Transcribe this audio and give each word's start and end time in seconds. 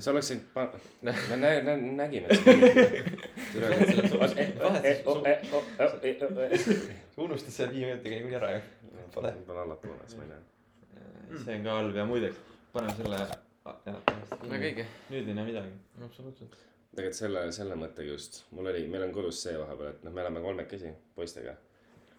sa 0.00 0.12
oleks 0.12 0.30
võinud 0.32 0.44
pa-, 0.54 0.70
me 1.04 1.12
nä-, 1.36 1.60
nä-, 1.66 1.76
nägime. 1.76 2.28
unustad 7.16 7.52
selle 7.52 7.72
viie 7.74 7.90
minutiga 7.90 8.16
niikuinii 8.16 8.38
ära 8.38 8.52
ju. 8.54 8.62
Pole. 9.14 9.32
võib-olla 9.36 9.66
allapoole, 9.66 10.06
siis 10.06 10.18
ma 10.18 10.24
ei 10.24 10.30
tea. 10.30 11.40
see 11.44 11.56
on 11.58 11.66
ka 11.66 11.74
halb 11.76 11.96
ja 11.96 12.04
muideks, 12.08 12.38
paneme 12.72 12.94
selle. 12.96 13.18
väga 13.64 14.70
õige, 14.70 14.86
nüüd 15.12 15.28
ei 15.28 15.36
näe 15.36 15.48
midagi. 15.50 15.74
absoluutselt. 16.06 16.56
tegelikult 16.94 17.18
selle, 17.18 17.44
selle 17.52 17.76
mõttega 17.82 18.14
just, 18.14 18.40
mul 18.56 18.72
oli, 18.72 18.86
meil 18.88 19.04
on 19.08 19.12
kodus 19.12 19.42
see 19.44 19.58
vahepeal, 19.60 19.92
et 19.92 20.08
noh, 20.08 20.16
me 20.16 20.24
elame 20.24 20.40
kolmekesi 20.44 20.94
poistega. 21.18 21.54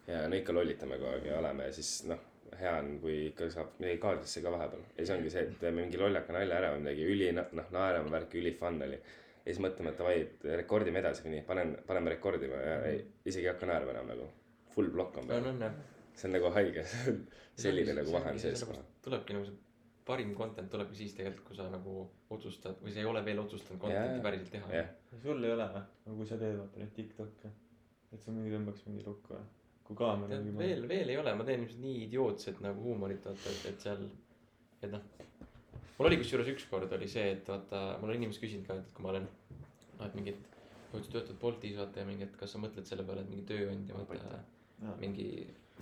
ja 0.06 0.22
no 0.28 0.38
ikka 0.38 0.54
lollitame 0.54 1.00
kogu 1.00 1.10
aeg 1.10 1.26
ja 1.32 1.40
oleme 1.42 1.66
ja 1.66 1.74
siis 1.74 1.90
noh, 2.06 2.22
hea 2.60 2.72
on, 2.80 2.94
kui 3.02 3.18
ikka 3.30 3.50
saab 3.52 3.74
midagi 3.80 4.00
kaadrisse 4.02 4.42
ka 4.44 4.52
vahepeal. 4.54 4.86
ja 4.90 5.00
siis 5.00 5.12
ongi 5.16 5.34
see, 5.34 5.44
et 5.48 5.58
teeme 5.60 5.82
mingi 5.82 6.00
lollaka 6.00 6.36
nalja 6.36 6.60
ära 6.60 6.72
või 6.74 6.84
midagi 6.84 7.08
üli, 7.14 7.32
noh, 7.36 7.68
naerame 7.74 8.14
värki, 8.14 8.40
üli 8.42 8.54
fun 8.58 8.80
oli. 8.88 9.00
ja 9.00 9.48
siis 9.50 9.60
mõtleme, 9.64 9.92
et 9.92 10.00
davai, 10.00 10.16
et 10.26 10.48
rekordime 10.62 11.02
edasi 11.02 11.26
või 11.26 11.36
nii, 11.36 11.44
panen, 11.50 11.74
paneme 11.86 12.14
rekordima 12.16 12.62
ja 12.62 12.78
ei, 12.90 13.04
isegi 13.24 13.48
ei 13.48 13.52
hakka 13.52 13.68
naerma 13.70 13.96
enam 13.96 14.14
nagu. 14.14 14.30
Full 14.74 14.90
plokk 14.94 15.20
on 15.22 15.30
on 15.30 15.60
peal, 15.60 15.76
see 16.14 16.30
on 16.30 16.36
nagu 16.38 16.50
haige, 16.56 16.86
selline 17.66 17.94
nagu 18.00 18.16
vahe 18.16 18.34
on 18.34 18.42
sees 18.42 18.66
tulebki 19.04 19.36
nagu 19.36 19.46
see 19.46 19.62
parim 20.04 20.34
content 20.36 20.70
tulebki 20.70 20.98
siis 20.98 21.14
tegelikult, 21.16 21.46
kui 21.48 21.56
sa 21.56 21.66
nagu 21.72 22.04
otsustad 22.34 22.80
või 22.84 22.92
sa 22.92 23.00
ei 23.00 23.08
ole 23.08 23.24
veel 23.24 23.40
otsustanud 23.40 23.80
content'i 23.80 24.22
päriselt 24.24 24.50
teha 24.52 24.80
jah, 24.80 24.90
sul 25.22 25.44
ei 25.44 25.52
ole 25.54 25.68
või? 25.76 25.84
no 26.06 26.16
kui 26.18 26.28
sa 26.28 26.38
teed 26.40 26.58
vaata 26.60 26.80
neid 26.82 26.92
Tiktok'e, 26.98 27.52
et 28.12 28.24
sa 28.24 28.34
mingi 28.34 28.52
tõmbaks 28.52 28.84
mingi 28.88 29.06
lukku 29.06 29.36
või? 29.36 29.46
Kui 29.84 29.96
kaamera 29.98 30.32
tead 30.32 30.46
mingi 30.46 30.60
veel, 30.60 30.86
veel 30.88 31.12
ei 31.12 31.18
ole, 31.20 31.34
ma 31.36 31.44
teen 31.46 31.62
ilmselt 31.62 31.82
nii 31.84 32.04
idiootset 32.06 32.60
nagu 32.64 32.86
huumorit, 32.86 33.26
vaata, 33.28 33.52
et, 33.52 33.66
et 33.72 33.84
seal, 33.84 34.06
et 34.80 34.90
noh. 34.92 35.02
mul 35.98 36.08
oli 36.08 36.20
kusjuures 36.22 36.48
ükskord 36.54 36.92
oli 36.96 37.08
see, 37.10 37.34
et 37.36 37.50
vaata, 37.52 37.82
mul 38.00 38.14
on 38.14 38.20
inimesed 38.20 38.44
küsinud 38.44 38.68
ka, 38.68 38.78
et 38.80 38.94
kui 38.96 39.04
ma 39.04 39.12
olen, 39.12 39.28
noh, 39.98 40.06
et 40.06 40.16
mingid, 40.16 40.40
kui 40.92 41.04
sa 41.04 41.18
töötad 41.18 41.36
Boltis 41.42 41.76
vaata 41.80 42.00
ja 42.00 42.08
mingi, 42.08 42.24
et 42.28 42.40
kas 42.40 42.56
sa 42.56 42.62
mõtled 42.62 42.88
selle 42.88 43.04
peale, 43.06 43.26
et 43.26 43.34
mingi 43.34 43.46
tööandja 43.50 44.00
vaata 44.00 44.40
mingi 45.00 45.28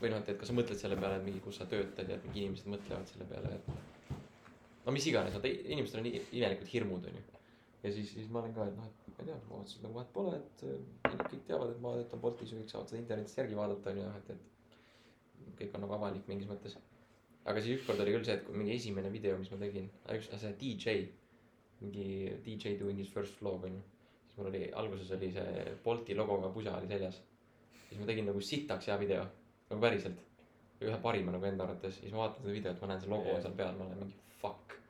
või 0.01 0.11
noh, 0.11 0.23
et, 0.23 0.33
et 0.33 0.41
kas 0.41 0.51
sa 0.51 0.57
mõtled 0.57 0.79
selle 0.79 0.99
peale, 0.99 1.21
et 1.21 1.27
mingi, 1.27 1.43
kus 1.45 1.61
sa 1.61 1.69
töötad 1.71 2.11
ja 2.11 2.19
et 2.19 2.27
mingi 2.27 2.47
inimesed 2.47 2.71
mõtlevad 2.73 3.11
selle 3.11 3.29
peale, 3.31 3.55
et 3.59 4.17
no 4.87 4.95
mis 4.97 5.07
iganes, 5.11 5.37
vaata 5.37 5.53
inimestel 5.53 6.03
on 6.03 6.11
imelikud 6.11 6.75
hirmud, 6.75 7.07
onju. 7.13 7.23
ja 7.85 7.95
siis, 7.95 8.11
siis 8.17 8.31
ma 8.33 8.43
olen 8.43 8.55
ka, 8.57 8.67
et 8.67 8.79
noh, 8.79 8.91
et 8.91 9.02
ma 9.17 9.25
ei 9.25 9.29
tea, 9.29 9.39
ma 9.49 9.61
et 9.63 9.83
nagu 9.85 9.99
vahet 9.99 10.13
pole, 10.15 10.39
et 10.39 10.65
äh, 10.69 11.19
kõik 11.29 11.45
teavad, 11.49 11.73
et 11.75 11.83
ma 11.85 11.95
töötan 11.99 12.23
Boltis 12.23 12.53
ja 12.53 12.59
kõik 12.61 12.73
saavad 12.73 12.91
seda 12.91 13.01
internetist 13.03 13.39
järgi 13.41 13.59
vaadata, 13.59 13.93
onju, 13.93 14.09
et, 14.19 14.33
et 14.37 15.55
kõik 15.61 15.77
on 15.77 15.85
nagu 15.87 15.97
avalik 15.99 16.29
mingis 16.31 16.51
mõttes. 16.51 16.77
aga 17.45 17.61
siis 17.63 17.81
ükskord 17.81 18.01
oli 18.05 18.15
küll 18.15 18.27
see, 18.27 18.37
et 18.39 18.45
kui 18.47 18.57
mingi 18.59 18.77
esimene 18.77 19.11
video, 19.13 19.37
mis 19.39 19.51
ma 19.51 19.59
tegin, 19.63 19.89
üks, 20.17 20.31
see 20.43 20.53
DJ, 20.61 20.97
mingi 21.83 22.09
DJ 22.47 22.77
doing 22.81 22.99
his 22.99 23.11
first 23.11 23.41
vlog 23.41 23.65
onju. 23.69 23.83
siis 24.25 24.37
mul 24.39 24.51
oli, 24.53 24.65
alguses 24.83 25.11
oli 25.19 25.31
see 25.35 25.77
Bolti 25.85 26.15
logoga 26.19 26.53
pusa 26.55 26.77
oli 26.79 26.91
seljas. 26.91 27.23
siis 27.89 28.01
ma 28.01 28.07
tegin 28.09 28.31
nagu 28.31 28.41
sitaks 28.41 28.89
hea 28.89 28.99
video, 28.99 29.27
nagu 29.71 29.81
päriselt. 29.83 30.29
ühe 30.83 30.99
parima 31.03 31.31
nagu 31.35 31.47
enda 31.47 31.67
arvates, 31.67 32.01
siis 32.01 32.13
ma 32.13 32.25
vaatan 32.25 32.43
seda 32.43 32.55
videot, 32.59 32.81
ma 32.81 32.93
näen 32.93 33.03
see 33.03 33.11
logo 33.11 33.35
Jaa. 33.35 33.43
seal 33.43 33.59
peal, 33.59 33.77
ma 33.79 33.87
olen 33.87 34.07
mingi 34.07 34.39
fuck. 34.41 34.82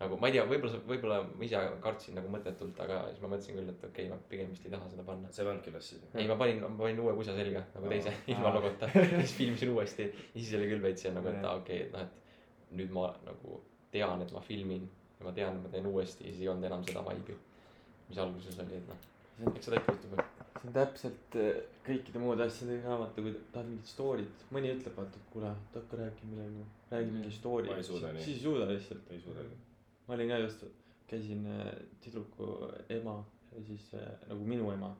Nagu 0.00 0.18
ma 0.20 0.28
ei 0.28 0.34
tea, 0.36 0.44
võib-olla, 0.48 0.80
võib-olla 0.90 1.18
ma 1.24 1.46
ise 1.46 1.60
kartsin 1.84 2.18
nagu 2.18 2.28
mõttetult, 2.32 2.76
aga 2.84 2.98
siis 3.08 3.22
ma 3.22 3.30
mõtlesin 3.32 3.56
küll, 3.56 3.70
et 3.72 3.86
okei 3.88 4.08
okay,, 4.08 4.10
ma 4.12 4.18
pigem 4.28 4.50
vist 4.52 4.66
ei 4.68 4.74
taha 4.74 4.90
seda 4.92 5.06
panna. 5.06 5.30
sa 5.32 5.42
ei 5.42 5.48
pannudki 5.48 5.72
üles 5.72 5.88
siis? 5.92 6.02
ei, 6.12 6.26
ma 6.28 6.36
panin, 6.40 6.60
ma 6.64 6.82
panin 6.82 7.00
uue 7.00 7.14
pusa 7.16 7.36
selga 7.36 7.62
nagu 7.72 7.92
teise 7.92 8.12
Aa. 8.12 8.26
ilma 8.34 8.52
logota, 8.58 8.90
siis 8.92 9.32
filmisin 9.38 9.72
uuesti 9.72 10.08
ja 10.10 10.34
siis 10.34 10.52
oli 10.58 10.68
küll 10.72 10.84
veits 10.84 11.08
nagu, 11.16 11.32
et 11.32 11.48
aa 11.48 11.56
okei, 11.62 11.86
et 11.86 11.96
noh, 11.96 12.04
et 12.04 12.76
nüüd 12.76 12.92
ma 12.92 13.08
nagu 13.24 13.60
tean, 13.94 14.24
et 14.24 14.34
ma 14.36 14.42
filmin 14.44 14.84
ja 15.16 15.28
ma 15.28 15.32
tean, 15.38 15.56
et 15.56 15.64
ma 15.64 15.72
teen 15.72 15.88
uuesti 15.88 16.26
ja 16.26 16.34
siis 16.34 16.44
ei 16.44 16.50
olnud 16.52 16.68
enam 16.68 16.84
seda 16.84 17.04
vibe'i, 17.06 17.36
mis 18.10 18.20
alguses 18.20 18.58
oli, 18.66 18.80
et 18.82 18.90
noh, 18.90 19.06
eks 19.54 19.70
seda 19.70 19.80
ikka 19.80 19.94
juhtub. 19.96 20.18
see 20.56 20.68
on 20.68 20.74
täpselt 20.76 21.38
äh, 21.40 21.62
kõikide 21.86 22.20
muude 22.20 22.44
asjadega 22.44 22.84
ka 22.84 22.98
vaata, 23.00 23.24
kui 23.24 23.32
tahad 23.54 23.70
mingit 23.70 23.88
story't, 23.88 24.44
mõni 24.52 24.74
ütleb, 24.74 24.96
vaata, 24.98 25.20
et 25.20 25.32
kuule, 25.32 25.54
hakka 25.76 26.00
rääkima 26.02 26.34
midagi, 26.34 26.66
räägi 26.90 27.14
mingi 27.14 27.32
story. 27.32 27.70
Ma 27.70 27.78
ei 27.80 27.86
suuda 27.86 28.12
nii. 28.12 28.24
siis 28.24 28.40
ei 28.40 28.42
suuda 28.42 28.68
lihtsalt. 28.72 29.74
Ma 30.06 30.14
olin 30.14 30.28
ka 30.28 30.38
just, 30.38 30.64
käisin 31.10 31.46
äh, 31.46 31.72
tüdruku 32.04 32.46
ema 32.88 33.16
ja 33.52 33.62
siis 33.66 33.88
äh, 33.94 34.12
nagu 34.28 34.44
minu 34.44 34.70
ema. 34.72 34.92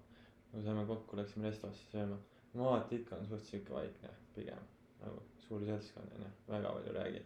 nagu 0.52 0.64
saime 0.64 0.86
kokku, 0.86 1.16
läksime 1.16 1.50
restosse 1.50 1.90
sööma. 1.92 2.18
ma 2.54 2.70
vaatan 2.70 2.98
ikka 2.98 3.16
on 3.16 3.26
suht 3.28 3.44
siuke 3.44 3.74
vaikne 3.74 4.10
pigem 4.34 4.62
nagu 5.02 5.22
suur 5.48 5.64
seltskond 5.64 6.12
onju, 6.16 6.30
väga 6.48 6.72
palju 6.72 6.92
räägi. 6.98 7.22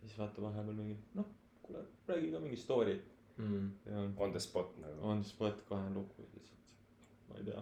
siis 0.00 0.18
vaata 0.18 0.42
vahepeal 0.42 0.74
mingi 0.74 0.96
noh, 1.14 1.26
kuule 1.62 1.84
räägi 2.08 2.32
ka 2.32 2.40
mingi 2.40 2.56
story 2.56 2.98
Mm. 3.38 3.70
ja 3.86 4.00
On 4.16 4.32
the 4.32 4.40
spot 4.40 4.72
nagu. 4.82 5.00
on 5.02 5.24
spot 5.24 5.60
kohe 5.68 5.80
on 5.86 5.94
lugu 5.94 6.24
lihtsalt, 6.34 6.58
ma 7.28 7.36
ei 7.38 7.44
tea. 7.44 7.60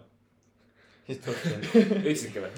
siis 1.05 1.19
tuleb 1.21 1.43
see 1.43 1.83
ütlesidki 1.99 2.41
või? 2.41 2.49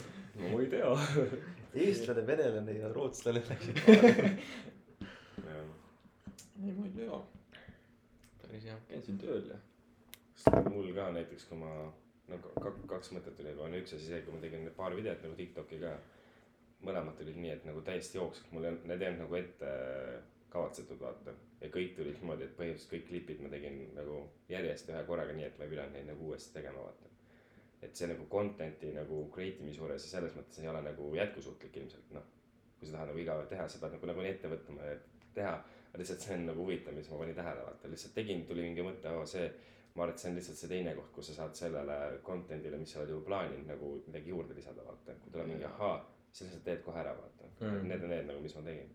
ma 0.54 0.62
ei 0.62 0.70
tea. 0.72 0.94
eestlane, 1.84 2.24
venelane 2.28 2.78
ja 2.78 2.94
rootslane 2.94 3.42
läksid. 3.50 3.82
ei, 6.68 6.76
ma 6.76 6.86
ei 6.86 6.94
tea, 6.96 7.20
päris 8.42 8.70
hea. 8.70 8.78
käisin 8.90 9.20
tööl 9.22 9.52
ja. 9.52 9.60
mul 10.70 10.94
ka 10.96 11.10
näiteks, 11.16 11.46
kui 11.50 11.60
ma, 11.60 11.74
no 12.30 12.40
kaks, 12.46 12.82
kaks 12.90 13.14
mõtet 13.16 13.38
tuli 13.38 13.54
kohe, 13.58 13.84
üks 13.84 13.96
asi 13.96 14.10
see, 14.12 14.24
kui 14.26 14.36
ma 14.36 14.42
tegin 14.44 14.68
paar 14.78 14.96
videot 14.98 15.24
nagu 15.26 15.38
Tiktoki 15.40 15.82
ka. 15.84 15.98
mõlemad 16.88 17.18
tulid 17.20 17.36
nii, 17.36 17.52
et 17.52 17.66
nagu 17.68 17.82
täiesti 17.84 18.16
jooksvalt, 18.16 18.52
mul 18.56 18.64
ei 18.64 18.70
olnud, 18.72 18.86
need 18.88 19.02
ei 19.04 19.10
olnud 19.10 19.26
nagu 19.26 19.36
ette 19.36 19.72
kavatsetud, 20.50 21.00
vaata. 21.02 21.34
ja 21.62 21.70
kõik 21.74 21.96
tulid 21.98 22.18
niimoodi, 22.22 22.46
et 22.48 22.56
põhimõtteliselt 22.58 22.94
kõik 22.94 23.08
klipid 23.10 23.44
ma 23.44 23.52
tegin 23.52 23.82
nagu 23.98 24.22
järjest 24.50 24.92
ühe 24.94 25.04
korraga, 25.08 25.36
nii 25.36 25.48
et 25.50 25.60
ma 25.60 25.68
ei 25.68 25.74
pidanud 25.74 25.96
neid 25.98 26.08
nagu 26.10 26.30
uuesti 26.30 26.56
tegema, 26.56 26.86
vaata. 26.88 27.12
et 27.82 27.96
see 27.96 28.08
nagu 28.12 28.26
content'i 28.32 28.94
nagu 28.96 29.22
create 29.36 29.64
imise 29.64 29.80
juures 29.80 30.06
ja 30.08 30.14
selles 30.18 30.36
mõttes 30.36 30.60
ei 30.64 30.72
ole 30.72 30.82
nagu 30.88 31.12
jätkusuutlik 31.16 31.78
ilmselt, 31.84 32.16
noh. 32.16 32.26
kui 32.80 32.88
sa 32.88 32.96
tahad 32.96 33.12
nagu 33.12 33.22
iga 33.24 33.36
päev 33.40 33.52
teha, 33.52 33.68
sa 33.68 33.84
pead 33.84 33.96
nagu 33.98 34.10
nagunii 34.10 34.34
ette 34.38 34.52
võtma, 34.52 34.88
et 34.96 35.20
teha. 35.36 35.54
Lihtsalt 35.98 36.22
see 36.22 36.36
on 36.36 36.46
nagu 36.52 36.62
huvitav, 36.62 36.94
mis 36.94 37.10
ma 37.10 37.18
panin 37.18 37.36
tähele, 37.36 37.66
vaata, 37.66 37.90
lihtsalt 37.90 38.14
tegin, 38.14 38.46
tuli 38.46 38.62
mingi 38.68 38.86
mõte, 38.86 39.10
oo 39.10 39.26
see 39.26 39.50
ma 39.96 40.04
arvan, 40.04 40.14
et 40.14 40.22
see 40.22 40.30
on 40.30 40.38
lihtsalt 40.38 40.62
see 40.62 40.70
teine 40.70 40.94
koht, 40.96 41.12
kus 41.16 41.32
sa 41.32 41.40
saad 41.42 41.58
sellele 41.58 41.98
content'ile, 42.24 42.78
mis 42.78 42.94
sa 42.94 43.02
oled 43.02 43.16
juba 43.16 43.26
plaaninud 43.32 43.68
nagu 43.74 43.96
midagi 44.08 44.30
juurde 44.30 44.56
lisada, 44.56 44.86
vaata. 44.86 45.18
kui 45.24 45.34
tuleb 45.34 45.50
mingi 45.50 45.66
ahaa, 45.66 45.98
siis 46.32 46.48
lihtsalt 46.48 46.66
teed 46.70 46.86
kohe 46.86 47.02
ära, 47.02 47.16
vaata 47.18 47.40
Mm. 47.60 47.88
Need 47.88 48.04
on 48.04 48.10
need 48.10 48.28
nagu, 48.28 48.40
mis 48.40 48.56
ma 48.56 48.62
tegin. 48.64 48.92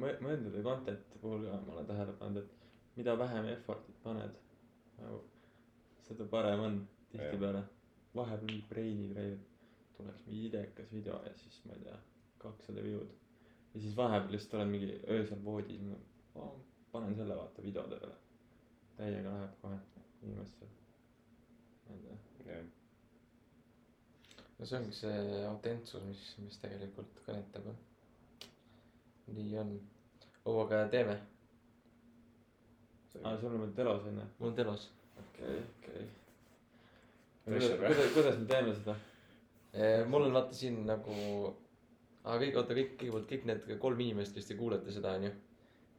ma 0.00 0.08
mõndade 0.18 0.62
content'i 0.66 1.18
puhul 1.22 1.44
ka 1.46 1.58
ma 1.62 1.74
olen 1.76 1.86
tähele 1.86 2.14
pannud, 2.18 2.42
et 2.42 2.96
mida 2.98 3.14
vähem 3.18 3.46
effort'it 3.52 4.00
paned 4.02 4.40
nagu 4.96 5.20
seda 6.08 6.26
parem 6.32 6.62
on 6.64 6.80
tihtipeale. 7.12 7.62
vahepeal 8.16 8.48
mingi 8.48 8.64
brain'i 8.70 9.06
treil 9.12 9.36
tuleks 9.96 10.26
mingi 10.26 10.48
idekas 10.48 10.90
video 10.92 11.20
ja 11.26 11.32
siis 11.38 11.60
ma 11.68 11.76
ei 11.76 11.84
tea, 11.84 11.98
kakssada 12.42 12.82
view'd. 12.82 13.14
Ja 13.76 13.82
siis 13.82 13.96
vahepeal 13.96 14.32
lihtsalt 14.32 14.54
olen 14.54 14.68
mingi 14.68 15.00
öösel 15.12 15.44
voodis, 15.44 15.80
ma 16.34 16.46
panen 16.92 17.16
selle 17.16 17.36
vaata 17.36 17.62
videode 17.62 17.98
peale. 18.00 18.14
täiega 18.96 19.32
läheb 19.32 19.58
kohe 19.62 19.76
inimestel. 20.22 20.68
ma 21.88 21.94
ei 21.94 21.98
tea, 22.04 22.54
jah, 22.54 22.62
no 24.58 24.66
see 24.66 24.78
ongi 24.78 24.96
see 24.96 25.42
autentsus, 25.48 26.06
mis, 26.08 26.22
mis 26.44 26.56
tegelikult 26.62 27.20
kõnetab. 27.26 27.68
nii 29.36 29.58
on. 29.64 29.74
oo, 30.44 30.56
aga 30.64 30.80
teeme, 30.96 31.18
aa 33.24 33.36
sul 33.42 33.52
on 33.52 33.66
veel 33.66 33.76
telos 33.82 34.08
on 34.08 34.22
ju? 34.22 34.30
mul 34.38 34.54
on 34.54 34.58
telos. 34.62 34.88
okei, 35.26 35.60
okei. 35.76 36.08
Kuidas, 37.44 37.76
kuidas, 37.84 38.12
kuidas 38.16 38.40
me 38.40 38.50
teeme 38.54 38.74
seda? 38.80 38.96
mul 40.08 40.30
on 40.30 40.40
vaata 40.40 40.56
siin 40.64 40.80
nagu, 40.88 41.20
aga 42.26 42.38
kõik, 42.42 42.56
oota 42.58 42.76
kõik, 42.76 42.94
kõigepealt 43.00 43.28
kõik 43.30 43.44
need 43.50 43.68
kolm 43.82 44.02
inimest, 44.02 44.34
kes 44.34 44.48
te 44.48 44.56
kuulete 44.58 44.94
seda, 44.94 45.14
onju. 45.20 45.32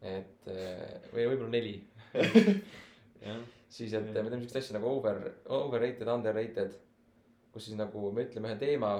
et 0.07 0.49
eh, 0.53 1.07
või 1.13 1.29
võib-olla 1.31 1.53
neli, 1.55 1.77
siis, 3.77 3.93
et 3.93 4.03
me 4.03 4.13
teeme 4.13 4.33
siukest 4.33 4.59
asja 4.59 4.77
nagu 4.77 4.91
over, 4.91 5.23
overrated, 5.55 6.07
underrated. 6.11 6.75
kus 7.53 7.69
siis 7.69 7.79
nagu 7.79 8.11
me 8.13 8.27
ütleme 8.27 8.51
ühe 8.51 8.59
teema 8.61 8.91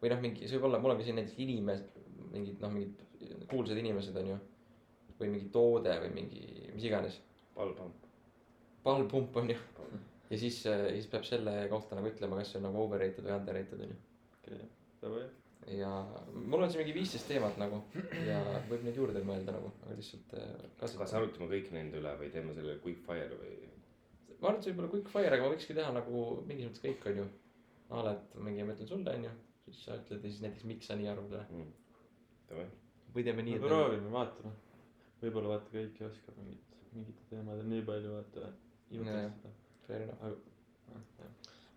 või 0.00 0.10
noh, 0.12 0.22
mingi, 0.24 0.48
see 0.48 0.58
võib 0.58 0.70
olla, 0.70 0.80
mul 0.82 0.94
on 0.94 1.00
ka 1.00 1.06
siin 1.06 1.20
näiteks 1.20 1.38
inimesed, 1.44 2.02
mingid 2.32 2.64
noh, 2.64 2.72
mingid 2.74 3.46
kuulsad 3.50 3.78
inimesed 3.80 4.16
onju. 4.22 4.36
või 5.16 5.30
mingi 5.32 5.48
toode 5.52 5.94
või 6.02 6.10
mingi, 6.12 6.42
mis 6.74 6.84
iganes, 6.84 7.20
palpamp. 7.54 8.10
palmpump 8.84 9.36
onju. 9.42 9.56
ja 10.30 10.38
siis, 10.38 10.60
siis 10.64 11.08
peab 11.12 11.24
selle 11.28 11.56
kohta 11.72 11.96
nagu 11.96 12.10
ütlema, 12.10 12.40
kas 12.40 12.52
see 12.52 12.60
on 12.60 12.70
nagu 12.70 12.84
overrated 12.84 13.24
või 13.24 13.36
underrated 13.38 13.88
onju. 13.88 13.98
okei, 14.40 14.62
davai. 15.04 15.26
Ja 15.66 15.90
mul 16.32 16.62
on 16.62 16.70
siin 16.70 16.82
mingi 16.84 16.94
viisteist 16.94 17.26
teemat 17.30 17.56
nagu 17.58 17.80
ja 18.26 18.38
võib 18.70 18.84
neid 18.86 18.98
juurde 19.00 19.22
mõelda 19.26 19.56
nagu, 19.56 19.72
aga 19.82 19.96
lihtsalt 19.98 20.36
äh, 20.38 20.52
kas 20.78 21.14
arutame 21.18 21.48
kõik 21.50 21.72
nende 21.74 21.98
üle 22.00 22.12
või 22.20 22.30
teeme 22.34 22.54
selle 22.54 22.76
quick 22.84 23.02
fire 23.06 23.40
või? 23.40 23.56
ma 24.36 24.50
arvan, 24.50 24.60
et 24.60 24.66
see 24.68 24.74
võib 24.74 24.84
olla 24.84 24.92
quick 24.94 25.10
fire, 25.14 25.32
aga 25.32 25.46
ma 25.46 25.54
võikski 25.54 25.76
teha 25.78 25.94
nagu 25.96 26.22
mingis 26.46 26.68
mõttes 26.68 26.84
kõik 26.84 27.08
onju. 27.12 27.26
a 27.90 28.04
la, 28.06 28.14
et 28.14 28.38
mingi 28.46 28.66
ma 28.66 28.76
ütlen 28.76 28.90
sulle 28.92 29.16
onju, 29.18 29.32
siis 29.64 29.80
sa 29.88 29.98
ütled 30.02 30.22
ja 30.22 30.30
siis 30.30 30.44
näiteks 30.44 30.68
miks 30.70 30.90
sa 30.90 30.98
nii 31.00 31.10
arvad 31.12 31.34
või 31.50 31.66
Davai, 32.46 32.68
või 33.14 33.26
teeme 33.26 33.42
nii, 33.42 33.56
et. 33.58 33.64
proovime, 33.66 34.12
vaatame. 34.12 34.52
võib-olla 35.24 35.56
vaata 35.56 35.72
kõik 35.72 35.98
ei 35.98 36.06
oska 36.06 36.34
mingit 36.36 36.76
mingitel 36.96 37.26
teemadel 37.30 37.66
nii 37.72 37.82
palju 37.88 38.12
vaata 38.14 38.52
jutustada. 38.90 39.50
fair 39.86 40.06
enough. 40.06 40.38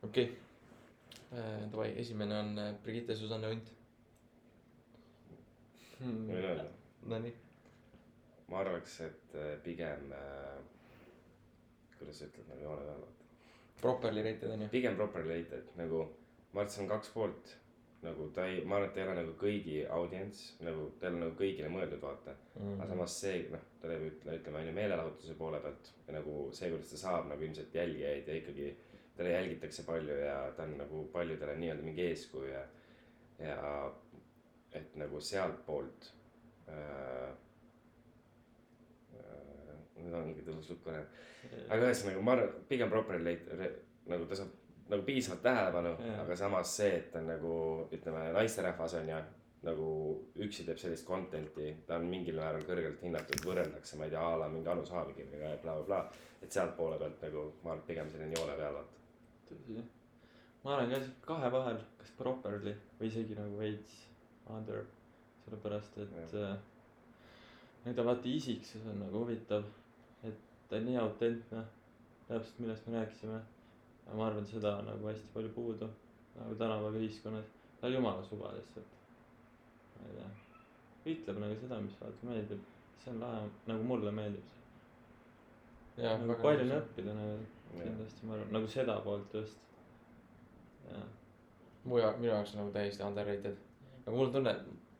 okei 0.04 0.30
okay., 0.30 0.30
davai, 1.72 1.90
esimene 2.02 2.38
on 2.40 2.58
äh, 2.58 2.74
Brigitte 2.84 3.16
Susanne 3.16 3.52
Unt. 3.54 3.79
Hmm. 6.00 6.26
võin 6.32 6.50
öelda, 6.50 6.66
Nonii, 7.10 7.36
ma 8.50 8.60
arvaks, 8.64 9.00
et 9.06 9.38
äh, 9.38 9.54
pigem 9.64 10.12
äh,, 10.16 10.60
kuidas 12.00 12.20
sa 12.20 12.28
ütled 12.30 12.52
nagu 12.52 12.66
joone 12.66 12.86
peal, 12.88 13.06
vaata. 13.06 13.30
properly 13.82 14.26
rated 14.26 14.52
on 14.56 14.66
ju. 14.66 14.74
pigem 14.74 15.00
properly 15.00 15.38
rated 15.38 15.72
nagu, 15.80 16.04
ma 16.52 16.62
arvan, 16.62 16.70
et 16.70 16.76
see 16.76 16.84
on 16.86 16.92
kaks 16.92 17.16
poolt. 17.16 17.56
nagu 18.00 18.30
ta 18.36 18.46
ei, 18.48 18.62
ma 18.64 18.78
arvan, 18.78 18.90
et 18.90 18.94
ta 18.96 19.02
ei 19.02 19.08
ole 19.10 19.16
nagu 19.18 19.34
kõigi 19.40 19.80
audients, 19.92 20.44
nagu 20.64 20.86
ta 21.00 21.08
ei 21.08 21.14
ole 21.14 21.24
nagu 21.26 21.34
kõigile 21.40 21.72
mõeldud, 21.74 22.00
vaata. 22.04 22.36
Mhm. 22.56 22.78
aga 22.80 22.92
samas 22.94 23.16
see, 23.22 23.42
noh, 23.52 23.66
ta 23.82 23.92
teeb, 23.92 24.06
ütle, 24.12 24.38
ütleme 24.40 24.62
on 24.62 24.70
ju 24.70 24.76
meelelahutuse 24.78 25.36
poole 25.40 25.60
pealt 25.64 25.92
ja 26.08 26.16
nagu 26.16 26.36
see, 26.56 26.70
kuidas 26.72 26.94
ta 26.94 27.02
saab 27.04 27.28
nagu 27.32 27.44
ilmselt 27.44 27.76
jälgijaid 27.76 28.28
ja 28.28 28.38
ikkagi 28.40 28.70
teda 29.20 29.30
jälgitakse 29.30 29.84
palju 29.84 30.16
ja 30.16 30.36
ta 30.56 30.64
on 30.64 30.78
nagu 30.80 31.04
paljudele 31.12 31.56
nii-öelda 31.60 31.84
mingi 31.84 32.06
eeskuju 32.08 32.54
ja, 32.54 32.62
ja 33.40 33.58
et 34.74 34.96
nagu 35.02 35.22
sealtpoolt 35.22 36.12
äh,. 36.70 37.30
Äh, 39.20 39.76
nüüd 40.00 40.16
ongi 40.16 40.46
tõus 40.46 40.70
lukku 40.72 40.94
ära, 40.94 41.04
aga 41.68 41.90
ühesõnaga 41.90 42.24
ma 42.24 42.36
arvan, 42.38 42.64
pigem 42.70 42.92
properly 42.92 43.36
rate- 43.50 43.86
nagu 44.10 44.26
ta 44.30 44.38
saab 44.40 44.56
nagu 44.90 45.06
piisavalt 45.06 45.44
tähelepanu 45.46 45.92
aga 46.24 46.36
samas 46.36 46.72
see, 46.78 46.96
et 46.98 47.12
ta 47.14 47.20
on 47.22 47.28
nagu 47.30 47.54
ütleme, 47.94 48.24
naisterahvas 48.34 48.96
on 49.00 49.12
ju 49.12 49.20
nagu 49.68 49.88
üksi 50.40 50.64
teeb 50.68 50.80
sellist 50.80 51.06
content'i, 51.08 51.74
ta 51.88 51.98
on 52.00 52.08
mingil 52.08 52.40
määral 52.40 52.64
kõrgelt 52.68 53.02
hinnatud, 53.04 53.42
võrreldakse, 53.44 53.98
ma 54.00 54.08
ei 54.08 54.14
tea, 54.14 54.24
a 54.24 54.38
la 54.40 54.48
mingi 54.52 54.72
Anu 54.72 54.86
Saavikiviga 54.88 55.54
ja 55.54 55.62
blablabla 55.64 56.04
bla,. 56.06 56.28
et 56.40 56.52
sealt 56.56 56.78
poole 56.78 56.98
pealt 57.02 57.20
nagu 57.26 57.46
ma 57.64 57.74
arvan, 57.74 57.86
pigem 57.88 58.12
selline 58.12 58.38
joone 58.38 58.56
peal 58.56 58.78
vaata. 58.78 59.02
tõsi. 59.50 59.82
ma 60.64 60.78
olen 60.78 60.94
ka 60.94 61.02
kahe 61.34 61.52
vahel, 61.52 61.82
kas 62.00 62.14
properly 62.22 62.76
või 63.00 63.12
isegi 63.12 63.36
nagu 63.36 63.60
veits 63.60 63.98
under, 64.58 64.84
sellepärast 65.46 65.98
et 66.04 66.36
äh, 66.40 66.58
enda 67.86 68.06
vaata 68.06 68.30
isiksus 68.30 68.86
on 68.90 69.00
nagu 69.04 69.24
huvitav, 69.24 69.64
et 70.24 70.44
ta 70.70 70.78
on 70.78 70.86
nii 70.90 71.00
autentne, 71.02 71.64
täpselt 72.28 72.60
millest 72.60 72.88
me 72.88 72.98
rääkisime. 72.98 73.42
ja 74.08 74.16
ma 74.18 74.28
arvan, 74.28 74.46
seda 74.48 74.78
on 74.78 74.86
nagu 74.90 75.08
hästi 75.08 75.34
palju 75.34 75.50
puudu 75.56 75.90
nagu 76.36 76.56
tänapäeva 76.56 76.98
ühiskonnas, 76.98 77.46
ta 77.82 77.88
on 77.88 77.94
jumala 77.94 78.24
suva 78.24 78.54
lihtsalt. 78.56 78.96
ma 80.00 80.08
ei 80.08 80.16
tea, 80.16 80.30
ütleb 81.14 81.42
nagu 81.44 81.60
seda, 81.62 81.82
mis 81.82 82.02
vaata 82.02 82.32
meeldib, 82.32 82.66
see 83.04 83.14
on 83.14 83.20
lahe, 83.26 83.44
nagu 83.68 83.84
mulle 83.84 84.12
meeldib 84.12 84.56
see. 86.00 86.18
nagu 86.26 86.36
palju 86.42 86.66
on 86.66 86.76
õppida 86.80 87.16
nagu 87.16 87.40
kindlasti 87.74 88.28
ma 88.28 88.36
arvan, 88.36 88.54
nagu 88.56 88.70
seda 88.72 89.00
poolt 89.06 89.34
just. 89.34 89.58
jah, 90.90 91.08
mu 91.86 92.00
ja 92.00 92.12
minu 92.18 92.32
jaoks 92.32 92.56
on 92.56 92.64
nagu 92.64 92.74
täiesti 92.76 93.04
underrated. 93.06 93.58
Aga 94.10 94.18
mul 94.18 94.30
on 94.30 94.34
tunne, 94.34 94.54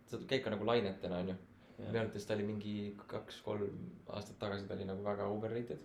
ta 0.10 0.20
käib 0.30 0.44
ka 0.46 0.54
nagu 0.54 0.66
lainetena 0.68 1.22
onju. 1.24 1.36
minu 1.80 2.00
arvates 2.02 2.26
ta 2.28 2.36
oli 2.36 2.44
mingi 2.44 2.74
kaks-kolm 3.08 3.78
aastat 4.16 4.36
tagasi 4.40 4.68
ta 4.68 4.76
oli 4.76 4.86
nagu 4.86 5.04
väga 5.04 5.28
overrated. 5.34 5.80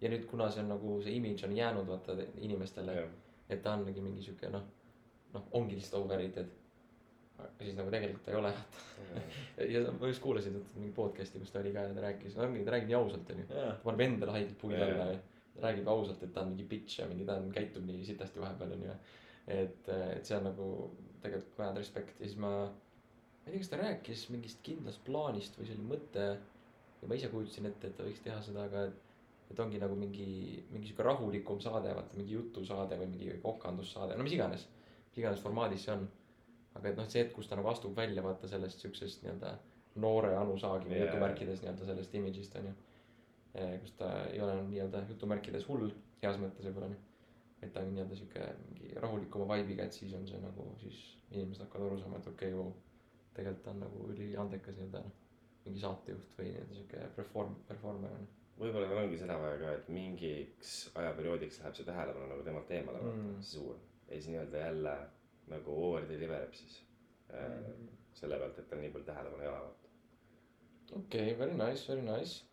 ja 0.00 0.10
nüüd, 0.12 0.26
kuna 0.30 0.50
see 0.50 0.64
on 0.64 0.72
nagu 0.74 0.96
see 1.02 1.16
image 1.16 1.46
on 1.46 1.56
jäänud 1.56 1.86
vaata 1.88 2.16
inimestele, 2.48 2.96
et 3.48 3.62
ta 3.62 3.76
ongi 3.78 4.00
mingi 4.00 4.24
siuke 4.26 4.50
noh, 4.50 4.66
noh 5.34 5.46
ongi 5.60 5.78
lihtsalt 5.78 6.04
overrated. 6.04 6.50
siis 7.60 7.76
nagu 7.78 7.90
tegelikult 7.90 8.24
ta 8.24 8.34
ei 8.34 8.40
ole. 8.40 8.52
ja 9.74 9.84
ma 10.00 10.10
just 10.10 10.22
kuulasin 10.22 10.58
mingi 10.74 10.92
podcast'i, 10.96 11.40
kus 11.40 11.54
ta 11.54 11.62
oli 11.62 11.72
ka 11.72 11.86
ja 11.86 11.94
ta 11.94 12.04
rääkis, 12.08 12.36
no 12.36 12.48
ongi, 12.48 12.64
ta 12.64 12.76
räägib 12.76 12.92
nii 12.92 12.98
ausalt 13.00 13.30
onju. 13.36 13.46
ta 13.54 13.76
paneb 13.86 14.04
endale 14.08 14.36
haigelt 14.36 14.58
puid 14.60 14.82
alla 14.88 15.08
ja 15.14 15.18
räägib 15.62 15.88
ausalt, 15.88 16.22
et 16.22 16.34
ta 16.34 16.44
on 16.44 16.52
mingi 16.52 16.68
bitch 16.68 17.00
ja 17.00 17.08
mingi 17.08 17.24
ta 17.24 17.38
on, 17.40 17.48
käitub 17.54 17.86
nii 17.88 18.04
sitasti 18.10 18.42
vahepeal 18.42 18.76
onju. 18.76 18.98
et, 19.46 19.88
et 19.88 20.26
see 20.26 20.36
on 20.36 20.50
nagu 20.50 20.68
tegelikult 21.22 21.58
vajad 21.58 21.78
respekti, 21.80 22.18
siis 22.24 22.38
ma, 22.40 22.52
ma 22.66 23.46
ei 23.46 23.54
tea, 23.54 23.62
kas 23.62 23.72
ta 23.72 23.80
rääkis 23.80 24.26
mingist 24.34 24.62
kindlast 24.66 25.02
plaanist 25.06 25.58
või 25.58 25.68
see 25.68 25.78
oli 25.78 25.88
mõte. 25.94 26.26
ja 27.02 27.08
ma 27.10 27.18
ise 27.18 27.30
kujutasin 27.32 27.66
ette, 27.70 27.88
et 27.88 27.96
ta 27.98 28.06
võiks 28.06 28.22
teha 28.22 28.38
seda, 28.46 28.66
aga 28.68 28.84
et, 28.90 29.00
et 29.50 29.60
ongi 29.60 29.80
nagu 29.82 29.96
mingi, 29.98 30.26
mingi 30.70 30.90
sihuke 30.90 31.06
rahulikum 31.06 31.60
saade, 31.60 31.94
vaata 31.98 32.18
mingi 32.18 32.36
jutusaade 32.36 32.98
või 33.00 33.10
mingi 33.14 33.38
kokandussaade, 33.42 34.16
no 34.16 34.26
mis 34.26 34.36
iganes. 34.38 34.68
mis 35.10 35.22
iganes 35.24 35.42
formaadis 35.42 35.86
see 35.86 35.96
on. 35.96 36.08
aga 36.78 36.88
et 36.88 36.96
noh, 36.96 37.08
see 37.10 37.20
hetk, 37.20 37.34
kus 37.36 37.50
ta 37.50 37.58
nagu 37.58 37.68
astub 37.68 37.96
välja, 37.96 38.22
vaata 38.24 38.48
sellest 38.48 38.80
siuksest 38.80 39.26
nii-öelda 39.26 39.50
noore 40.02 40.36
Anu 40.36 40.56
Saagimi 40.58 40.96
Jaa. 40.96 41.06
jutumärkides 41.06 41.60
nii-öelda 41.60 41.88
sellest 41.90 42.14
image'ist 42.16 42.56
onju. 42.60 42.74
kus 43.82 43.92
ta 43.98 44.12
ei 44.30 44.40
ole 44.40 44.54
nii-öelda 44.70 45.02
jutumärkides 45.10 45.66
hull, 45.68 45.90
heas 46.22 46.38
mõttes 46.40 46.64
võib-olla 46.64 46.88
onju. 46.88 47.11
Et 47.62 47.72
ta 47.72 47.80
on 47.80 47.92
nii-öelda 47.94 48.18
sihuke 48.18 48.46
mingi 48.66 48.92
rahulikuma 49.04 49.58
vibe'iga, 49.60 49.86
et 49.86 49.98
siis 49.98 50.14
on 50.18 50.26
see 50.28 50.40
nagu, 50.42 50.66
siis 50.82 51.00
inimesed 51.30 51.64
hakkavad 51.66 51.90
aru 51.90 51.98
saama, 52.02 52.20
et 52.20 52.30
okei 52.34 52.52
okay,, 52.52 52.58
vau. 52.58 52.72
tegelikult 53.36 53.64
ta 53.64 53.74
on 53.74 53.82
nagu 53.86 54.06
üliandekas 54.12 54.78
nii-öelda 54.78 55.02
mingi 55.64 55.80
saatejuht 55.80 56.38
või 56.38 56.48
nii-öelda 56.50 56.78
sihuke 56.78 57.08
perform-, 57.16 57.58
performer 57.68 58.16
on 58.18 58.30
võib-olla 58.60 58.88
tal 58.90 59.02
ongi 59.04 59.18
seda 59.20 59.38
vaja 59.40 59.58
ka, 59.62 59.72
et 59.78 59.88
mingiks 59.92 60.74
ajaperioodiks 61.00 61.60
läheb 61.62 61.78
see 61.78 61.88
tähelepanu 61.88 62.28
nagu 62.30 62.44
temalt 62.46 62.70
eemale 62.76 63.00
Mm. 63.02 63.34
see 63.40 63.58
suur. 63.58 63.76
ja 64.08 64.14
siis 64.14 64.28
nii-öelda 64.32 64.58
jälle 64.66 64.96
nagu 65.52 65.76
over 65.86 66.08
deliver 66.08 66.44
ib 66.46 66.54
siis 66.54 66.82
äh, 67.30 67.48
mm.. 67.48 67.88
selle 68.14 68.38
pealt, 68.38 68.58
et 68.58 68.68
tal 68.68 68.82
nii 68.82 68.92
palju 68.92 69.08
tähelepanu 69.08 69.42
ei 69.42 69.48
ole 69.48 69.62
okei 70.92 71.32
okay,, 71.32 71.38
very 71.38 71.56
nice, 71.56 71.88
very 71.88 72.02
nice. 72.02 72.44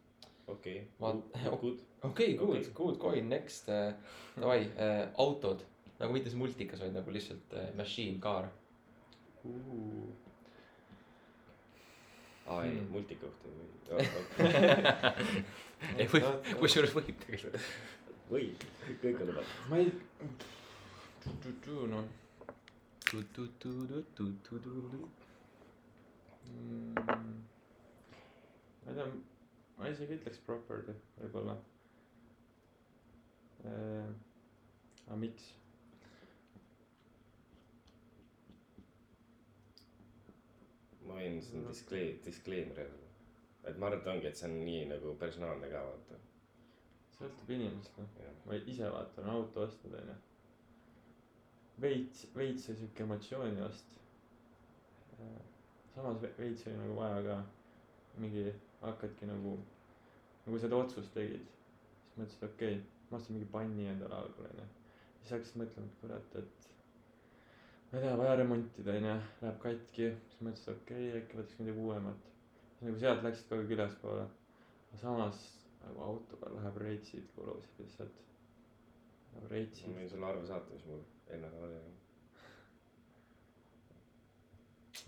okei 0.48 0.88
okay., 1.00 1.58
good. 1.62 1.86
Okei 2.04 2.36
okay,, 2.36 2.38
good 2.38 2.50
okay., 2.50 2.74
good 2.74 2.98
coin, 3.02 3.30
next 3.30 3.70
äh,, 3.70 3.94
davai 4.36 4.62
äh,, 4.78 5.10
autod. 5.18 5.66
nagu 6.00 6.14
mitte 6.16 6.30
see 6.32 6.40
multikas, 6.40 6.80
vaid 6.80 6.94
nagu 6.96 7.12
lihtsalt 7.12 7.54
äh, 7.54 7.76
machine 7.76 8.20
car. 8.24 8.48
aa 12.50 12.64
ei 12.64 12.72
Hmm., 12.72 12.88
multikohti 12.92 13.50
või 13.54 13.68
ei 15.98 16.08
või, 16.12 16.22
kusjuures 16.62 16.96
võib 16.96 17.20
tegelikult. 17.26 17.68
või, 18.32 18.50
kõik 19.04 19.22
on 19.22 19.32
lubatud. 19.32 19.60
ma 19.70 19.76
ei, 19.84 19.92
noh 21.94 22.04
mm,. 26.50 26.94
ma 28.86 28.92
ei 28.92 28.96
tea, 28.98 29.08
ma 29.78 29.92
isegi 29.94 30.18
ütleks 30.20 30.42
properly 30.46 30.96
võib-olla. 31.20 31.56
Aga 33.68 35.16
miks? 35.20 35.54
ma 41.10 41.18
võin 41.18 41.40
seda 41.42 41.72
disclaim-, 41.74 42.20
disclaimer'i 42.26 42.86
öelda. 42.86 43.08
et 43.70 43.78
ma 43.78 43.90
arvan, 43.90 44.02
et 44.02 44.10
ongi, 44.14 44.28
et 44.30 44.38
see 44.40 44.48
on 44.50 44.58
nii 44.64 44.84
nagu 44.92 45.16
personaalne 45.22 45.70
ka 45.72 45.82
vaata. 45.88 46.20
sõltub 47.18 47.54
inimesest 47.56 47.98
noh, 48.00 48.36
ma 48.46 48.60
ise 48.74 48.92
vaatan 48.94 49.32
auto 49.34 49.66
ostnud 49.66 49.98
onju. 50.02 50.18
veits, 51.82 52.28
veits 52.36 52.68
see 52.70 52.78
siuke 52.84 53.04
emotsiooni 53.08 53.66
ost. 53.66 54.00
samas 55.96 56.22
ve- 56.22 56.36
veits 56.38 56.68
oli 56.68 56.78
nagu 56.84 56.96
vaja 57.02 57.24
ka 57.26 57.40
mingi, 58.20 58.46
hakkadki 58.82 59.28
nagu, 59.28 59.58
nagu 60.46 60.60
seda 60.62 60.80
otsust 60.86 61.14
tegid. 61.18 61.44
siis 62.06 62.22
mõtlesid, 62.22 62.48
okei 62.54 62.78
okay,, 62.78 62.99
ma 63.10 63.18
ostsin 63.18 63.38
mingi 63.38 63.50
panni 63.52 63.88
endale 63.90 64.16
algul 64.16 64.48
onju. 64.50 64.66
siis 65.20 65.36
hakkasid 65.36 65.62
mõtlema, 65.62 65.92
et 65.92 66.02
kurat, 66.02 66.36
et 66.42 66.68
ma 67.92 68.00
ei 68.00 68.04
tea, 68.06 68.18
vaja 68.22 68.36
remontida 68.40 68.98
onju, 68.98 69.16
läheb 69.44 69.62
katki. 69.64 70.10
siis 70.32 70.42
mõtlesid, 70.46 70.74
okei 70.76 71.08
okay,, 71.10 71.22
äkki 71.22 71.40
võtaks 71.40 71.62
midagi 71.62 71.86
uuemat. 71.86 72.28
nagu 72.82 73.00
sealt 73.06 73.24
läksid 73.26 73.50
kogu 73.50 73.66
aeg 73.66 73.78
ülespoole. 73.78 74.28
aga 74.90 75.02
samas 75.04 75.46
nagu 75.86 76.04
auto 76.10 76.40
peal 76.42 76.58
läheb 76.60 76.78
reitsid 76.84 77.32
kulusid 77.36 77.82
lihtsalt. 77.84 78.22
nagu 79.34 79.46
ma 79.48 79.54
reitsid. 79.56 79.96
võin 79.96 80.12
sulle 80.12 80.30
arve 80.30 80.46
saata, 80.52 80.76
mis 80.76 80.86
mul 80.92 81.02
eelneval 81.30 81.68
oli. 81.70 81.82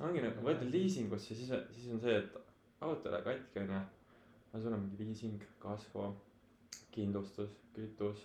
ongi 0.07 0.25
nagu, 0.25 0.45
võtad 0.47 0.69
liisingusse, 0.73 1.35
siis, 1.37 1.53
siis 1.75 1.93
on 1.93 2.01
see, 2.01 2.17
et 2.17 2.37
auto 2.87 3.13
läheb 3.13 3.27
katki 3.29 3.65
onju. 3.65 3.79
aga 4.51 4.63
sul 4.63 4.73
on 4.75 4.85
mingi 4.87 5.05
liising, 5.05 5.47
kasko, 5.61 6.09
kindlustus, 6.91 7.53
kütus, 7.75 8.23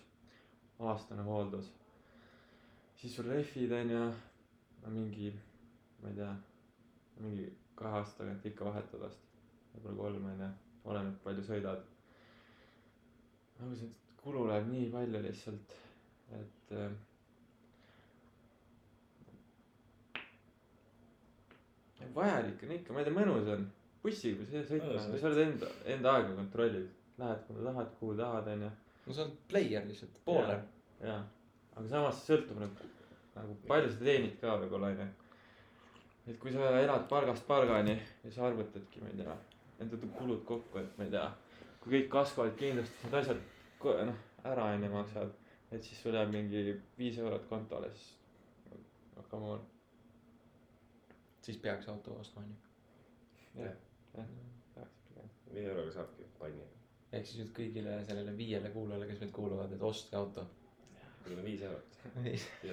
aastane 0.79 1.23
hooldus. 1.23 1.71
siis 2.97 3.15
sul 3.15 3.29
rehvid 3.29 3.71
onju, 3.71 4.03
no 4.83 4.93
mingi, 4.93 5.31
ma 6.01 6.09
ei 6.09 6.15
tea, 6.19 6.31
mingi 7.19 7.47
kahe 7.77 7.99
aasta 7.99 8.23
tagant 8.23 8.45
ikka 8.45 8.65
vahetad 8.65 8.99
vast. 9.05 9.23
võib-olla 9.73 9.97
kolm 10.01 10.29
onju, 10.31 10.49
oleneb 10.85 11.19
palju 11.23 11.43
sõidad. 11.49 11.83
nagu 13.59 13.75
see 13.75 13.91
kulu 14.23 14.47
läheb 14.49 14.71
nii 14.71 14.89
palju 14.91 15.21
lihtsalt, 15.23 15.75
et 16.41 16.73
äh, 16.75 16.91
vajalik 22.17 22.63
on 22.63 22.71
ikka, 22.77 22.93
ma 22.93 23.01
ei 23.01 23.07
tea, 23.07 23.15
mõnus 23.15 23.49
on. 23.53 23.67
bussiga 24.03 24.45
sa 24.47 24.61
sõitma, 24.67 24.93
on 25.01 25.19
sa 25.19 25.27
oled 25.29 25.43
enda, 25.43 25.69
enda 25.95 26.13
aega 26.17 26.35
kontrollid. 26.37 26.96
Lähed 27.17 27.39
kuhu 27.47 27.63
tahad, 27.65 27.89
kuhu 27.99 28.17
tahad, 28.17 28.47
onju. 28.53 28.69
no 29.05 29.13
see 29.13 29.23
on 29.23 29.31
player 29.47 29.87
lihtsalt, 29.87 30.19
bowler. 30.25 30.61
jaa, 31.01 31.21
aga 31.75 31.87
samas 31.89 32.19
see 32.21 32.35
sõltub 32.35 32.61
nagu, 32.61 32.91
nagu 33.35 33.57
palju 33.71 33.91
sa 33.93 34.03
teenid 34.03 34.37
ka 34.41 34.57
võib-olla 34.61 34.91
onju. 34.93 35.07
et 36.27 36.39
kui 36.43 36.53
sa 36.53 36.71
elad 36.81 37.07
palgast 37.09 37.47
palgani 37.47 37.97
ja 38.23 38.31
sa 38.31 38.47
arvutadki, 38.49 39.01
ma 39.01 39.11
ei 39.13 39.21
tea, 39.23 39.37
enda 39.83 40.01
kulud 40.19 40.45
kokku, 40.45 40.83
et 40.83 40.97
ma 40.97 41.07
ei 41.07 41.13
tea, 41.15 41.27
kui 41.81 41.97
kõik 41.97 42.09
kasvavad, 42.17 42.55
kindlustused, 42.61 43.19
asjad 43.21 43.43
ko- 43.81 43.97
noh 44.11 44.23
ära 44.51 44.69
onju 44.75 44.91
maksavad, 44.91 45.33
et 45.71 45.83
siis 45.83 46.01
sul 46.01 46.15
jääb 46.15 46.31
mingi 46.31 46.77
viis 46.97 47.17
eurot 47.23 47.47
kontole, 47.49 47.89
siis 47.95 48.13
no 49.15 49.25
come 49.31 49.51
on, 49.57 49.65
siis 51.41 51.57
peaks 51.57 51.89
auto 51.89 52.19
ostma 52.21 52.43
onju. 52.45 52.55
jah, 53.63 53.77
jah, 54.17 54.33
peaks 54.75 55.45
viie 55.53 55.69
euroga 55.71 55.91
saabki 55.99 56.27
panni. 56.39 56.76
Ehk 57.13 57.25
siis 57.25 57.39
nüüd 57.41 57.51
kõigile 57.55 57.97
sellele 58.07 58.33
viiele 58.37 58.69
kuulajale, 58.73 59.07
kes 59.09 59.21
meid 59.23 59.31
kuulavad, 59.35 59.71
et 59.73 59.83
ostke 59.89 60.17
auto. 60.19 60.45
on 61.27 61.43
viis 61.45 61.61
eurot. 61.61 61.97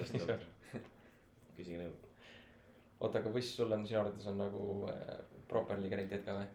osta 0.01 0.21
autot. 0.21 0.45
küsige 1.57 1.79
nõu. 1.83 1.93
oota, 2.99 3.19
aga 3.19 3.29
buss 3.35 3.55
sul 3.55 3.71
on 3.71 3.87
sinu 3.87 3.99
arvates 4.01 4.27
on 4.31 4.37
nagu 4.43 4.65
äh, 4.91 5.17
properly 5.47 5.89
connected 5.89 6.25
ka 6.25 6.37
või? 6.39 6.47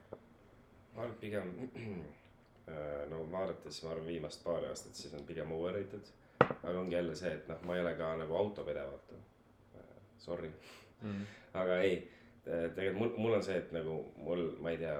ma 0.95 1.03
arvan, 1.05 1.15
et 1.15 1.21
pigem 1.21 1.55
äh, 2.73 3.07
no 3.13 3.25
vaadates, 3.33 3.83
ma 3.85 3.95
arvan, 3.95 4.07
viimast 4.13 4.45
paari 4.45 4.69
aastat, 4.73 4.95
siis 4.99 5.15
on 5.17 5.25
pigem 5.29 5.53
overrated. 5.57 6.13
aga 6.51 6.77
ongi 6.79 6.95
jälle 6.99 7.17
see, 7.17 7.33
et 7.37 7.49
noh, 7.49 7.61
ma 7.69 7.77
ei 7.77 7.85
ole 7.85 7.95
ka 7.97 8.15
nagu 8.21 8.37
autopede, 8.37 8.85
vaata. 8.93 9.25
Sorry, 10.21 10.51
Mm. 11.01 11.23
aga 11.57 11.79
ei, 11.81 11.95
tegelikult 12.45 12.99
mul, 12.99 13.13
mul 13.25 13.35
on 13.39 13.45
see, 13.45 13.57
et 13.57 13.71
nagu 13.73 13.95
mul, 14.21 14.43
ma 14.61 14.73
ei 14.75 14.77
tea, 14.83 14.99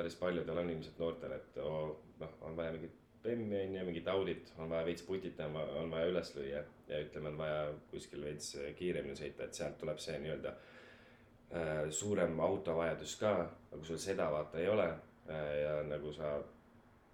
päris 0.00 0.16
paljudel 0.16 0.64
on 0.64 0.72
ilmselt 0.72 0.98
noortel, 1.02 1.36
et 1.36 1.60
noh, 1.60 2.34
on 2.48 2.56
vaja 2.56 2.72
mingit 2.74 2.96
bemmi 3.22 3.62
on 3.66 3.74
ju, 3.76 3.84
mingit 3.84 4.08
Audit, 4.08 4.52
on 4.58 4.70
vaja 4.70 4.84
veits 4.86 5.02
putita, 5.02 5.46
on 5.76 5.90
vaja 5.92 6.08
üles 6.08 6.32
lüüa 6.36 6.62
ja 6.88 7.00
ütleme, 7.04 7.28
on 7.28 7.38
vaja 7.38 7.64
kuskil 7.90 8.24
veits 8.24 8.54
kiiremini 8.78 9.16
sõita, 9.18 9.44
et 9.44 9.56
sealt 9.56 9.76
tuleb 9.80 10.00
see 10.00 10.16
nii-öelda 10.22 10.54
äh, 10.54 11.82
suurem 11.92 12.40
autovajadus 12.40 13.16
ka, 13.20 13.34
aga 13.68 13.80
kui 13.80 13.90
sul 13.90 14.00
seda 14.00 14.30
vaata 14.32 14.60
ei 14.60 14.70
ole 14.72 14.88
äh, 14.88 15.50
ja 15.60 15.74
nagu 15.88 16.14
sa 16.16 16.32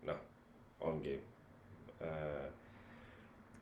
noh, 0.06 0.22
ongi 0.86 1.16
äh, 1.16 2.46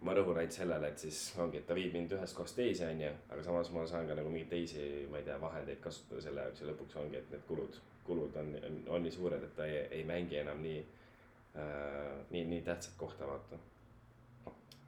ma 0.04 0.12
rõhun 0.12 0.36
ainult 0.36 0.58
sellele, 0.58 0.92
et 0.92 1.00
siis 1.00 1.24
ongi, 1.40 1.62
et 1.62 1.68
ta 1.68 1.76
viib 1.76 1.96
mind 1.96 2.12
ühest 2.12 2.36
kohast 2.36 2.60
teise, 2.60 2.90
onju, 2.92 3.08
aga 3.32 3.46
samas 3.46 3.72
ma 3.72 3.86
saan 3.88 4.10
ka 4.10 4.18
nagu 4.18 4.28
mingeid 4.28 4.52
teisi, 4.52 4.84
ma 5.08 5.22
ei 5.22 5.24
tea, 5.30 5.40
vahendeid 5.40 5.80
kasutada 5.80 6.20
selle 6.26 6.44
jaoks 6.44 6.60
ja 6.60 6.68
lõpuks 6.68 7.00
ongi, 7.00 7.22
et 7.22 7.32
need 7.32 7.48
kulud, 7.48 7.80
kulud 8.04 8.36
on, 8.36 8.50
on, 8.68 8.80
on 8.96 9.02
nii 9.02 9.12
suured, 9.14 9.42
et 9.42 9.54
ta 9.56 9.66
ei, 9.66 9.84
ei 9.98 10.04
mängi 10.08 10.38
enam 10.40 10.60
nii 10.62 10.80
äh,, 10.80 12.18
nii, 12.30 12.44
nii 12.50 12.62
tähtsat 12.66 12.98
kohta, 13.00 13.26
vaata. 13.26 13.58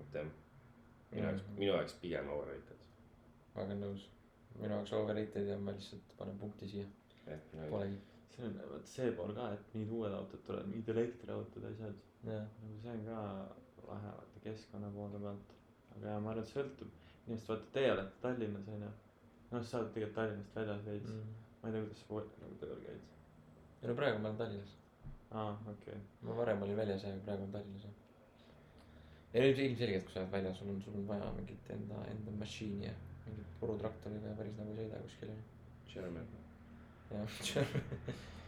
et 0.00 0.14
jah, 0.14 0.28
minu 1.10 1.26
jaoks, 1.26 1.46
minu 1.56 1.72
jaoks 1.72 1.96
pigem 2.02 2.28
overrated. 2.34 2.84
väga 3.56 3.78
nõus. 3.80 4.08
minu 4.58 4.72
jaoks 4.74 4.92
overrated 4.98 5.48
ja 5.52 5.58
ma 5.58 5.74
lihtsalt 5.76 6.16
panen 6.18 6.38
punkti 6.42 6.68
siia, 6.72 6.88
minu 7.26 7.70
polegi. 7.70 8.00
see 8.34 8.44
on 8.48 8.58
vot 8.72 8.92
see 8.92 9.12
pool 9.20 9.32
ka, 9.38 9.48
et 9.56 9.72
mingid 9.74 9.94
uued 9.98 10.18
autod 10.18 10.44
tulevad, 10.48 10.68
mingid 10.72 10.92
elektriautod, 10.96 11.70
asjad. 11.70 12.04
jah, 12.26 12.44
nagu 12.60 12.82
see 12.82 12.94
on 12.98 13.08
ka 13.08 13.22
lahe 13.88 14.12
vaata 14.18 14.44
keskkonna 14.44 14.92
poole 14.98 15.22
pealt. 15.24 15.56
aga 15.96 16.12
jaa, 16.12 16.20
ma 16.20 16.32
arvan, 16.34 16.44
et 16.44 16.52
sõltub, 16.52 16.94
inimesed 17.24 17.50
vaata, 17.52 17.72
teie 17.78 17.92
olete 17.96 18.22
Tallinnas 18.22 18.70
onju. 18.76 18.92
noh, 19.50 19.66
sa 19.70 19.80
oled 19.80 19.92
tegelikult 19.94 20.16
Tallinnast 20.20 20.60
väljas 20.60 20.86
veits 20.90 21.12
mm., 21.14 21.42
ma 21.66 21.72
ei 21.72 21.82
tea, 21.82 22.06
kuidas 22.08 22.32
sa 22.32 22.44
nagu 22.44 22.58
tööl 22.62 22.80
käid. 22.86 23.06
ja 23.82 23.88
no 23.88 23.94
praegu 23.98 24.20
ma 24.20 24.28
olen 24.28 24.38
Tallinnas. 24.38 24.74
aa, 25.30 25.52
okei 25.72 25.94
okay., 25.94 26.00
ma 26.22 26.36
varem 26.40 26.62
olin 26.62 26.76
väljas 26.76 27.04
ja 27.04 27.14
praegu 27.26 27.42
olen 27.42 27.52
Tallinnas 27.52 27.84
jah. 27.84 27.96
ja 29.34 29.42
ilm- 29.42 29.64
ilmselgelt, 29.66 30.04
kui 30.06 30.14
sa 30.14 30.22
oled 30.22 30.32
väljas, 30.36 30.58
sul 30.58 30.70
on, 30.70 30.80
sul 30.82 30.98
on 31.00 31.08
vaja 31.08 31.32
mingit 31.38 31.70
enda, 31.74 32.02
enda 32.12 32.38
mašiini 32.38 32.86
ja 32.86 32.94
mingit 33.26 33.58
purutraktoriga 33.60 34.34
päris 34.38 34.56
nagu 34.60 34.74
ei 34.74 34.80
sõida 34.84 35.02
kuskile. 35.02 35.36
German. 35.90 36.26
jah, 37.10 37.74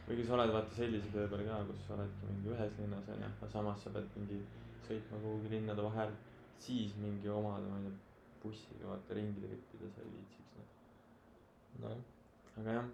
või 0.07 0.17
kui 0.19 0.27
sa 0.29 0.37
oled 0.39 0.55
vaata 0.55 0.77
sellise 0.77 1.11
töö 1.15 1.27
peal 1.33 1.45
ka, 1.49 1.59
kus 1.71 1.83
sa 1.87 1.97
oledki 1.99 2.31
mingi 2.31 2.55
ühes 2.55 2.79
linnas 2.83 3.11
onju, 3.15 3.33
aga 3.35 3.51
samas 3.55 3.83
sa 3.85 3.95
pead 3.97 4.15
mingi 4.21 4.39
sõitma 4.87 5.21
kuhugi 5.25 5.53
linnade 5.57 5.85
vahel, 5.85 6.15
siis 6.63 6.95
mingi 7.03 7.29
omada, 7.33 7.67
ma 7.69 7.83
ei 7.83 7.91
tea, 7.91 7.99
bussiga 8.43 8.93
vaata 8.93 9.19
ringi 9.19 9.43
trippida, 9.43 9.91
sa 9.95 10.05
ei 10.05 10.15
viitsiks 10.15 10.57
noh. 10.57 10.73
noh, 11.83 12.01
aga 12.63 12.79
jah 12.79 12.89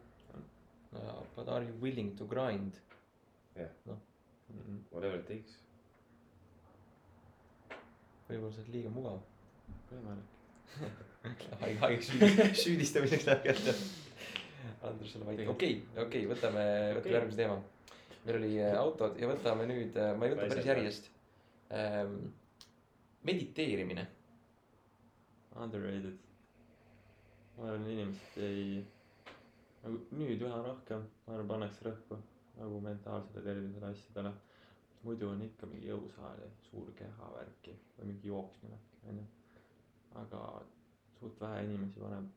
no 0.94 1.26
but 1.36 1.48
are 1.48 1.64
you 1.64 1.74
willing 1.82 2.14
to 2.18 2.24
grind? 2.30 2.78
mm,, 3.58 4.80
Whatever 4.90 5.18
it 5.20 5.26
takes. 5.28 5.58
võib-olla 8.28 8.52
sa 8.54 8.62
oled 8.62 8.72
liiga 8.74 8.90
mugav. 8.94 9.18
võimalik. 9.90 10.30
haig-, 11.62 11.78
haigeks 11.82 12.08
süüdi- 12.10 12.48
süüdistamiseks 12.62 13.26
läheb 13.28 13.44
kätte. 13.50 13.74
Andrusele 14.84 15.24
vait, 15.28 15.42
okei, 15.48 15.76
okei, 16.02 16.24
võtame, 16.28 16.64
võtame 16.64 17.00
Okei. 17.00 17.12
järgmise 17.14 17.38
teema. 17.40 17.58
meil 18.24 18.38
oli 18.40 18.50
äh, 18.64 18.74
autod 18.80 19.18
ja 19.20 19.28
võtame 19.28 19.66
nüüd, 19.68 19.96
ma 20.18 20.26
ei 20.26 20.32
võta 20.34 20.48
päris 20.50 20.68
järjest 20.68 21.08
ähm,. 21.76 22.16
mediteerimine, 23.24 24.06
Underrated. 25.56 26.16
ma 27.56 27.68
arvan, 27.70 27.84
inimesed 27.88 28.40
ei, 28.44 28.80
nagu 29.84 30.00
nüüd 30.16 30.42
üha 30.46 30.58
rohkem, 30.64 31.04
ma 31.26 31.34
arvan, 31.34 31.48
pannakse 31.52 31.84
rõhku 31.84 32.16
nagu 32.56 32.80
mentaalsele 32.80 33.42
tervisele 33.44 33.90
asjadele. 33.92 34.32
muidu 35.04 35.26
on 35.28 35.42
ikka 35.44 35.66
mingi 35.68 35.90
jõusaal 35.90 36.38
ja 36.40 36.46
suur 36.64 36.86
kehavärki 36.96 37.74
või 37.96 38.06
mingi 38.10 38.30
jooksmine, 38.30 38.78
onju. 39.10 39.24
aga 40.20 40.40
suht 41.18 41.40
vähe 41.40 41.64
inimesi 41.66 42.00
paneb, 42.00 42.30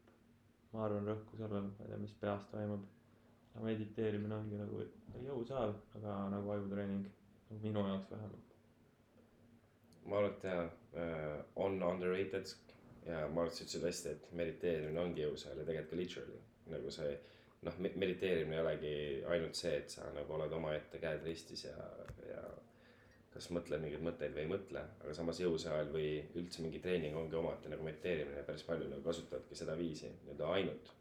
ma 0.73 0.83
arvan, 0.85 1.07
rõhku 1.07 1.39
sellele, 1.39 1.69
ma 1.69 1.85
ei 1.85 1.93
tea, 1.93 1.99
mis 2.01 2.17
peas 2.23 2.49
toimub. 2.51 2.83
mediteerimine 3.67 4.35
ongi 4.35 4.57
nagu 4.59 4.83
jõusaal, 5.23 5.71
aga 5.99 6.17
nagu 6.29 6.51
ajutreening, 6.57 7.07
nagu 7.49 7.61
minu 7.63 7.85
jaoks 7.87 8.11
vähemalt. 8.11 8.51
ma 10.05 10.19
arvan, 10.19 10.35
et 10.35 10.43
jaa 10.43 10.65
äh,, 10.65 11.45
on 11.55 11.79
underrated 11.93 12.53
ja 13.05 13.23
ma 13.31 13.41
arvan, 13.41 13.47
et 13.47 13.55
sa 13.55 13.63
ütlesid 13.63 13.87
hästi, 13.87 14.13
et 14.17 14.29
mediteerimine 14.43 15.01
ongi 15.07 15.23
jõusaal 15.23 15.63
ja 15.63 15.65
tegelikult 15.71 15.95
ka 15.95 16.03
literally 16.03 16.43
nagu 16.71 16.91
see 16.91 17.15
noh, 17.65 17.79
mediteerimine 17.83 18.57
ei 18.57 18.61
olegi 18.61 18.93
ainult 19.33 19.57
see, 19.57 19.73
et 19.81 19.93
sa 19.93 20.07
nagu 20.15 20.33
oled 20.37 20.53
omaette 20.59 21.01
käed 21.01 21.25
ristis 21.25 21.65
ja, 21.65 21.75
ja 22.27 22.43
kas 23.33 23.49
mõtled 23.53 23.81
mingeid 23.81 24.03
mõtteid 24.05 24.33
või 24.33 24.45
ei 24.45 24.51
mõtle, 24.51 24.83
aga 25.03 25.13
samas 25.13 25.41
jõusaal 25.41 25.91
või 25.93 26.11
üldse 26.39 26.63
mingi 26.63 26.81
treening 26.83 27.17
ongi 27.17 27.37
omaette 27.37 27.69
nagu 27.69 27.85
mediteerimine 27.85 28.45
päris 28.47 28.65
palju 28.67 28.89
nagu 28.89 29.05
kasutavadki 29.05 29.57
seda 29.57 29.77
viisi 29.77 30.09
nii-öelda 30.09 30.53
ainult 30.57 30.93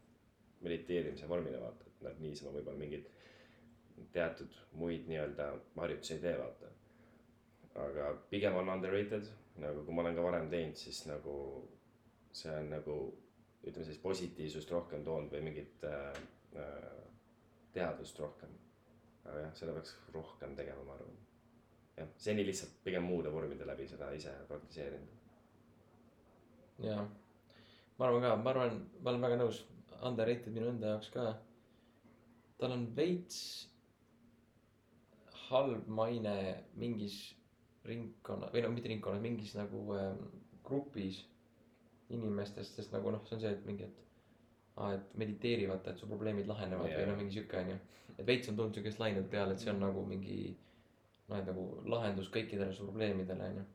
mediteerimise 0.65 1.29
vormina 1.29 1.61
vaata, 1.61 1.85
et 1.87 2.03
nad 2.05 2.19
niisama 2.21 2.53
võib-olla 2.55 2.81
mingeid 2.81 3.09
teatud 4.13 4.53
muid 4.77 5.07
nii-öelda 5.09 5.51
harjutusi 5.77 6.17
ei 6.17 6.23
tee, 6.25 6.35
vaata. 6.37 6.73
Aga 7.77 8.09
pigem 8.29 8.57
on 8.57 8.69
underrated, 8.73 9.29
nagu 9.61 9.83
kui 9.85 9.93
ma 9.93 10.03
olen 10.03 10.17
ka 10.17 10.25
varem 10.25 10.49
teinud, 10.49 10.77
siis 10.77 11.03
nagu 11.09 11.35
see 12.33 12.53
on 12.53 12.71
nagu 12.73 12.97
ütleme 13.65 13.85
siis 13.85 13.99
positiivsust 14.01 14.71
rohkem 14.73 15.03
toonud 15.05 15.33
või 15.33 15.43
mingit 15.49 15.85
äh, 15.85 16.17
teadvust 17.75 18.19
rohkem. 18.19 18.53
aga 19.27 19.39
jah, 19.43 19.55
seda 19.59 19.73
peaks 19.75 19.95
rohkem 20.15 20.55
tegema, 20.55 20.83
ma 20.87 20.95
arvan. 20.95 21.15
jah, 21.97 22.11
seni 22.17 22.45
lihtsalt 22.47 22.77
pigem 22.83 23.03
muude 23.03 23.31
vormide 23.33 23.67
läbi 23.67 23.87
seda 23.87 24.11
ise 24.15 24.33
praktiseerinud. 24.47 25.15
jaa. 26.87 27.07
ma 27.97 28.09
arvan 28.09 28.27
ka, 28.27 28.35
ma 28.43 28.53
arvan, 28.53 28.83
ma 29.01 29.13
olen 29.13 29.25
väga 29.27 29.39
nõus, 29.43 29.63
underrated 30.09 30.53
minu 30.53 30.71
enda 30.73 30.95
jaoks 30.95 31.09
ka. 31.13 31.31
tal 32.57 32.77
on 32.77 32.87
veits 32.95 33.41
halb 35.47 35.87
maine 35.87 36.37
mingis 36.75 37.17
ringkonna 37.87 38.49
või 38.53 38.63
no 38.63 38.71
mitte 38.73 38.91
ringkonnas, 38.91 39.23
mingis 39.23 39.53
nagu 39.55 39.83
ähm, 39.95 40.23
grupis 40.67 41.21
inimestest, 42.13 42.75
sest 42.75 42.93
nagu 42.95 43.11
noh, 43.11 43.23
see 43.27 43.37
on 43.37 43.43
see, 43.43 43.53
et 43.55 43.65
mingi, 43.67 43.87
et 43.87 44.06
aa, 44.77 44.93
et 44.97 45.17
mediteeri 45.21 45.67
vaata, 45.69 45.91
et 45.93 46.01
su 46.01 46.09
probleemid 46.09 46.47
lahenevad 46.49 46.91
Jaa. 46.91 46.99
või 46.99 47.09
noh, 47.09 47.19
mingi 47.21 47.37
sihuke 47.37 47.59
onju. 47.61 47.77
et 48.17 48.23
veits 48.29 48.49
on 48.51 48.59
tulnud 48.59 48.77
siukest 48.77 49.01
lainet 49.01 49.29
peale, 49.31 49.53
et 49.53 49.63
see 49.63 49.73
on 49.73 49.81
nagu 49.81 50.03
mingi 50.05 50.37
noh, 51.27 51.37
et 51.37 51.49
nagu 51.49 51.65
lahendus 51.93 52.31
kõikidele 52.33 52.73
su 52.75 52.87
probleemidele 52.89 53.49
onju. 53.51 53.65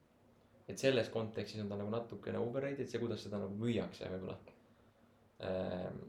et 0.68 0.78
selles 0.78 1.10
kontekstis 1.12 1.62
on 1.62 1.72
ta 1.72 1.78
nagu 1.80 1.90
natukene 1.90 2.38
overrated, 2.38 2.88
see, 2.88 3.02
kuidas 3.02 3.24
seda 3.26 3.42
nagu 3.42 3.58
müüakse 3.60 4.10
võib-olla 4.14 4.38
ähm,. 5.50 6.02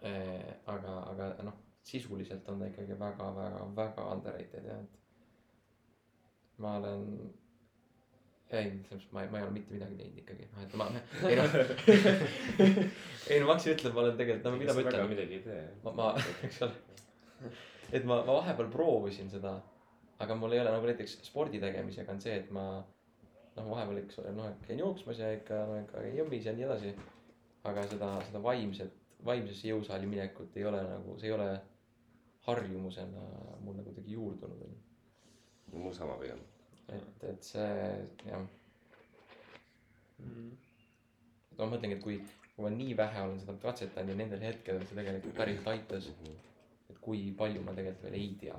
Äh, 0.00 0.54
aga, 0.72 0.92
aga 1.10 1.24
noh, 1.44 1.56
sisuliselt 1.84 2.46
on 2.48 2.62
ta 2.62 2.70
ikkagi 2.70 2.94
väga-väga-väga 2.96 4.04
underrated 4.14 4.64
jah, 4.64 4.78
et 4.80 5.00
ma 6.64 6.78
olen 6.78 7.02
ei, 8.50 8.70
selles 8.88 9.04
mõttes 9.06 9.14
ma 9.14 9.24
ei, 9.24 9.32
ma 9.32 9.40
ei 9.40 9.46
ole 9.46 9.54
mitte 9.54 9.74
midagi 9.74 9.98
teinud 9.98 10.20
ikkagi, 10.22 10.46
noh 10.52 10.62
et 10.64 10.76
ma, 10.78 10.86
ei 11.30 11.38
noh, 11.38 11.58
ei 13.30 13.40
no 13.40 13.48
ma 13.48 13.56
hakkasin 13.56 13.76
ütlema, 13.76 13.94
ma 13.96 14.04
olen 14.04 14.16
tegelikult, 14.20 14.46
no 14.46 14.62
mida 14.62 14.76
ma 14.76 14.84
ütlen, 14.86 15.10
midagi 15.12 15.38
ei 15.38 15.44
tee. 15.44 15.66
ma, 15.84 15.96
ma, 16.00 16.08
eks 16.48 16.62
ole, 16.66 16.96
et 17.92 18.06
ma, 18.06 18.22
ma 18.26 18.38
vahepeal 18.40 18.72
proovisin 18.72 19.30
seda, 19.32 19.54
aga 20.20 20.36
mul 20.36 20.56
ei 20.56 20.62
ole 20.62 20.72
nagu 20.74 20.90
näiteks 20.90 21.20
spordi 21.28 21.62
tegemisega 21.62 22.16
on 22.16 22.22
see, 22.22 22.36
et 22.42 22.50
ma 22.54 22.66
noh, 23.56 23.70
vahepeal 23.70 24.02
eks 24.02 24.20
ole, 24.22 24.34
noh, 24.36 24.50
käin 24.66 24.82
jooksmas 24.82 25.20
ja 25.22 25.30
ikka, 25.36 25.64
no 25.68 25.78
ikka 25.80 26.04
jõmmis 26.14 26.46
ja 26.48 26.54
nii 26.56 26.68
edasi. 26.68 26.94
aga 27.68 27.82
seda, 27.84 28.06
seda 28.24 28.40
vaimset, 28.40 28.94
vaimsesse 29.24 29.68
jõusaali 29.68 30.06
minekut 30.08 30.54
ei 30.56 30.64
ole 30.64 30.78
nagu, 30.80 31.16
see 31.20 31.28
ei 31.28 31.34
ole 31.34 31.48
harjumusena 32.46 33.24
mulle 33.60 33.84
kuidagi 33.84 34.14
juurdunud 34.16 34.62
onju. 34.64 34.78
mul 35.72 35.92
sama 35.92 36.16
pigem. 36.22 36.40
et, 36.96 37.24
et 37.34 37.42
see 37.52 37.68
jah, 38.30 38.46
Mm. 40.20 40.50
ma 41.56 41.66
mõtlengi, 41.70 41.96
et 41.96 42.02
kui, 42.04 42.18
kui 42.54 42.64
ma 42.66 42.70
nii 42.74 42.92
vähe 42.98 43.22
olen 43.24 43.38
seda 43.40 43.54
katsetanud 43.62 44.12
ja 44.12 44.16
nendel 44.18 44.42
hetkedel 44.44 44.82
see 44.84 44.98
tegelikult 44.98 45.36
päriselt 45.38 45.70
aitas, 45.72 46.08
et 46.90 46.98
kui 47.00 47.22
palju 47.38 47.62
ma 47.64 47.72
tegelikult 47.76 48.04
veel 48.04 48.18
ei 48.18 48.34
tea. 48.42 48.58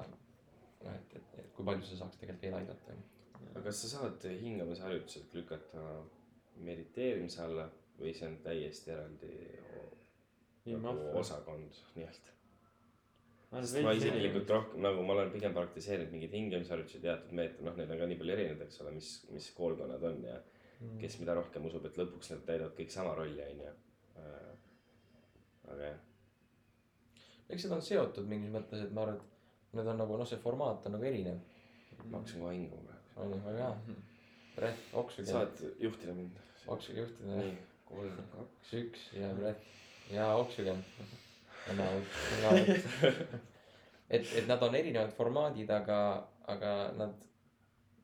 noh, 0.82 0.96
et, 0.96 1.14
et, 1.20 1.36
et 1.44 1.52
kui 1.54 1.66
palju 1.68 1.86
see 1.86 2.00
saaks 2.00 2.18
tegelikult 2.18 2.42
veel 2.48 2.58
aidata 2.64 2.96
aga 3.52 3.62
kas 3.68 3.82
sa 3.84 3.92
saad 3.92 4.26
hingamisharjutused 4.42 5.36
lükata 5.38 5.84
mediteerimise 6.66 7.44
alla 7.46 7.68
või 8.00 8.14
see 8.18 8.26
on 8.32 8.38
täiesti 8.46 8.90
eraldi 8.96 9.32
o- 9.78 9.90
nii 10.66 10.80
nagu 10.82 11.12
osakond 11.22 11.78
nii-öelda? 11.96 12.34
Ma 13.52 13.94
isiklikult 13.98 14.50
rohkem 14.56 14.84
nagu 14.86 15.04
ma 15.04 15.16
olen 15.18 15.32
pigem 15.34 15.54
praktiseerinud 15.56 16.14
mingeid 16.14 16.36
hingamisharjutusi 16.38 17.02
teatud 17.04 17.36
meetod, 17.36 17.66
noh, 17.68 17.76
neid 17.76 17.92
on 17.92 18.00
ka 18.00 18.08
nii 18.08 18.20
palju 18.22 18.36
erinevaid, 18.38 18.62
eks 18.68 18.82
ole, 18.84 18.94
mis, 18.96 19.10
mis 19.34 19.50
koolkonnad 19.58 20.06
on 20.08 20.22
ja 20.24 20.38
kes 21.02 21.18
mida 21.22 21.36
rohkem 21.38 21.66
usub, 21.70 21.86
et 21.86 21.98
lõpuks 22.00 22.32
nad 22.34 22.46
täidavad 22.48 22.74
kõik 22.78 22.94
sama 22.94 23.14
rolli, 23.18 23.42
onju. 23.44 23.74
aga 25.72 25.90
jah, 25.90 26.00
eks 27.50 27.68
seda 27.68 27.78
on 27.78 27.84
seotud 27.86 28.30
mingis 28.32 28.54
mõttes, 28.54 28.86
et 28.86 28.96
ma 28.96 29.06
arvan, 29.06 29.20
et 29.20 29.76
need 29.78 29.92
on 29.94 30.00
nagu 30.04 30.22
noh, 30.22 30.30
see 30.30 30.42
formaat 30.42 30.88
on 30.88 30.98
nagu 30.98 31.10
erinev. 31.12 31.44
ma 32.06 32.18
hakkasin 32.18 32.42
kohe 32.42 32.54
hingama 32.56 32.88
praegu. 32.88 33.26
onju, 33.26 33.42
väga 33.46 33.66
hea. 33.68 33.98
Brett, 34.56 34.88
oksuge, 35.04 35.28
saad 35.30 35.66
juhtida 35.80 36.16
mind? 36.18 36.40
oksuge 36.72 37.04
juhtida 37.04 37.42
nii, 37.44 37.54
kolm, 37.90 38.24
kaks. 38.34 38.74
üks 38.80 39.06
ja 39.20 39.34
Brett 39.38 39.70
ja 40.12 40.32
oksuge. 40.40 40.76
et, 44.10 44.26
et 44.26 44.48
nad 44.48 44.64
on 44.64 44.76
erinevad 44.76 45.14
formaadid, 45.16 45.70
aga, 45.72 46.00
aga 46.52 46.72
nad 46.98 47.14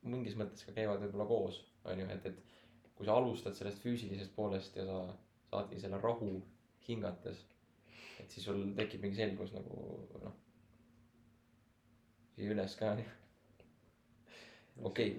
mingis 0.07 0.37
mõttes 0.39 0.65
ka 0.65 0.73
käivad 0.75 1.01
võib-olla 1.03 1.27
koos, 1.29 1.59
onju, 1.87 2.07
et, 2.13 2.27
et 2.31 2.95
kui 2.97 3.07
sa 3.07 3.17
alustad 3.17 3.55
sellest 3.57 3.83
füüsilisest 3.83 4.33
poolest 4.35 4.77
ja 4.79 4.85
sa 4.87 4.97
saadki 5.51 5.79
selle 5.81 5.99
rahu 6.01 6.31
hingates, 6.87 7.43
et 8.21 8.31
siis 8.31 8.47
sul 8.47 8.63
tekib 8.77 9.03
mingi 9.03 9.19
selgus 9.19 9.53
nagu 9.55 9.75
noh, 10.23 10.35
siia 12.35 12.53
üles 12.53 12.75
ka 12.79 12.93
onju. 12.95 13.07
okei, 14.89 15.09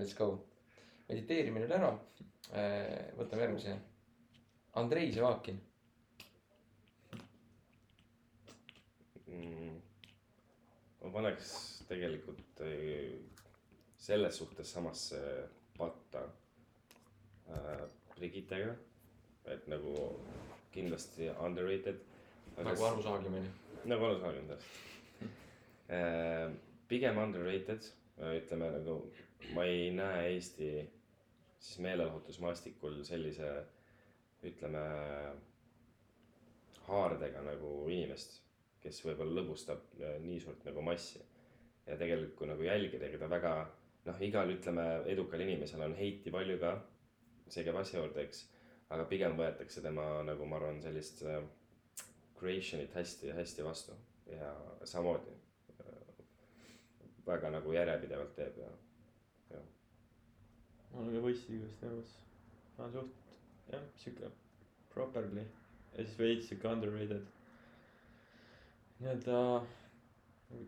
let's 0.00 0.14
go. 0.18 0.32
mediteerimine 1.08 1.66
oli 1.66 1.78
ära. 1.78 1.92
võtame 3.18 3.44
järgmise. 3.44 3.72
Andrei 4.80 5.10
Sevakin, 5.12 5.58
ma 9.28 11.10
paneks 11.12 11.52
tegelikult 11.88 12.60
äh, 12.66 13.18
selles 13.98 14.36
suhtes 14.40 14.72
samasse 14.72 15.20
patta 15.78 16.24
äh, 17.48 17.86
Brigittega, 18.16 18.74
et 19.46 19.68
nagu 19.70 19.94
kindlasti 20.74 21.30
underrated. 21.38 22.00
nagu 22.58 22.84
Anu 22.84 23.02
Saagim 23.02 23.34
onju. 23.38 23.52
nagu 23.86 24.04
aru 24.04 24.20
saanud 24.20 24.48
täpselt. 24.50 24.84
pigem 26.88 27.18
underrated, 27.22 27.86
ütleme 28.18 28.70
nagu 28.74 28.98
ma 29.54 29.64
ei 29.64 29.90
näe 29.94 30.24
Eesti 30.34 30.70
siis 31.58 31.78
meelelahutusmaastikul 31.84 33.02
sellise, 33.04 33.48
ütleme 34.46 34.82
haardega 36.88 37.42
nagu 37.46 37.72
inimest, 37.90 38.40
kes 38.82 39.00
võib-olla 39.04 39.40
lõbustab 39.40 39.84
äh, 40.00 40.16
nii 40.24 40.38
suurt 40.42 40.64
nagu 40.68 40.84
massi. 40.84 41.20
ja 41.86 41.96
tegelikult, 41.96 42.34
kui 42.36 42.48
nagu 42.50 42.64
jälgida, 42.66 43.06
ega 43.08 43.18
ta 43.22 43.30
väga 43.32 43.52
noh, 44.04 44.18
igal 44.20 44.50
ütleme 44.52 44.86
edukal 45.08 45.40
inimesel 45.40 45.82
on 45.86 45.94
heiti 45.96 46.30
palju 46.30 46.58
ka, 46.60 46.74
see 47.48 47.64
käib 47.64 47.78
asja 47.80 48.02
juurde, 48.02 48.26
eks. 48.26 48.42
aga 48.92 49.06
pigem 49.08 49.36
võetakse 49.38 49.82
tema 49.84 50.04
nagu 50.24 50.48
ma 50.48 50.60
arvan, 50.60 50.82
sellist 50.84 51.22
äh, 51.24 51.40
creation'it 52.38 52.92
hästi-hästi 52.96 53.64
vastu 53.64 53.96
ja 54.32 54.52
samamoodi 54.84 55.32
äh, 55.80 56.20
väga 57.26 57.54
nagu 57.56 57.72
järjepidevalt 57.72 58.36
teeb 58.36 58.60
ja 58.64 58.74
ma 60.92 61.02
olen 61.02 61.16
ka 61.16 61.24
võistlusest 61.24 61.82
nõus. 61.84 62.12
ta 62.76 62.86
on 62.86 62.94
suht 62.94 63.72
jah, 63.72 63.82
sihuke 64.02 64.30
properly 64.92 65.44
ja 65.44 66.04
siis 66.04 66.16
veits 66.20 66.48
sihuke 66.50 66.70
underrated. 66.70 67.26
Nii-öelda 69.00 69.40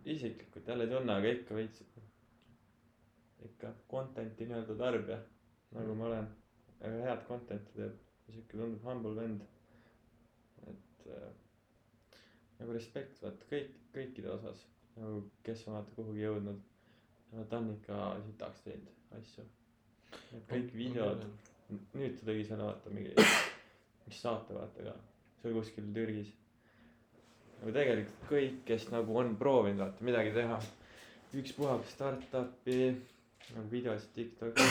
isiklikult 0.04 0.68
jälle 0.68 0.84
ei 0.86 0.90
tunne, 0.90 1.14
aga 1.14 1.32
ikka 1.34 1.54
veits 1.54 1.82
ikka 3.44 3.72
content'i 3.90 4.46
nii-öelda 4.46 4.76
tarbija, 4.78 5.18
nagu 5.76 5.94
ma 5.94 6.06
olen. 6.10 6.28
väga 6.80 7.00
head 7.04 7.24
content'i 7.28 7.74
teeb 7.76 7.96
sihuke 8.32 8.56
tundub 8.56 8.84
humble 8.84 9.14
vend. 9.16 9.42
et 10.70 11.06
äh, 11.06 11.30
nagu 12.58 12.72
respekt 12.76 13.22
vaata 13.22 13.48
kõik, 13.52 13.72
kõikide 13.94 14.30
osas 14.32 14.66
nagu, 14.96 15.22
kes 15.46 15.66
on 15.68 15.78
vaata 15.78 15.96
kuhugi 15.96 16.24
jõudnud. 16.24 16.60
ta 17.48 17.58
on 17.58 17.70
ikka 17.74 18.00
sitaks 18.26 18.64
teinud 18.66 19.16
asju. 19.18 19.44
Need 20.32 20.46
kõik 20.50 20.72
videod, 20.74 21.24
nüüd 21.94 22.16
ta 22.18 22.26
tegi 22.30 22.44
selle 22.48 22.66
vaata 22.66 22.90
mingi, 22.94 23.14
mis 24.06 24.20
saate 24.24 24.54
vaata 24.56 24.86
ka, 24.88 24.94
see 25.40 25.50
oli 25.50 25.60
kuskil 25.60 25.92
Türgis. 25.94 26.32
Aga 27.60 27.74
tegelikult 27.76 28.26
kõik, 28.30 28.60
kes 28.68 28.88
nagu 28.94 29.16
on 29.20 29.34
proovinud 29.40 29.82
vaata 29.82 30.06
midagi 30.06 30.32
teha, 30.36 30.58
ükspuha 31.40 31.76
kas 31.82 31.94
startup'i, 31.96 32.80
nagu 33.54 33.66
videosid 33.72 34.14
Tiktoki, 34.16 34.66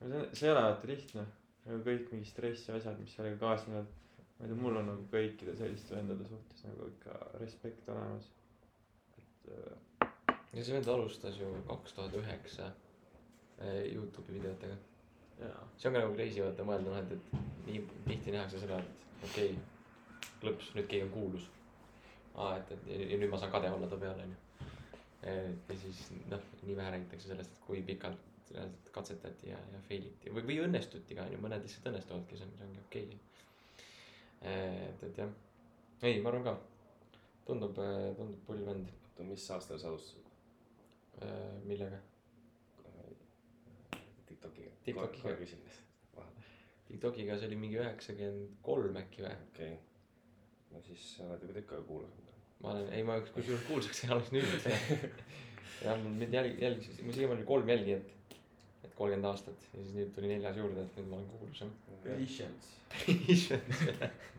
no 0.00 0.10
see, 0.10 0.22
see 0.36 0.48
ei 0.48 0.52
ole 0.52 0.62
vaata 0.68 0.90
lihtne. 0.90 1.26
nagu 1.64 1.80
kõik 1.86 2.10
mingi 2.12 2.28
stress 2.28 2.68
ja 2.68 2.76
asjad, 2.76 2.98
mis 3.00 3.14
sellega 3.16 3.40
kaasnevad. 3.40 3.88
ma 4.38 4.46
ei 4.46 4.50
tea, 4.50 4.60
mul 4.60 4.80
on 4.80 4.90
nagu 4.92 5.06
kõikide 5.12 5.56
selliste 5.56 5.96
vendade 5.96 6.26
suhtes 6.28 6.66
nagu 6.68 6.88
ikka 6.92 7.18
respekt 7.40 7.88
olemas. 7.88 8.30
et 9.18 9.52
äh, 9.56 10.08
ja 10.52 10.64
see 10.64 10.74
vend 10.76 10.88
alustas 10.88 11.38
ju 11.40 11.52
kaks 11.68 11.96
tuhat 11.96 12.18
üheksa 12.20 12.72
Youtube'i 13.94 14.36
videotega. 14.40 14.76
see 15.78 15.88
on 15.88 15.94
ka 15.94 16.00
nagu 16.00 16.14
crazy 16.14 16.42
vaata 16.42 16.66
mõelda 16.66 16.90
noh, 16.90 16.98
et, 17.00 17.12
et 17.16 17.68
nii 17.68 17.86
tihti 18.08 18.34
nähakse 18.34 18.60
seda, 18.60 18.78
et 18.78 19.24
okei 19.30 19.54
okay,, 19.54 19.73
klõps, 20.44 20.70
nüüd 20.76 20.88
keegi 20.90 21.08
on 21.08 21.12
kuulus. 21.14 21.48
aa, 22.34 22.56
et, 22.58 22.72
et 22.76 22.86
ja, 23.12 23.18
nüüd 23.20 23.32
ma 23.32 23.40
saan 23.40 23.52
kade 23.54 23.70
olla 23.72 23.88
ta 23.90 23.98
peale 24.00 24.26
onju. 24.26 24.38
ja 25.24 25.80
siis 25.80 26.04
noh, 26.30 26.48
nii 26.62 26.76
vähe 26.76 26.94
räägitakse 26.94 27.30
sellest, 27.30 27.52
et 27.54 27.66
kui 27.66 27.82
pikalt 27.82 28.30
reaalselt 28.54 28.90
katsetati 28.94 29.50
ja, 29.50 29.58
ja 29.72 29.80
fail 29.88 30.04
iti 30.06 30.32
või, 30.34 30.44
või 30.50 30.58
õnnestuti 30.66 31.16
ka 31.16 31.26
onju, 31.26 31.40
mõned 31.42 31.64
lihtsalt 31.64 31.88
õnnestuvadki, 31.90 32.38
see 32.38 32.46
on, 32.46 32.56
see 32.58 32.68
ongi 32.68 32.82
okei 32.84 33.06
okay.. 33.08 33.20
et, 34.52 35.06
et 35.08 35.22
jah, 35.22 35.32
ei, 36.02 36.20
ma 36.20 36.30
arvan 36.30 36.44
ka, 36.50 36.56
tundub, 37.48 37.80
tundub 38.18 38.42
pull 38.46 38.66
vend, 38.66 38.92
oota, 39.08 39.26
mis 39.30 39.48
aastal 39.56 39.80
sa 39.80 39.90
alustasid 39.90 40.32
millega, 41.64 42.02
Tiktokiga? 44.28 44.70
TikTokiga. 44.84 45.74
Tiktokiga 46.88 47.36
see 47.38 47.48
oli 47.48 47.56
mingi 47.58 47.78
üheksakümmend 47.80 48.56
kolm 48.66 48.98
äkki 49.00 49.24
või? 49.24 49.36
okei 49.48 49.72
okay.. 49.72 49.93
No 50.74 50.82
siis 50.88 51.02
sa 51.16 51.28
oled 51.28 51.42
juba 51.46 51.54
tükk 51.58 51.70
aega 51.76 51.86
kuulanud. 51.88 52.32
ma 52.62 52.72
olen, 52.72 52.86
ei 52.96 53.02
ma 53.06 53.12
kusjuures 53.36 53.64
kuulsaks 53.68 54.04
ei 54.04 54.10
alles 54.16 54.30
nüüd. 54.34 54.50
jah, 55.84 55.96
mul 56.02 56.14
mind 56.20 56.32
jälg-, 56.34 56.60
jälgis, 56.62 56.88
mul 57.02 57.16
siiamaani 57.16 57.40
oli 57.42 57.48
kolm 57.52 57.68
jälgijat. 57.68 58.06
et 58.84 58.94
kolmkümmend 58.94 59.30
aastat 59.30 59.58
ja 59.72 59.78
siis 59.82 59.94
nüüd 59.98 60.10
tuli 60.16 60.28
neljas 60.32 60.56
juurde, 60.60 60.80
et 60.82 60.96
nüüd 60.98 61.08
ma 61.10 61.14
olen 61.20 61.30
kuulsam. 61.34 61.70
patience. 62.04 62.68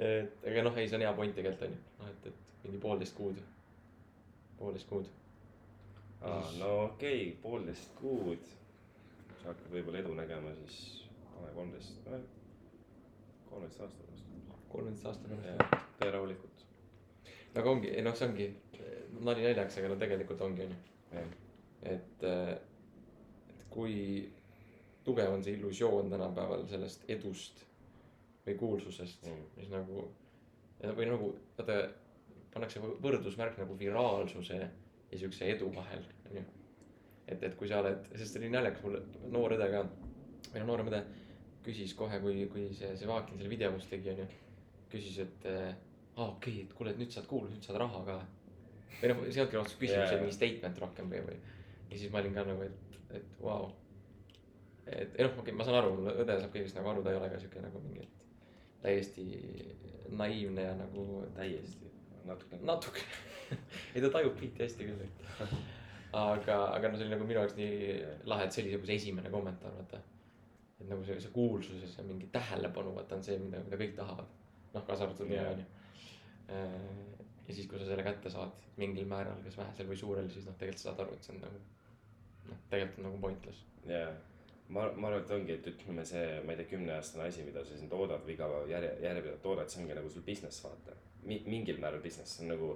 et 0.00 0.46
aga 0.52 0.62
noh, 0.66 0.76
ei, 0.76 0.86
see 0.88 0.96
on 0.98 1.04
hea 1.06 1.14
point 1.16 1.34
tegelikult 1.36 1.66
onju, 1.68 1.80
noh 2.00 2.08
et, 2.12 2.22
et 2.30 2.38
mingi 2.64 2.80
poolteist 2.82 3.14
kuud, 3.16 3.38
poolteist 4.60 4.88
kuud. 4.92 5.06
aa, 6.20 6.44
no 6.60 6.70
okei 6.84 7.20
okay,, 7.20 7.36
poolteist 7.42 7.90
kuud. 8.00 8.42
sa 9.40 9.44
hakkad 9.50 9.68
võib-olla 9.72 9.98
edu 10.04 10.12
nägema, 10.16 10.50
siis 10.60 10.78
pane 11.34 11.50
kolmteist, 11.56 11.94
kolmeteist 13.50 13.80
aasta 13.80 13.98
pärast. 13.98 14.09
Kolmeteist 14.72 15.06
aasta 15.06 15.28
pärast. 15.28 15.76
tee 16.00 16.10
rahulikult. 16.10 16.64
aga 17.54 17.70
ongi, 17.70 17.90
ei 17.90 18.02
noh, 18.06 18.14
see 18.16 18.28
ongi 18.28 18.48
nali 19.26 19.42
naljaks, 19.44 19.78
aga 19.80 19.88
no 19.92 19.96
tegelikult 20.00 20.40
ongi 20.46 20.66
onju, 20.66 20.76
et, 21.92 22.22
et 22.24 23.66
kui 23.70 23.96
tugev 25.04 25.32
on 25.34 25.42
see 25.44 25.56
illusioon 25.58 26.10
tänapäeval 26.12 26.66
sellest 26.70 27.04
edust 27.10 27.64
või 28.46 28.54
kuulsusest 28.58 29.26
Mm. 29.26 29.42
mis 29.56 29.68
nagu, 29.72 30.04
või 30.96 31.06
nagu 31.10 31.34
vaata, 31.58 31.76
pannakse 32.54 32.80
võ- 32.82 32.96
võrdusmärk 33.02 33.58
nagu 33.60 33.76
viraalsuse 33.78 34.58
ja 35.10 35.18
siukse 35.18 35.50
edu 35.52 35.68
vahel 35.74 36.04
onju 36.30 36.44
et 37.30 37.42
et 37.46 37.56
kui 37.56 37.68
sa 37.68 37.78
oled 37.82 38.06
sest 38.16 38.32
see 38.32 38.40
oli 38.42 38.50
naljakas 38.50 38.82
mul 38.82 38.96
noor 39.30 39.54
õde 39.54 39.68
ka 39.70 39.82
või 40.52 40.62
no 40.62 40.66
noorem 40.70 40.88
õde 40.90 41.02
küsis 41.66 41.92
kohe 41.94 42.18
kui 42.20 42.46
kui 42.52 42.68
see 42.74 43.06
Vaakin 43.06 43.38
selle 43.38 43.52
video 43.52 43.70
must 43.74 43.90
tegi 43.92 44.10
onju 44.14 44.26
küsis 44.92 45.18
et 45.24 45.48
aa 46.16 46.28
okei 46.28 46.52
okay, 46.52 46.62
et 46.66 46.76
kuule 46.76 46.94
et 46.94 47.00
nüüd 47.00 47.12
saad 47.14 47.28
kuulda 47.30 47.50
nüüd 47.52 47.66
saad 47.66 47.80
raha 47.80 48.04
ka. 48.06 48.16
Või 49.00 49.12
noh 49.12 49.20
see 49.24 49.38
ei 49.38 49.42
olnudki 49.44 49.60
otseselt 49.60 49.82
küsimus 49.82 50.02
Jaa, 50.02 50.08
see 50.08 50.18
oli 50.18 50.26
mingi 50.26 50.36
statement 50.36 50.80
rohkem 50.84 51.12
või 51.12 51.22
või. 51.28 51.36
Ja 51.90 52.00
siis 52.00 52.12
ma 52.12 52.22
olin 52.22 52.36
ka 52.36 52.46
nagu 52.48 52.66
et 52.66 52.98
et 53.18 53.36
vau. 53.42 53.64
Wow. 53.64 53.70
et 54.86 55.16
noh 55.18 55.30
okei 55.30 55.42
okay, 55.46 55.56
ma 55.56 55.66
saan 55.66 55.80
aru 55.80 55.94
õde 56.12 56.36
saab 56.42 56.54
kõigest 56.54 56.78
nagu 56.78 56.92
aru 56.92 57.04
ta 57.06 57.14
ei 57.14 57.20
ole 57.20 57.30
ka 57.32 57.40
siuke 57.42 57.62
nagu 57.64 57.82
mingi 57.84 58.04
et 58.04 58.20
täiesti 58.84 59.26
naiivne 60.20 60.62
ja 60.64 60.76
nagu 60.78 61.24
täiesti, 61.36 61.90
natuke. 62.26 62.58
natuke. 62.66 63.04
Ei 63.94 64.02
ta 64.02 64.10
tajub 64.14 64.36
biiti 64.38 64.64
hästi 64.64 64.86
küll 64.86 65.04
et. 65.04 65.52
Aga 66.16 66.56
aga 66.74 66.90
no 66.90 66.98
see 66.98 67.06
oli 67.06 67.14
nagu 67.14 67.26
minu 67.26 67.38
jaoks 67.38 67.56
nii 67.58 68.00
lahe 68.30 68.46
et 68.46 68.54
see 68.54 68.64
oli 68.64 68.74
nagu 68.74 68.88
see 68.88 68.98
esimene 69.02 69.30
kommentaar 69.30 69.76
vaata. 69.76 70.02
Et 70.80 70.88
nagu 70.88 71.04
see 71.06 71.20
see 71.22 71.34
kuulsus 71.34 71.96
ja 71.98 72.04
mingi 72.06 72.30
tähelepanu 72.34 72.94
vaata 72.96 73.18
on 73.18 73.26
see 73.26 73.38
mida 73.38 73.62
mida 73.66 73.78
kõik 73.80 73.96
tahavad 73.98 74.39
noh 74.74 74.86
kaasa 74.86 75.06
arvatud 75.06 75.30
mina 75.30 75.48
onju. 75.50 75.66
Ja 76.50 77.54
siis 77.54 77.66
kui 77.70 77.78
sa 77.78 77.86
selle 77.88 78.06
kätte 78.06 78.30
saad 78.30 78.54
mingil 78.78 79.06
määral 79.10 79.38
kas 79.44 79.58
vähesel 79.58 79.88
või 79.90 79.98
suurel 79.98 80.30
siis 80.30 80.46
noh 80.46 80.56
tegelikult 80.58 80.82
sa 80.82 80.90
saad 80.90 81.04
aru 81.04 81.16
et 81.16 81.26
see 81.26 81.36
on 81.36 81.44
nagu 81.44 81.62
noh 82.50 82.66
tegelikult 82.72 83.00
on 83.02 83.08
nagu 83.08 83.22
pointless. 83.24 83.64
Jaa, 83.90 84.10
ma, 84.70 84.86
ma 84.94 85.10
arvan, 85.10 85.24
et 85.24 85.34
ongi, 85.34 85.56
et 85.58 85.68
ütleme 85.72 86.04
see, 86.06 86.24
ma 86.46 86.54
ei 86.54 86.60
tea, 86.60 86.70
kümneaastane 86.72 87.26
asi, 87.26 87.44
mida 87.46 87.64
sa 87.66 87.78
siin 87.78 87.90
toodad 87.92 88.24
või 88.26 88.36
iga 88.36 88.48
päev 88.50 88.70
järje, 88.70 88.92
järjepidevalt 89.04 89.44
toodad, 89.44 89.70
see 89.72 89.82
ongi 89.82 89.96
nagu 89.98 90.10
sul 90.12 90.26
business, 90.26 90.62
vaata. 90.64 90.96
Mi,. 91.26 91.40
mingil 91.46 91.80
määral 91.82 92.02
business, 92.04 92.36
see 92.36 92.46
on 92.46 92.54
nagu, 92.54 92.70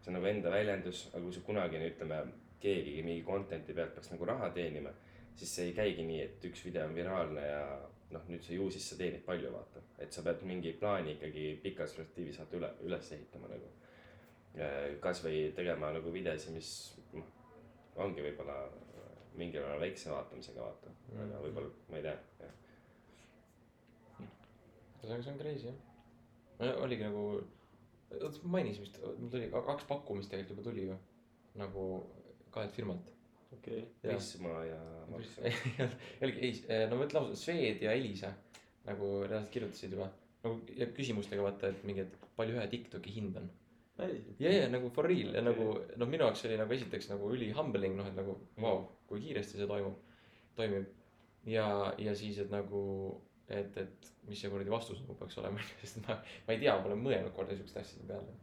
see 0.00 0.12
on 0.12 0.18
nagu 0.18 0.30
enda 0.30 0.52
väljendus, 0.54 1.06
aga 1.12 1.22
kui 1.26 1.36
sa 1.36 1.44
kunagi, 1.46 1.82
ütleme, 1.90 2.20
keegi 2.60 3.00
mingi 3.04 3.24
content'i 3.24 3.76
pealt 3.76 3.96
peaks 3.96 4.12
nagu 4.12 4.28
raha 4.28 4.50
teenima, 4.56 4.92
siis 5.36 5.54
see 5.56 5.70
ei 5.70 5.76
käigi 5.76 6.04
nii, 6.06 6.20
et 6.26 6.46
üks 6.50 6.64
video 6.66 6.86
on 6.88 6.96
viraalne 6.96 7.44
ja 7.46 7.64
noh, 8.10 8.22
nüüd 8.28 8.42
sa 8.42 8.52
ju 8.52 8.70
siis 8.70 8.88
sa 8.90 8.96
teenid 8.98 9.22
palju, 9.24 9.50
vaata. 9.52 9.80
et 9.98 10.12
sa 10.12 10.22
pead 10.26 10.42
mingi 10.42 10.72
plaani 10.72 11.12
ikkagi 11.16 11.60
pikas 11.62 11.92
perspektiivis 11.94 12.38
vaata 12.40 12.56
üle, 12.56 12.70
üles 12.88 13.12
ehitama 13.12 13.48
nagu. 13.48 13.68
kasvõi 15.00 15.52
tegema 15.54 15.92
nagu 15.94 16.10
videosid, 16.12 16.50
mis 16.54 16.70
noh, 17.14 17.26
ongi 17.96 18.22
võib-olla 18.24 18.56
mingil 19.38 19.62
määral 19.62 19.80
väikse 19.80 20.10
vaatamisega 20.10 20.60
vaata, 20.60 20.90
aga 21.12 21.22
Mhm. 21.24 21.42
võib-olla, 21.44 21.70
ma 21.88 21.96
ei 21.96 22.02
tea, 22.02 22.16
jah. 22.40 22.50
on 25.14 25.22
see 25.22 25.32
on 25.32 25.38
crazy 25.38 25.66
jah 25.66 25.74
no, 26.60 26.82
oligi 26.84 27.02
nagu 27.06 27.22
oota 28.20 28.38
ma 28.42 28.50
mainisin 28.58 28.82
vist 28.84 28.98
mul 29.18 29.30
tuli 29.30 29.48
ka- 29.50 29.62
kaks 29.66 29.84
pakkumist 29.88 30.30
tegelikult 30.30 30.58
juba 30.58 30.70
tuli 30.70 30.86
ju 30.88 30.96
nagu 31.62 31.84
kahelt 32.50 32.72
firmalt 32.76 33.12
okei, 33.56 33.80
Jaa. 34.02 34.14
Prisma 34.14 34.64
ja 34.64 34.80
Maxima. 35.10 35.52
ei 36.26 36.50
ei 36.50 36.86
no 36.90 36.98
ma 36.98 37.06
ütlen 37.06 37.22
ausalt 37.22 37.40
Swed 37.40 37.82
ja 37.84 37.94
Elisa 37.96 38.32
nagu 38.88 39.12
reaalselt 39.26 39.52
kirjutasid 39.54 39.96
juba 39.96 40.10
nagu 40.44 40.76
ja 40.76 40.88
küsimustega 40.96 41.44
vaata 41.44 41.70
et 41.72 41.82
mingi 41.88 42.04
et 42.06 42.14
palju 42.36 42.56
ühe 42.56 42.68
Tiktoki 42.72 43.14
hind 43.16 43.40
on. 43.40 43.48
Ja 44.40 44.52
ja 44.54 44.68
nagu 44.72 44.88
for 44.94 45.08
real 45.10 45.34
ja 45.36 45.42
nagu 45.44 45.74
noh 46.00 46.08
minu 46.08 46.24
jaoks 46.24 46.46
oli 46.48 46.56
nagu 46.60 46.72
esiteks 46.76 47.10
nagu 47.10 47.32
üli 47.34 47.50
humbling 47.56 47.98
noh 47.98 48.08
et 48.08 48.16
nagu 48.16 48.38
vau 48.56 48.62
wow, 48.64 48.86
kui 49.10 49.20
kiiresti 49.26 49.60
see 49.60 49.68
toimub 49.68 49.98
toimib. 50.56 50.88
Ja 51.48 51.66
ja 51.98 52.14
siis 52.16 52.38
et 52.40 52.52
nagu 52.52 52.80
et 53.50 53.76
et 53.82 54.10
mis 54.28 54.40
see 54.40 54.52
kuradi 54.52 54.72
vastus 54.72 55.02
nagu 55.02 55.16
peaks 55.18 55.36
olema 55.42 55.60
sest 55.82 56.00
ma 56.06 56.16
ma 56.46 56.54
ei 56.54 56.62
tea 56.62 56.76
pole 56.84 56.96
mõelnud 56.96 57.34
korda 57.36 57.56
siukeste 57.58 57.82
asjade 57.82 58.08
peale. 58.08 58.38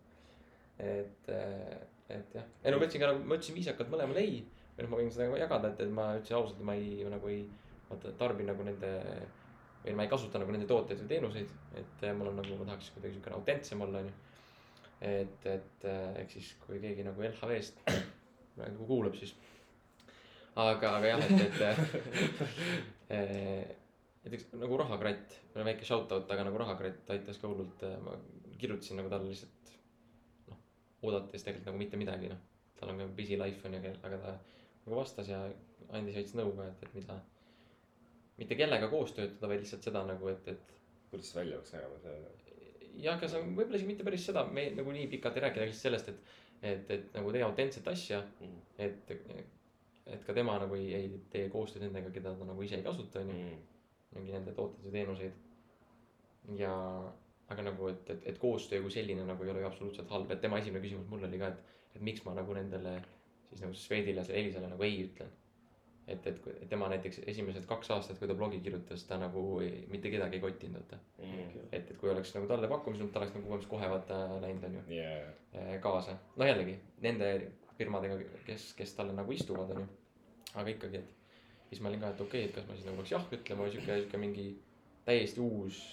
Et 0.77 1.31
äh, 1.33 1.79
et 2.13 2.37
jah. 2.37 2.45
Ei 2.63 2.71
no 2.71 2.77
ma 2.77 2.85
ütlesin 2.85 3.01
ka 3.01 3.09
nagu 3.09 3.25
ma 3.25 3.39
ütlesin 3.39 3.57
viisakalt 3.57 3.89
mõlemale 3.91 4.21
ei 4.21 4.37
või 4.77 4.85
noh 4.85 4.93
ma 4.93 5.01
võin 5.01 5.11
seda 5.13 5.41
jagada 5.41 5.71
et 5.73 5.81
et 5.81 5.91
ma 5.93 6.11
ütlesin 6.19 6.37
ausalt 6.37 6.61
et 6.61 6.69
ma 6.69 6.77
ei 6.77 7.03
nagu 7.09 7.33
ei 7.33 7.43
vaata 7.89 8.13
tarbin 8.19 8.49
nagu 8.51 8.63
nende 8.67 8.91
või 9.83 9.95
ma 9.97 10.05
ei 10.05 10.11
kasuta 10.11 10.41
nagu 10.41 10.53
nende 10.53 10.67
tooteid 10.69 11.01
või 11.01 11.11
teenuseid 11.13 11.51
et 11.81 12.05
äh, 12.05 12.15
mul 12.17 12.31
on 12.31 12.39
nagu 12.41 12.59
ma 12.59 12.69
tahaks 12.71 12.91
kuidagi 12.95 13.17
siukene 13.17 13.37
autentsem 13.37 13.83
olla 13.85 14.01
onju. 14.03 14.15
Et, 15.07 15.45
et 15.45 15.85
äh, 15.85 16.21
ehk 16.23 16.31
siis 16.33 16.53
kui 16.63 16.79
keegi 16.81 17.05
nagu 17.05 17.21
LHV-st 17.21 17.83
praegu 18.55 18.87
kuulab, 18.91 19.17
siis 19.19 19.35
aga, 20.57 20.95
aga 20.97 21.11
jah, 21.11 21.25
et, 21.27 21.43
et 21.45 21.59
äh, 23.13 23.75
näiteks 24.25 24.49
nagu 24.57 24.81
Rahakratt, 24.81 25.37
väike 25.55 25.85
shout 25.87 26.11
out, 26.11 26.31
aga 26.33 26.47
nagu 26.49 26.59
Rahakratt 26.63 27.13
aitas 27.13 27.37
ka 27.39 27.51
hullult, 27.51 27.85
ma 28.03 28.17
kirjutasin 28.57 28.97
nagu 28.99 29.11
talle 29.13 29.29
lihtsalt 29.29 29.71
noh, 30.49 30.59
oodates 31.05 31.45
tegelikult 31.45 31.69
nagu 31.69 31.83
mitte 31.83 32.01
midagi 32.01 32.33
noh, 32.33 32.41
tal 32.79 32.91
on 32.91 33.03
ka 33.03 33.09
busy 33.19 33.37
life 33.39 33.69
on 33.69 33.77
ju, 33.77 33.93
aga 34.09 34.19
ta 34.25 34.35
nagu 34.87 35.01
vastas 35.01 35.29
ja 35.29 35.43
andis 35.97 36.15
veits 36.15 36.33
nõu 36.37 36.55
ka, 36.57 36.67
et, 36.71 36.87
et 36.87 36.95
mida 36.95 37.19
mitte 38.37 38.57
kellega 38.59 38.89
koos 38.91 39.13
töötada, 39.17 39.49
vaid 39.51 39.63
lihtsalt 39.63 39.85
seda 39.87 40.03
nagu, 40.07 40.31
et, 40.31 40.47
et 40.53 40.73
kuidas 41.11 41.31
see 41.31 41.39
välja 41.41 41.59
peaks 41.59 41.75
nägema, 41.75 41.99
see, 42.03 42.17
jah, 43.03 43.17
aga 43.17 43.29
see 43.31 43.41
on 43.41 43.53
võib-olla 43.57 43.79
isegi 43.79 43.91
mitte 43.91 44.07
päris 44.07 44.25
seda, 44.29 44.45
me 44.53 44.67
nagu 44.77 44.95
nii 44.95 45.07
pikalt 45.11 45.39
ei 45.39 45.45
rääkida 45.47 45.67
lihtsalt 45.67 45.87
sellest, 45.87 46.11
et, 46.13 46.33
et, 46.71 46.91
et 46.97 47.13
nagu 47.17 47.33
tee 47.35 47.45
autentset 47.45 47.87
asja, 47.93 48.23
Mm. 48.41 48.59
et, 48.85 49.11
et 50.07 50.23
ka 50.23 50.33
tema 50.37 50.57
nagu 50.61 50.75
ei, 50.77 50.93
ei 50.95 51.07
tee 51.33 51.49
koostööd 51.51 51.83
nendega, 51.87 52.11
keda 52.15 52.35
ta 52.37 52.47
nagu 52.47 52.63
ise 52.63 52.77
ei 52.79 52.85
kasuta, 52.85 53.23
onju, 53.23 53.37
mm. 53.37 53.63
mingi 54.15 54.35
nende 54.35 54.53
tooteid 54.55 54.85
ja 54.87 54.93
teenuseid. 54.93 55.43
ja, 56.55 56.73
aga 57.51 57.63
nagu, 57.63 57.89
et, 57.91 58.09
et, 58.13 58.27
et 58.31 58.37
koostöö 58.39 58.81
kui 58.83 58.91
selline 58.91 59.25
nagu 59.27 59.43
ei 59.43 59.51
ole 59.51 59.63
ju 59.63 59.67
absoluutselt 59.67 60.11
halb, 60.13 60.31
et 60.31 60.41
tema 60.43 60.59
esimene 60.61 60.83
küsimus 60.83 61.09
mulle 61.11 61.27
oli 61.27 61.39
ka, 61.41 61.51
et, 61.51 61.75
et 61.95 62.03
miks 62.03 62.23
ma 62.27 62.35
nagu 62.37 62.55
nendele 62.55 62.93
siis 63.49 63.61
nagu 63.63 63.75
sellele 63.79 64.23
Elisale 64.29 64.71
nagu 64.71 64.83
ei 64.83 65.03
ütlen. 65.05 65.35
et, 66.07 66.27
et 66.27 66.69
tema 66.71 66.87
näiteks 66.87 67.19
esimesed 67.27 67.65
kaks 67.67 67.89
aastat, 67.91 68.19
kui 68.19 68.27
ta 68.29 68.35
blogi 68.35 68.61
kirjutas, 68.63 69.01
ta 69.03 69.17
nagu 69.19 69.41
ei, 69.59 69.81
mitte 69.91 70.07
kedagi 70.09 70.37
ei 70.37 70.43
kottinud, 70.45 70.79
vaata. 70.79 70.99
Mm. 71.19 71.65
et, 71.65 71.89
et 71.91 71.97
kui 71.99 72.09
oleks 72.09 72.31
nagu 72.35 72.47
talle 72.47 72.69
pakkumisel, 72.71 73.09
ta 73.11 73.19
oleks 73.19 73.35
nagu 73.35 73.51
umbes 73.51 73.67
kohe 73.67 73.89
vaata 73.91 74.21
läinud, 74.39 74.63
onju 74.69 74.83
yeah. 74.95 75.27
eh, 75.51 75.73
kaasa. 75.83 76.15
no 76.37 76.47
jällegi 76.47 76.77
nende 77.03 77.33
firmadega, 77.77 78.21
kes, 78.47 78.71
kes 78.77 78.95
talle 78.95 79.17
nagu 79.17 79.35
istuvad, 79.35 79.75
onju. 79.75 79.87
aga 80.53 80.71
ikkagi, 80.77 81.03
et 81.03 81.69
siis 81.69 81.83
ma 81.83 81.91
olin 81.91 82.05
ka, 82.05 82.13
et 82.15 82.23
okei 82.23 82.45
okay,, 82.45 82.49
et 82.49 82.55
kas 82.55 82.69
ma 82.69 82.79
siis 82.79 82.87
nagu 82.87 83.01
peaks 83.01 83.11
jah 83.17 83.27
ütlema 83.39 83.67
või 83.67 83.75
sihuke, 83.75 83.99
sihuke 83.99 84.23
mingi 84.23 84.47
täiesti 85.07 85.43
uus 85.43 85.83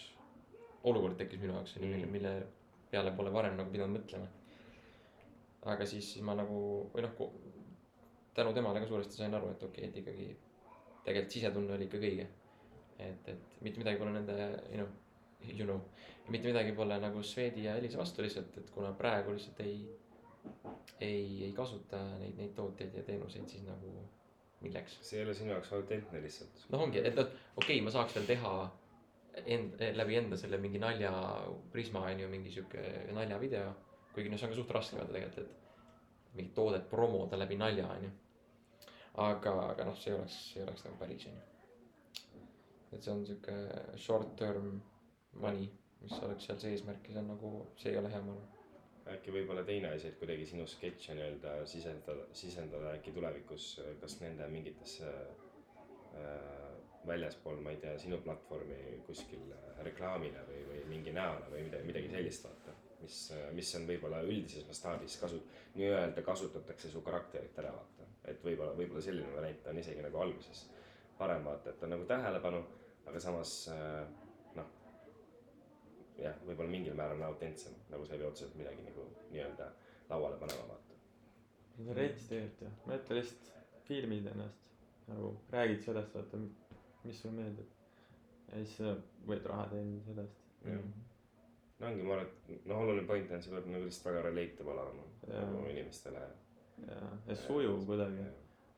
olukord 0.85 1.19
tekkis 1.19 1.43
minu 1.43 1.57
jaoks, 1.59 1.77
mille, 1.83 2.07
mille 2.11 2.33
peale 2.91 3.13
pole 3.19 3.33
varem 3.35 3.59
nagu 3.59 3.73
pidanud 3.73 3.99
mõtlema. 3.99 4.31
Aga 5.65 5.87
siis, 5.89 6.13
siis 6.13 6.25
ma 6.25 6.37
nagu 6.39 6.61
või 6.95 7.05
noh, 7.07 7.15
tänu 8.35 8.53
temale 8.57 8.83
ka 8.83 8.89
suuresti 8.91 9.21
sain 9.21 9.35
aru, 9.35 9.53
et 9.55 9.63
okei 9.63 9.89
okay,, 9.89 9.91
et 9.91 10.01
ikkagi 10.03 10.27
tegelikult 11.05 11.37
sisetunne 11.37 11.77
oli 11.77 11.89
ikkagi 11.89 12.11
õige. 12.11 12.27
et, 12.99 13.29
et 13.29 13.57
mitte 13.67 13.81
midagi 13.83 13.99
pole 14.01 14.13
nende, 14.15 14.35
you 14.71 14.79
know, 14.79 14.89
you 15.49 15.67
know, 15.67 15.81
mitte 16.29 16.49
midagi 16.49 16.73
pole 16.77 16.99
nagu 17.01 17.23
Swedi 17.23 17.65
ja 17.67 17.77
Elisa 17.77 17.99
vastu 17.99 18.23
lihtsalt, 18.23 18.57
et 18.59 18.71
kuna 18.75 18.93
praegu 18.97 19.35
lihtsalt 19.35 19.61
ei, 19.65 19.81
ei, 21.01 21.45
ei 21.49 21.53
kasuta 21.57 22.01
neid, 22.21 22.37
neid 22.39 22.55
tooteid 22.57 22.95
ja 22.95 23.03
teenuseid, 23.07 23.49
siis 23.51 23.67
nagu 23.67 23.93
milleks. 24.65 24.99
see 25.03 25.21
ei 25.21 25.27
ole 25.27 25.35
sinu 25.35 25.53
jaoks 25.53 25.73
autentne 25.77 26.23
lihtsalt. 26.23 26.65
noh, 26.73 26.87
ongi, 26.87 27.03
et 27.03 27.19
noh, 27.19 27.29
okei 27.57 27.77
okay,, 27.77 27.85
ma 27.85 27.93
saaks 27.95 28.17
veel 28.19 28.31
teha 28.31 28.55
end-, 29.43 29.83
läbi 29.99 30.19
enda 30.21 30.39
selle 30.41 30.59
mingi 30.63 30.81
nalja 30.83 31.13
prisma 31.73 32.07
on 32.11 32.21
ju 32.21 32.29
mingi 32.31 32.53
sihuke 32.55 32.85
naljavideo. 33.13 33.73
Kuigi 34.15 34.31
noh, 34.31 34.39
see 34.39 34.49
on 34.49 34.55
ka 34.55 34.61
suht 34.61 34.75
raske 34.77 34.99
vaata 34.99 35.13
tegelikult, 35.15 35.39
et 35.45 36.35
mingit 36.39 36.55
toodet 36.55 36.89
promoda 36.91 37.39
läbi 37.39 37.59
nalja 37.59 37.89
on 37.91 38.07
ju. 38.09 38.11
aga, 39.25 39.53
aga 39.71 39.87
noh, 39.89 39.99
see 39.99 40.13
ei 40.13 40.19
oleks, 40.19 40.41
see 40.51 40.61
ei 40.61 40.67
oleks 40.67 40.85
nagu 40.87 40.99
päris 40.99 41.29
on 41.31 41.39
ju. 41.39 41.45
et 42.93 43.03
see 43.03 43.13
on 43.13 43.25
sihuke 43.27 43.57
short 44.07 44.35
term 44.41 44.75
money, 45.45 45.69
mis 46.03 46.19
oleks 46.27 46.49
seal 46.49 46.61
see 46.63 46.75
eesmärk 46.75 47.09
ja 47.09 47.17
see 47.17 47.23
on 47.23 47.33
nagu, 47.35 47.55
see 47.81 47.95
ei 47.95 48.01
ole 48.03 48.13
hea, 48.13 48.23
ma 48.27 48.35
arvan. 48.35 48.51
äkki 49.15 49.35
võib-olla 49.35 49.65
teine 49.69 49.91
asi, 49.95 50.11
et 50.11 50.19
kuidagi 50.21 50.47
sinu 50.49 50.67
sketše 50.71 51.17
nii-öelda 51.19 51.57
sisendada, 51.71 52.29
sisendada 52.33 52.95
äkki 52.99 53.13
tulevikus 53.17 53.75
äh, 53.83 53.93
kas 54.01 54.19
nende 54.23 54.49
mingitesse 54.53 55.11
äh, 55.11 56.65
väljaspool, 57.07 57.61
ma 57.61 57.75
ei 57.75 57.83
tea, 57.83 57.99
sinu 58.01 58.19
platvormi 58.25 59.01
kuskil 59.07 59.53
äh, 59.53 59.83
reklaamile 59.87 60.47
või, 60.49 60.63
või 60.71 60.85
mingi 60.95 61.13
näole 61.13 61.51
või 61.53 61.67
midagi, 61.69 61.91
midagi 61.91 62.13
sellist 62.15 62.49
vaata. 62.49 62.79
mis, 63.05 63.19
mis 63.57 63.71
on 63.79 63.87
võib-olla 63.89 64.23
üldises 64.27 64.67
mastaabis 64.69 65.19
kasu-, 65.21 65.43
nii-öelda 65.77 66.25
kasutatakse 66.27 66.91
su 66.91 67.03
karakterit 67.05 67.59
ära 67.63 67.73
vaata. 67.77 68.09
et 68.25 68.43
võib-olla, 68.45 68.73
võib-olla 68.79 69.05
selline 69.05 69.37
variant 69.37 69.71
on 69.71 69.79
isegi 69.79 70.03
nagu 70.03 70.21
alguses 70.25 70.65
parem 71.19 71.45
vaata, 71.47 71.71
et 71.71 71.83
on 71.87 71.95
nagu 71.95 72.07
tähelepanu, 72.11 72.61
aga 73.07 73.21
samas 73.21 73.53
äh, 73.71 74.03
noh, 74.57 74.73
jah, 76.19 76.41
võib-olla 76.49 76.73
mingil 76.73 76.97
määral 76.99 77.21
on 77.21 77.29
autentsem, 77.31 77.77
nagu 77.93 78.07
sa 78.07 78.17
ei 78.17 78.25
pea 78.25 78.33
otseselt 78.33 78.59
midagi 78.59 78.87
nagu 78.89 79.07
nii-öelda 79.31 79.71
lauale 80.11 80.41
panema 80.41 80.69
vaata. 80.73 81.01
see 81.77 81.89
on 81.89 81.97
rets 82.01 82.29
tegelikult 82.33 82.67
ju, 82.67 82.77
mõtle 82.91 83.21
lihtsalt 83.21 83.53
filmid 83.89 84.31
ennast 84.33 84.65
nagu 85.07 85.37
räägid 85.51 85.83
sellest, 85.85 86.15
vaata, 86.15 86.39
mis 87.05 87.23
sulle 87.23 87.35
meeldib. 87.35 87.73
ja 88.49 88.65
siis 88.65 89.03
võid 89.29 89.49
raha 89.51 89.67
teenida 89.73 90.05
sellest. 90.07 90.41
Jah. 90.65 90.87
No 91.79 91.87
ongi, 91.91 92.07
ma 92.07 92.17
arvan, 92.17 92.31
et 92.55 92.67
noh, 92.71 92.81
oluline 92.85 93.07
point 93.09 93.35
on, 93.35 93.43
see 93.43 93.53
peab 93.55 93.69
nagu 93.71 93.87
lihtsalt 93.87 94.11
väga 94.11 94.25
relatable 94.29 94.75
olema 94.75 95.07
nagu 95.29 95.67
inimestele. 95.71 96.25
ja, 96.87 97.01
ja 97.27 97.37
sujuv 97.37 97.87
kuidagi. 97.89 98.27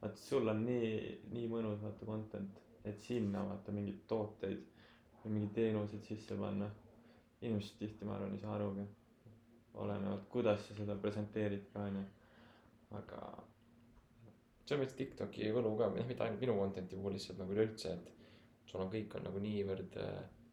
vaata, 0.00 0.22
sul 0.22 0.48
on 0.52 0.64
nii, 0.66 0.90
nii 1.34 1.48
mõnus 1.52 1.82
vaata 1.84 2.08
content, 2.08 2.60
et 2.84 3.00
sinna 3.02 3.44
vaata 3.48 3.74
mingeid 3.74 4.04
tooteid 4.10 4.64
või 5.22 5.38
mingeid 5.38 5.54
teenuseid 5.60 6.04
sisse 6.06 6.38
panna. 6.40 6.70
inimesed 7.40 7.76
tihti, 7.78 8.06
ma 8.08 8.16
arvan, 8.16 8.32
ei 8.34 8.40
saa 8.40 8.54
arugi. 8.56 8.86
olenevalt, 9.74 10.28
kuidas 10.32 10.62
sa 10.68 10.74
seda 10.74 10.96
presenteerid 10.96 11.66
ka 11.72 11.84
onju. 11.90 12.04
aga 12.96 13.20
selles 14.66 14.82
mõttes 14.82 14.96
TikToki 14.98 15.50
võlu 15.54 15.76
ka, 15.78 15.90
noh 15.94 16.06
mitte 16.08 16.24
ainult 16.24 16.40
minu 16.42 16.54
content'i 16.58 16.96
puhul 16.96 17.14
lihtsalt 17.14 17.38
nagu 17.38 17.52
üleüldse, 17.54 17.92
et 17.92 18.70
sul 18.70 18.82
on 18.82 18.88
kõik 18.90 19.14
on 19.18 19.26
nagu 19.28 19.42
niivõrd, 19.42 19.98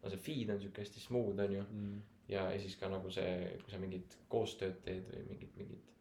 no 0.02 0.12
see 0.12 0.20
feed 0.26 0.52
on 0.54 0.60
siuke 0.62 0.84
hästi 0.84 1.02
smooth 1.02 1.40
on 1.42 1.54
ju. 1.56 1.64
mm, 1.64 2.02
ja, 2.28 2.46
ja 2.50 2.60
siis 2.60 2.76
ka 2.80 2.88
nagu 2.92 3.10
see, 3.12 3.34
kui 3.62 3.72
sa 3.74 3.80
mingit 3.82 4.16
koostööd 4.32 4.80
teed 4.86 5.08
või 5.10 5.26
mingit, 5.32 5.52
mingit. 5.60 5.92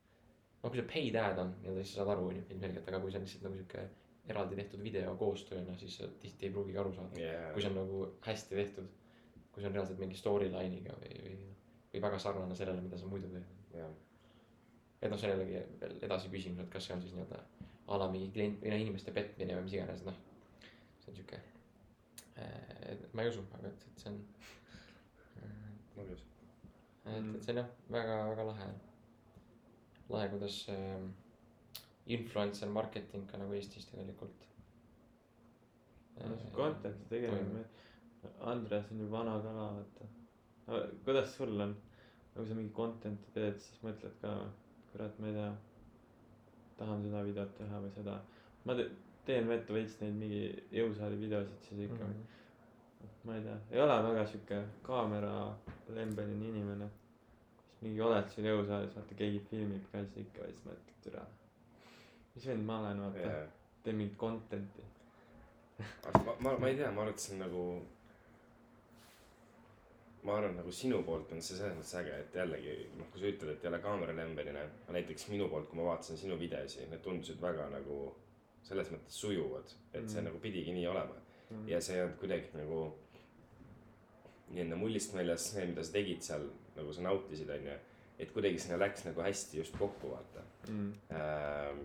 noh, 0.62 0.70
kui 0.70 0.80
see 0.80 0.90
paid 0.94 1.20
ad 1.20 1.42
on 1.44 1.54
nii-öelda, 1.60 1.84
siis 1.84 1.96
sa 1.96 2.02
saad 2.02 2.14
aru 2.16 2.30
on 2.30 2.40
ju 2.40 2.46
ilmselgelt, 2.56 2.88
aga 2.88 3.02
kui 3.04 3.14
see 3.14 3.22
on 3.22 3.28
lihtsalt 3.28 3.48
nagu 3.48 3.60
siuke 3.60 3.86
eraldi 4.34 4.60
tehtud 4.60 4.84
video 4.84 5.16
koostööna, 5.20 5.76
siis 5.80 5.98
sa 6.00 6.08
tihti 6.22 6.48
ei 6.48 6.54
pruugigi 6.56 6.80
aru 6.80 6.94
saada. 6.96 7.32
kui 7.54 7.64
see 7.64 7.72
on 7.72 7.80
nagu 7.82 8.06
hästi 8.28 8.60
tehtud, 8.62 8.88
kui 9.52 9.64
see 9.64 9.70
on 9.70 9.76
reaalselt 9.76 10.00
mingi 10.00 10.20
storyline'iga 10.20 10.96
või, 11.02 11.18
või, 11.26 11.52
või 11.92 12.04
väga 12.08 12.22
sarnane 12.24 12.56
sellele, 12.56 12.86
mida 12.86 13.00
sa 13.00 13.10
muidu 13.12 13.32
teed. 13.34 13.50
jah, 13.76 13.92
et 15.02 15.12
noh, 15.12 15.20
see 15.20 15.28
on 15.28 15.36
jällegi 15.36 15.64
veel 15.82 15.98
edasi 16.08 16.32
küsimus, 16.32 16.64
et 16.64 16.72
kas 16.72 16.88
see 16.88 16.96
on 16.96 17.04
siis 17.04 17.16
nii-öelda 17.18 17.42
a 17.92 18.00
la 18.00 18.08
mingi 18.12 18.32
klient 18.32 18.62
või 18.64 18.72
noh, 18.72 18.84
inimeste 18.86 19.12
petmine 19.16 19.58
või 19.58 19.68
mis 19.68 19.76
iganes, 19.76 20.06
noh. 20.08 20.20
see 21.04 21.12
on 21.12 21.18
siuke, 21.20 21.40
et 22.40 23.10
ma 23.12 23.26
ei 23.26 23.34
usu, 23.34 23.44
aga 23.58 23.74
et, 23.74 23.88
et 23.92 24.06
see 24.06 24.14
on, 24.14 24.22
ma 25.98 26.06
küll. 26.08 26.24
et, 27.06 27.36
et 27.36 27.44
see 27.46 27.54
on 27.54 27.62
jah, 27.62 27.70
väga, 27.96 28.16
väga 28.32 28.48
lahe. 28.50 28.70
lahe, 30.14 30.30
kuidas 30.34 30.58
äh, 30.74 31.06
influencer 32.18 32.70
marketing 32.70 33.28
ka 33.30 33.38
nagu 33.42 33.56
Eestis 33.60 33.88
tegelikult. 33.92 34.48
no 36.20 36.36
see 36.42 36.52
content'i 36.58 37.10
tegemine, 37.10 37.64
Andres 38.40 38.92
on 38.92 39.00
ju 39.00 39.08
vana 39.12 39.40
kala, 39.44 39.70
vaata. 39.78 40.84
kuidas 41.06 41.36
sul 41.38 41.62
on, 41.62 41.76
kui 42.34 42.48
sa 42.48 42.58
mingi 42.60 42.74
content'i 42.82 43.34
teed, 43.38 43.58
siis 43.62 43.82
mõtled 43.86 44.20
ka, 44.22 44.36
kurat, 44.92 45.18
ma 45.20 45.32
ei 45.32 45.40
tea. 45.40 45.54
tahan 46.78 47.04
seda 47.06 47.24
videot 47.26 47.58
teha 47.58 47.82
või 47.82 47.92
seda. 47.96 48.22
ma 48.66 48.76
te- 48.78 48.92
teen 49.26 49.48
vett 49.48 49.70
veits 49.72 50.00
neid 50.02 50.16
mingi 50.20 50.46
jõusaali 50.76 51.20
videosid, 51.20 51.60
siis 51.68 51.86
ikka 51.88 52.04
mm. 52.04 52.14
-hmm. 52.14 52.40
Ma 53.24 53.36
ei 53.38 53.42
tea, 53.44 53.58
ei 53.72 53.82
ole 53.82 53.96
väga 54.04 54.26
sihuke 54.28 54.60
kaamera 54.84 55.34
lembeline 55.96 56.48
inimene. 56.50 56.90
siis 57.70 57.82
mingi 57.86 58.02
oled 58.04 58.30
seal 58.32 58.48
jõusaalis, 58.50 58.96
vaata 58.98 59.16
keegi 59.20 59.40
filmib 59.50 59.86
ka, 59.92 60.02
siis 60.04 60.26
ikka 60.28 60.44
veits 60.44 60.66
mõtled, 60.68 60.98
türa. 61.06 61.26
mis 62.36 62.48
vend 62.48 62.66
ma 62.68 62.80
olen, 62.82 63.02
vaata, 63.06 63.20
jah, 63.28 63.50
teen 63.84 64.00
mingit 64.00 64.18
content'i. 64.20 64.86
ma, 66.26 66.36
ma, 66.40 66.58
ma 66.58 66.68
ei 66.68 66.76
tea, 66.80 66.92
ma 66.92 67.04
arvan, 67.06 67.14
et 67.14 67.20
see 67.26 67.36
on 67.38 67.44
nagu. 67.46 67.64
ma 70.24 70.38
arvan, 70.38 70.56
nagu 70.60 70.72
sinu 70.72 71.02
poolt 71.04 71.32
on 71.36 71.42
see 71.44 71.58
selles 71.60 71.76
mõttes 71.80 71.96
äge, 72.00 72.20
et 72.26 72.36
jällegi 72.40 72.76
noh, 72.98 73.08
kui 73.12 73.20
sa 73.24 73.32
ütled, 73.32 73.56
et 73.56 73.64
ei 73.66 73.72
ole 73.72 73.80
kaameralembeline, 73.84 74.68
aga 74.84 74.96
näiteks 74.98 75.28
minu 75.32 75.48
poolt, 75.52 75.68
kui 75.70 75.80
ma 75.80 75.90
vaatasin 75.92 76.20
sinu 76.20 76.38
videosi, 76.40 76.86
need 76.92 77.04
tundusid 77.04 77.42
väga 77.44 77.68
nagu 77.74 77.98
selles 78.64 78.92
mõttes 78.94 79.18
sujuvad, 79.20 79.74
et 79.92 80.08
see 80.08 80.22
Mm. 80.22 80.30
nagu 80.30 80.40
pidigi 80.40 80.72
nii 80.76 80.88
olema 80.88 81.16
ja 81.68 81.82
see 81.82 81.98
ei 81.98 82.04
olnud 82.06 82.16
kuidagi 82.22 82.48
nagu 82.56 82.78
nii-öelda 84.54 84.78
mullist 84.80 85.16
väljas 85.16 85.50
see, 85.54 85.66
mida 85.70 85.84
sa 85.84 85.96
tegid 85.98 86.24
seal, 86.26 86.48
nagu 86.78 86.94
sa 86.94 87.04
nautisid, 87.06 87.50
onju. 87.50 87.76
et 88.20 88.32
kuidagi 88.32 88.62
sinna 88.62 88.80
läks 88.82 89.06
nagu 89.08 89.26
hästi 89.26 89.60
just 89.60 89.78
kokku, 89.78 90.14
vaata 90.14 90.46
mm.. 90.70 90.94
ähm,. 91.18 91.84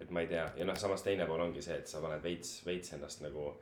et 0.00 0.10
ma 0.10 0.24
ei 0.24 0.30
tea 0.30 0.46
ja 0.56 0.66
noh, 0.66 0.78
samas 0.78 1.02
teine 1.06 1.26
pool 1.30 1.42
ongi 1.46 1.62
see, 1.62 1.78
et 1.78 1.88
sa 1.88 2.02
paned 2.02 2.22
veits, 2.24 2.60
veits 2.66 2.94
ennast 2.96 3.22
nagu 3.24 3.52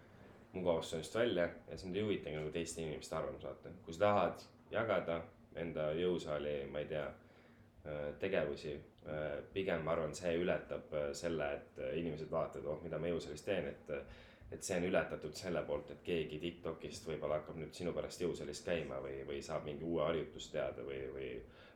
mugavustsoonist 0.53 1.15
välja 1.15 1.49
ja 1.69 1.79
sind 1.79 1.97
ei 1.97 2.07
huvitagi 2.07 2.37
nagu 2.37 2.51
teiste 2.55 2.83
inimeste 2.83 3.17
arvamus, 3.17 3.45
vaata. 3.45 3.75
kui 3.85 3.95
sa 3.95 4.07
tahad 4.07 4.47
jagada 4.73 5.23
enda 5.59 5.91
jõusaali, 5.97 6.55
ma 6.71 6.85
ei 6.85 6.87
tea, 6.89 7.07
tegevusi, 8.21 8.75
pigem 9.53 9.85
ma 9.85 9.95
arvan, 9.95 10.15
see 10.17 10.35
ületab 10.41 10.93
äh, 10.95 11.11
selle, 11.17 11.53
et 11.57 11.79
äh, 11.81 11.95
inimesed 12.01 12.31
vaatavad, 12.31 12.67
oh, 12.73 12.81
mida 12.85 12.99
ma 13.01 13.11
jõusaalis 13.11 13.45
teen, 13.47 13.71
et 13.71 13.93
et 14.53 14.63
see 14.65 14.77
on 14.81 14.85
ületatud 14.89 15.35
selle 15.37 15.63
poolt, 15.69 15.91
et 15.91 16.03
keegi 16.03 16.39
Tiktokist 16.41 17.07
võib-olla 17.09 17.41
hakkab 17.41 17.57
nüüd 17.61 17.75
sinu 17.77 17.93
pärast 17.93 18.21
jõusaalis 18.25 18.63
käima 18.65 19.01
või, 19.05 19.21
või 19.29 19.43
saab 19.45 19.65
mingi 19.69 19.85
uue 19.85 20.03
harjutust 20.07 20.53
teada 20.53 20.83
või, 20.87 21.03
või 21.13 21.31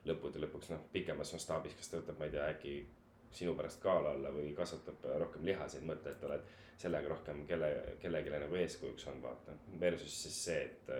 lõppude 0.09 0.41
lõpuks 0.41 0.71
noh, 0.73 0.81
pikemas 0.93 1.33
mastaabis, 1.37 1.75
kas 1.79 1.89
ta 1.93 2.01
võtab, 2.01 2.19
ma 2.19 2.25
ei 2.27 2.31
tea, 2.35 2.47
äkki 2.55 2.75
sinu 3.33 3.55
pärast 3.57 3.81
kaala 3.81 4.11
alla 4.17 4.33
või 4.35 4.55
kasvatab 4.57 5.05
rohkem 5.21 5.45
lihaseid, 5.45 5.85
mõtle, 5.89 6.11
et 6.17 6.25
oled 6.29 6.49
sellega 6.83 7.09
rohkem 7.13 7.45
kelle, 7.47 7.69
kellelegi 8.03 8.33
nagu 8.33 8.57
eeskujuks 8.59 9.07
on, 9.13 9.21
vaata. 9.23 9.55
Versus 9.81 10.17
siis 10.25 10.39
see, 10.45 10.63
et, 10.65 10.91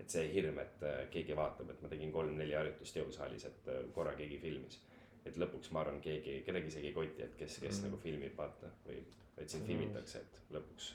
et 0.00 0.10
see 0.10 0.28
hirm, 0.32 0.58
et 0.62 0.84
äh, 0.86 1.00
keegi 1.10 1.36
vaatab, 1.36 1.70
et 1.74 1.82
ma 1.82 1.88
tegin 1.90 2.12
kolm-neli 2.14 2.54
harjutust 2.54 2.96
jõusaalis, 3.00 3.44
et 3.50 3.68
äh, 3.72 3.80
korra 3.96 4.14
keegi 4.18 4.38
filmis. 4.44 4.80
et 5.24 5.36
lõpuks 5.40 5.70
ma 5.72 5.80
arvan, 5.80 6.00
keegi, 6.04 6.42
kedagi 6.44 6.68
isegi 6.68 6.90
ei 6.90 6.92
koti, 6.92 7.22
et 7.24 7.36
kes, 7.40 7.54
kes 7.58 7.78
Mhm. 7.80 7.84
nagu 7.86 7.96
filmib, 8.02 8.34
vaata, 8.36 8.68
või, 8.86 8.98
et 9.38 9.48
sind 9.48 9.62
Mhm. 9.62 9.70
filmitakse, 9.70 10.18
et 10.18 10.40
lõpuks 10.52 10.90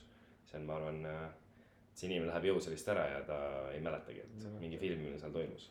see 0.50 0.58
on, 0.58 0.66
ma 0.66 0.78
arvan, 0.78 1.04
see 1.94 2.08
inimene 2.08 2.30
läheb 2.32 2.50
jõusaalist 2.50 2.90
ära 2.92 3.06
ja 3.12 3.20
ta 3.28 3.38
ei 3.74 3.80
mäletagi, 3.84 4.24
et 4.24 4.34
Mäletagi. 4.34 4.62
mingi 4.64 4.80
filmimine 4.80 5.20
seal 5.20 5.34
toimus. 5.34 5.70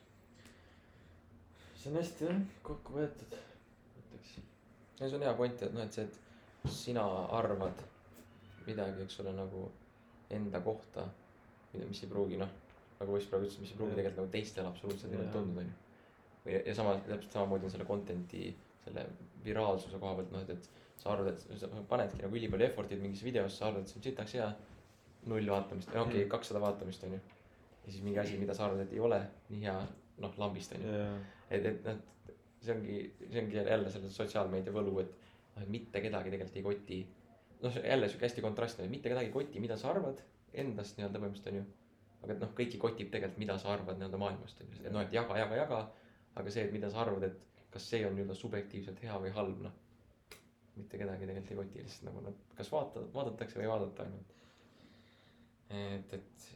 see 1.75 1.91
on 1.91 1.99
hästi 1.99 2.27
jah 2.29 2.41
kokku 2.63 2.95
võetud, 2.99 3.37
ütleks. 4.03 4.33
ja 4.99 5.05
see 5.07 5.19
on 5.19 5.27
hea 5.27 5.35
point, 5.41 5.61
et 5.67 5.75
noh, 5.75 5.85
et 5.85 5.99
see, 5.99 6.07
et 6.07 6.71
sina 6.79 7.05
arvad 7.39 7.83
midagi, 8.67 9.05
eks 9.05 9.19
ole, 9.23 9.33
nagu 9.35 9.67
enda 10.35 10.61
kohta, 10.61 11.07
mis 11.73 12.03
ei 12.03 12.09
pruugi 12.11 12.39
noh, 12.39 12.51
nagu 12.99 13.13
Poiss 13.13 13.29
praegu 13.31 13.47
ütles, 13.47 13.61
mis 13.63 13.71
ei 13.71 13.79
pruugi 13.79 13.95
tegelikult 13.97 14.23
nagu 14.23 14.33
teistele 14.33 14.67
absoluutselt 14.69 15.13
niimoodi 15.13 15.31
tunduda, 15.33 15.63
onju. 15.63 15.77
või 16.45 16.57
ja 16.67 16.75
samas, 16.75 17.01
täpselt 17.07 17.35
samamoodi 17.37 17.67
on 17.67 17.73
selle 17.73 17.87
content'i, 17.87 18.51
selle 18.83 19.05
viraalsuse 19.45 19.99
koha 20.01 20.17
pealt 20.19 20.35
noh, 20.35 20.43
et, 20.43 20.55
et 20.57 20.88
sa 20.99 21.13
arvad, 21.13 21.33
et 21.33 21.59
sa 21.61 21.69
panedki 21.89 22.21
nagu 22.23 22.35
ülipalju 22.35 22.67
effort'it 22.67 23.01
mingisse 23.01 23.27
videosse, 23.27 23.57
sa 23.57 23.69
arvad, 23.69 23.85
et 23.85 23.91
see 23.91 23.99
on 24.01 24.05
sitaks 24.09 24.35
hea. 24.39 24.49
null 25.29 25.49
vaatamist, 25.51 25.89
okei 25.89 26.01
okay,, 26.01 26.23
Mm. 26.23 26.29
kakssada 26.31 26.61
vaatamist 26.63 27.03
onju. 27.03 27.17
ja 27.85 27.91
siis 27.91 28.03
mingi 28.03 28.19
asi, 28.19 28.37
mida 28.39 28.53
sa 28.53 28.65
arvad, 28.65 28.85
et 28.85 28.93
ei 28.93 28.99
ole 29.03 29.17
nii 29.49 29.61
hea, 29.65 29.73
noh 30.23 30.37
lambist 30.39 30.71
onju. 30.75 30.93
jaa, 30.93 31.17
et, 31.49 31.65
et 31.65 31.83
noh, 31.85 31.97
see 32.63 32.75
ongi, 32.75 32.99
see 33.31 33.41
ongi 33.43 33.57
jälle 33.57 33.91
selle 33.91 34.11
sotsiaalmeedia 34.15 34.71
võlu, 34.75 34.93
et 35.03 35.11
noh, 35.55 35.63
et 35.63 35.73
mitte 35.75 36.01
kedagi 36.05 36.31
tegelikult 36.31 36.57
ei 36.61 36.63
koti. 36.69 36.99
noh, 37.63 37.81
jälle 37.83 38.07
sihuke 38.07 38.25
hästi 38.29 38.41
kontrastne, 38.47 38.87
mitte 38.87 39.11
kedagi 39.11 39.27
ei 39.27 39.35
koti, 39.35 39.59
mida 39.59 39.77
sa 39.77 39.91
arvad 39.91 40.23
endast 40.53 40.97
nii-öelda 40.97 41.19
põhimõtteliselt 41.19 41.53
onju. 41.53 41.65
aga 42.23 42.33
et 42.33 42.39
noh, 42.45 42.55
kõiki 42.55 42.79
kotib 42.79 43.11
tegelikult, 43.11 43.43
mida 43.43 43.57
sa 43.57 43.73
arvad 43.75 43.99
nii-öelda 43.99 44.23
maailmast 44.23 44.63
onju, 44.63 44.85
et 44.85 44.91
noh, 44.95 45.03
et 45.03 45.13
jaga, 45.13 45.37
jaga, 45.43 45.59
jaga. 45.65 45.83
aga 46.39 46.51
see, 46.55 46.63
et 46.63 46.71
mida 46.71 46.89
sa 46.89 47.03
arvad, 47.03 47.27
et 47.27 47.67
kas 47.75 47.89
see 47.91 48.05
on 48.07 48.15
nii-öelda 48.15 48.35
subjektiivselt 48.39 49.03
hea 49.03 49.19
või 49.19 49.35
halb, 49.35 49.61
noh. 49.67 49.75
Mitte 50.79 50.99
kedagi 51.01 51.27
tegelikult 51.27 51.53
ei 51.53 51.59
koti, 51.61 51.85
lihtsalt 51.85 52.09
nagu 52.09 52.25
nad 52.25 52.43
kas 52.57 52.71
vaata, 52.73 53.05
vaadatakse 53.13 53.59
või 53.59 53.67
ei 53.67 53.71
vaadata 53.71 54.07
onju. 54.07 54.19
et, 55.79 56.13
et 56.17 56.49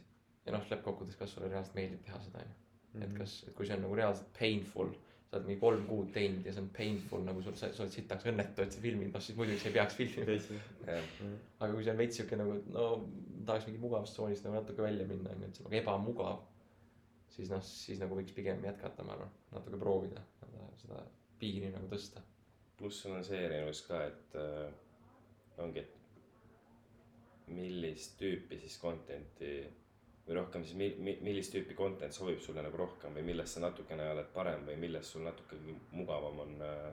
ja 0.44 0.54
noh, 0.56 0.68
lõppkokkuvõttes, 0.70 1.18
kas 1.20 1.34
sulle 1.34 1.48
reaalselt 1.52 1.78
meeldib 1.78 2.04
teha 2.06 2.20
seda 2.26 2.44
onju. 2.44 2.60
Mhm. 2.94 3.02
et 3.06 3.18
kas, 3.18 3.40
et 3.48 3.56
kui 3.58 3.66
see 3.66 3.76
on 3.76 3.84
nagu 3.86 3.98
reaalselt 3.98 4.30
painful, 4.38 4.92
sa 5.26 5.38
oled 5.38 5.48
mingi 5.48 5.60
kolm 5.60 5.86
kuud 5.88 6.10
teinud 6.14 6.46
ja 6.46 6.52
see 6.54 6.62
on 6.62 6.68
painful 6.76 7.24
nagu 7.26 7.42
sul, 7.42 7.56
sa, 7.58 7.72
sa 7.74 7.82
oled 7.82 7.94
sitaks 7.94 8.28
õnnetu, 8.30 8.62
et 8.62 8.76
sa 8.76 8.82
filmid, 8.84 9.10
noh 9.14 9.24
siis 9.24 9.38
muidugi 9.38 9.62
sa 9.62 9.70
ei 9.70 9.76
peaks 9.78 9.96
filmima. 9.98 10.26
tõsi. 10.30 10.58
aga 10.86 11.70
kui 11.72 11.86
see 11.86 11.94
on 11.94 12.02
veits 12.02 12.20
siuke 12.20 12.38
nagu, 12.38 12.58
no 12.76 12.84
tahaks 13.48 13.66
mingi 13.66 13.82
mugavustsoonist 13.82 14.46
nagu 14.46 14.60
natuke 14.60 14.86
välja 14.86 15.08
minna, 15.10 15.32
onju, 15.34 15.48
et 15.48 15.58
see 15.58 15.64
on 15.64 15.70
nagu 15.72 15.80
ebamugav. 15.82 16.44
siis 17.34 17.50
noh, 17.50 17.64
siis 17.66 17.98
nagu 17.98 18.14
võiks 18.14 18.36
pigem 18.36 18.62
jätkata, 18.62 19.02
ma 19.02 19.16
arvan, 19.16 19.34
natuke 19.56 19.80
proovida 19.80 20.22
seda 20.84 21.02
piiri 21.40 21.72
nagu 21.74 21.88
tõsta. 21.90 22.22
Pluss 22.78 23.04
sul 23.04 23.14
on 23.16 23.24
see 23.26 23.40
erinevus 23.46 23.84
ka, 23.86 24.02
et 24.08 24.36
äh, 24.40 25.62
ongi, 25.62 25.84
et 25.84 27.52
millist 27.54 28.16
tüüpi 28.20 28.58
siis 28.60 28.76
content'i 28.80 29.54
või 30.24 30.36
rohkem 30.38 30.64
siis 30.64 30.76
mi-, 30.80 30.94
mi-, 31.04 31.18
millist 31.24 31.52
tüüpi 31.54 31.76
content 31.76 32.14
sobib 32.16 32.40
sulle 32.42 32.64
nagu 32.64 32.78
rohkem 32.80 33.16
või 33.16 33.26
milles 33.28 33.54
sa 33.54 33.62
natukene 33.64 34.06
oled 34.14 34.30
parem 34.34 34.64
või 34.68 34.78
milles 34.80 35.10
sul 35.12 35.26
natuke 35.26 35.58
mugavam 35.92 36.40
on 36.46 36.54
äh, 36.64 36.86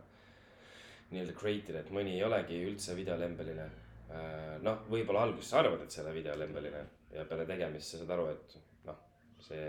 nii-öelda 1.12 1.36
create 1.36 1.72
ida, 1.72 1.84
et 1.84 1.94
mõni 1.96 2.18
ei 2.18 2.26
olegi 2.28 2.60
üldse 2.68 2.96
videolembeline 2.98 3.68
äh,. 4.12 4.58
noh, 4.64 4.84
võib-olla 4.92 5.26
alguses 5.28 5.52
sa 5.52 5.62
arvad, 5.64 5.86
et 5.86 5.92
sa 5.92 6.02
ei 6.02 6.08
ole 6.08 6.18
videolembeline 6.20 6.84
ja 7.16 7.26
peale 7.28 7.48
tegemist 7.48 7.94
sa 7.94 8.02
saad 8.02 8.14
aru, 8.16 8.28
et 8.36 8.58
noh, 8.88 9.00
see, 9.44 9.64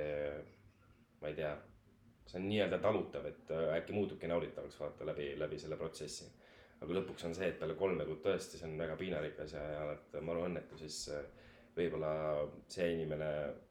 ma 1.23 1.31
ei 1.31 1.39
tea, 1.39 1.55
see 2.27 2.39
on 2.41 2.49
nii-öelda 2.49 2.79
talutav, 2.83 3.27
et 3.29 3.51
äh, 3.51 3.75
äkki 3.77 3.95
muutubki 3.97 4.31
nauditavaks 4.31 4.81
vaata 4.81 5.07
läbi, 5.07 5.33
läbi 5.39 5.59
selle 5.59 5.77
protsessi. 5.77 6.31
aga 6.83 6.95
lõpuks 6.97 7.27
on 7.29 7.35
see, 7.35 7.47
et 7.53 7.59
peale 7.61 7.77
kolme 7.79 8.05
kuud 8.09 8.23
tõesti 8.25 8.59
see 8.59 8.67
on 8.67 8.79
väga 8.79 8.97
piinarikas 8.99 9.53
ja, 9.55 9.63
ja 9.75 9.83
oled 9.87 10.17
maru 10.27 10.47
õnnetu, 10.49 10.79
siis 10.81 11.05
äh, 11.15 11.23
võib-olla 11.77 12.13
see 12.69 12.89
inimene 12.97 13.29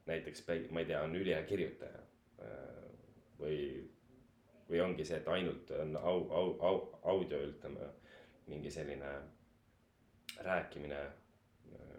näiteks, 0.07 0.45
ma 0.71 0.83
ei 0.83 0.89
tea, 0.89 1.01
on 1.05 1.15
ülihea 1.15 1.43
kirjutaja. 1.49 2.07
või, 3.41 3.57
või 4.69 4.79
ongi 4.81 5.05
see, 5.05 5.17
et 5.17 5.27
ainult 5.27 5.71
on 5.77 5.95
au, 5.97 6.17
au, 6.39 6.49
au, 6.67 6.79
audio 7.13 7.39
ütleme, 7.49 7.89
mingi 8.47 8.71
selline 8.71 9.11
rääkimine, 10.45 10.99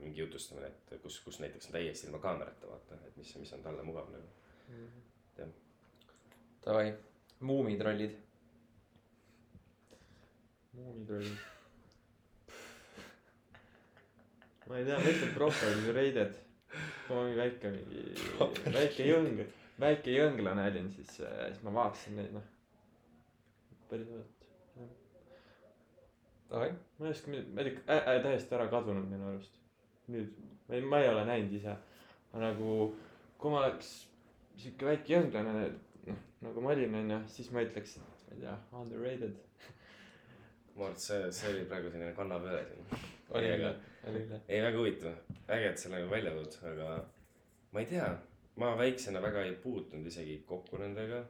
mingi 0.03 0.21
jutustamine, 0.21 0.71
et 0.71 1.03
kus, 1.03 1.21
kus 1.25 1.39
näiteks 1.43 1.71
on 1.71 1.77
täiesti 1.79 2.07
ilma 2.09 2.19
kaamerata 2.23 2.71
vaata, 2.71 2.99
et 3.07 3.17
mis, 3.17 3.35
mis 3.43 3.53
on 3.55 3.63
talle 3.63 3.83
mugav 3.87 4.11
nagu. 4.15 4.31
Davai, 6.65 6.95
muumitrollid. 7.41 8.13
muumitrollid. 10.73 11.39
ma 14.69 14.79
ei 14.79 14.85
tea, 14.85 14.99
ma 14.99 15.11
ütlen 15.11 15.35
ja 15.87 15.95
reided. 15.97 16.39
kui 17.07 17.17
ma 17.17 17.25
mingi 17.25 17.41
väike, 17.41 17.73
mingi 17.75 18.77
väike 18.79 19.09
jõng, 19.09 19.43
väike 19.83 20.15
jõnglane 20.15 20.69
olin, 20.71 20.89
siis, 20.95 21.11
siis 21.19 21.61
ma 21.67 21.75
vaatasin 21.81 22.17
neid 22.21 22.31
noh. 22.39 22.47
päris 23.91 24.15
ausalt. 24.15 24.49
Davai, 26.53 26.73
ma 26.99 27.11
ei 27.11 27.17
oska, 27.17 27.35
ma 27.43 27.67
ei 27.67 27.77
tea 27.83 28.19
täiesti 28.29 28.55
ära 28.55 28.71
kadunud 28.71 29.11
minu 29.11 29.33
arust. 29.35 29.59
nüüd, 30.15 30.31
ma 30.69 30.79
ei, 30.79 30.91
ma 30.95 31.03
ei 31.03 31.11
ole 31.11 31.27
näinud 31.27 31.59
ise. 31.59 31.75
aga 32.31 32.47
nagu, 32.53 32.83
kui 33.37 33.51
ma 33.51 33.65
oleks 33.67 33.97
sihuke 34.63 34.95
väike 34.95 35.19
jõnglane, 35.19 35.73
noh 36.09 36.21
nagu 36.43 36.61
ma 36.61 36.75
olin 36.75 36.95
onju, 37.03 37.19
siis 37.31 37.51
ma 37.55 37.63
ütleks, 37.63 37.97
et 37.97 38.27
ma 38.27 38.35
ei 38.35 38.41
tea, 38.43 38.55
underrated. 38.81 39.41
ma 40.75 40.87
arvan, 40.87 40.95
et 40.97 41.05
see, 41.05 41.33
see 41.39 41.51
oli 41.53 41.65
praegu 41.71 41.91
selline 41.93 42.15
kannapööre 42.17 42.63
siin. 42.69 42.87
oli 43.31 43.51
küll 43.53 43.69
oli 44.11 44.23
küll. 44.25 44.39
ei, 44.49 44.63
väga 44.65 44.79
huvitav, 44.79 45.19
äge, 45.47 45.69
et 45.71 45.83
sa 45.83 45.93
nagu 45.93 46.09
välja 46.11 46.33
tood, 46.37 46.57
aga 46.73 46.95
ma 47.73 47.85
ei 47.85 47.91
tea, 47.93 48.09
ma 48.63 48.73
väiksena 48.79 49.23
väga 49.23 49.45
ei 49.49 49.55
puutunud 49.63 50.09
isegi 50.11 50.41
kokku 50.49 50.81
nendega. 50.83 51.23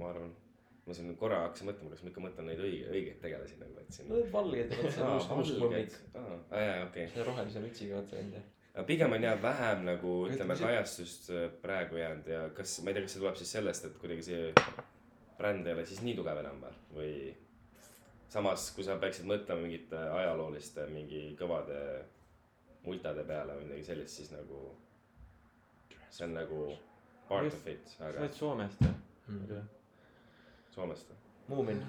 ma 0.00 0.10
arvan, 0.10 0.32
ma 0.86 0.96
siin 0.96 1.14
korra 1.18 1.44
hakkasin 1.44 1.70
mõtlema, 1.70 1.92
kas 1.92 2.02
ma 2.02 2.10
ikka 2.10 2.24
mõtlen 2.24 2.50
neid 2.50 2.64
õige, 2.64 2.88
õigeid 2.90 3.20
tegelasi 3.22 3.60
nagu, 3.60 3.78
et 3.78 3.94
siin. 3.94 4.10
no 4.10 4.24
valged, 4.32 4.74
vot 4.80 4.96
see 4.96 5.12
uus, 5.12 5.30
uus 5.38 5.54
mõmmik. 5.62 5.94
aa, 6.18 6.64
jaa, 6.64 6.80
okei. 6.88 7.06
selle 7.12 7.28
rohelise 7.30 7.62
mütsiga 7.62 8.00
vaata 8.00 8.18
enda. 8.24 8.42
Aga 8.74 8.86
pigem 8.88 9.12
on 9.12 9.22
jah 9.22 9.38
vähem 9.42 9.84
nagu 9.86 10.12
ütleme 10.28 10.56
kajastust 10.58 11.30
äh, 11.30 11.46
praegu 11.62 11.96
jäänud 12.00 12.26
ja 12.26 12.48
kas, 12.56 12.80
ma 12.82 12.90
ei 12.90 12.98
tea, 12.98 13.06
kas 13.06 13.14
see 13.14 13.22
tuleb 13.22 13.38
siis 13.40 13.52
sellest, 13.56 13.88
et 13.88 13.98
kuidagi 14.02 14.26
see 14.26 14.48
bränd 15.38 15.66
ei 15.66 15.76
ole 15.76 15.86
siis 15.86 16.02
nii 16.02 16.16
tugev 16.18 16.40
enam 16.42 16.60
või, 16.62 16.74
või 16.96 17.14
samas, 18.34 18.70
kui 18.74 18.86
sa 18.86 18.98
peaksid 19.02 19.28
mõtlema 19.30 19.62
mingite 19.62 20.00
ajalooliste 20.18 20.88
mingi 20.90 21.26
kõvade 21.38 21.78
multade 22.84 23.24
peale 23.28 23.58
või 23.58 23.68
midagi 23.68 23.86
sellist, 23.92 24.18
siis 24.18 24.32
nagu 24.34 24.64
see 26.10 26.26
on 26.26 26.34
nagu 26.36 26.64
part 27.28 27.52
of 27.52 27.70
it, 27.70 27.86
sa 27.94 28.08
aga 28.10 28.24
oled 28.24 28.36
Soomest 28.36 28.82
jah? 28.84 28.96
Mm. 29.28 29.70
Soomest 30.74 31.10
või? 31.10 31.20
muumin. 31.48 31.80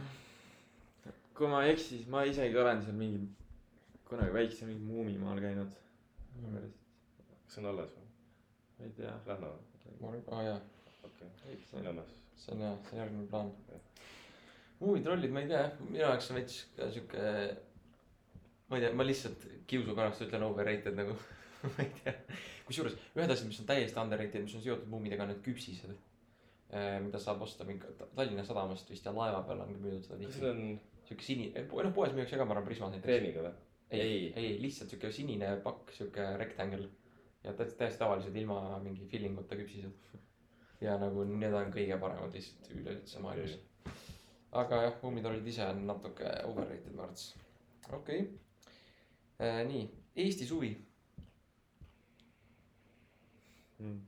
kui 1.35 1.49
ma 1.51 1.63
ei 1.65 1.73
eksi, 1.73 1.97
siis 1.97 2.07
ma 2.11 2.23
isegi 2.27 2.57
olen 2.57 2.81
seal 2.83 2.95
mingi, 2.99 3.25
kunagi 4.07 4.33
väikse 4.33 4.69
mingi 4.69 4.85
muumimaal 4.87 5.41
käinud. 5.43 5.73
Kas 6.41 7.55
see 7.55 7.63
on 7.63 7.69
alles 7.71 7.93
või? 7.95 8.05
ei 8.83 8.89
tea. 8.97 9.13
Lähme, 9.27 9.51
ma 10.01 10.09
arvan, 10.11 10.23
aa 10.31 10.43
jaa, 10.49 10.57
okei 11.03 11.27
okay., 11.27 11.59
see 11.69 11.83
Nõmmes. 11.85 12.15
see 12.39 12.55
on 12.55 12.63
jah, 12.65 12.79
see 12.89 12.99
järgmine 12.99 13.27
plaan. 13.31 13.51
muumitrollid, 14.81 15.31
ma 15.35 15.43
ei 15.43 15.51
tea, 15.51 15.63
minu 15.85 16.01
jaoks 16.03 16.31
on 16.31 16.39
veits 16.39 16.57
ka 16.75 16.89
sihuke, 16.91 17.29
ma 18.69 18.79
ei 18.79 18.85
tea, 18.85 18.95
ma 18.97 19.07
lihtsalt 19.07 19.45
kiusu 19.69 19.95
pärast 19.97 20.25
ütlen 20.25 20.43
overrated 20.47 20.97
nagu, 20.99 21.15
ma 21.75 21.85
ei 21.85 21.93
tea. 22.01 22.15
kusjuures 22.67 22.97
ühed 23.13 23.31
asjad, 23.31 23.47
mis 23.51 23.61
on 23.63 23.69
täiesti 23.69 24.01
underrated, 24.01 24.43
mis 24.47 24.57
on 24.57 24.65
seotud 24.65 24.91
muumidega, 24.91 25.27
on 25.27 25.33
need 25.33 25.45
küpsised. 25.45 25.95
mida 27.05 27.19
saab 27.21 27.43
osta 27.45 27.63
mingi 27.63 27.87
Tallinna 28.17 28.43
Sadamast 28.43 28.89
vist 28.89 29.05
ja 29.05 29.11
laeva 29.13 29.43
peal 29.47 29.61
on 29.63 29.69
ka 29.71 29.79
müüdud 29.79 30.03
seda 30.03 30.17
kas 30.19 30.39
see. 30.41 30.49
on 30.49 30.79
sihuke 31.07 31.23
sinine, 31.23 31.63
noh 31.69 31.93
poes 31.95 32.11
müüakse 32.17 32.39
ka, 32.41 32.47
ma 32.47 32.55
arvan, 32.57 32.65
Prismas 32.67 32.91
näiteks. 32.91 33.05
kreemiga 33.05 33.45
või? 33.45 33.53
ei, 33.91 34.33
Ei. 34.35 34.61
lihtsalt 34.61 34.89
sihuke 34.89 35.11
sinine 35.11 35.55
pakk, 35.63 35.91
sihuke 35.93 36.25
rectangle 36.37 36.89
ja 37.45 37.53
täiesti, 37.53 37.99
tavalised 37.99 38.35
ilma 38.35 38.79
mingi 38.79 39.05
filling 39.07 39.39
uta 39.39 39.55
küpsised. 39.55 40.21
ja 40.81 40.97
nagu 41.01 41.23
need 41.23 41.53
on 41.53 41.69
kõige 41.73 41.97
paremad 42.01 42.33
lihtsalt 42.33 42.71
üleüldse 42.73 43.21
maailmas. 43.23 43.57
aga 44.51 44.81
jah, 44.87 44.97
muumitrollid 45.03 45.47
ise 45.47 45.67
on 45.67 45.85
natuke 45.87 46.31
overrated 46.49 46.95
ma 46.95 47.05
arvates. 47.05 47.35
okei 47.91 48.25
okay.. 48.25 49.63
nii, 49.69 49.85
Eesti 50.15 50.47
suvi. 50.47 50.71
mm.. 53.79 54.01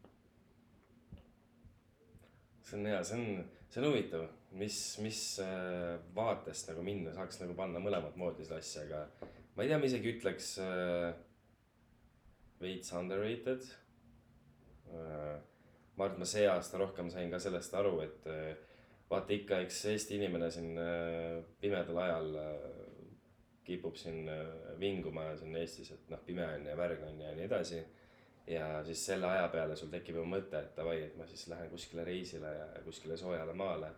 see 2.64 2.80
on 2.80 2.92
hea, 2.92 3.04
see 3.04 3.22
on, 3.22 3.46
see 3.70 3.84
on 3.84 3.90
huvitav, 3.92 4.30
mis, 4.58 4.82
mis 5.06 5.24
äh, 5.44 5.98
vaatest 6.16 6.74
nagu 6.74 6.84
minna 6.84 7.14
saaks 7.14 7.44
nagu 7.44 7.54
panna 7.54 7.84
mõlemat 7.84 8.18
moodi 8.18 8.48
seda 8.48 8.64
asja, 8.64 8.88
aga 8.88 9.36
ma 9.58 9.66
ei 9.66 9.72
tea, 9.72 9.82
ma 9.82 9.90
isegi 9.90 10.14
ütleks 10.14 10.54
äh, 10.62 11.10
veits 12.62 12.94
underrated 12.94 13.66
äh,. 14.94 15.38
ma 15.98 16.06
arvan, 16.06 16.14
et 16.14 16.22
ma 16.22 16.30
see 16.30 16.46
aasta 16.46 16.78
rohkem 16.78 17.10
sain 17.10 17.32
ka 17.34 17.42
sellest 17.42 17.74
aru, 17.74 17.96
et 18.06 18.28
äh, 18.30 18.54
vaata 19.10 19.34
ikka, 19.34 19.64
eks 19.66 19.86
Eesti 19.94 20.20
inimene 20.22 20.52
siin 20.54 20.78
äh, 20.78 21.42
pimedal 21.62 21.98
ajal 22.04 22.36
äh, 22.44 22.66
kipub 23.68 23.98
siin 24.00 24.30
äh, 24.30 24.76
vinguma 24.80 25.32
siin 25.40 25.56
Eestis, 25.58 25.92
et 25.96 26.12
noh, 26.14 26.22
pime 26.26 26.46
on 26.46 26.70
ja 26.70 26.78
värg 26.78 27.02
on 27.10 27.22
ja 27.26 27.34
nii 27.36 27.48
edasi 27.50 27.82
ja 28.48 28.84
siis 28.86 29.06
selle 29.06 29.28
aja 29.28 29.48
peale 29.52 29.76
sul 29.76 29.90
tekib 29.92 30.20
juba 30.20 30.30
mõte, 30.38 30.60
et 30.62 30.76
davai, 30.78 31.02
et 31.04 31.18
ma 31.20 31.28
siis 31.28 31.48
lähen 31.52 31.70
kuskile 31.72 32.06
reisile 32.08 32.54
ja 32.56 32.68
kuskile 32.86 33.18
soojale 33.20 33.54
maale. 33.58 33.92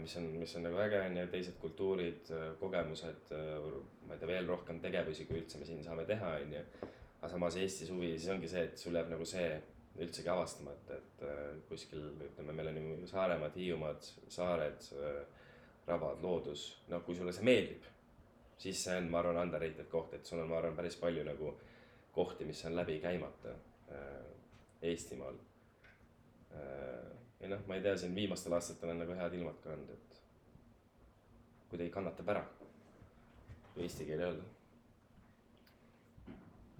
Mis 0.00 0.16
on, 0.16 0.30
mis 0.38 0.54
on 0.56 0.66
nagu 0.66 0.78
äge 0.84 1.00
on 1.02 1.16
ju, 1.18 1.26
teised 1.32 1.58
kultuurid, 1.60 2.30
kogemused, 2.60 3.32
ma 4.06 4.14
ei 4.14 4.20
tea, 4.20 4.30
veel 4.30 4.48
rohkem 4.50 4.80
tegevusi, 4.82 5.26
kui 5.26 5.40
üldse 5.40 5.58
me 5.58 5.66
siin 5.68 5.82
saame 5.84 6.04
teha, 6.08 6.36
on 6.44 6.54
ju. 6.54 6.62
aga 7.20 7.30
samas 7.30 7.56
Eesti 7.58 7.86
suvi, 7.86 8.12
siis 8.16 8.30
ongi 8.34 8.50
see, 8.50 8.64
et 8.68 8.78
sul 8.78 8.98
jääb 8.98 9.10
nagu 9.12 9.26
see 9.26 9.48
üldsegi 10.02 10.30
avastamata, 10.32 10.96
et 10.96 11.24
äh, 11.28 11.40
kuskil 11.68 12.04
ütleme, 12.28 12.54
meil 12.56 12.70
on 12.70 12.80
ju 12.80 13.08
Saaremaad, 13.10 13.58
Hiiumaad, 13.58 14.06
saared, 14.32 14.86
rabad, 15.86 16.22
loodus, 16.22 16.66
no 16.88 17.02
kui 17.06 17.18
sulle 17.18 17.34
see 17.34 17.46
meeldib, 17.46 17.86
siis 18.62 18.84
see 18.86 18.96
on, 18.98 19.10
ma 19.10 19.20
arvan, 19.20 19.40
underrated 19.42 19.88
koht, 19.90 20.14
et 20.16 20.26
sul 20.26 20.42
on, 20.42 20.50
ma 20.50 20.60
arvan, 20.60 20.76
päris 20.78 20.96
palju 21.00 21.24
nagu 21.26 21.54
kohti, 22.14 22.46
mis 22.48 22.62
on 22.68 22.76
läbi 22.76 23.00
käimata 23.02 23.56
äh, 23.90 24.30
Eestimaal 24.92 25.36
äh,. 26.52 27.21
Ja 27.42 27.48
noh, 27.48 27.62
ma 27.66 27.76
ei 27.76 27.82
tea, 27.82 27.96
siin 27.98 28.14
viimastel 28.14 28.54
aastatel 28.54 28.92
on 28.94 29.02
nagu 29.02 29.14
head 29.18 29.34
ilmad 29.38 29.58
ka 29.64 29.74
olnud, 29.74 29.90
et 29.90 30.18
kuidagi 31.70 31.90
kannatab 31.94 32.30
ära, 32.34 32.42
kui 33.72 33.86
eesti 33.86 34.06
keel 34.06 34.22
öelda. 34.28 34.48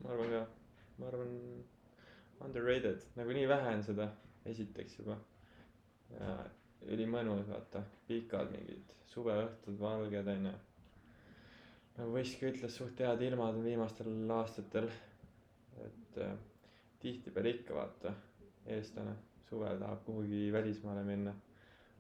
ma 0.02 0.10
arvan 0.14 0.34
ka, 0.34 0.42
ma 0.98 1.08
arvan 1.10 1.32
underrated, 2.46 3.06
nagu 3.18 3.34
nii 3.38 3.48
vähe 3.50 3.76
on 3.76 3.82
seda, 3.86 4.08
esiteks 4.52 4.98
juba. 5.00 5.18
ja 6.12 6.36
ülimõnus, 6.92 7.48
vaata, 7.48 7.82
pikad 8.06 8.50
mingid 8.54 8.94
suveõhtud, 9.10 9.78
valged 9.80 10.30
onju. 10.36 10.54
nagu 11.98 12.14
Veski 12.14 12.50
ütles, 12.52 12.78
suht 12.78 13.02
head 13.02 13.26
ilmad 13.26 13.58
on 13.58 13.66
viimastel 13.66 14.38
aastatel. 14.38 14.90
et 15.82 16.22
äh, 16.22 16.38
tihtipeale 17.02 17.50
ikka 17.56 17.74
vaata, 17.74 18.14
eestlane 18.70 19.16
suvel 19.52 19.78
tahab 19.84 20.02
kuhugi 20.08 20.42
välismaale 20.56 21.04
minna. 21.06 21.34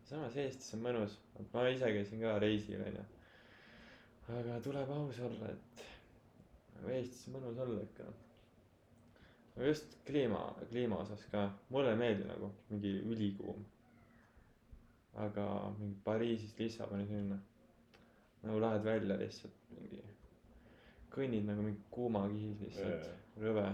samas 0.08 0.36
Eestis 0.36 0.74
on 0.74 0.82
mõnus, 0.88 1.14
ma 1.52 1.68
ise 1.70 1.92
käisin 1.94 2.20
ka 2.24 2.34
reisil 2.42 2.82
onju. 2.88 3.06
aga 4.40 4.58
tuleb 4.66 4.90
aus 4.98 5.20
olla, 5.28 5.54
et 5.54 5.86
nagu 6.74 6.94
Eestis 6.98 7.28
on 7.28 7.38
mõnus 7.40 7.62
olla 7.66 7.86
ikka 7.88 8.10
aga 9.56 9.66
just 9.66 9.84
kliima, 10.06 10.54
kliima 10.70 10.96
osas 10.98 11.24
ka, 11.30 11.50
mulle 11.68 11.90
ei 11.92 11.96
meeldi 12.00 12.24
nagu 12.28 12.50
mingi 12.70 12.92
ülikuum. 13.12 13.64
aga 15.14 15.44
mingi 15.78 15.96
Pariisist 16.04 16.58
Lissaboni 16.60 17.06
sinna, 17.06 17.36
nagu 18.42 18.60
lähed 18.60 18.84
välja 18.84 19.16
lihtsalt 19.20 19.58
mingi, 19.76 19.98
kõnnid 21.12 21.44
nagu 21.44 21.66
mingi 21.66 21.82
kuumakihis 21.92 22.62
lihtsalt, 22.64 23.10
rõve. 23.44 23.66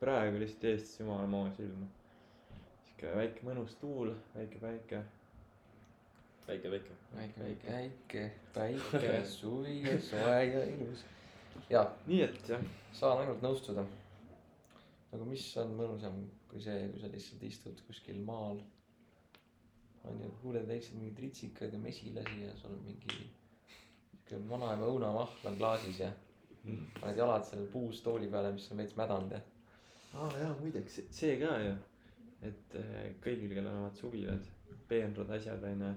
praegu 0.00 0.40
lihtsalt 0.40 0.64
Eestis 0.70 1.00
jumala 1.02 1.26
moos 1.28 1.60
ilm. 1.60 1.84
Sihuke 3.04 3.18
väike 3.18 3.44
mõnus 3.44 3.74
tuul, 3.80 4.12
väike 4.34 4.58
päike. 4.60 5.02
väike, 6.46 6.70
väike. 6.70 6.94
väike, 7.14 7.40
väike, 7.40 7.72
väike, 7.72 8.22
päike, 8.54 9.24
suvi 9.38 9.82
ja 9.82 9.98
soe 10.00 10.44
ja 10.44 10.64
ilus. 10.64 11.04
ja 11.70 11.84
nii 12.06 12.22
et 12.22 12.48
jah, 12.48 12.64
saan 12.92 13.20
ainult 13.20 13.42
nõustuda. 13.44 13.84
aga 15.12 15.24
mis 15.24 15.44
on 15.60 15.76
mõnusam 15.76 16.24
kui 16.48 16.62
see, 16.62 16.88
kui 16.90 17.00
sa 17.00 17.12
lihtsalt 17.12 17.42
istud 17.42 17.84
kuskil 17.86 18.20
maal. 18.24 18.62
on 20.04 20.20
ju, 20.20 20.32
kuuled 20.42 20.68
väiksed 20.68 20.96
mingid 20.96 21.18
ritsikad 21.18 21.72
ja 21.72 21.78
mesilasi 21.78 22.42
ja 22.42 22.56
sul 22.56 22.72
on 22.72 22.84
mingi 22.84 23.24
sihuke 24.24 24.48
vanaema 24.48 24.88
õunamahl 24.88 25.48
on 25.48 25.56
klaasis 25.56 26.00
ja 26.00 26.12
paned 27.00 27.16
jalad 27.16 27.44
selle 27.44 27.68
puustooli 27.72 28.28
peale, 28.28 28.52
mis 28.52 28.70
on 28.72 28.80
veits 28.80 28.96
mädanud 28.96 29.32
ja 29.32 29.40
aa 30.14 30.38
jaa 30.38 30.54
muideks 30.60 31.00
see 31.10 31.36
ka 31.40 31.56
ju, 31.60 31.74
et 32.44 32.76
äh, 32.80 33.06
kõigil, 33.24 33.52
kellel 33.54 33.72
on 33.72 33.86
vaat 33.86 34.00
suvilad, 34.00 34.48
peenrad, 34.88 35.30
asjad 35.36 35.64
onju. 35.70 35.92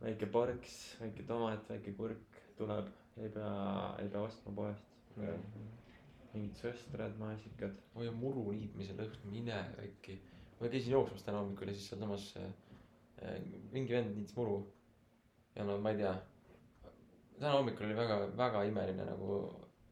väike 0.00 0.26
porks, 0.32 0.74
väike 1.00 1.24
tomat, 1.28 1.68
väike 1.70 1.94
kurk 1.96 2.40
tuleb, 2.58 2.90
ei 3.20 3.30
pea, 3.32 3.54
ei 4.02 4.10
pea 4.10 4.22
ostma 4.26 4.52
poest. 4.54 4.92
mingid 6.34 6.58
sõstrad, 6.58 7.14
maasikad. 7.18 7.76
oi, 7.94 8.08
muru 8.10 8.48
niitmise 8.52 8.96
lõhn, 8.98 9.26
mine 9.30 9.60
äkki. 9.82 10.18
ma 10.60 10.70
käisin 10.70 10.96
jooksmas 10.96 11.22
täna 11.26 11.42
hommikul 11.42 11.68
ja 11.70 11.74
siis 11.74 11.88
sealsamas 11.92 12.30
äh, 12.40 12.50
mingi 13.72 13.94
vend 13.94 14.16
niitis 14.16 14.36
muru. 14.36 14.64
ja 15.54 15.64
no 15.64 15.78
ma 15.78 15.90
ei 15.94 16.00
tea. 16.02 16.14
täna 17.38 17.52
hommikul 17.58 17.86
oli 17.86 17.96
väga, 17.96 18.18
väga 18.36 18.64
imeline 18.70 19.06
nagu 19.06 19.38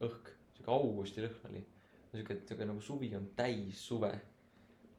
õhk, 0.03 0.33
sihuke 0.57 0.71
augusti 0.71 1.23
lõhn 1.23 1.49
oli. 1.51 1.65
sihuke, 2.11 2.41
sihuke 2.47 2.67
nagu 2.67 2.81
suvi 2.81 3.13
on 3.15 3.29
täis 3.35 3.87
suve. 3.87 4.13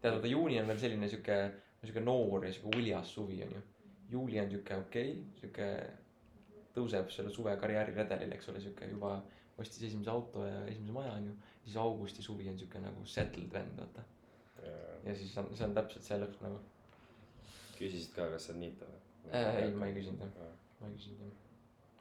tead, 0.05 0.17
vaata 0.19 0.31
juuni 0.31 0.61
on 0.61 0.69
veel 0.69 0.81
selline 0.83 1.09
sihuke, 1.09 1.39
sihuke 1.83 2.03
noor 2.05 2.45
ja 2.45 2.53
sihuke 2.53 2.81
uljas 2.81 3.15
suvi 3.17 3.41
on 3.47 3.55
ju. 3.57 3.63
juuli 4.11 4.41
on 4.41 4.51
sihuke 4.53 4.77
okei 4.77 5.13
okay,, 5.13 5.39
sihuke 5.41 5.69
tõuseb 6.75 7.11
selle 7.15 7.33
suve 7.33 7.55
karjääriredelil, 7.61 8.35
eks 8.37 8.51
ole, 8.53 8.61
sihuke 8.61 8.91
juba 8.91 9.17
ostis 9.59 9.87
esimese 9.89 10.11
auto 10.11 10.45
ja 10.47 10.65
esimese 10.67 10.93
maja 10.93 11.13
on 11.13 11.31
ju. 11.31 11.37
siis 11.65 11.77
augusti 11.81 12.23
suvi 12.23 12.49
on 12.51 12.59
sihuke 12.59 12.83
nagu 12.85 13.07
settled 13.07 13.53
vend, 13.53 13.79
vaata. 13.79 14.05
ja 15.05 15.15
siis 15.17 15.37
on, 15.39 15.51
see 15.57 15.67
on 15.67 15.77
täpselt 15.77 16.07
see 16.07 16.21
lõhn 16.21 16.45
nagu 16.45 16.61
küsisid 17.79 18.13
ka, 18.17 18.29
kas 18.33 18.51
saad 18.51 18.61
niita 18.61 18.89
või 18.89 19.01
äh,. 19.33 19.63
ei, 19.63 19.73
ma 19.79 19.89
ei 19.89 19.97
küsinud 19.97 20.23
jah, 20.25 20.53
ma 20.81 20.91
ei 20.91 20.97
küsinud 20.99 21.25
jah. 21.25 21.41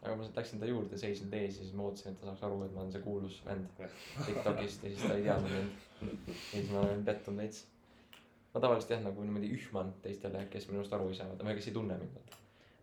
aga 0.03 0.15
ma 0.19 0.29
läksin 0.37 0.61
ta 0.61 0.69
juurde, 0.69 0.99
seisin 0.99 1.31
tees 1.33 1.59
ja 1.59 1.67
siis 1.67 1.75
ma 1.77 1.87
ootasin, 1.87 2.13
et 2.13 2.21
ta 2.21 2.31
saaks 2.31 2.45
aru, 2.47 2.63
et 2.65 2.75
ma 2.75 2.83
olen 2.83 2.95
see 2.95 3.05
kuulus 3.05 3.39
vend 3.45 3.83
Tiktokist 4.27 4.83
ja 4.83 4.91
siis 4.91 5.05
ta 5.05 5.19
ei 5.19 5.27
teadnud 5.27 5.55
mind. 5.55 6.27
ja 6.27 6.39
siis 6.49 6.73
ma 6.73 6.83
olen 6.83 7.05
pettunud 7.07 7.43
veits. 7.45 7.63
Ma 8.53 8.61
tavaliselt 8.61 8.95
jah, 8.95 9.03
nagu 9.07 9.25
niimoodi 9.25 9.49
ühman 9.55 9.93
teistele, 10.03 10.45
kes 10.53 10.69
minust 10.69 10.93
aru 10.93 11.09
ei 11.09 11.17
saa, 11.17 11.29
vaata, 11.31 11.55
kes 11.57 11.69
ei 11.71 11.75
tunne 11.75 11.97
mind, 11.97 12.17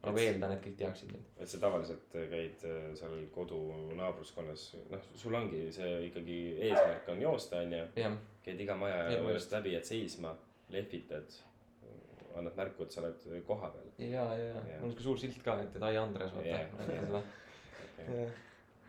ma 0.01 0.09
nagu 0.09 0.23
eeldan, 0.23 0.55
et 0.55 0.63
kõik 0.65 0.79
teaksid 0.81 1.13
mind. 1.13 1.29
et 1.37 1.51
sa 1.51 1.61
tavaliselt 1.61 2.17
käid 2.33 2.65
äh, 2.69 2.89
seal 2.99 3.17
kodu 3.35 3.61
naabruskonnas, 3.99 4.65
noh, 4.91 5.07
sul 5.21 5.37
ongi 5.37 5.67
see 5.77 5.93
ikkagi 6.09 6.41
eesmärk 6.71 7.13
on 7.13 7.23
joosta, 7.27 7.61
onju. 7.67 8.17
käid 8.47 8.65
iga 8.65 8.77
maja 8.81 9.05
juurest 9.13 9.53
läbi, 9.59 9.77
et 9.77 9.89
seisma, 9.89 10.33
lehvitad, 10.73 11.39
annad 12.39 12.57
märku, 12.57 12.87
et 12.87 12.95
sa 12.95 13.03
oled 13.03 13.27
kohapeal. 13.47 13.91
ja, 13.99 14.25
ja, 14.39 14.53
ja 14.55 14.79
mul 14.81 14.89
on 14.89 14.95
siuke 14.95 15.09
suur 15.09 15.21
silt 15.21 15.43
ka, 15.45 15.59
et, 15.63 15.77
et 15.77 15.89
ai 15.91 15.99
Andres, 16.01 16.33
vaata 16.37 16.63
näitan 16.81 17.11
seda. 17.11 17.23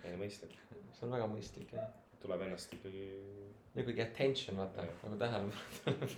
ei 0.07 0.15
mõistlik, 0.17 0.55
see 0.95 1.09
on 1.09 1.17
väga 1.17 1.27
mõistlik 1.29 1.75
jah. 1.75 1.91
Tuleb 2.21 2.41
ennast 2.45 2.73
ikkagi. 2.77 3.05
niisugune 3.75 4.03
attention, 4.03 4.57
vaata 4.57 4.83
nagu 4.85 5.17
tähelepanu. 5.17 6.09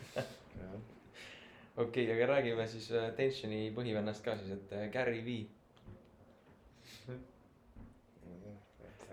okei 1.78 2.04
okay,, 2.06 2.16
aga 2.16 2.26
räägime 2.34 2.66
siis 2.68 2.89
äh, 2.91 3.12
Tensioni 3.18 3.60
põhivennast 3.76 4.24
ka 4.26 4.36
siis, 4.39 4.51
et 4.58 4.74
äh, 4.74 4.88
Gary 4.93 5.22
V. 5.26 5.38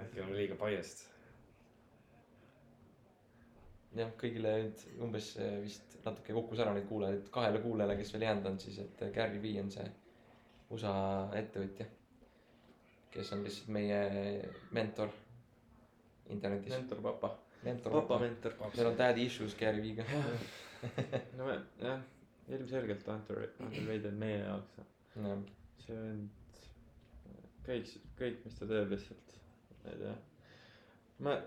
äkki 0.00 0.22
on 0.24 0.32
liiga 0.36 0.56
biased. 0.60 1.06
jah, 4.00 4.10
kõigile 4.20 4.56
nüüd 4.64 4.84
umbes 5.06 5.32
äh, 5.42 5.56
vist 5.64 5.98
natuke 6.04 6.32
kukkus 6.36 6.60
ära 6.64 6.72
neid 6.74 6.86
kuulajaid, 6.88 7.26
kahele 7.34 7.60
kuulajale, 7.64 7.96
kes 8.00 8.12
veel 8.14 8.24
jäänud 8.28 8.46
on, 8.52 8.58
siis 8.62 8.78
et 8.82 9.02
Gary 9.14 9.40
V 9.42 9.56
on 9.62 9.70
see 9.74 9.88
USA 10.70 10.92
ettevõtja, 11.36 11.86
kes 13.14 13.32
on 13.34 13.42
lihtsalt 13.44 13.72
meie 13.74 13.98
mentor 14.76 15.10
internetis. 16.34 16.72
mentor 16.74 17.02
papa, 17.04 17.32
mentor, 17.66 17.92
papa 17.98 18.18
mentor. 18.22 18.56
meil 18.76 18.90
on 18.92 18.96
daddy 18.98 19.26
issues 19.26 19.54
Gary 19.58 19.82
V-ga. 19.84 20.04
no 21.38 21.46
me 21.46 21.58
jah, 21.82 22.00
ilmselgelt 22.48 23.08
under, 23.08 23.46
underrated 23.60 24.16
meie 24.18 24.42
jaoks. 24.42 24.80
jah, 25.16 25.44
see 25.84 25.96
vend, 25.98 26.30
kõik, 27.66 27.94
kõik, 28.20 28.42
mis 28.46 28.58
ta 28.58 28.68
teeb 28.70 28.94
lihtsalt, 28.94 29.36
ma 29.82 29.94
ei 29.94 30.00
tea. 30.04 30.16
mä-, 31.26 31.42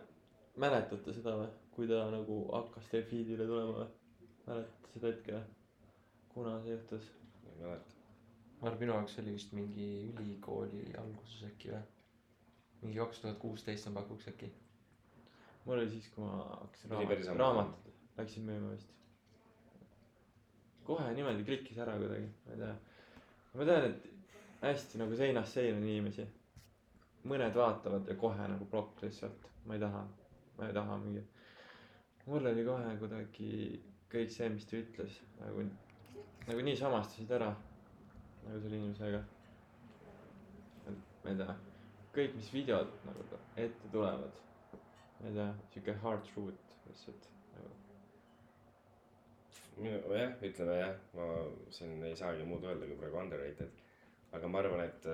mäletate 0.66 1.16
seda 1.16 1.36
või, 1.40 1.50
kui 1.76 1.90
ta 1.90 2.04
nagu 2.14 2.40
hakkas 2.54 2.90
teie 2.92 3.06
feed'ile 3.10 3.48
tulema 3.50 3.76
või? 3.82 3.90
mäletate 4.48 4.94
seda 4.94 5.12
hetke 5.14 5.36
või? 5.38 5.60
kuna 6.34 6.56
see 6.62 6.76
juhtus? 6.76 7.10
ei 7.50 7.58
mäleta. 7.62 7.98
ma 8.60 8.68
arvan, 8.70 8.80
minu 8.86 8.96
jaoks 8.98 9.20
oli 9.24 9.36
vist 9.38 9.54
mingi 9.58 9.90
ülikooli 10.14 10.86
alguses 11.02 11.44
äkki 11.50 11.74
või. 11.74 11.84
mingi 12.84 13.02
kaks 13.02 13.24
tuhat 13.24 13.40
kuusteist 13.42 13.90
ma 13.90 14.02
pakuks 14.02 14.30
äkki. 14.34 14.52
Mul 15.66 15.78
oli 15.78 15.90
siis, 15.90 16.08
kui 16.14 16.26
ma 16.26 16.38
hakkasin 16.62 16.92
raamat, 16.92 17.38
raamatut, 17.40 17.94
läksin 18.18 18.44
müüma 18.48 18.72
vist. 18.74 18.90
kohe 20.84 21.14
niimoodi 21.16 21.46
klikkis 21.48 21.78
ära 21.80 21.96
kuidagi, 22.00 22.28
ma 22.46 22.56
ei 22.56 22.60
tea. 22.64 22.74
ma 23.54 23.68
tean, 23.70 23.86
et 23.92 24.10
hästi 24.64 25.00
nagu 25.00 25.16
seinast 25.16 25.56
seina 25.56 25.78
on 25.78 25.88
inimesi. 25.88 26.28
mõned 27.32 27.56
vaatavad 27.56 28.08
ja 28.12 28.16
kohe 28.20 28.48
nagu 28.52 28.68
plokk 28.72 29.06
lihtsalt, 29.06 29.48
ma 29.66 29.78
ei 29.78 29.84
taha, 29.86 30.04
ma 30.58 30.68
ei 30.68 30.76
taha 30.76 30.98
müüa. 31.06 31.24
mul 32.26 32.52
oli 32.52 32.66
kohe 32.68 32.98
kuidagi 33.00 33.54
kõik 34.12 34.36
see, 34.36 34.50
mis 34.50 34.68
ta 34.70 34.78
ütles 34.78 35.22
nagu, 35.40 35.64
nagu 36.50 36.68
nii 36.68 36.76
samastasid 36.78 37.32
ära 37.40 37.54
nagu 38.44 38.60
selle 38.60 38.82
inimesega. 38.82 39.24
ma 41.24 41.32
ei 41.32 41.40
tea, 41.40 41.60
kõik, 42.20 42.36
mis 42.36 42.54
videod 42.54 42.92
nagu 43.08 43.30
ette 43.56 43.92
tulevad 43.92 44.44
ma 45.24 45.30
ei 45.30 45.36
tea, 45.36 45.56
sihuke 45.72 45.94
hard 46.02 46.26
truth 46.28 46.74
lihtsalt 46.88 47.28
nagu. 47.54 47.70
minu 49.78 50.02
jah, 50.18 50.34
ütleme 50.50 50.76
jah, 50.82 50.98
ma 51.16 51.28
siin 51.72 52.04
ei 52.04 52.18
saagi 52.20 52.48
muud 52.48 52.66
öelda 52.68 52.90
kui 52.90 53.00
praegu 53.00 53.22
underrated. 53.22 53.80
aga 54.34 54.50
ma 54.50 54.60
arvan, 54.60 54.84
et, 54.84 55.08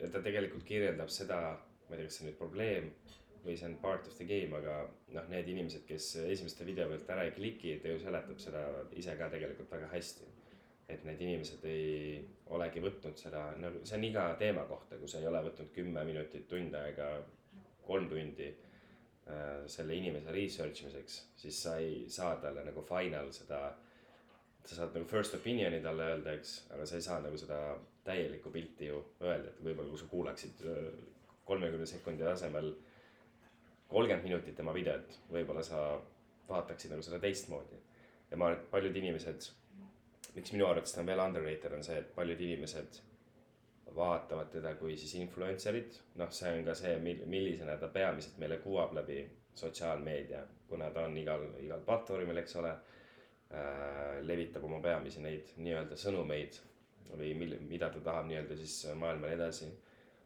et 0.00 0.10
ta 0.10 0.22
tegelikult 0.24 0.64
kirjeldab 0.66 1.12
seda, 1.12 1.38
ma 1.86 1.94
ei 1.94 2.00
tea, 2.00 2.08
kas 2.08 2.18
see 2.18 2.24
on 2.24 2.30
nüüd 2.30 2.40
probleem 2.40 2.90
või 3.44 3.54
see 3.54 3.68
on 3.68 3.76
part 3.78 4.08
of 4.10 4.16
the 4.18 4.26
game, 4.26 4.50
aga 4.58 4.80
noh, 5.14 5.28
need 5.30 5.52
inimesed, 5.52 5.84
kes 5.86 6.08
esimeste 6.24 6.66
video 6.66 6.88
pealt 6.90 7.14
ära 7.14 7.28
ei 7.28 7.34
kliki, 7.36 7.76
ta 7.82 7.92
ju 7.92 8.00
seletab 8.02 8.42
seda 8.42 8.64
ise 8.98 9.14
ka 9.20 9.30
tegelikult 9.30 9.70
väga 9.78 9.92
hästi. 9.94 10.32
et 10.86 11.02
need 11.02 11.22
inimesed 11.22 11.64
ei 11.66 12.20
olegi 12.54 12.82
võtnud 12.82 13.18
seda, 13.18 13.48
nagu 13.58 13.80
see 13.86 13.96
on 13.98 14.04
iga 14.06 14.28
teema 14.38 14.62
kohta, 14.66 14.98
kui 14.98 15.10
sa 15.10 15.18
ei 15.18 15.26
ole 15.26 15.40
võtnud 15.48 15.72
kümme 15.74 16.04
minutit, 16.06 16.46
tund 16.50 16.74
aega, 16.78 17.08
kolm 17.86 18.06
tundi 18.10 18.46
äh, 18.46 18.65
selle 19.66 19.94
inimese 19.96 20.30
research 20.30 20.84
imiseks, 20.84 21.16
siis 21.36 21.62
sa 21.62 21.76
ei 21.82 22.04
saa 22.12 22.36
talle 22.42 22.62
nagu 22.64 22.82
final 22.86 23.32
seda, 23.34 23.60
sa 24.64 24.76
saad 24.78 24.94
nagu 24.94 25.08
first 25.10 25.34
opinion'i 25.34 25.80
talle 25.82 26.06
öelda, 26.12 26.36
eks, 26.38 26.52
aga 26.74 26.86
sa 26.86 26.98
ei 26.98 27.02
saa 27.02 27.18
nagu 27.24 27.38
seda 27.40 27.58
täielikku 28.06 28.52
pilti 28.54 28.90
ju 28.90 29.00
öelda, 29.20 29.50
et 29.50 29.64
võib-olla 29.64 29.90
kui 29.90 29.98
sa 29.98 30.10
kuulaksid 30.12 30.62
äh, 30.70 30.84
kolmekümne 31.48 31.86
sekundi 31.90 32.26
asemel 32.26 32.70
kolmkümmend 33.88 34.26
minutit 34.26 34.56
tema 34.58 34.74
videot, 34.74 35.18
võib-olla 35.30 35.62
sa 35.66 35.82
vaataksid 36.48 36.94
nagu 36.94 37.02
seda 37.06 37.18
teistmoodi. 37.22 37.82
ja 38.30 38.36
ma 38.36 38.48
arvan, 38.50 38.62
et 38.62 38.70
paljud 38.70 38.96
inimesed, 39.02 39.50
miks 40.34 40.52
minu 40.54 40.66
arvates 40.66 40.94
ta 40.94 41.02
on 41.02 41.10
veel 41.10 41.22
underrated, 41.22 41.72
on 41.72 41.84
see, 41.86 41.98
et 41.98 42.14
paljud 42.14 42.40
inimesed 42.40 42.98
vaatavad 43.94 44.50
teda 44.50 44.74
kui 44.74 44.96
siis 44.98 45.14
influencer'it, 45.20 46.00
noh, 46.20 46.30
see 46.34 46.52
on 46.58 46.64
ka 46.66 46.74
see, 46.74 46.96
mil-, 47.02 47.24
millisena 47.30 47.76
ta 47.80 47.88
peamiselt 47.92 48.38
meile 48.42 48.58
kuvab 48.64 48.94
läbi 48.98 49.20
sotsiaalmeedia, 49.56 50.42
kuna 50.68 50.90
ta 50.90 51.06
on 51.06 51.16
igal, 51.16 51.46
igal 51.62 51.84
platvormil, 51.86 52.42
eks 52.42 52.56
ole 52.62 52.72
äh,. 52.72 54.18
levitab 54.26 54.64
oma 54.66 54.80
peamisi 54.82 55.22
neid 55.22 55.52
nii-öelda 55.56 55.96
sõnumeid 56.00 56.58
või 57.14 57.32
mil-, 57.38 57.60
mida 57.68 57.90
ta 57.94 58.02
tahab 58.10 58.26
nii-öelda 58.30 58.58
siis 58.58 58.80
maailmale 58.98 59.38
edasi 59.38 59.70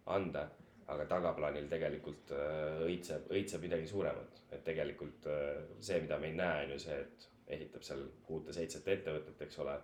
anda. 0.06 0.48
aga 0.90 1.04
tagaplaanil 1.06 1.68
tegelikult 1.70 2.32
äh, 2.34 2.80
õitseb, 2.82 3.28
õitseb 3.30 3.62
midagi 3.62 3.86
suuremat, 3.86 4.40
et 4.50 4.64
tegelikult 4.66 5.28
äh, 5.30 5.60
see, 5.78 6.00
mida 6.02 6.16
me 6.18 6.26
ei 6.26 6.34
näe, 6.34 6.64
on 6.64 6.72
ju 6.74 6.78
see, 6.82 6.96
et 7.04 7.28
ehitab 7.54 7.84
seal 7.86 8.02
kuute-seitset 8.26 8.88
ettevõtet, 8.96 9.44
eks 9.46 9.58
ole. 9.62 9.76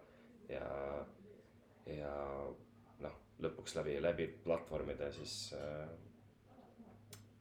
ja, 0.51 0.65
ja 1.87 2.17
lõpuks 3.45 3.77
läbi, 3.77 3.97
läbi 4.03 4.27
platvormide 4.45 5.11
siis 5.13 5.37
äh, 5.57 5.89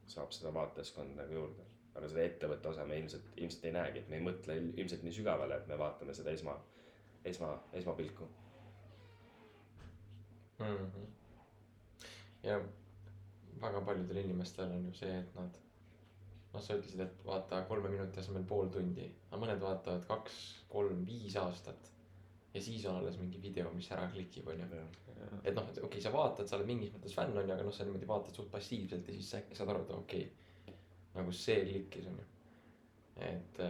saab 0.06 0.32
seda 0.36 0.52
vaatajaskonda 0.54 1.22
nagu 1.22 1.38
juurde. 1.40 1.64
aga 1.96 2.08
seda 2.12 2.24
ettevõtte 2.28 2.68
osa 2.68 2.84
me 2.84 2.98
ilmselt, 3.00 3.28
ilmselt 3.40 3.62
ei 3.64 3.72
näegi, 3.72 3.98
et 4.02 4.08
me 4.12 4.18
ei 4.18 4.24
mõtle 4.24 4.56
il- 4.60 4.74
ilmselt 4.82 5.02
nii 5.06 5.14
sügavale, 5.16 5.56
et 5.56 5.68
me 5.70 5.78
vaatame 5.80 6.14
seda 6.14 6.30
esma, 6.36 6.56
esma, 7.24 7.54
esmapilku. 7.72 8.28
mm. 10.58 10.66
-hmm. 10.66 11.06
ja 12.42 12.60
väga 13.60 13.80
paljudel 13.80 14.16
inimestel 14.16 14.70
on 14.70 14.86
ju 14.86 14.92
see, 14.98 15.18
et 15.18 15.34
nad, 15.34 15.58
noh, 16.52 16.62
sa 16.62 16.76
ütlesid, 16.76 17.00
et 17.00 17.24
vaata 17.26 17.62
kolme 17.70 17.88
minuti 17.88 18.20
asemel 18.20 18.44
pool 18.44 18.68
tundi, 18.68 19.08
aga 19.30 19.40
mõned 19.42 19.60
vaatavad 19.60 20.04
kaks, 20.10 20.38
kolm, 20.68 21.04
viis 21.06 21.36
aastat. 21.36 21.92
Ja 22.56 22.62
siis 22.64 22.86
on 22.88 22.96
alles 22.98 23.18
mingi 23.20 23.40
video, 23.42 23.70
mis 23.76 23.90
ära 23.92 24.06
klikib, 24.12 24.48
onju. 24.52 24.66
et 25.42 25.54
noh, 25.54 25.66
okei 25.68 25.84
okay,, 25.88 26.00
sa 26.04 26.12
vaatad, 26.14 26.48
sa 26.48 26.56
oled 26.56 26.68
mingis 26.70 26.94
mõttes 26.94 27.14
fänn 27.16 27.36
onju, 27.36 27.52
aga 27.52 27.66
noh, 27.66 27.74
sa 27.74 27.84
niimoodi 27.84 28.08
vaatad 28.08 28.38
suht 28.38 28.48
passiivselt 28.52 29.08
ja 29.08 29.16
siis 29.16 29.30
sa 29.32 29.42
äkki 29.42 29.58
saad 29.58 29.72
aru, 29.72 29.84
et 29.84 29.92
okei 29.98 30.24
okay,, 30.30 30.78
nagu 31.18 31.34
see 31.36 31.60
klikkis 31.68 32.08
onju. 32.12 32.26
et, 33.28 33.60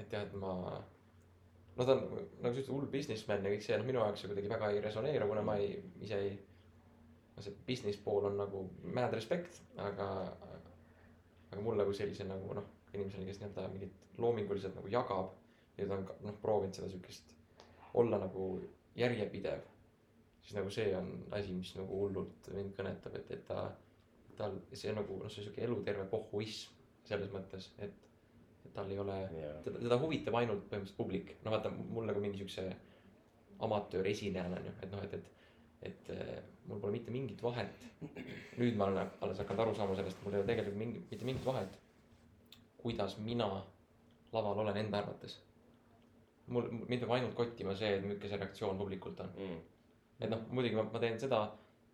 et 0.00 0.16
jah, 0.16 0.24
et 0.24 0.34
ma 0.40 0.56
no 1.76 1.84
ta 1.84 1.94
on 1.96 2.02
nagu 2.04 2.52
ütlesid 2.52 2.70
hull 2.72 2.88
businessman 2.92 3.44
ja 3.46 3.52
kõik 3.52 3.64
see 3.64 3.76
noh 3.80 3.88
minu 3.88 4.00
jaoks 4.02 4.22
see 4.22 4.30
kuidagi 4.30 4.50
väga 4.52 4.70
ei 4.72 4.80
resoneeru 4.84 5.28
kuna 5.30 5.44
ma 5.46 5.56
ei 5.60 5.76
ise 6.04 6.18
ei 6.20 6.32
no 7.36 7.44
see 7.44 7.54
business 7.68 8.00
pool 8.04 8.28
on 8.28 8.36
nagu 8.40 8.64
mad 8.98 9.14
respect 9.16 9.62
aga 9.80 10.08
aga 11.52 11.62
mulle 11.64 11.86
kui 11.88 11.96
sellise 11.96 12.28
nagu 12.28 12.58
noh 12.58 12.68
inimesele 12.92 13.24
kes 13.28 13.40
nii-öelda 13.40 13.68
mingit 13.72 14.18
loominguliselt 14.20 14.76
nagu 14.76 14.92
jagab 14.92 15.32
ja 15.78 15.88
ta 15.88 15.96
on 15.96 16.04
noh 16.28 16.36
proovinud 16.44 16.76
seda 16.76 16.90
siukest 16.92 17.32
olla 18.00 18.18
nagu 18.22 18.48
järjepidev 18.96 19.64
siis 20.42 20.54
nagu 20.58 20.70
see 20.70 20.92
on 20.96 21.10
asi 21.38 21.54
mis 21.56 21.74
nagu 21.78 22.04
hullult 22.04 22.52
mind 22.54 22.76
kõnetab 22.78 23.18
et 23.18 23.34
et 23.36 23.44
ta 23.48 23.66
tal 24.36 24.56
see 24.72 24.94
nagu 24.96 25.18
noh 25.20 25.30
see 25.30 25.42
on 25.44 25.50
siuke 25.50 25.66
eluterve 25.66 26.06
pohhuism 26.14 26.78
selles 27.08 27.30
mõttes 27.34 27.70
et 27.78 28.00
et 28.64 28.74
tal 28.74 28.90
ei 28.90 28.98
ole 28.98 29.16
jaa, 29.36 29.52
teda, 29.66 29.80
teda 29.84 29.98
huvitab 30.00 30.36
ainult 30.38 30.64
põhimõtteliselt 30.70 30.98
publik, 30.98 31.34
no 31.44 31.52
vaata 31.54 31.70
mul 31.74 32.06
nagu 32.08 32.22
mingi 32.22 32.40
siukse 32.40 32.64
amatööresinejana 33.62 34.58
on 34.60 34.68
ju, 34.68 34.74
et 34.82 34.92
noh, 34.94 35.04
et, 35.06 35.14
et, 35.18 35.30
et 35.90 36.10
eh, 36.14 36.38
mul 36.70 36.80
pole 36.80 36.94
mitte 36.96 37.14
mingit 37.14 37.42
vahet. 37.44 37.86
nüüd 38.58 38.78
ma 38.78 38.88
olen 38.88 39.10
alles 39.20 39.42
hakanud 39.42 39.64
aru 39.64 39.74
saama 39.78 39.96
sellest, 39.98 40.18
mul 40.24 40.36
ei 40.36 40.42
ole 40.42 40.48
tegelikult 40.48 40.78
mingi, 40.78 41.04
mitte 41.10 41.28
mingit 41.28 41.46
vahet, 41.46 41.76
kuidas 42.82 43.18
mina 43.18 43.48
laval 44.32 44.64
olen 44.64 44.80
enda 44.80 45.02
arvates. 45.02 45.38
mul, 46.46 46.68
mind 46.72 47.02
peab 47.02 47.14
ainult 47.16 47.34
kottima 47.38 47.74
see, 47.78 47.94
et 47.96 48.04
milline 48.04 48.28
see 48.28 48.40
reaktsioon 48.40 48.78
publikult 48.78 49.20
on. 49.24 49.34
mm. 49.38 49.58
et 50.20 50.30
noh, 50.30 50.42
muidugi 50.50 50.78
ma, 50.78 50.86
ma 50.92 51.02
teen 51.02 51.18
seda 51.20 51.42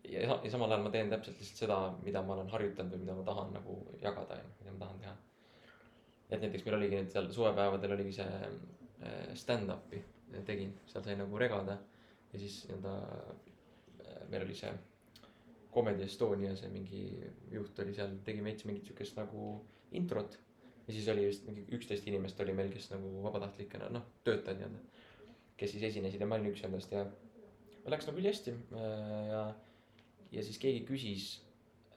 ja, 0.07 0.21
ja 0.43 0.51
samal 0.51 0.71
ajal 0.71 0.85
ma 0.85 0.91
teen 0.93 1.11
täpselt 1.11 1.39
lihtsalt 1.41 1.63
seda, 1.65 1.79
mida 2.03 2.21
ma 2.25 2.35
olen 2.35 2.51
harjutanud 2.53 2.95
või 2.95 3.03
mida 3.03 3.17
ma 3.17 3.25
tahan 3.27 3.53
nagu 3.57 3.77
jagada, 4.01 4.39
ju, 4.41 4.51
mida 4.61 4.75
ma 4.75 4.85
tahan 4.85 5.01
teha. 5.05 5.15
et 6.29 6.43
näiteks 6.43 6.65
meil 6.65 6.77
oligi 6.77 6.99
nüüd 6.99 7.13
seal 7.13 7.31
suvepäevadel 7.35 7.95
oligi 7.97 8.17
see 8.19 8.49
äh, 8.49 9.31
stand-up'i 9.43 10.03
tegin, 10.45 10.75
seal 10.91 11.05
sai 11.05 11.17
nagu 11.19 11.41
regada 11.41 11.79
ja 12.33 12.39
siis 12.41 12.61
nii-öelda 12.69 12.95
äh, 13.09 14.21
meil 14.29 14.45
oli 14.45 14.57
see 14.57 14.73
Comedy 15.73 16.05
Estonia 16.05 16.55
see 16.57 16.69
mingi 16.73 17.03
juht 17.53 17.79
oli 17.81 17.93
seal, 17.97 18.15
tegi 18.25 18.45
veits 18.45 18.65
mingit 18.65 18.89
siukest 18.89 19.17
nagu 19.19 19.51
introt 19.97 20.37
ja 20.89 20.97
siis 20.97 21.07
oli 21.13 21.29
vist 21.29 21.45
mingi 21.45 21.65
üksteist 21.77 22.07
inimest 22.09 22.39
oli 22.41 22.53
meil, 22.57 22.73
kes 22.73 22.89
nagu 22.89 23.11
vabatahtlikena 23.23 23.91
noh, 23.93 24.05
töötajad 24.25 24.59
nii-öelda, 24.59 25.09
kes 25.59 25.75
siis 25.75 25.85
esinesid 25.91 26.21
ja 26.21 26.27
ma 26.27 26.39
olin 26.39 26.49
üks 26.49 26.65
nendest 26.65 26.95
ja 26.95 27.05
Läks 27.89 28.05
nagu 28.05 28.19
ülihästi 28.19 28.51
äh, 28.53 29.27
ja, 29.31 29.43
ja 30.31 30.41
siis 30.45 30.59
keegi 30.61 30.83
küsis 30.85 31.29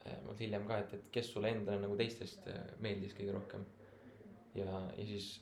äh, 0.06 0.14
mult 0.24 0.40
hiljem 0.40 0.64
ka, 0.68 0.78
et, 0.80 0.94
et 0.96 1.08
kes 1.12 1.32
sulle 1.32 1.50
endale 1.52 1.82
nagu 1.82 1.96
teistest 1.98 2.46
äh, 2.48 2.60
meeldis 2.84 3.16
kõige 3.18 3.34
rohkem. 3.36 3.66
ja, 4.54 4.68
ja 4.96 5.06
siis 5.08 5.34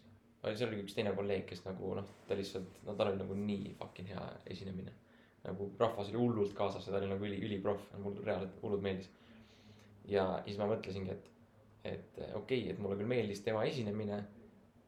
oli 0.43 0.57
seal 0.57 0.73
oli 0.73 0.81
üks 0.83 0.97
teine 0.97 1.13
kolleeg, 1.15 1.45
kes 1.47 1.63
nagu 1.67 1.93
noh, 1.99 2.09
ta 2.27 2.39
lihtsalt, 2.39 2.81
no 2.87 2.97
tal 2.97 3.13
oli 3.13 3.21
nagu 3.21 3.37
nii 3.37 3.75
fucking 3.79 4.11
hea 4.11 4.27
esinemine. 4.55 4.95
nagu 5.45 5.71
rahvas 5.79 6.11
oli 6.11 6.21
hullult 6.21 6.55
kaasas 6.57 6.87
ja 6.87 6.95
ta 6.95 7.03
oli 7.03 7.13
nagu 7.13 7.29
üli, 7.29 7.39
üliproff, 7.47 7.93
mulle 8.01 8.25
reaalselt 8.25 8.59
hullult 8.63 8.83
meeldis. 8.85 9.11
ja 10.09 10.27
siis 10.47 10.59
ma 10.59 10.69
mõtlesingi, 10.73 11.15
et, 11.15 11.31
et 11.85 12.19
äh, 12.21 12.35
okei 12.37 12.63
okay,, 12.65 12.75
et 12.75 12.83
mulle 12.83 12.99
küll 13.01 13.11
meeldis 13.11 13.43
tema 13.47 13.65
esinemine, 13.69 14.21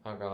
aga 0.08 0.32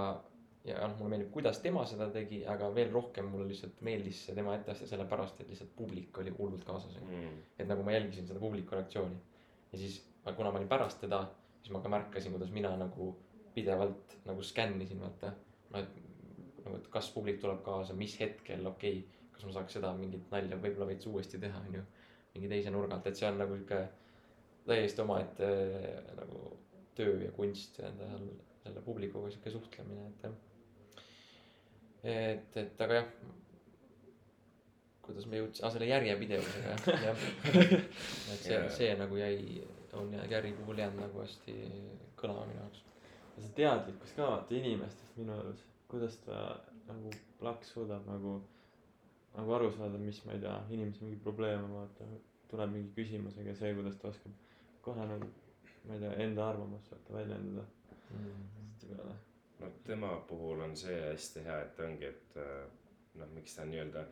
ja 0.67 0.81
noh, 0.83 0.97
mulle 0.99 1.15
meeldib, 1.15 1.31
kuidas 1.33 1.61
tema 1.65 1.85
seda 1.89 2.09
tegi, 2.13 2.43
aga 2.51 2.69
veel 2.75 2.91
rohkem 2.93 3.29
mulle 3.33 3.47
lihtsalt 3.51 3.81
meeldis 3.87 4.25
see 4.27 4.37
tema 4.37 4.57
etteaste 4.59 4.89
sellepärast, 4.91 5.41
et 5.41 5.53
lihtsalt 5.53 5.71
publik 5.77 6.19
oli 6.23 6.35
hullult 6.39 6.65
kaasas. 6.67 6.99
Mm. 7.05 7.43
et 7.59 7.69
nagu 7.69 7.85
ma 7.87 7.95
jälgisin 7.95 8.27
seda 8.29 8.43
publiku 8.43 8.77
reaktsiooni 8.77 9.21
ja 9.73 9.79
siis 9.79 10.01
kuna 10.37 10.51
ma 10.51 10.59
olin 10.59 10.69
pärast 10.69 11.01
teda, 11.01 11.23
siis 11.63 11.73
ma 11.73 11.81
ka 11.85 11.93
märkasin, 11.93 12.33
kuidas 12.35 12.51
mina 12.53 12.75
nagu 12.77 13.13
pidevalt 13.55 14.19
nagu 14.25 14.43
skännisin 14.43 15.01
vaata. 15.01 15.33
noh, 15.71 15.81
et 15.81 16.65
nagu, 16.65 16.77
et 16.77 16.89
kas 16.93 17.11
publik 17.13 17.41
tuleb 17.41 17.63
kaasa, 17.65 17.95
mis 17.95 18.19
hetkel, 18.21 18.67
okei 18.67 18.99
okay,, 18.99 19.31
kas 19.33 19.47
ma 19.47 19.55
saaks 19.57 19.79
seda 19.79 19.93
mingit 19.97 20.31
nalja 20.31 20.59
võib-olla 20.59 20.91
veits 20.91 21.07
uuesti 21.07 21.39
teha, 21.39 21.63
onju. 21.69 21.83
mingi 22.35 22.51
teise 22.51 22.71
nurga 22.71 22.99
alt, 22.99 23.07
et 23.07 23.17
see 23.17 23.29
on 23.29 23.39
nagu 23.41 23.57
sihuke 23.57 23.81
täiesti 24.69 25.03
omaette 25.03 25.49
äh, 25.49 26.13
nagu 26.19 26.45
töö 26.99 27.17
ja 27.23 27.33
kunst 27.33 27.79
ja 27.79 27.89
enda 27.89 28.07
seal 28.11 28.29
selle 28.69 28.85
publikuga 28.85 29.31
sihuke 29.31 29.51
suhtlemine, 29.51 30.07
et. 30.09 30.25
et, 32.05 32.57
et 32.63 32.83
aga 32.85 33.01
jah. 33.01 33.13
kuidas 35.07 35.27
me 35.31 35.41
jõudsime, 35.41 35.65
aa 35.65 35.73
selle 35.73 35.89
järjepidevusega 35.89 36.75
jah, 36.75 37.07
jah. 37.07 37.23
et 38.35 38.43
see 38.43 38.53
Jaa., 38.59 38.69
see 38.77 38.91
nagu 39.01 39.17
jäi, 39.17 39.63
on 39.97 40.13
Gary 40.29 40.53
puhul 40.59 40.83
jäänud 40.83 41.01
nagu 41.01 41.23
hästi 41.23 41.57
kõlama 42.21 42.45
minu 42.51 42.61
jaoks. 42.61 42.85
ja 43.37 43.45
see 43.47 43.55
teadlikkus 43.63 44.13
ka 44.19 44.29
vaata 44.35 44.59
inimestest 44.59 45.17
minu 45.23 45.37
arust, 45.39 45.65
kuidas 45.89 46.19
ta 46.27 46.43
nagu 46.91 47.15
plaks 47.41 47.73
suudab 47.73 48.05
nagu, 48.11 48.35
nagu 49.39 49.57
aru 49.57 49.73
saada, 49.79 50.01
mis 50.03 50.21
ma 50.27 50.37
ei 50.37 50.45
tea, 50.45 50.59
inimesel 50.77 51.09
mingi 51.09 51.23
probleem 51.25 51.65
on, 51.71 51.79
vaata. 51.81 52.11
tuleb 52.53 52.71
mingi 52.73 52.93
küsimusega 52.97 53.57
see, 53.57 53.73
kuidas 53.77 53.97
ta 54.01 54.13
oskab 54.13 54.37
kohe 54.89 55.07
nagu, 55.09 55.29
ma 55.85 55.97
ei 55.97 56.03
tea, 56.05 56.15
enda 56.25 56.49
arvamust 56.49 56.93
vaata 56.93 57.15
väljendada. 57.19 57.67
tihtipeale. 58.81 59.15
no 59.61 59.71
tema 59.85 60.17
puhul 60.29 60.61
on 60.61 60.77
see 60.77 60.97
hästi 61.03 61.45
hea, 61.45 61.61
et 61.67 61.81
ongi, 61.85 62.09
et 62.09 62.37
äh, 62.41 62.65
noh, 63.21 63.31
miks 63.35 63.57
ta 63.57 63.65
on 63.65 63.73
nii-öelda, 63.75 64.05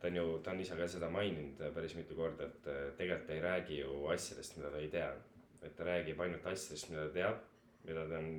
ta 0.00 0.08
on 0.08 0.18
ju, 0.20 0.26
ta 0.44 0.54
on 0.54 0.60
ise 0.64 0.76
ka 0.76 0.88
seda 0.88 1.10
maininud 1.10 1.62
äh, 1.64 1.72
päris 1.74 1.96
mitu 1.98 2.16
korda, 2.18 2.50
et 2.50 2.68
äh, 2.68 2.82
tegelikult 2.98 3.26
ta 3.30 3.36
ei 3.36 3.44
räägi 3.46 3.78
ju 3.80 3.94
asjadest, 4.14 4.58
mida 4.58 4.72
ta 4.74 4.82
ei 4.82 4.90
tea. 4.92 5.12
et 5.60 5.74
ta 5.76 5.84
räägib 5.84 6.20
ainult 6.24 6.46
asjadest, 6.48 6.88
mida 6.88 7.06
ta 7.08 7.14
teab, 7.14 7.40
mida 7.84 8.06
ta 8.08 8.18
on 8.18 8.30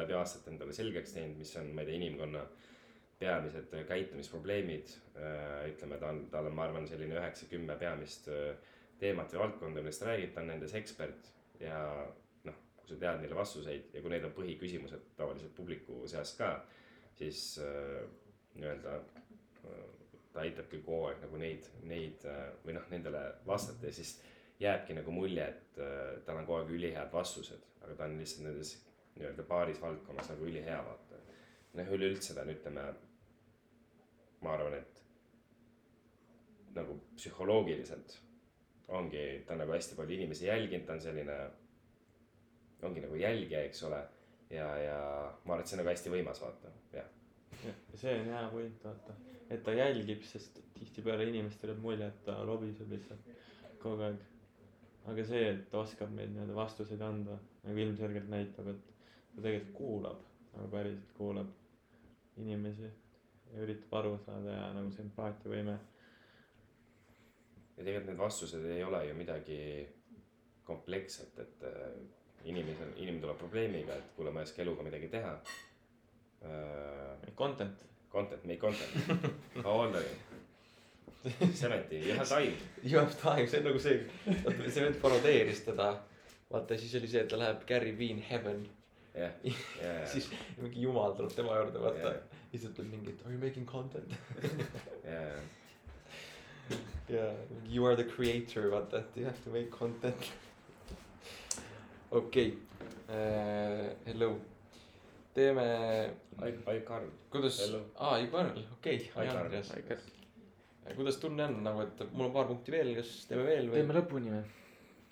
läbi 0.00 0.14
aastate 0.18 0.50
endale 0.50 0.72
selgeks 0.74 1.12
teinud, 1.14 1.36
mis 1.38 1.56
on, 1.60 1.68
ma 1.74 1.82
ei 1.82 1.90
tea, 1.90 1.98
inimkonna 2.00 2.46
peamised 3.18 3.76
käitumisprobleemid. 3.88 4.96
ütleme, 5.68 5.98
ta 6.02 6.08
on, 6.10 6.24
tal 6.32 6.48
on, 6.50 6.56
ma 6.56 6.64
arvan, 6.66 6.88
selline 6.90 7.14
üheksa-kümme 7.14 7.76
peamist 7.78 8.26
teemat 8.98 9.30
või 9.32 9.44
valdkonda, 9.44 9.84
millest 9.84 10.02
räägib, 10.02 10.34
ta 10.34 10.42
on 10.42 10.50
nendes 10.50 10.74
ekspert 10.74 11.30
ja 11.60 11.80
noh, 12.48 12.60
kui 12.76 12.90
sa 12.90 13.00
tead 13.00 13.22
neile 13.22 13.36
vastuseid 13.38 13.94
ja 13.94 14.02
kui 14.02 14.12
need 14.12 14.26
on 14.26 14.34
põhiküsimused 14.36 15.10
tavaliselt 15.18 15.54
publiku 15.56 16.02
seas 16.10 16.34
ka, 16.38 16.54
siis 17.18 17.58
äh, 17.62 18.02
nii-öelda 18.54 18.96
äh, 18.98 19.84
ta 20.34 20.42
aitabki 20.42 20.80
kogu 20.82 21.08
aeg 21.08 21.20
nagu 21.22 21.38
neid, 21.40 21.68
neid 21.86 22.24
äh, 22.26 22.46
või 22.64 22.74
noh, 22.78 22.86
nendele 22.90 23.22
vastata 23.46 23.86
ja 23.86 23.94
siis 23.94 24.16
jääbki 24.60 24.96
nagu 24.98 25.14
mulje, 25.14 25.46
et 25.46 25.78
äh, 25.82 26.18
tal 26.26 26.40
on 26.40 26.48
kogu 26.48 26.60
aeg 26.60 26.74
ülihead 26.74 27.12
vastused, 27.12 27.62
aga 27.82 27.94
ta 27.94 28.08
on 28.08 28.18
lihtsalt 28.18 28.48
nendes 28.48 28.74
nii-öelda 29.14 29.46
paaris 29.46 29.80
valdkonnas 29.82 30.30
nagu 30.32 30.46
ülihea 30.50 30.80
vaata. 30.86 31.22
noh, 31.74 31.94
üleüldse 31.96 32.34
ta 32.34 32.42
on, 32.42 32.50
ütleme, 32.54 32.84
ma 34.42 34.52
arvan, 34.54 34.74
et 34.78 35.02
nagu 36.74 36.98
psühholoogiliselt 37.14 38.18
ongi, 38.88 39.44
ta 39.46 39.54
on 39.54 39.62
nagu 39.64 39.72
hästi 39.72 39.96
palju 39.98 40.16
inimesi 40.18 40.46
jälginud, 40.46 40.86
ta 40.86 40.96
on 40.96 41.00
selline, 41.00 41.38
ongi 42.84 43.04
nagu 43.04 43.16
jälgija, 43.20 43.62
eks 43.64 43.82
ole. 43.88 44.02
ja, 44.50 44.66
ja 44.78 44.98
ma 45.44 45.54
arvan, 45.54 45.64
et 45.64 45.70
see 45.70 45.76
on 45.76 45.82
nagu 45.82 45.90
hästi 45.90 46.12
võimas 46.12 46.42
vaata, 46.42 46.72
jah. 46.92 47.08
ja 47.64 48.00
see 48.00 48.12
on 48.18 48.28
hea 48.28 48.42
point 48.52 48.84
vaata, 48.84 49.16
et 49.50 49.64
ta 49.64 49.72
jälgib, 49.74 50.22
sest 50.28 50.60
tihtipeale 50.78 51.26
inimestele 51.30 51.72
jääb 51.72 51.82
mulje, 51.82 52.10
et 52.12 52.20
ta 52.26 52.36
lobiseb 52.46 52.92
lihtsalt 52.92 53.32
kogu 53.82 54.04
aeg. 54.08 54.20
aga 55.10 55.24
see, 55.28 55.48
et 55.54 55.64
ta 55.72 55.80
oskab 55.80 56.12
neid 56.16 56.32
nii-öelda 56.32 56.56
vastuseid 56.56 57.02
anda, 57.04 57.38
nagu 57.64 57.82
ilmselgelt 57.86 58.28
näitab, 58.32 58.70
et 58.72 58.92
ta 59.34 59.42
tegelikult 59.42 59.74
kuulab, 59.76 60.20
nagu 60.54 60.68
päriselt 60.72 61.16
kuulab 61.16 61.50
inimesi 62.40 62.86
ja 62.86 63.64
üritab 63.64 63.98
aru 64.00 64.14
saada 64.24 64.54
ja 64.56 64.70
nagu 64.76 64.92
see 64.92 65.04
empaatiavõime. 65.06 65.76
Ja 67.76 67.84
tegelikult 67.84 68.10
need 68.10 68.20
vastused 68.20 68.66
ei 68.70 68.84
ole 68.84 69.00
ju 69.08 69.14
midagi 69.18 69.62
kompleksset, 70.64 71.38
et 71.38 71.64
äh, 71.68 71.96
inimesel, 72.44 72.92
inimene 72.96 73.20
tuleb 73.24 73.40
probleemiga, 73.40 73.96
et 73.96 74.14
kuule, 74.16 74.32
ma 74.32 74.42
ei 74.42 74.48
oska 74.48 74.62
eluga 74.64 74.86
midagi 74.86 75.08
teha 75.12 75.34
äh,. 76.44 77.34
Content, 77.34 77.84
Content, 78.12 78.44
make 78.44 78.60
content, 78.60 78.94
how 79.64 79.80
old 79.80 79.96
are 79.96 80.04
you? 80.04 80.16
Seventy, 81.54 81.96
you 81.96 82.14
have 82.14 82.28
time. 82.28 82.52
You 82.82 82.98
have 82.98 83.14
time, 83.20 83.48
see 83.48 83.58
on 83.58 83.64
nagu 83.64 83.80
see, 83.80 83.96
see 84.68 84.84
vend 84.84 85.00
parodeeris 85.02 85.64
teda. 85.66 85.88
vaata, 86.52 86.76
siis 86.78 86.94
oli 87.00 87.08
see, 87.10 87.24
et 87.24 87.30
ta 87.32 87.38
läheb 87.40 87.64
Gary 87.66 87.94
Vee 87.98 88.12
in 88.14 88.20
heaven, 88.22 88.60
jah, 89.14 89.32
ja, 89.42 89.54
ja, 89.82 90.06
siis 90.06 90.28
mingi 90.60 90.84
jumal 90.84 91.16
tuleb 91.18 91.34
tema 91.34 91.56
juurde, 91.58 91.80
vaata 91.82 92.12
Jah.. 92.12 92.40
siis 92.52 92.68
ütleb 92.68 92.90
mingit 92.92 93.24
are 93.24 93.34
you 93.34 93.40
making 93.42 93.66
content 93.66 94.14
ja, 95.08 95.22
mingi 96.68 96.94
you 97.68 97.84
are 97.86 97.96
the 97.96 98.04
creator, 98.04 98.70
vaata, 98.70 98.98
et 98.98 99.16
you 99.16 99.24
have 99.24 99.42
to 99.44 99.50
make 99.50 99.70
content. 99.70 100.32
okei, 102.10 102.58
hello, 104.06 104.40
teeme, 105.34 105.64
ai, 106.38 106.52
ai 106.66 106.80
Karl, 106.80 107.08
kuidas 107.30 107.58
Hello., 107.60 107.80
aa, 107.98 108.18
Ivar, 108.18 108.52
okei, 108.78 109.10
Ai, 109.16 109.26
Karl.. 109.26 109.50
kuidas 110.96 111.16
tunne 111.18 111.44
on 111.44 111.62
nagu, 111.64 111.82
et 111.82 112.04
mul 112.12 112.28
on 112.28 112.32
paar 112.32 112.46
punkti 112.46 112.72
veel, 112.76 112.94
kas 113.00 113.12
teeme 113.28 113.44
veel 113.48 113.70
või? 113.72 113.80
teeme 113.80 113.98
lõpuni 113.98 114.34
või? 114.36 114.44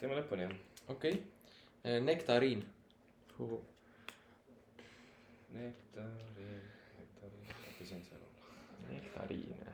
teeme 0.00 0.20
lõpuni 0.20 0.46
jah. 0.46 0.56
okei 0.94 1.18
okay., 1.18 2.00
nektariin, 2.06 2.62
nektari, 5.52 6.48
nektari, 6.96 7.44
oota, 7.50 7.72
see 7.82 7.96
on 7.98 8.04
seal. 8.06 8.26
nektariin 8.88 9.56
või? 9.58 9.72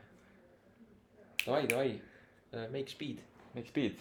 davai, 1.49 1.66
davai, 1.72 2.68
make 2.72 2.92
speed. 2.92 3.20
miks 3.57 3.72
beat? 3.74 4.01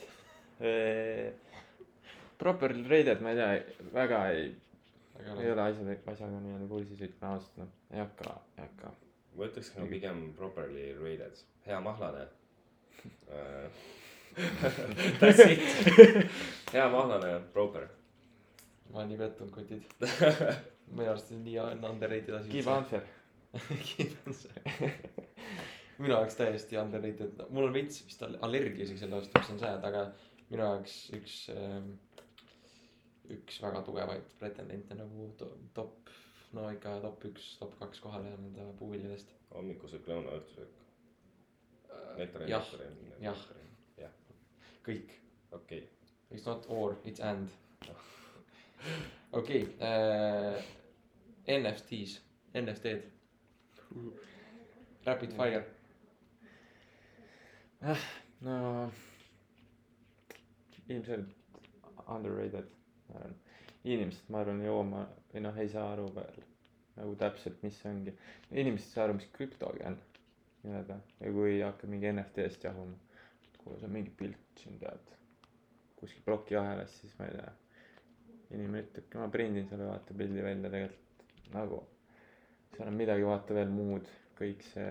Properly 2.37 2.83
rated, 2.91 3.21
ma 3.25 3.31
ei 3.33 3.37
tea, 3.39 3.83
väga 3.93 4.23
ei, 4.35 4.47
ei 5.25 5.51
ole 5.51 5.63
asjade, 5.63 5.95
asjaga 6.11 6.41
nii-öelda 6.43 6.67
kursis, 6.69 6.99
ütleme 7.07 7.31
ausalt, 7.31 7.55
noh, 7.63 7.71
ei 7.93 8.03
hakka, 8.03 8.35
ei 8.57 8.65
hakka. 8.67 8.91
ma 9.37 9.47
ütleks 9.47 9.71
ka 9.73 9.87
pigem 9.89 10.25
properly 10.37 10.91
rated, 11.01 11.39
hea 11.65 11.79
mahlane 11.81 12.27
Äh, 13.31 13.69
That's 15.19 15.39
it, 15.39 15.59
hea 16.73 16.89
mahlane, 16.89 17.39
proper. 17.53 17.87
ma 18.91 18.99
olen 18.99 19.09
nii 19.11 19.17
pettunud, 19.21 19.51
kotid. 19.53 19.83
minu 20.91 21.09
arust 21.11 21.27
see 21.31 21.37
on 21.37 21.43
nii 21.47 21.89
underrated 21.89 22.35
asi. 22.37 22.49
Give 22.55 22.71
answer. 22.71 23.03
minu 25.97 26.13
jaoks 26.13 26.35
täiesti 26.37 26.77
underrated, 26.77 27.39
mul 27.49 27.67
on 27.69 27.73
veits 27.75 28.01
vist 28.05 28.21
all- 28.25 28.37
allergia 28.45 28.85
isegi 28.85 29.01
selle 29.01 29.17
vastu, 29.19 29.39
mis 29.39 29.49
on 29.53 29.59
sad, 29.61 29.85
aga 29.87 30.03
minu 30.51 30.63
jaoks 30.63 30.97
üks 31.17 31.37
ähm,, 31.53 31.91
üks 33.33 33.59
väga 33.63 33.81
tugevaid 33.87 34.27
pretendente 34.39 34.95
nagu 34.95 35.29
to, 35.39 35.49
top, 35.75 36.11
no 36.55 36.67
ikka 36.71 36.97
top 37.03 37.25
üks, 37.31 37.49
top 37.61 37.73
kaks 37.81 37.99
kohale 38.03 38.31
nende 38.35 38.67
puuviljadest. 38.79 39.33
hommikusöök, 39.55 40.07
lõuna, 40.11 40.37
õhtusöök. 40.39 40.83
nektarin, 42.17 42.49
jah, 42.51 42.69
jah. 43.21 43.45
jah, 43.97 44.13
kõik, 44.85 45.11
okei. 45.51 45.83
it's 46.31 46.45
not 46.45 46.65
or, 46.69 46.95
it's 47.05 47.19
and. 47.19 47.49
okei, 49.31 49.63
NFT-s, 51.47 52.19
NFT-d. 52.53 53.01
Rapid 55.07 55.31
fire, 55.33 55.63
no 58.47 58.91
ilmselt 60.89 61.27
underrated, 62.07 62.69
ma 63.09 63.19
arvan. 63.19 63.35
inimesed, 63.83 64.29
ma 64.29 64.41
arvan, 64.41 64.61
ei 64.61 64.69
jooma 64.69 65.03
või 65.31 65.43
noh, 65.45 65.57
ei 65.61 65.69
saa 65.71 65.91
aru 65.93 66.07
veel 66.15 66.39
nagu 66.97 67.13
täpselt, 67.19 67.59
mis 67.63 67.77
see 67.81 67.91
ongi. 67.91 68.13
inimesed 68.51 68.87
ei 68.87 68.93
saa 68.95 69.05
aru, 69.07 69.17
mis 69.19 69.27
krüptogi 69.35 69.83
on 69.87 69.97
nii-öelda 70.63 70.97
ja 71.21 71.33
kui 71.35 71.59
hakkad 71.61 71.91
mingi 71.93 72.09
NFT-st 72.11 72.65
jahuma, 72.67 72.97
kuule, 73.59 73.77
see 73.77 73.89
on 73.89 73.93
mingi 73.93 74.13
pilt 74.19 74.63
siin 74.63 74.79
tead, 74.81 75.13
kuskil 75.99 76.25
plokiahelas, 76.25 76.95
siis 77.01 77.13
ma 77.19 77.29
ei 77.29 77.37
tea. 77.37 77.51
inimene 78.55 78.85
ütlebki, 78.85 79.19
ma 79.19 79.27
prindin 79.29 79.67
selle 79.69 79.89
vaata 79.89 80.15
pildi 80.17 80.43
välja 80.43 80.71
tegelikult 80.71 81.53
nagu, 81.53 81.83
seal 82.73 82.89
on 82.89 82.97
midagi 82.97 83.27
vaata 83.27 83.55
veel 83.57 83.71
muud, 83.71 84.09
kõik 84.39 84.63
see 84.71 84.89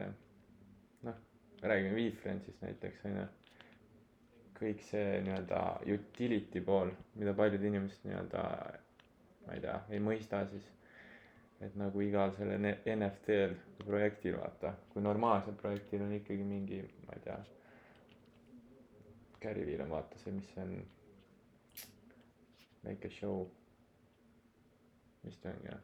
räägime 1.68 1.94
WeFriendsist 1.94 2.62
näiteks 2.62 3.04
onju. 3.08 3.26
kõik 4.56 4.80
see 4.88 5.18
nii-öelda 5.20 5.58
utility 5.92 6.62
pool, 6.64 6.88
mida 7.20 7.34
paljud 7.36 7.64
inimesed 7.68 8.06
nii-öelda, 8.08 8.44
ma 9.44 9.52
ei 9.56 9.60
tea, 9.60 9.74
ei 9.92 10.00
mõista 10.00 10.40
siis. 10.48 10.70
et 11.60 11.74
nagu 11.80 12.00
igal 12.04 12.32
sellel 12.36 12.64
NFT-l 12.94 13.52
projektil 13.84 14.36
vaata, 14.40 14.72
kui 14.92 15.02
normaalsel 15.02 15.54
projektil 15.60 16.02
on 16.04 16.12
ikkagi 16.16 16.44
mingi, 16.44 16.80
ma 17.06 17.16
ei 17.16 17.22
tea. 17.24 17.36
Garyvil 19.42 19.80
on 19.84 19.90
vaata 19.90 20.18
see, 20.20 20.32
mis 20.32 20.52
on. 20.62 20.72
väike 22.84 23.10
show. 23.10 23.44
mis 25.22 25.36
ta 25.42 25.52
ongi, 25.52 25.76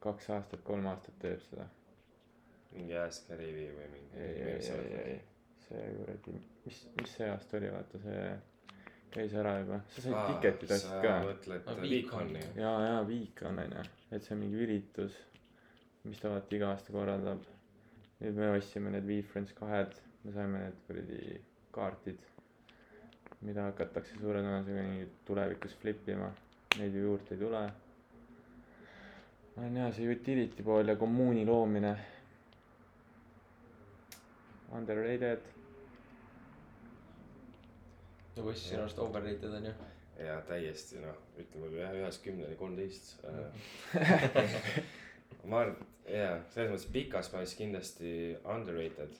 kaks 0.00 0.30
aastat, 0.30 0.64
kolm 0.64 0.86
aastat 0.86 1.18
teeb 1.18 1.44
seda 1.50 1.68
mingi 2.74 2.96
Ask 2.98 3.28
Gary 3.28 3.50
või 3.54 3.88
mingi. 3.94 4.14
ei, 4.16 4.42
ei, 4.42 4.70
ei, 4.76 5.02
ei, 5.14 5.20
see 5.66 5.90
kuradi, 5.98 6.36
mis, 6.66 6.80
mis 7.00 7.14
see 7.16 7.28
aasta 7.30 7.56
oli, 7.58 7.70
vaata 7.74 7.98
see 8.04 8.24
käis 9.10 9.32
ära 9.34 9.56
juba, 9.58 9.80
sa 9.90 10.04
said 10.04 10.18
tiketid 10.30 10.70
ostsid 10.76 11.02
ka. 11.02 11.14
mõtled 11.26 11.66
Ah, 11.66 11.80
Beaconi 11.82 12.36
Beacon.. 12.36 12.60
ja, 12.62 12.74
ja 12.86 13.00
Viik 13.08 13.42
on 13.48 13.58
onju, 13.64 13.82
et 14.14 14.22
see 14.26 14.34
on 14.36 14.42
mingi 14.44 14.60
üritus, 14.62 15.16
mis 16.06 16.20
ta 16.22 16.30
vaata 16.30 16.56
iga 16.56 16.70
aasta 16.74 16.94
korraldab. 16.94 17.42
nüüd 18.20 18.36
me 18.36 18.50
ostsime 18.54 18.90
need 18.92 19.06
WeFriends 19.08 19.52
kahed, 19.56 19.94
me 20.24 20.32
saime 20.36 20.58
need 20.66 20.78
kuradi 20.86 21.40
kaardid, 21.74 22.18
mida 23.46 23.64
hakatakse 23.70 24.18
suure 24.20 24.42
tõenäosusega 24.44 24.82
nii 24.90 25.06
tulevikus 25.26 25.74
flip 25.80 26.08
ima, 26.12 26.28
neid 26.78 26.94
ju 26.94 27.06
juurde 27.06 27.34
ei 27.34 27.40
tule. 27.40 27.62
on 29.60 29.76
jah, 29.76 29.90
see 29.96 30.06
utility 30.12 30.62
pool 30.62 30.88
ja 30.88 30.96
kommuuni 30.96 31.44
loomine. 31.48 31.94
Underrated 34.76 35.48
nagu 38.40 38.52
Ossi 38.52 38.68
sinu 38.68 38.84
arust 38.84 38.98
overrated 38.98 39.54
on 39.54 39.64
ju. 39.64 39.72
ja 40.20 40.36
täiesti 40.48 41.00
noh, 41.00 41.16
ütleme 41.40 41.70
jah, 41.80 41.94
ühest 41.96 42.22
kümneni 42.24 42.56
kolmteist. 42.60 43.14
ma 45.50 45.62
arvan, 45.62 45.76
et 46.04 46.14
jaa, 46.18 46.34
selles 46.52 46.72
mõttes 46.74 46.88
pikas 46.92 47.30
plaanis 47.32 47.56
kindlasti 47.56 48.14
underrated. 48.44 49.18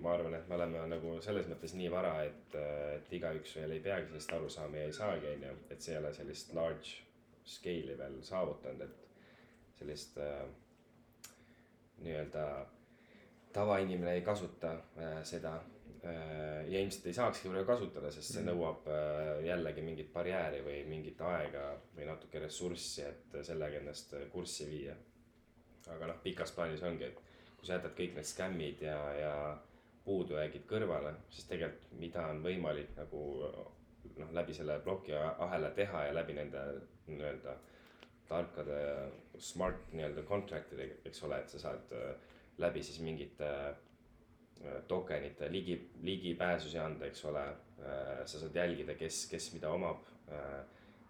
ma 0.00 0.12
arvan, 0.14 0.36
et 0.38 0.46
me 0.48 0.54
oleme 0.54 0.84
nagu 0.88 1.16
selles 1.24 1.48
mõttes 1.50 1.74
nii 1.76 1.88
vara, 1.92 2.12
et, 2.24 2.54
et 2.94 3.10
igaüks 3.18 3.56
veel 3.58 3.74
ei 3.74 3.82
peagi 3.84 4.06
sellest 4.08 4.36
aru 4.36 4.50
saama 4.50 4.78
ja 4.78 4.84
ei 4.88 4.94
saagi, 4.96 5.32
onju. 5.34 5.56
et 5.74 5.82
see 5.82 5.96
ei 5.96 5.98
ole 6.00 6.12
sellist 6.14 6.54
large 6.56 7.00
scale'i 7.56 7.98
veel 7.98 8.20
saavutanud, 8.24 8.86
et 8.86 9.80
sellist 9.80 10.20
äh, 10.22 10.46
nii-öelda 12.06 12.46
tavainimene 13.52 14.16
ei 14.18 14.22
kasuta 14.26 14.72
äh, 14.72 15.18
seda 15.28 15.54
äh, 15.56 16.68
ja 16.68 16.80
ilmselt 16.80 17.08
ei 17.10 17.16
saakski 17.16 17.48
võib-olla 17.48 17.68
kasutada, 17.68 18.12
sest 18.14 18.36
see 18.36 18.44
nõuab 18.46 18.86
äh, 18.90 19.32
jällegi 19.46 19.84
mingit 19.86 20.12
barjääri 20.14 20.62
või 20.66 20.78
mingit 20.88 21.20
aega 21.26 21.66
või 21.96 22.08
natuke 22.08 22.42
ressurssi, 22.42 23.04
et 23.08 23.36
sellega 23.46 23.80
ennast 23.80 24.16
kurssi 24.32 24.68
viia. 24.70 24.96
aga 25.90 26.12
noh, 26.12 26.22
pikas 26.22 26.54
plaanis 26.54 26.82
ongi, 26.86 27.10
et 27.10 27.20
kui 27.58 27.66
sa 27.66 27.78
jätad 27.78 27.94
kõik 27.98 28.16
need 28.16 28.28
skämmid 28.28 28.82
ja, 28.82 28.98
ja 29.18 29.34
puudujäägid 30.04 30.64
kõrvale, 30.66 31.14
siis 31.30 31.46
tegelikult 31.50 31.92
mida 31.98 32.26
on 32.30 32.42
võimalik 32.42 32.96
nagu 32.96 33.26
noh, 34.18 34.32
läbi 34.34 34.54
selle 34.54 34.78
plokiahela 34.82 35.70
teha 35.76 36.06
ja 36.08 36.14
läbi 36.14 36.34
nende 36.38 36.62
nii-öelda 37.06 37.54
tarkade 38.28 38.78
smart 39.38 39.92
nii-öelda 39.92 40.24
contract'ide, 40.28 40.88
eks 41.08 41.22
ole, 41.26 41.40
et 41.42 41.52
sa 41.52 41.60
saad 41.66 41.94
äh, 41.96 42.30
läbi 42.58 42.82
siis 42.82 43.00
mingite 43.00 43.48
äh, 43.48 44.80
tokenite 44.88 45.52
ligi, 45.52 45.78
ligipääsusi 46.02 46.78
anda, 46.78 47.06
eks 47.06 47.24
ole. 47.24 47.44
sa 48.24 48.38
saad 48.38 48.54
jälgida, 48.54 48.94
kes, 48.94 49.24
kes 49.26 49.48
mida 49.52 49.70
omab. 49.74 50.04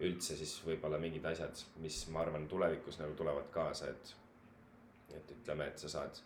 üldse 0.00 0.34
siis 0.38 0.54
võib-olla 0.64 0.96
mingid 0.98 1.24
asjad, 1.28 1.58
mis 1.84 1.98
ma 2.10 2.22
arvan, 2.24 2.46
tulevikus 2.48 2.96
nagu 2.98 3.12
tulevad 3.14 3.50
kaasa, 3.52 3.90
et, 3.92 4.14
et 5.14 5.34
ütleme, 5.36 5.66
et 5.68 5.78
sa 5.78 5.90
saad 5.92 6.16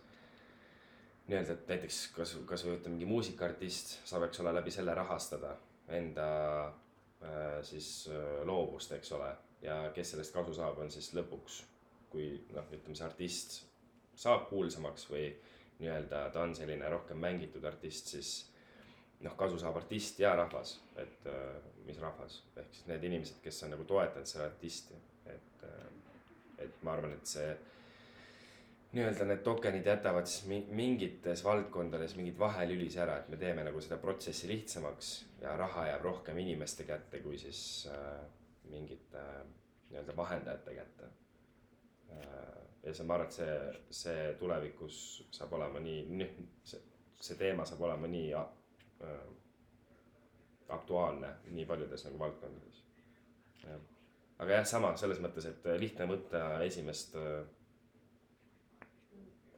nii-öelda, 1.27 1.53
et 1.53 1.71
näiteks 1.71 1.99
kas, 2.15 2.33
kas 2.47 2.63
või 2.65 2.77
ütleme 2.77 2.95
mingi 2.95 3.09
muusikaartist 3.09 3.97
saab, 4.07 4.27
eks 4.27 4.39
ole, 4.41 4.53
läbi 4.55 4.71
selle 4.71 4.95
rahastada 4.95 5.53
enda 5.97 6.27
äh, 6.67 7.59
siis 7.67 8.07
äh, 8.11 8.45
loovust, 8.47 8.91
eks 8.95 9.11
ole. 9.17 9.33
ja 9.61 9.91
kes 9.93 10.13
sellest 10.13 10.33
kasu 10.33 10.53
saab, 10.53 10.79
on 10.79 10.91
siis 10.93 11.09
lõpuks, 11.17 11.61
kui 12.11 12.29
noh, 12.53 12.67
ütleme 12.71 12.95
see 12.95 13.07
artist 13.07 13.55
saab 14.17 14.47
kuulsamaks 14.49 15.07
või 15.11 15.27
nii-öelda 15.79 16.27
ta 16.33 16.41
on 16.41 16.55
selline 16.57 16.89
rohkem 16.89 17.19
mängitud 17.21 17.65
artist, 17.69 18.13
siis 18.15 18.31
noh, 19.21 19.35
kasu 19.37 19.59
saab 19.61 19.77
artist 19.81 20.19
ja 20.19 20.33
rahvas, 20.37 20.77
et 20.97 21.29
äh, 21.29 21.57
mis 21.85 21.99
rahvas, 22.01 22.41
ehk 22.57 22.73
siis 22.73 22.89
need 22.89 23.05
inimesed, 23.09 23.39
kes 23.43 23.63
on 23.65 23.75
nagu 23.75 23.85
toetanud 23.89 24.29
seda 24.29 24.49
artisti, 24.49 24.97
et 25.29 25.65
äh,, 25.69 25.89
et 26.65 26.83
ma 26.83 26.95
arvan, 26.97 27.13
et 27.13 27.29
see 27.29 27.51
nii-öelda 28.97 29.27
need 29.29 29.43
tokenid 29.45 29.85
jätavad 29.85 30.25
siis 30.25 30.47
mi- 30.49 30.65
mingites 30.73 31.43
valdkondades 31.45 32.15
mingid 32.17 32.39
vahelülis 32.39 32.97
ära, 32.97 33.19
et 33.21 33.29
me 33.29 33.37
teeme 33.37 33.65
nagu 33.67 33.81
seda 33.83 33.99
protsessi 34.01 34.49
lihtsamaks 34.49 35.11
ja 35.41 35.53
raha 35.59 35.87
jääb 35.91 36.05
rohkem 36.07 36.39
inimeste 36.41 36.87
kätte, 36.87 37.21
kui 37.21 37.37
siis 37.37 37.61
äh, 37.91 38.23
mingite 38.71 39.21
äh, 39.21 39.43
nii-öelda 39.91 40.17
vahendajate 40.17 40.77
kätte 40.81 41.11
äh,. 42.15 42.66
Ja 42.87 42.93
see, 42.95 43.05
ma 43.07 43.17
arvan, 43.17 43.27
et 43.27 43.35
see, 43.35 43.57
see 44.03 44.21
tulevikus 44.39 45.01
saab 45.35 45.53
olema 45.57 45.81
nii, 45.83 46.29
see, 46.63 46.79
see 47.19 47.35
teema 47.39 47.65
saab 47.67 47.83
olema 47.87 48.07
nii 48.11 48.31
äh, 48.37 49.19
aktuaalne 50.77 51.29
nii 51.55 51.65
paljudes 51.67 52.05
nagu 52.07 52.19
valdkondades. 52.19 52.81
aga 54.39 54.59
jah, 54.59 54.65
sama 54.69 54.93
selles 54.99 55.19
mõttes, 55.23 55.47
et 55.49 55.65
lihtne 55.81 56.07
võtta 56.09 56.41
esimest 56.65 57.15
äh, 57.19 57.45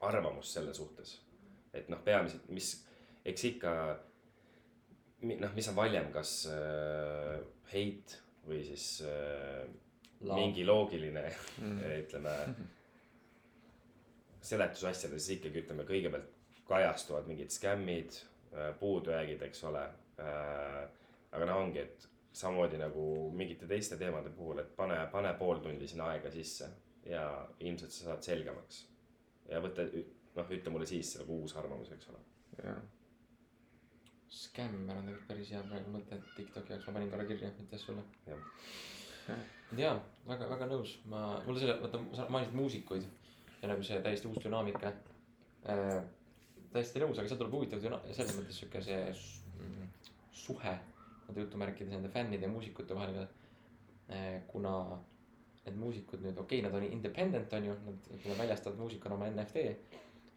arvamust 0.05 0.55
selle 0.55 0.73
suhtes. 0.73 1.19
et 1.73 1.89
noh, 1.89 1.99
peamiselt, 2.05 2.47
mis, 2.49 2.71
eks 3.25 3.43
ikka, 3.51 3.71
noh, 5.29 5.53
mis 5.55 5.69
on 5.69 5.75
valjem, 5.77 6.09
kas 6.13 6.31
äh, 6.49 7.37
heit 7.73 8.17
või 8.47 8.63
siis 8.65 9.03
äh, 9.05 9.67
mingi 10.25 10.65
loogiline 10.65 11.29
Mm. 11.59 11.79
ütleme, 12.05 12.33
seletus 14.41 14.83
asjades 14.89 15.29
ikkagi 15.35 15.63
ütleme 15.63 15.85
kõigepealt 15.87 16.35
kajastuvad 16.69 17.27
mingid 17.27 17.51
skämmid, 17.53 18.19
puudujäägid, 18.79 19.41
eks 19.47 19.63
ole. 19.69 19.83
aga 21.31 21.45
no 21.45 21.57
ongi, 21.63 21.79
et 21.79 22.07
samamoodi 22.33 22.77
nagu 22.81 23.03
mingite 23.35 23.67
teiste 23.69 23.97
teemade 23.97 24.29
puhul, 24.35 24.61
et 24.61 24.71
pane, 24.77 24.99
pane 25.11 25.33
pool 25.39 25.61
tundi 25.63 25.87
sinna 25.87 26.11
aega 26.13 26.31
sisse 26.33 26.69
ja 27.09 27.25
ilmselt 27.59 27.91
sa 27.91 28.11
saad 28.11 28.23
selgemaks. 28.25 28.85
ja 29.49 29.61
võta, 29.63 29.85
noh, 30.35 30.55
ütle 30.57 30.73
mulle 30.73 30.87
siis 30.89 31.15
nagu 31.19 31.41
uus 31.43 31.55
arvamus, 31.57 31.91
eks 31.95 32.09
ole. 32.13 32.23
jah, 32.63 32.81
Skämmer 34.29 34.97
on 34.97 35.07
tegelikult 35.07 35.27
päris 35.27 35.49
hea 35.49 35.61
praegu 35.65 35.91
mõte, 35.93 36.17
et 36.17 36.33
Tiktoki 36.37 36.75
jaoks 36.75 36.85
ma 36.87 36.99
panin 36.99 37.07
korra 37.09 37.23
kirja, 37.25 37.49
aitäh 37.49 37.79
sulle. 37.81 38.03
Jah. 38.27 39.39
jaa, 39.77 39.95
väga, 40.27 40.49
väga 40.51 40.67
nõus, 40.69 40.99
ma, 41.09 41.23
mulle 41.47 41.63
selle, 41.63 41.79
vaata, 41.81 42.01
sa 42.17 42.27
mainisid 42.29 42.57
muusikuid 42.59 43.07
ja 43.61 43.71
nagu 43.71 43.83
see 43.83 43.99
täiesti 44.05 44.29
uus 44.29 44.39
dünaamika 44.43 44.93
äh,. 45.69 45.99
täiesti 46.73 47.01
nõus, 47.03 47.17
aga 47.17 47.27
seal 47.27 47.39
tuleb 47.41 47.55
huvitav 47.57 47.81
selles 47.83 48.35
mõttes 48.37 48.59
sihuke 48.61 48.81
see 48.85 48.99
mm, 49.11 49.87
suhe, 50.31 50.75
nende 51.27 51.45
jutumärkides 51.45 51.93
nende 51.95 52.11
fännide 52.13 52.47
ja 52.47 52.51
muusikute 52.51 52.97
vahel 52.97 53.23
äh,. 53.23 54.41
kuna 54.47 54.75
need 55.65 55.79
muusikud 55.79 56.21
nüüd, 56.23 56.37
okei 56.39 56.59
okay,, 56.59 56.65
nad 56.65 56.75
on 56.77 56.85
independent 56.87 57.53
on 57.53 57.65
ju, 57.65 57.75
nad 57.85 58.37
väljastavad 58.39 58.79
muusikuna 58.79 59.15
oma 59.15 59.29
NFT. 59.29 59.65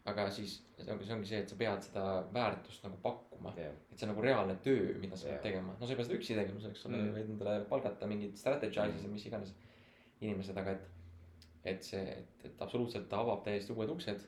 aga 0.05 0.25
siis 0.35 0.57
see 0.75 0.91
ongi, 0.91 1.05
see 1.07 1.15
ongi 1.15 1.27
see, 1.29 1.37
et 1.39 1.51
sa 1.51 1.55
pead 1.55 1.85
seda 1.85 2.01
väärtust 2.35 2.83
nagu 2.83 2.97
pakkuma 3.05 3.53
jah, 3.55 3.71
et 3.71 3.95
see 3.95 4.03
on 4.03 4.11
nagu 4.11 4.25
reaalne 4.25 4.57
töö, 4.65 4.97
mida 4.99 5.15
sa 5.15 5.29
pead 5.29 5.37
Jah. 5.37 5.43
tegema, 5.45 5.75
no 5.79 5.87
sa 5.87 5.93
ei 5.93 5.99
pea 5.99 6.07
seda 6.09 6.17
üksi 6.17 6.35
tegema, 6.35 6.59
selleks 6.59 6.83
sul 6.83 6.91
Mm. 6.91 7.05
mm. 7.05 7.13
võid 7.15 7.29
endale 7.31 7.61
palgata 7.69 8.09
mingid 8.11 8.35
strategize'id 8.41 9.05
ja 9.05 9.11
mis 9.13 9.25
iganes 9.29 9.53
inimesed, 10.19 10.57
aga 10.59 10.75
et. 10.75 10.89
Et 11.65 11.83
see, 11.83 12.03
et, 12.11 12.45
et 12.45 12.61
absoluutselt 12.61 13.09
ta 13.09 13.21
avab 13.23 13.43
täiesti 13.45 13.73
uued 13.73 13.91
uksed, 13.95 14.25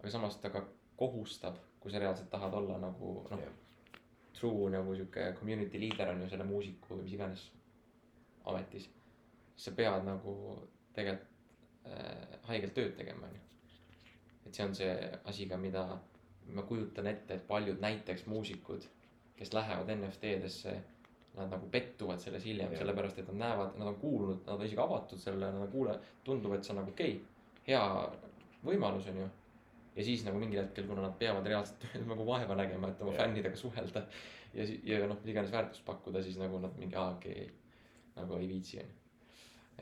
aga 0.00 0.10
samas 0.10 0.38
ta 0.42 0.50
ka 0.50 0.64
kohustab, 0.98 1.58
kui 1.80 1.92
sa 1.92 2.00
reaalselt 2.02 2.30
tahad 2.30 2.54
olla 2.54 2.78
nagu 2.82 3.14
noh 3.30 3.42
Jah., 3.42 3.58
true 4.32 4.70
nagu 4.70 4.94
sihuke 4.96 5.32
community 5.38 5.78
leader 5.80 6.08
on 6.10 6.22
ju 6.24 6.28
selle 6.32 6.44
muusiku 6.48 6.96
või 6.96 7.04
mis 7.04 7.14
iganes 7.14 7.44
ametis. 8.50 8.88
sa 9.56 9.70
pead 9.70 10.06
nagu 10.06 10.32
tegelikult 10.96 11.28
äh, 11.86 12.38
haigelt 12.48 12.74
tööd 12.74 12.96
tegema, 12.96 13.28
on 13.28 13.36
ju. 13.36 13.42
et 14.46 14.54
see 14.54 14.64
on 14.64 14.74
see 14.74 14.94
asi 15.30 15.46
ka, 15.46 15.56
mida 15.56 15.84
ma 16.56 16.64
kujutan 16.66 17.06
ette, 17.06 17.34
et 17.34 17.46
paljud 17.46 17.78
näiteks 17.80 18.26
muusikud, 18.26 18.86
kes 19.36 19.52
lähevad 19.54 19.92
NFT-desse, 19.94 20.74
nad 21.36 21.52
nagu 21.52 21.68
pettuvad 21.72 22.20
selles 22.20 22.44
hiljem 22.44 22.74
sellepärast 22.76 23.22
et 23.22 23.28
nad 23.32 23.38
näevad, 23.46 23.76
nad 23.80 23.88
on 23.88 24.00
kuulnud, 24.00 24.42
nad 24.46 24.58
on 24.58 24.66
isegi 24.66 24.80
avatud 24.82 25.20
sellele, 25.20 25.52
nad 25.54 25.66
on 25.66 25.70
kuule-, 25.72 25.98
tundub, 26.24 26.52
et 26.52 26.64
see 26.66 26.74
on 26.74 26.82
nagu 26.82 26.92
okei 26.92 27.14
okay,, 27.16 27.62
hea 27.68 27.84
võimalus 28.66 29.08
on 29.12 29.22
ju. 29.22 29.28
ja 29.96 30.04
siis 30.04 30.24
nagu 30.26 30.40
mingil 30.40 30.60
hetkel, 30.62 30.86
kuna 30.88 31.06
nad 31.06 31.16
peavad 31.18 31.46
reaalselt 31.48 31.86
nagu 32.12 32.26
vaeva 32.28 32.56
nägema, 32.58 32.92
et 32.92 33.00
oma 33.04 33.14
Jah. 33.14 33.24
fännidega 33.24 33.56
suhelda 33.56 34.04
ja, 34.54 34.66
ja 34.84 35.06
noh, 35.08 35.20
iganes 35.24 35.52
väärtust 35.52 35.84
pakkuda, 35.88 36.22
siis 36.22 36.36
nagu 36.40 36.60
nad 36.62 36.76
mingi 36.80 36.98
aa 37.00 37.14
okei 37.16 37.46
okay,, 37.46 37.78
nagu 38.16 38.36
ei 38.36 38.48
viitsi 38.48 38.82
on 38.82 38.90
ju. 38.90 38.98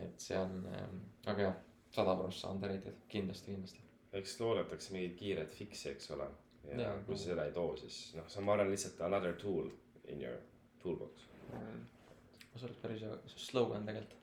et 0.04 0.22
see 0.22 0.38
on 0.38 0.54
ähm,, 0.70 1.00
aga 1.26 1.48
jah, 1.48 1.56
sada 1.90 2.14
prossa 2.16 2.52
underrated, 2.54 3.02
kindlasti, 3.08 3.56
kindlasti. 3.56 3.82
eks 4.12 4.38
loodetakse 4.40 4.94
mingit 4.94 5.18
kiiret 5.18 5.54
fix'i, 5.54 5.90
eks 5.90 6.10
ole. 6.14 6.30
ja 6.70 6.80
Jaa. 6.80 6.94
kui 7.06 7.18
sa 7.18 7.32
seda 7.32 7.48
ei 7.50 7.52
too, 7.52 7.74
siis 7.76 7.98
noh, 8.14 8.28
see 8.30 8.38
on, 8.42 8.46
ma 8.46 8.54
arvan, 8.54 8.70
lihtsalt 8.70 9.02
another 9.06 9.34
tool 9.34 9.70
in 10.08 10.22
your 10.22 10.38
toolbox. 10.82 11.29
See 11.50 12.66
oleks 12.68 12.82
päris 12.82 13.04
hea 13.06 13.14
slogan 13.36 13.86
tegelikult, 13.88 14.20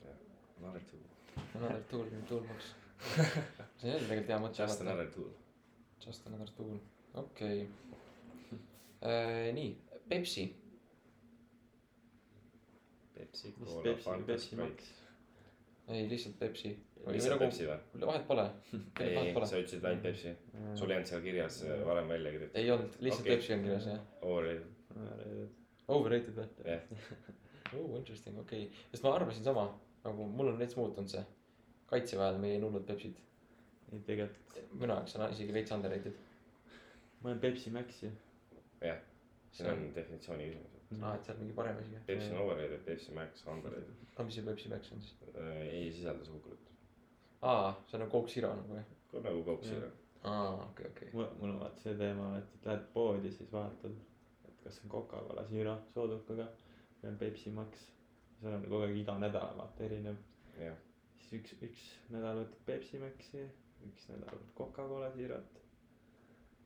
Another 0.58 0.82
tool, 0.90 1.00
another 1.56 1.84
tool 1.92 2.06
in 2.08 2.24
toolbox. 2.30 2.72
see 3.78 3.94
on 3.94 4.00
tegelikult 4.06 4.32
hea 4.34 4.40
mõte. 4.42 4.64
just 4.64 4.82
another 4.82 5.10
tool. 5.14 5.34
Just 6.06 6.30
another 6.30 6.50
tool, 6.58 6.78
okei 7.14 7.68
okay.. 9.02 9.52
nii, 9.54 9.76
Pepsi, 10.10 10.48
Pepsi, 13.18 13.54
Cola, 13.60 13.84
Pepsi, 13.84 14.04
Fanta, 14.04 14.26
Pepsi 14.32 14.48
Sprite. 14.48 14.70
Max. 14.70 14.92
ei 15.88 16.10
lihtsalt 16.10 16.40
Pepsi. 16.40 16.74
lihtsalt 17.08 17.40
Pepsi 17.40 17.70
või? 17.70 18.06
vahet 18.06 18.28
pole, 18.28 18.48
ei, 19.02 19.34
sa 19.34 19.62
ütlesid 19.62 19.86
ainult 19.86 20.04
Pepsi. 20.10 20.34
sul 20.74 20.90
ei 20.90 21.00
olnud 21.00 21.14
seal 21.14 21.24
kirjas 21.26 21.62
äh, 21.68 21.86
varem 21.86 22.10
välja 22.16 22.34
kirjutatud. 22.34 22.62
ei 22.64 22.74
olnud, 22.74 23.00
lihtsalt 23.00 23.26
okay. 23.28 23.36
Pepsi 23.36 23.54
on 23.58 23.66
kirjas 23.68 23.90
jah. 23.94 24.04
Overrated, 24.22 25.56
Overrated 25.88 26.36
või? 26.36 26.48
jah. 26.68 26.82
oh 27.78 27.98
interesting, 27.98 28.38
okei 28.40 28.68
okay., 28.68 28.86
sest 28.92 29.06
ma 29.06 29.14
arvasin 29.16 29.46
sama, 29.46 29.68
nagu 30.04 30.28
mul 30.32 30.52
on 30.52 30.60
veits 30.60 30.76
muutunud 30.80 31.12
see. 31.12 31.24
kaitseväel 31.88 32.40
me 32.44 32.52
jõin 32.52 32.66
hullult 32.68 32.88
Pepsit, 32.88 33.20
ei 33.92 34.02
tegelikult, 34.08 34.58
minu 34.74 34.92
jaoks 34.92 35.16
on 35.16 35.28
isegi 35.32 35.56
veits 35.56 35.76
underrated. 35.76 36.18
ma 37.22 37.32
olen 37.32 37.40
Pepsi 37.44 37.72
Maxi. 37.76 38.12
jah, 38.84 39.00
see 39.52 39.70
on 39.72 39.86
definitsiooni 39.96 40.50
küsimus. 40.50 41.04
aa, 41.04 41.14
et 41.16 41.30
seal 41.30 41.40
mingi 41.40 41.56
parem 41.56 41.80
asi 41.84 41.96
ka. 41.96 42.04
Pepsi 42.10 42.34
on 42.34 42.42
overrated, 42.46 42.84
Pepsi 42.90 43.16
Max 43.16 43.48
underrated. 43.54 44.04
aga 44.14 44.28
mis 44.28 44.40
see 44.40 44.50
Pepsi 44.50 44.74
Max 44.74 44.92
on 44.92 45.06
siis? 45.06 45.16
ei 45.70 45.88
sisalda 45.96 46.28
suhkrut. 46.28 46.74
aa, 47.54 47.72
see 47.88 48.00
on 48.00 48.06
nagu 48.06 48.12
Coke 48.18 48.36
Zero 48.36 48.52
nagu 48.60 48.82
jah? 48.82 48.92
nagu 49.24 49.48
Coke 49.48 49.72
Zero. 49.72 49.92
aa, 50.24 50.52
okei, 50.68 50.92
okei. 50.92 51.10
mul, 51.14 51.32
mul 51.40 51.56
on 51.56 51.64
vaata 51.64 51.88
see 51.88 51.96
teema, 52.04 52.34
et, 52.42 52.54
et 52.60 52.72
lähed 52.72 52.88
poodi, 52.94 53.32
siis 53.40 53.52
vaatad, 53.56 53.96
kas 54.68 54.82
on 54.84 54.91
Coca-Cola 54.91 55.45
Zero 55.51 55.78
soodukaga 55.93 56.47
või 57.01 57.11
on 57.11 57.20
Pepsi 57.22 57.53
Max. 57.55 57.86
seal 58.41 58.53
on 58.57 58.65
kogu 58.68 58.84
aeg 58.86 58.97
iga 58.99 59.15
nädal 59.22 59.55
vaata 59.57 59.86
erinev, 59.88 60.18
jah, 60.59 60.76
siis 61.24 61.39
üks, 61.39 61.55
üks 61.70 61.86
nädal 62.13 62.41
võtad 62.43 62.59
Pepsi 62.68 62.99
Maxi, 63.01 63.45
üks 63.88 64.09
nädal 64.11 64.36
võtad 64.36 64.51
Coca-Cola 64.59 65.09
Zerot 65.15 65.61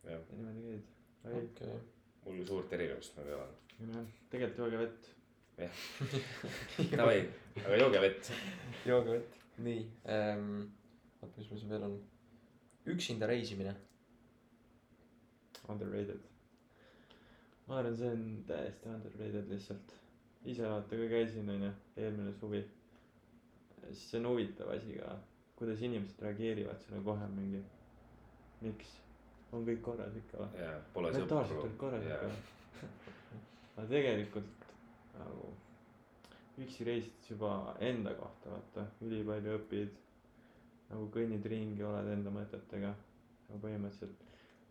jah. 0.03 0.17
ja 0.17 0.37
niimoodi 0.37 0.63
käid. 0.67 1.33
ei, 1.33 1.45
okei. 1.45 1.79
mul 2.25 2.45
suurt 2.49 2.73
erinevust 2.73 3.17
nagu 3.19 3.29
ei 3.29 3.37
ole. 3.37 3.49
jah, 3.93 4.07
tegelikult 4.33 4.63
jooge 4.65 4.81
vett. 4.85 5.11
Davai, 6.97 7.19
aga 7.61 7.77
jooge 7.83 8.01
vett. 8.07 8.31
jooge 8.89 9.17
vett. 9.19 9.37
nii 9.61 9.83
ähm,, 10.09 10.49
oota, 11.21 11.35
mis 11.37 11.51
mul 11.51 11.61
siin 11.61 11.73
veel 11.75 11.85
on? 11.89 11.95
üksinda 12.95 13.27
reisimine. 13.29 13.75
Underrated. 15.69 16.30
Ma 17.67 17.77
arvan, 17.79 17.97
see 17.97 18.09
on 18.11 18.23
täiesti 18.47 18.89
underrated 18.89 19.49
lihtsalt. 19.53 19.93
ise 20.45 20.69
vaata 20.69 20.97
ka 21.01 21.09
käisin, 21.11 21.49
onju, 21.55 21.71
eelmine 21.97 22.33
suvi. 22.39 22.63
siis 23.83 24.07
see 24.11 24.19
on 24.19 24.27
huvitav 24.31 24.71
asi 24.75 24.97
ka, 24.99 25.15
kuidas 25.59 25.81
inimesed 25.81 26.21
reageerivad 26.25 26.81
sulle 26.85 27.01
kohe 27.05 27.27
mingi, 27.35 27.61
miks, 28.61 28.95
on 29.51 29.65
kõik 29.67 29.81
korras 29.85 30.15
ikka 30.23 30.41
või? 30.43 30.69
pole 30.93 31.11
mentaalselt 31.17 31.63
olid. 31.65 31.77
korras 31.83 32.05
jaa 32.09 32.21
ikka. 32.29 32.89
aga 33.77 33.87
tegelikult 33.93 34.65
nagu 35.19 35.51
üksi 36.61 36.85
reisides 36.87 37.29
juba 37.31 37.51
enda 37.79 38.13
kohta 38.17 38.51
vaata, 38.55 38.87
ülipalju 39.05 39.53
õpid. 39.59 39.99
nagu 40.91 41.07
kõnnid 41.13 41.45
ringi, 41.53 41.83
oled 41.87 42.09
enda 42.15 42.33
mõtetega. 42.33 42.95
nagu 43.49 43.61
põhimõtteliselt 43.67 44.27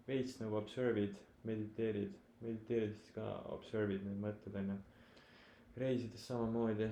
veits 0.08 0.36
nagu 0.40 0.56
observe'id, 0.58 1.14
mediteerid, 1.46 2.14
mediteerides 2.40 3.12
ka 3.14 3.26
observe'id 3.54 4.04
neid 4.06 4.20
mõtteid 4.24 4.56
onju. 4.62 4.76
reisides 5.80 6.26
samamoodi 6.26 6.88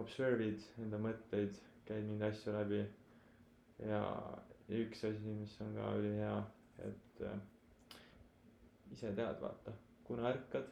observe'id 0.00 0.66
enda 0.84 1.00
mõtteid, 1.02 1.58
käid 1.88 2.06
mingeid 2.06 2.34
asju 2.34 2.54
läbi. 2.54 2.80
ja 3.82 4.02
üks 4.80 5.04
asi, 5.08 5.34
mis 5.34 5.56
on 5.64 5.72
ka 5.74 5.94
ülihea, 5.98 6.34
et 6.86 7.22
äh, 7.26 7.38
ise 8.94 9.14
tead, 9.16 9.40
vaata, 9.42 9.72
kuna 10.04 10.28
ärkad, 10.30 10.68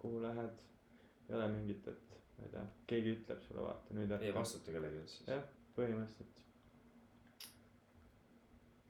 kuhu 0.00 0.22
lähed, 0.22 0.64
ei 1.28 1.36
ole 1.36 1.48
mingit, 1.54 1.88
et 1.88 2.18
ma 2.38 2.44
ei 2.44 2.50
tea, 2.56 2.64
keegi 2.90 3.14
ütleb 3.16 3.44
sulle, 3.46 3.64
vaata 3.68 3.96
nüüd 3.96 4.10
ei 4.10 4.30
ärka. 4.30 4.40
vastuta 4.40 4.74
kellegi 4.74 5.00
eest 5.02 5.16
siis. 5.16 5.28
jah, 5.30 5.46
põhimõtteliselt. 5.78 6.44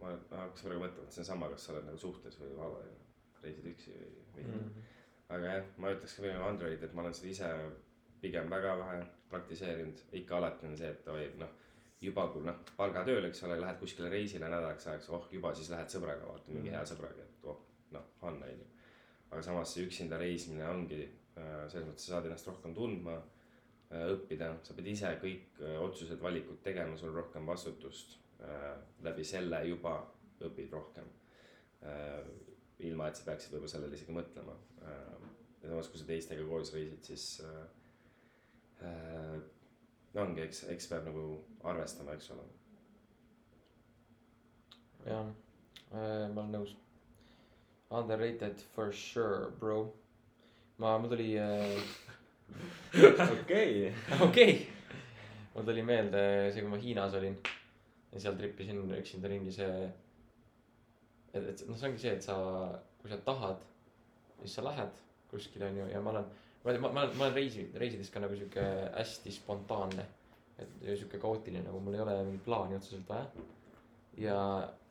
ma 0.00 0.14
hakkasin 0.14 0.70
praegu 0.70 0.84
mõtlema, 0.86 1.06
et 1.06 1.14
see 1.14 1.24
on 1.24 1.30
sama, 1.32 1.52
kas 1.52 1.66
sa 1.66 1.74
oled 1.74 1.86
nagu 1.90 2.02
suhtes 2.02 2.40
või 2.40 2.56
vaba 2.58 2.82
ja 2.86 2.96
reisid 3.42 3.70
üksi 3.72 3.94
või, 3.94 4.27
või 4.46 4.58
mm.. 4.62 4.88
aga 5.36 5.54
jah, 5.54 5.70
ma 5.76 5.92
ütleks 5.94 6.16
ka 6.16 6.26
veel 6.26 6.42
Android, 6.42 6.82
et 6.82 6.94
ma 6.94 7.04
olen 7.04 7.14
seda 7.14 7.30
ise 7.32 7.52
pigem 8.20 8.50
väga 8.50 8.74
vähe 8.78 9.00
praktiseerinud, 9.30 10.04
ikka 10.20 10.36
alati 10.38 10.66
on 10.66 10.76
see, 10.76 10.90
et 10.90 11.08
oi 11.12 11.30
noh. 11.38 11.50
juba 12.00 12.28
kui 12.32 12.44
noh, 12.46 12.58
palgatööl, 12.76 13.24
eks 13.28 13.42
ole, 13.46 13.56
lähed 13.60 13.78
kuskile 13.80 14.10
reisile 14.12 14.46
nädalaks 14.48 14.86
ajaks, 14.86 15.08
oh 15.10 15.26
juba 15.32 15.50
siis 15.54 15.70
lähed 15.72 15.90
sõbraga, 15.90 16.26
vaata 16.28 16.52
mingi 16.52 16.70
Mhm. 16.70 16.76
hea 16.76 16.84
sõbraga, 16.86 17.24
et 17.24 17.44
oh 17.44 17.58
noh, 17.90 18.04
fun 18.20 18.42
on 18.42 18.50
ju. 18.50 18.66
aga 19.30 19.42
samas 19.42 19.72
see 19.74 19.84
üksinda 19.84 20.18
reisimine 20.18 20.64
ongi 20.68 21.02
äh, 21.02 21.68
selles 21.68 21.88
mõttes 21.88 22.06
sa 22.06 22.14
saad 22.14 22.26
ennast 22.26 22.46
rohkem 22.48 22.74
tundma 22.74 23.16
äh, 23.18 24.06
õppida, 24.14 24.54
sa 24.62 24.74
pead 24.74 24.86
ise 24.86 25.10
kõik 25.22 25.60
äh, 25.60 25.76
otsused, 25.82 26.20
valikud 26.22 26.62
tegema, 26.62 26.96
sul 26.96 27.10
on 27.10 27.20
rohkem 27.22 27.46
vastutust. 27.46 28.18
läbi 29.02 29.24
selle 29.26 29.58
juba 29.66 29.96
õpid 30.46 30.70
rohkem. 30.70 31.08
ilma, 32.86 33.08
et 33.08 33.18
sa 33.18 33.26
peaksid 33.26 33.54
võib-olla 33.54 33.72
sellele 33.72 33.98
isegi 33.98 34.14
mõtlema. 34.14 34.54
ja 34.82 35.68
samas, 35.68 35.88
kui 35.90 36.00
sa 36.00 36.06
teistega 36.06 36.44
koos 36.48 36.72
reisid, 36.74 37.00
siis 37.04 37.24
äh, 37.44 37.62
äh, 38.86 39.38
no 40.14 40.24
ongi, 40.24 40.44
eks, 40.46 40.64
eks 40.74 40.90
peab 40.90 41.08
nagu 41.10 41.24
arvestama, 41.66 42.14
eks 42.14 42.30
ole. 42.36 42.44
jah, 45.06 45.32
ma 45.90 46.42
olen 46.42 46.52
nõus. 46.54 46.76
Underrated 47.88 48.60
for 48.74 48.92
sure 48.92 49.48
bro 49.58 49.86
ma 50.78 50.98
mul 50.98 51.08
tuli 51.10 51.38
äh, 51.38 51.80
okei. 53.40 53.94
okei 54.20 54.68
mul 55.54 55.64
tuli 55.64 55.82
meelde 55.82 56.20
see 56.52 56.62
kui 56.62 56.70
ma 56.70 56.78
Hiinas 56.78 57.16
olin 57.18 57.34
ja 58.12 58.20
seal 58.22 58.36
tripisin 58.38 58.84
üksinda 58.98 59.30
ringi 59.32 59.52
see 59.56 59.88
et 61.34 61.48
et 61.52 61.64
noh 61.68 61.76
see 61.76 61.90
ongi 61.90 62.02
see 62.04 62.14
et 62.16 62.24
sa 62.24 62.36
kui 63.00 63.10
sa 63.10 63.18
tahad 63.30 63.64
siis 64.40 64.54
sa 64.58 64.64
lähed 64.64 65.02
kuskile 65.30 65.68
onju 65.68 65.88
ja 65.92 66.00
ma 66.00 66.10
olen 66.10 66.26
ma 66.64 66.72
ma 66.72 66.92
ma 66.92 67.02
olen 67.02 67.16
ma 67.16 67.24
olen 67.26 67.34
reisi 67.34 67.70
reisides 67.74 68.10
ka 68.10 68.20
nagu 68.20 68.36
sihuke 68.36 68.64
hästi 68.96 69.32
spontaanne. 69.32 70.06
Et 70.58 70.70
sihuke 70.88 71.20
kaootiline 71.22 71.64
nagu 71.68 71.80
mul 71.80 71.94
ei 71.94 72.00
ole 72.02 72.16
mingit 72.24 72.44
plaani 72.44 72.76
otseselt 72.76 73.08
vaja. 73.08 73.26
Ja 74.18 74.38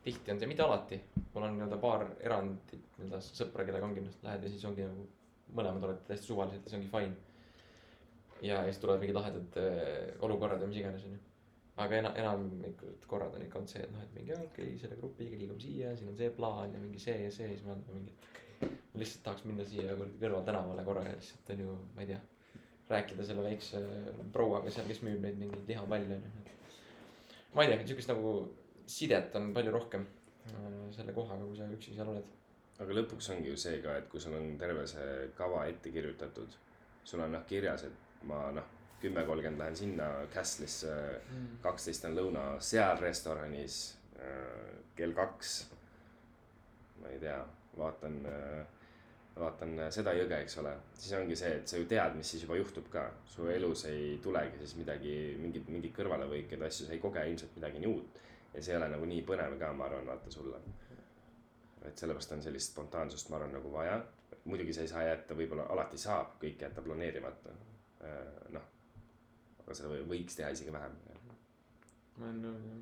tihti 0.04 0.32
on 0.32 0.40
see 0.40 0.48
mitte 0.48 0.64
alati 0.64 1.00
mul 1.34 1.44
on 1.44 1.56
nii-öelda 1.56 1.78
paar 1.82 2.06
erandit 2.20 2.98
nii-öelda 2.98 3.20
sõpra 3.26 3.66
kellega 3.68 3.88
ongi 3.90 4.04
noh 4.06 4.20
lähed 4.24 4.46
ja 4.46 4.52
siis 4.54 4.64
ongi 4.64 4.86
nagu 4.86 5.08
mõlemad 5.58 5.84
olete 5.88 6.06
täiesti 6.08 6.30
suvalised 6.30 6.64
ja 6.64 6.72
see 6.72 6.80
ongi 6.80 6.92
fine. 6.94 7.16
Ja 8.48 8.62
siis 8.64 8.78
tulevad 8.78 9.02
mingid 9.02 9.18
lahedad 9.18 9.60
äh, 9.60 10.24
olukorrad 10.24 10.62
ja 10.62 10.70
mis 10.70 10.80
iganes 10.80 11.04
onju 11.04 11.27
aga 11.84 12.00
ena- 12.02 12.14
enamikud 12.22 13.06
korrad 13.10 13.36
on 13.38 13.44
ikka 13.46 13.60
olnud 13.60 13.72
see 13.74 13.84
et 13.84 13.92
noh 13.94 14.02
et 14.04 14.14
mingi 14.16 14.34
okei 14.34 14.48
okay, 14.72 14.78
selle 14.82 14.98
grupiga 15.00 15.38
liigume 15.38 15.62
siia 15.62 15.94
siin 15.96 16.12
on 16.12 16.18
see 16.18 16.30
plaan 16.38 16.74
ja 16.74 16.82
mingi 16.82 17.02
see 17.02 17.18
ja 17.24 17.30
see 17.34 17.52
siis 17.52 17.64
ma 17.66 17.76
olen 17.76 17.84
mingi 17.94 18.14
ma 18.62 19.02
lihtsalt 19.02 19.24
tahaks 19.28 19.46
minna 19.46 19.66
siia 19.68 19.94
kuradi 19.94 20.22
kõrvaltänavale 20.24 20.86
korra 20.88 21.06
ja 21.06 21.16
lihtsalt 21.16 21.54
onju 21.56 21.78
ma 21.94 22.04
ei 22.04 22.12
tea 22.12 22.20
rääkida 22.88 23.26
selle 23.28 23.44
väikse 23.44 23.82
prouaga 24.32 24.72
seal 24.74 24.88
kes 24.90 25.04
müüb 25.06 25.20
neid 25.24 25.38
mingeid 25.42 25.70
lihapalle 25.70 26.18
onju 26.18 26.56
ma 27.54 27.64
ei 27.64 27.74
tea 27.74 27.86
siukest 27.92 28.10
nagu 28.12 28.32
sidet 28.88 29.36
on 29.36 29.52
palju 29.54 29.72
rohkem 29.72 30.06
äh, 30.48 30.90
selle 30.96 31.12
kohaga 31.12 31.44
kui 31.44 31.56
sa 31.56 31.68
üksi 31.72 31.94
seal 31.96 32.10
oled. 32.14 32.34
Aga 32.78 32.94
lõpuks 32.94 33.30
ongi 33.34 33.50
ju 33.50 33.58
see 33.58 33.80
ka, 33.84 33.96
et 33.98 34.08
kui 34.10 34.22
sul 34.22 34.36
on 34.38 34.52
terve 34.60 34.84
see 34.86 35.28
kava 35.38 35.64
ette 35.70 35.90
kirjutatud, 35.94 36.54
sul 37.04 37.24
on 37.24 37.34
noh 37.34 37.44
kirjas, 37.48 37.84
et 37.88 38.26
ma 38.30 38.44
noh, 38.54 38.68
kümme 39.00 39.24
kolmkümmend 39.26 39.60
lähen 39.62 39.76
sinna 39.76 40.08
Castle'isse, 40.34 40.94
kaksteist 41.62 42.04
on 42.08 42.16
lõuna 42.18 42.44
seal 42.64 42.98
restoranis, 43.02 43.78
kell 44.98 45.14
kaks, 45.14 45.52
ma 47.02 47.12
ei 47.12 47.20
tea, 47.22 47.38
vaatan, 47.78 48.18
vaatan 49.38 49.76
seda 49.94 50.14
jõge, 50.18 50.40
eks 50.42 50.58
ole, 50.62 50.72
siis 50.98 51.14
ongi 51.18 51.36
see, 51.38 51.52
et 51.60 51.70
sa 51.70 51.78
ju 51.78 51.86
tead, 51.90 52.16
mis 52.18 52.32
siis 52.34 52.42
juba 52.42 52.58
juhtub 52.58 52.88
ka, 52.90 53.04
su 53.30 53.46
elus 53.52 53.84
ei 53.90 54.16
tulegi 54.22 54.58
siis 54.64 54.74
midagi, 54.80 55.14
mingit, 55.38 55.70
mingeid 55.70 55.94
kõrvalelõikeid, 56.00 56.64
asju, 56.66 56.88
sa 56.88 56.96
ei 56.96 57.02
koge 57.02 57.22
ilmselt 57.30 57.54
midagi 57.58 57.82
nii 57.84 57.92
uut. 57.92 58.20
Ja 58.54 58.62
see 58.64 58.74
ei 58.74 58.80
ole 58.80 58.88
nagu 58.90 59.06
nii 59.06 59.22
põnev 59.28 59.54
ka, 59.60 59.70
ma 59.76 59.86
arvan, 59.86 60.06
vaata 60.08 60.32
sulle. 60.32 60.58
Et 61.86 62.00
sellepärast 62.00 62.32
on 62.34 62.42
sellist 62.42 62.72
spontaansust, 62.72 63.28
ma 63.30 63.38
arvan, 63.38 63.54
nagu 63.54 63.72
vaja. 63.72 64.00
muidugi 64.48 64.72
sa 64.72 64.80
ei 64.80 64.88
saa 64.88 65.02
jätta, 65.04 65.36
võib-olla 65.36 65.66
alati 65.74 65.98
saab 66.00 66.38
kõike 66.40 66.64
jätta 66.64 66.82
planeerimata. 66.82 67.52
noh, 68.54 68.62
aga 69.68 69.76
seda 69.76 69.90
või- 69.92 70.06
võiks 70.14 70.38
teha 70.38 70.48
isegi 70.54 70.72
vähem. 70.72 70.94
ma 72.16 72.24
olen 72.26 72.40
nõus 72.42 72.64
jah. 72.64 72.80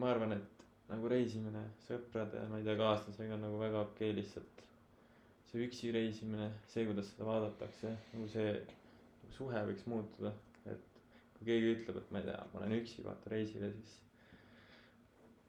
ma 0.00 0.10
arvan, 0.14 0.32
et 0.32 0.64
nagu 0.88 1.10
reisimine 1.12 1.62
sõprade, 1.84 2.40
ma 2.48 2.58
ei 2.58 2.64
tea, 2.66 2.76
kaaslasega 2.80 3.36
on 3.36 3.44
nagu 3.46 3.58
väga 3.60 3.84
okei 3.84 4.14
lihtsalt. 4.16 4.64
see 5.50 5.66
üksi 5.66 5.90
reisimine, 5.92 6.46
see, 6.70 6.86
kuidas 6.86 7.08
seda 7.10 7.26
vaadatakse, 7.26 7.90
nagu 8.14 8.28
see 8.30 8.52
suhe 9.34 9.62
võiks 9.66 9.86
muutuda, 9.90 10.30
et 10.70 11.00
kui 11.36 11.48
keegi 11.48 11.74
ütleb, 11.74 11.98
et 12.00 12.12
ma 12.14 12.22
ei 12.22 12.28
tea, 12.28 12.38
ma 12.52 12.60
olen 12.60 12.76
üksi, 12.78 13.02
vaata 13.02 13.32
reisile, 13.34 13.72
siis 13.74 13.98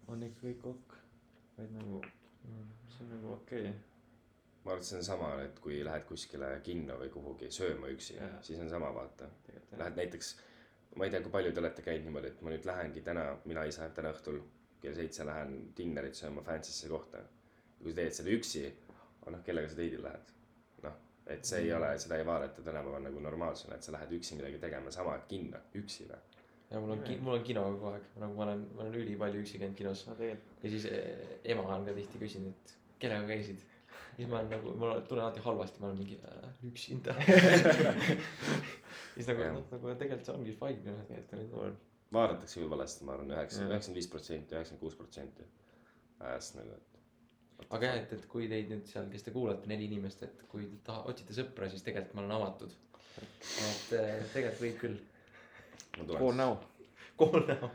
on 0.10 0.26
ikka 0.26 0.48
kõik 0.48 0.68
ok. 0.74 0.98
vaid 1.60 1.78
nagu, 1.78 2.02
see 2.96 3.06
on 3.06 3.16
nagu 3.16 3.34
okei 3.38 3.70
okay.. 3.70 3.91
Ma 4.64 4.72
arvan, 4.72 4.84
et 4.84 4.86
see 4.88 4.98
on 4.98 5.04
sama, 5.04 5.34
et 5.42 5.60
kui 5.60 5.82
lähed 5.86 6.06
kuskile 6.06 6.52
kinno 6.64 6.98
või 7.02 7.10
kuhugi 7.14 7.50
sööma 7.52 7.90
üksi 7.90 8.20
siis 8.46 8.60
on 8.62 8.70
sama, 8.70 8.92
vaata. 8.94 9.30
Lähed 9.78 9.98
näiteks, 9.98 10.36
ma 10.96 11.06
ei 11.06 11.14
tea, 11.14 11.22
kui 11.26 11.32
palju 11.34 11.52
te 11.52 11.64
olete 11.64 11.82
käinud 11.86 12.06
niimoodi, 12.10 12.34
et 12.34 12.42
ma 12.46 12.54
nüüd 12.54 12.66
lähengi 12.70 13.02
täna, 13.06 13.26
mina 13.46 13.64
ise 13.66 13.88
täna 13.96 14.12
õhtul 14.14 14.42
kell 14.82 14.98
seitse 14.98 15.26
lähen 15.26 15.72
dinnerit 15.78 16.18
sööma 16.18 16.44
fancy'sse 16.46 16.90
kohta. 16.90 17.22
ja 17.22 17.84
kui 17.84 17.94
sa 17.94 18.02
teed 18.02 18.18
seda 18.18 18.34
üksi, 18.36 18.66
noh, 19.34 19.42
kellega 19.46 19.70
sa 19.70 19.78
date'ile 19.78 20.04
lähed? 20.08 20.34
noh, 20.84 20.98
et 21.26 21.46
see 21.46 21.62
Mm. 21.62 21.66
ei 21.66 21.74
ole, 21.74 21.90
seda 22.00 22.18
ei 22.18 22.26
vaadata 22.26 22.62
tänapäeval 22.62 23.04
nagu 23.08 23.20
normaalsena, 23.20 23.76
et 23.76 23.84
sa 23.84 23.92
lähed 23.96 24.14
üksi 24.18 24.36
midagi 24.36 24.60
tegema, 24.60 24.92
sama, 24.92 25.18
kinno, 25.30 25.58
üksi 25.76 26.08
või. 26.10 26.20
ja 26.72 26.80
mul 26.80 26.96
on, 26.96 27.04
mul 27.22 27.34
on 27.40 27.44
kino 27.44 27.64
kogu 27.72 27.92
aeg, 27.94 28.04
nagu 28.24 28.36
ma 28.36 28.44
olen, 28.44 28.68
ma 28.76 28.82
olen 28.86 29.02
ülipalju 29.02 29.42
üksi 29.42 29.60
käinud 29.60 29.78
kinos 29.78 30.06
no 30.08 30.16
tegelikult, 30.16 30.64
ja 30.64 30.70
siis 30.70 30.86
eh, 30.86 31.38
ema 31.54 31.66
on 31.76 31.86
ka 31.86 31.94
tihti 31.94 32.22
küsinud, 32.22 32.54
et 32.66 32.78
kellega 33.00 33.28
käisid. 33.28 33.68
Siis 34.16 34.28
ma 34.30 34.40
olen 34.40 34.52
nagu, 34.56 34.74
mul 34.78 34.92
on- 34.96 35.06
tunnen 35.08 35.26
alati 35.26 35.44
halvasti, 35.46 35.82
ma 35.82 35.90
olen 35.92 36.00
mingi 36.02 36.18
äh, 36.28 36.50
üksinda. 36.70 37.16
siis 39.16 39.28
nagu 39.32 39.48
noh, 39.58 39.66
nagu 39.72 39.96
tegelikult 40.00 40.28
see 40.28 40.36
ongi 40.36 40.56
fine 40.60 40.94
noh, 40.96 41.02
et, 41.08 41.24
et 41.24 41.34
nagu 41.38 41.66
vaadatakse 42.12 42.60
küll 42.60 42.72
valesti, 42.72 43.06
ma 43.08 43.14
arvan, 43.16 43.32
üheksa, 43.36 43.62
Jah. 43.64 43.70
üheksakümmend 43.72 44.00
viis 44.02 44.10
protsenti, 44.12 44.56
üheksakümmend 44.56 44.84
kuus 44.84 44.98
protsenti 45.00 45.46
ajast 46.22 46.58
nagu, 46.60 46.74
et. 46.76 47.68
aga 47.70 47.88
jah, 47.88 48.00
et, 48.02 48.12
et 48.18 48.26
kui 48.32 48.50
teid 48.52 48.72
nüüd 48.74 48.90
seal, 48.90 49.08
kes 49.14 49.24
te 49.28 49.34
kuulate, 49.36 49.70
neli 49.72 49.88
inimest, 49.90 50.24
et 50.28 50.44
kui 50.52 50.68
te 50.70 50.82
taha-, 50.90 51.06
otsite 51.12 51.36
sõpra, 51.38 51.70
siis 51.72 51.86
tegelikult 51.88 52.18
ma 52.20 52.26
olen 52.26 52.36
avatud. 52.40 52.76
et 53.22 53.96
eh, 53.98 54.12
tegelikult 54.34 54.62
võib 54.66 54.78
küll. 54.84 55.00
ma 55.98 56.08
call 56.12 56.38
now. 56.42 56.58
Call 57.22 57.44
now, 57.48 57.70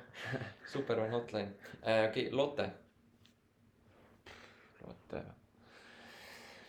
Superman 0.73 1.13
hotline, 1.15 1.53
okei, 2.09 2.29
Lotte. 2.35 2.67
Lotte. 4.87 5.21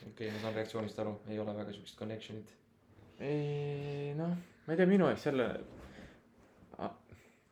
Okei 0.08 0.28
okay,, 0.28 0.36
ma 0.36 0.44
saan 0.44 0.56
reaktsioonist 0.58 1.00
aru, 1.04 1.14
ei 1.32 1.40
ole 1.40 1.56
väga 1.58 1.74
siukest 1.76 2.00
connection'it. 2.00 2.54
ei 3.20 4.14
noh, 4.18 4.36
ma 4.66 4.74
ei 4.74 4.80
tea, 4.80 4.90
minu 4.90 5.08
jaoks 5.10 5.26
jälle, 5.30 5.48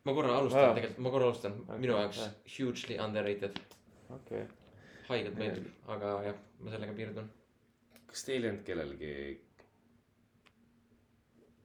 ma 0.06 0.14
korra 0.14 0.38
alustan 0.38 0.70
Aa. 0.70 0.76
tegelikult, 0.78 1.04
ma 1.08 1.14
korra 1.16 1.32
alustan, 1.32 1.58
Okei, 1.64 1.80
minu 1.86 1.98
jaoks 1.98 2.22
jah. 2.22 2.36
hugely 2.58 3.00
underrated, 3.06 3.60
okei 4.10 4.44
okay.. 4.44 4.46
haigelt 5.10 5.42
meeldib, 5.42 5.72
aga 5.96 6.14
jah, 6.30 6.38
ma 6.60 6.76
sellega 6.76 6.98
piirdun. 7.00 7.32
kas 8.12 8.28
teil 8.30 8.44
ei 8.44 8.54
olnud 8.54 8.66
kellelgi, 8.70 9.12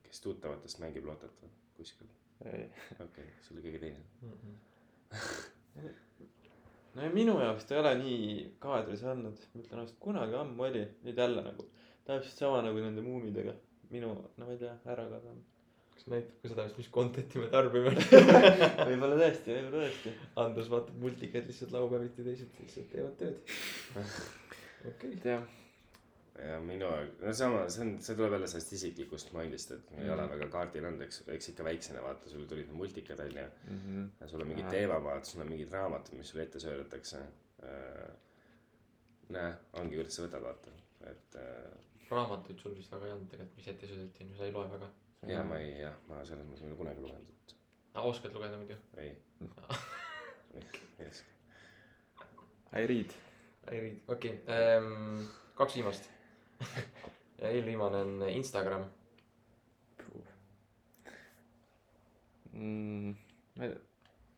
kes 0.08 0.24
tuttavatest 0.26 0.82
mängib 0.84 1.08
lotot 1.08 1.44
või 1.44 1.54
kuskil? 1.78 2.10
ei, 2.44 2.66
okei 2.96 3.06
okay,, 3.06 3.32
see 3.46 3.56
oli 3.56 3.66
keegi 3.68 3.84
teine. 3.86 4.00
no 6.94 7.04
ja 7.04 7.10
minu 7.14 7.36
jaoks 7.40 7.66
ta 7.68 7.76
ei 7.76 7.82
ole 7.82 7.92
nii 8.00 8.24
kaadris 8.62 9.04
olnud, 9.12 9.44
ma 9.54 9.62
ütlen 9.62 9.82
ausalt, 9.82 10.00
kunagi 10.02 10.36
ammu 10.40 10.66
oli, 10.66 10.82
nüüd 11.06 11.22
jälle 11.22 11.44
nagu 11.46 11.68
täpselt 12.08 12.42
sama 12.42 12.62
nagu 12.66 12.82
nende 12.82 13.04
muumidega, 13.04 13.54
minu, 13.92 14.14
no 14.36 14.48
ma 14.48 14.56
ei 14.56 14.60
tea, 14.62 14.74
ära 14.90 15.06
kadunud. 15.12 15.46
kas 15.94 16.06
näitab 16.10 16.42
ka 16.42 16.50
seda, 16.54 16.66
mis 16.78 16.90
content'i 16.96 17.42
me 17.42 17.48
tarbime? 17.52 17.92
võib-olla 18.88 19.18
tõesti, 19.20 19.52
võib-olla 19.52 19.84
tõesti. 19.84 20.14
Andrus 20.44 20.70
vaatab 20.72 21.00
multikaid 21.04 21.50
lihtsalt 21.50 21.74
laupäeviti, 21.76 22.24
teised 22.26 22.60
lihtsalt 22.62 22.92
teevad 22.94 23.16
tööd. 23.20 23.56
okei. 24.90 25.12
et 25.12 25.28
jah, 25.28 25.44
ja 26.38 26.60
minu, 26.60 26.86
no 27.20 27.32
sama, 27.34 27.64
see 27.72 27.82
on, 27.84 27.90
see 28.02 28.14
tuleb 28.16 28.32
jälle 28.36 28.46
sellest 28.48 28.72
isiklikust 28.72 29.32
mind'ist, 29.36 29.70
et 29.76 29.90
ei 29.96 30.04
Mhm. 30.04 30.12
ole 30.14 30.28
väga 30.30 30.46
kaardil 30.52 30.84
olnud, 30.88 31.02
eks, 31.06 31.22
eks 31.28 31.48
ikka 31.52 31.64
väiksena 31.64 32.02
vaata, 32.02 32.30
sul 32.30 32.44
tulid 32.48 32.70
multikad 32.72 33.20
onju. 33.26 33.44
Mhm. 33.70 34.04
ja 34.20 34.28
sul 34.28 34.40
on 34.40 34.48
mingid 34.48 34.64
Aa. 34.64 34.70
teemamaad, 34.70 35.24
sul 35.24 35.40
on 35.42 35.48
mingid 35.50 35.72
raamatud, 35.72 36.14
mis 36.18 36.28
sulle 36.28 36.42
ette 36.42 36.60
söödetakse. 36.60 37.18
näe, 39.30 39.50
ongi, 39.78 39.94
kuidas 39.94 40.16
sa 40.16 40.22
võtad, 40.26 40.42
vaata, 40.42 40.70
et 41.10 41.36
äh, 41.38 41.74
raamatuid 42.10 42.58
sul 42.58 42.74
vist 42.74 42.90
väga 42.92 43.06
ei 43.06 43.12
olnud 43.14 43.28
tegelikult, 43.30 43.56
mis 43.60 43.68
ette 43.70 43.86
söödeti, 43.86 44.26
sa 44.38 44.44
ei 44.48 44.52
loe 44.52 44.70
väga. 44.72 44.88
ja 45.30 45.44
ma 45.46 45.58
ei, 45.62 45.74
jah, 45.80 45.94
ma 46.08 46.24
selles 46.26 46.46
mõttes 46.48 46.64
ei 46.64 46.70
ole 46.72 46.76
kunagi 46.80 47.00
lugenud, 47.04 47.28
et 47.44 47.54
aa, 47.94 48.02
oskad 48.10 48.32
lugeda 48.34 48.56
muidu? 48.58 48.74
ei. 48.96 49.12
ei 50.98 51.06
oska. 51.06 52.26
I 52.80 52.86
read. 52.86 53.14
ei 53.70 53.80
riid, 53.84 54.00
okei 54.08 54.34
okay., 54.42 55.28
kaks 55.54 55.74
viimast. 55.78 56.10
ja 57.40 57.50
eelviimane 57.50 58.02
on 58.06 58.28
Instagram. 58.28 58.84
mm,. 62.52 63.14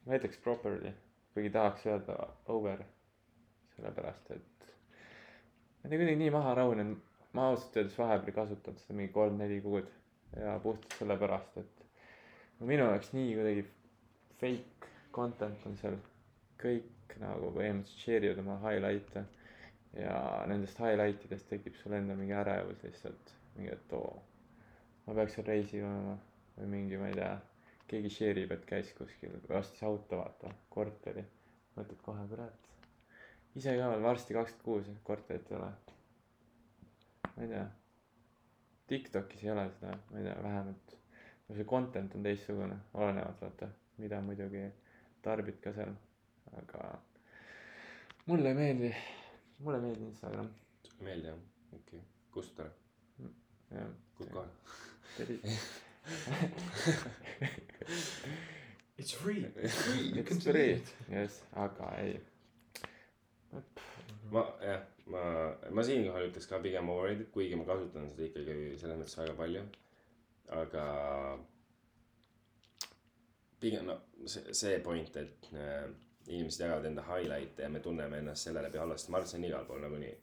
ma 0.07 0.19
ütleks 0.19 0.39
properly, 0.45 0.93
kuigi 1.35 1.51
tahaks 1.55 1.87
öelda 1.89 2.17
over, 2.53 2.85
sellepärast 3.77 4.31
et 4.37 4.67
ma 5.83 5.89
ei 5.89 5.91
tea, 5.91 5.99
kuidagi 5.99 6.19
nii 6.21 6.31
maha 6.35 6.55
rahunenud, 6.61 7.01
ma 7.33 7.49
ausalt 7.51 7.77
öeldes 7.81 7.99
vahepeal 7.99 8.31
ei 8.31 8.39
kasutanud 8.39 8.83
seda 8.83 8.99
mingi 8.99 9.13
kolm-neli 9.17 9.61
kuud 9.65 9.89
ja 10.39 10.59
puhtalt 10.63 10.99
sellepärast, 10.99 11.57
et 11.63 11.87
minu 12.61 12.87
jaoks 12.91 13.13
nii 13.17 13.35
kuidagi 13.39 13.65
fake 14.41 14.91
content 15.15 15.67
on 15.67 15.79
seal, 15.81 15.99
kõik 16.63 17.17
nagu 17.21 17.51
põhimõtteliselt 17.57 18.05
share 18.05 18.29
ivad 18.29 18.43
oma 18.45 18.59
highlight'e 18.63 19.25
ja 19.97 20.45
nendest 20.49 20.79
highlight 20.81 21.25
idest 21.27 21.49
tekib 21.51 21.77
sul 21.77 21.97
endal 21.97 22.17
mingi 22.21 22.37
ärevus 22.37 22.83
lihtsalt, 22.87 23.33
mingi, 23.57 23.73
et 23.75 23.97
oo, 23.97 24.13
ma 25.07 25.17
peaks 25.19 25.37
seal 25.37 25.49
reisil 25.49 25.85
olema 25.85 26.17
või 26.57 26.71
mingi, 26.77 27.01
ma 27.01 27.11
ei 27.11 27.19
tea, 27.19 27.33
keegi 27.91 28.13
share 28.13 28.45
ib, 28.47 28.55
et 28.57 28.65
käis 28.69 28.93
kuskil 28.97 29.37
ostis 29.59 29.83
auto, 29.85 30.23
vaata, 30.23 30.53
korteri, 30.73 31.25
mõtled 31.77 32.01
kohe, 32.05 32.25
kurat, 32.31 32.73
ise 33.59 33.77
ka 33.77 33.91
veel 33.93 34.05
varsti 34.07 34.37
kakskümmend 34.37 34.65
kuus, 34.65 35.05
korterit 35.05 35.53
ei 35.53 35.59
ole. 35.59 35.71
ma 37.35 37.45
ei 37.45 37.53
tea. 37.53 37.69
Tiktokis 38.89 39.45
ei 39.45 39.51
ole 39.53 39.69
seda, 39.77 39.95
ma 40.11 40.19
ei 40.19 40.27
tea, 40.29 40.37
vähemalt. 40.43 40.99
no 41.49 41.57
see 41.57 41.69
content 41.69 42.15
on 42.17 42.25
teistsugune, 42.25 42.77
olenevalt 42.95 43.41
vaata, 43.45 43.69
mida 44.01 44.21
muidugi 44.25 44.67
tarbid 45.23 45.59
ka 45.65 45.73
seal, 45.77 45.93
aga 46.61 46.93
mulle 48.27 48.53
ei 48.53 48.57
meeldi, 48.57 48.93
mulle 49.63 49.79
ei 49.79 49.85
meeldi 49.87 50.05
Instagram, 50.11 50.49
sulle 50.83 50.99
ei 51.01 51.05
meeldi 51.11 51.27
jah? 51.31 51.41
okei 51.73 51.99
okay., 51.99 52.01
kustuta 52.35 52.63
ära, 52.67 52.75
jah. 53.71 53.91
kust 54.19 54.31
kohe. 54.31 54.49
It's 58.99 59.13
free. 59.13 59.47
It's 59.57 60.45
free, 60.45 60.83
jess, 61.11 61.43
aga 61.53 61.89
ei. 61.99 62.21
ma 64.31 64.45
jah, 64.63 64.83
ma, 65.13 65.23
ma 65.75 65.85
siinkohal 65.85 66.29
ütleks 66.29 66.47
ka 66.49 66.61
pigem 66.65 66.91
overrated, 66.93 67.31
kuigi 67.35 67.59
ma 67.59 67.67
kasutan 67.69 68.07
seda 68.13 68.29
ikkagi 68.29 68.55
selles 68.81 69.01
mõttes 69.01 69.19
väga 69.19 69.35
palju. 69.41 69.65
aga 70.63 70.85
pigem 73.63 73.87
no 73.89 73.99
see, 74.27 74.55
see 74.55 74.79
point, 74.85 75.17
et 75.17 75.51
äh, 75.55 75.89
inimesed 76.27 76.65
jagavad 76.65 76.85
enda 76.85 77.05
highlight'e 77.07 77.63
ja 77.63 77.69
me 77.69 77.81
tunneme 77.81 78.19
ennast 78.19 78.49
selle 78.49 78.63
läbi 78.63 78.79
halvasti, 78.79 79.11
ma 79.11 79.19
arvan, 79.19 79.27
et 79.27 79.31
see 79.31 79.41
on 79.41 79.49
igal 79.51 79.65
pool 79.69 79.81
nagunii. 79.83 80.17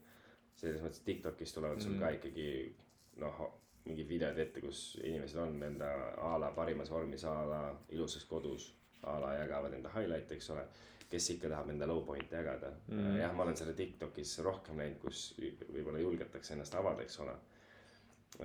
selles 0.60 0.82
mõttes, 0.84 1.00
Tiktokis 1.04 1.52
tulevad 1.56 1.80
sul 1.80 1.94
Mm. 1.94 2.00
ka 2.00 2.08
ikkagi 2.10 2.74
noh, 3.16 3.38
mingid 3.84 4.08
videod 4.08 4.38
ette, 4.38 4.60
kus 4.60 4.98
inimesed 5.02 5.38
on 5.40 5.62
enda 5.62 5.88
a 6.20 6.38
la 6.38 6.50
parimas 6.52 6.90
vormis, 6.90 7.24
a 7.24 7.32
la 7.48 7.60
ilusas 7.88 8.24
kodus, 8.24 8.74
a 9.02 9.18
la 9.20 9.34
jagavad 9.34 9.72
enda 9.72 9.88
highlight'e, 9.94 10.34
eks 10.34 10.50
ole 10.50 10.66
kes 11.10 11.30
ikka 11.34 11.48
tahab 11.50 11.70
enda 11.72 11.86
low 11.90 12.04
point'e 12.06 12.36
jagada 12.36 12.70
mm. 12.88 13.16
Jah, 13.18 13.32
ma 13.34 13.42
olen 13.42 13.56
seda 13.58 13.72
Tiktokis 13.76 14.36
rohkem 14.46 14.78
näinud, 14.78 15.00
kus 15.02 15.30
võib-olla 15.72 15.98
julgetakse 15.98 16.54
ennast 16.54 16.76
avada, 16.78 17.02
eks 17.02 17.18
ole 17.24 17.34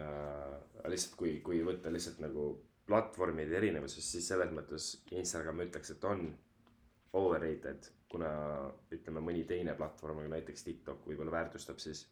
äh,. 0.01 0.55
lihtsalt 0.89 1.17
kui, 1.19 1.35
kui 1.45 1.61
võtta 1.65 1.93
lihtsalt 1.93 2.23
nagu 2.25 2.47
platvormide 2.87 3.57
erinevusest, 3.57 4.15
siis 4.15 4.27
selles 4.29 4.51
mõttes 4.53 4.89
Instagram 5.11 5.63
ütleks, 5.65 5.93
et 5.93 6.03
on 6.09 6.27
overrated, 7.15 7.89
kuna 8.11 8.29
ütleme, 8.93 9.23
mõni 9.23 9.43
teine 9.47 9.75
platvorm, 9.77 10.21
nagu 10.21 10.31
näiteks 10.31 10.65
TikTok 10.67 11.07
võib-olla 11.09 11.33
väärtustab 11.39 11.79
siis 11.83 12.05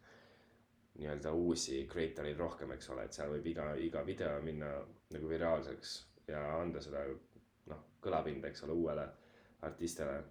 nii-öelda 0.99 1.31
uusi 1.33 1.83
creator 1.89 2.27
eid 2.29 2.39
rohkem, 2.39 2.71
eks 2.75 2.89
ole, 2.93 3.07
et 3.07 3.17
seal 3.17 3.31
võib 3.33 3.47
iga, 3.49 3.71
iga 3.81 4.03
video 4.05 4.35
minna 4.45 4.69
nagu 5.13 5.29
viraalseks 5.29 5.95
ja 6.29 6.43
anda 6.59 6.81
seda 6.83 7.03
noh, 7.71 7.83
kõlapinda, 8.03 8.51
eks 8.51 8.65
ole, 8.67 8.77
uuele 8.77 9.07
artistile. 9.65 10.23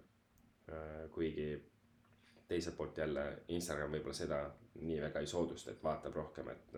kuigi 1.11 1.47
teiselt 2.47 2.77
poolt 2.77 2.97
jälle 2.97 3.23
Instagram 3.51 3.91
võib-olla 3.91 4.15
seda 4.15 4.37
nii 4.79 5.01
väga 5.01 5.19
ei 5.19 5.27
soodusta, 5.27 5.71
et 5.71 5.83
vaatab 5.83 6.15
rohkem, 6.15 6.49
et 6.53 6.77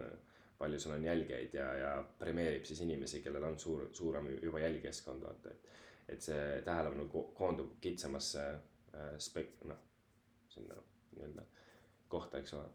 palju 0.58 0.80
sul 0.80 0.96
on 0.96 1.04
jälgijaid 1.04 1.54
ja, 1.54 1.68
ja 1.78 1.92
premeerib 2.20 2.66
siis 2.66 2.82
inimesi, 2.82 3.22
kellel 3.22 3.44
on 3.44 3.60
suur, 3.60 3.90
suurem 3.94 4.30
juba 4.42 4.60
jälgijaskond, 4.64 5.24
vaata, 5.24 5.52
et. 5.52 5.72
Et 6.08 6.22
see 6.22 6.62
tähelepanu 6.66 7.08
ko- 7.12 7.28
koondub 7.38 7.76
kitsamasse 7.82 8.44
äh, 8.46 9.14
spek-, 9.28 9.60
noh, 9.70 9.80
sinna 10.54 10.78
nii-öelda 11.16 11.46
kohta, 12.12 12.40
eks 12.40 12.54
ole. 12.54 12.68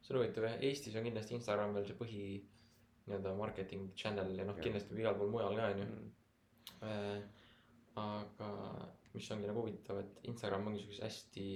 see 0.00 0.14
on 0.14 0.20
huvitav 0.20 0.46
jah, 0.48 0.60
Eestis 0.68 0.96
on 0.96 1.06
kindlasti 1.08 1.34
Instagram 1.36 1.74
veel 1.76 1.88
see 1.88 1.98
põhi 1.98 2.26
nii-öelda 3.06 3.34
marketing 3.38 3.90
channel 3.98 4.32
ja 4.38 4.46
noh, 4.48 4.58
kindlasti 4.62 4.96
igal 4.98 5.18
pool 5.18 5.32
mujal 5.34 5.56
ka 5.58 5.72
onju. 5.72 5.88
Mm. 6.76 7.24
aga 7.96 8.48
mis 9.14 9.30
ongi 9.32 9.48
nagu 9.48 9.62
huvitav, 9.64 10.02
et 10.02 10.26
Instagram 10.30 10.66
ongi 10.70 10.82
siukses 10.82 11.04
hästi 11.06 11.46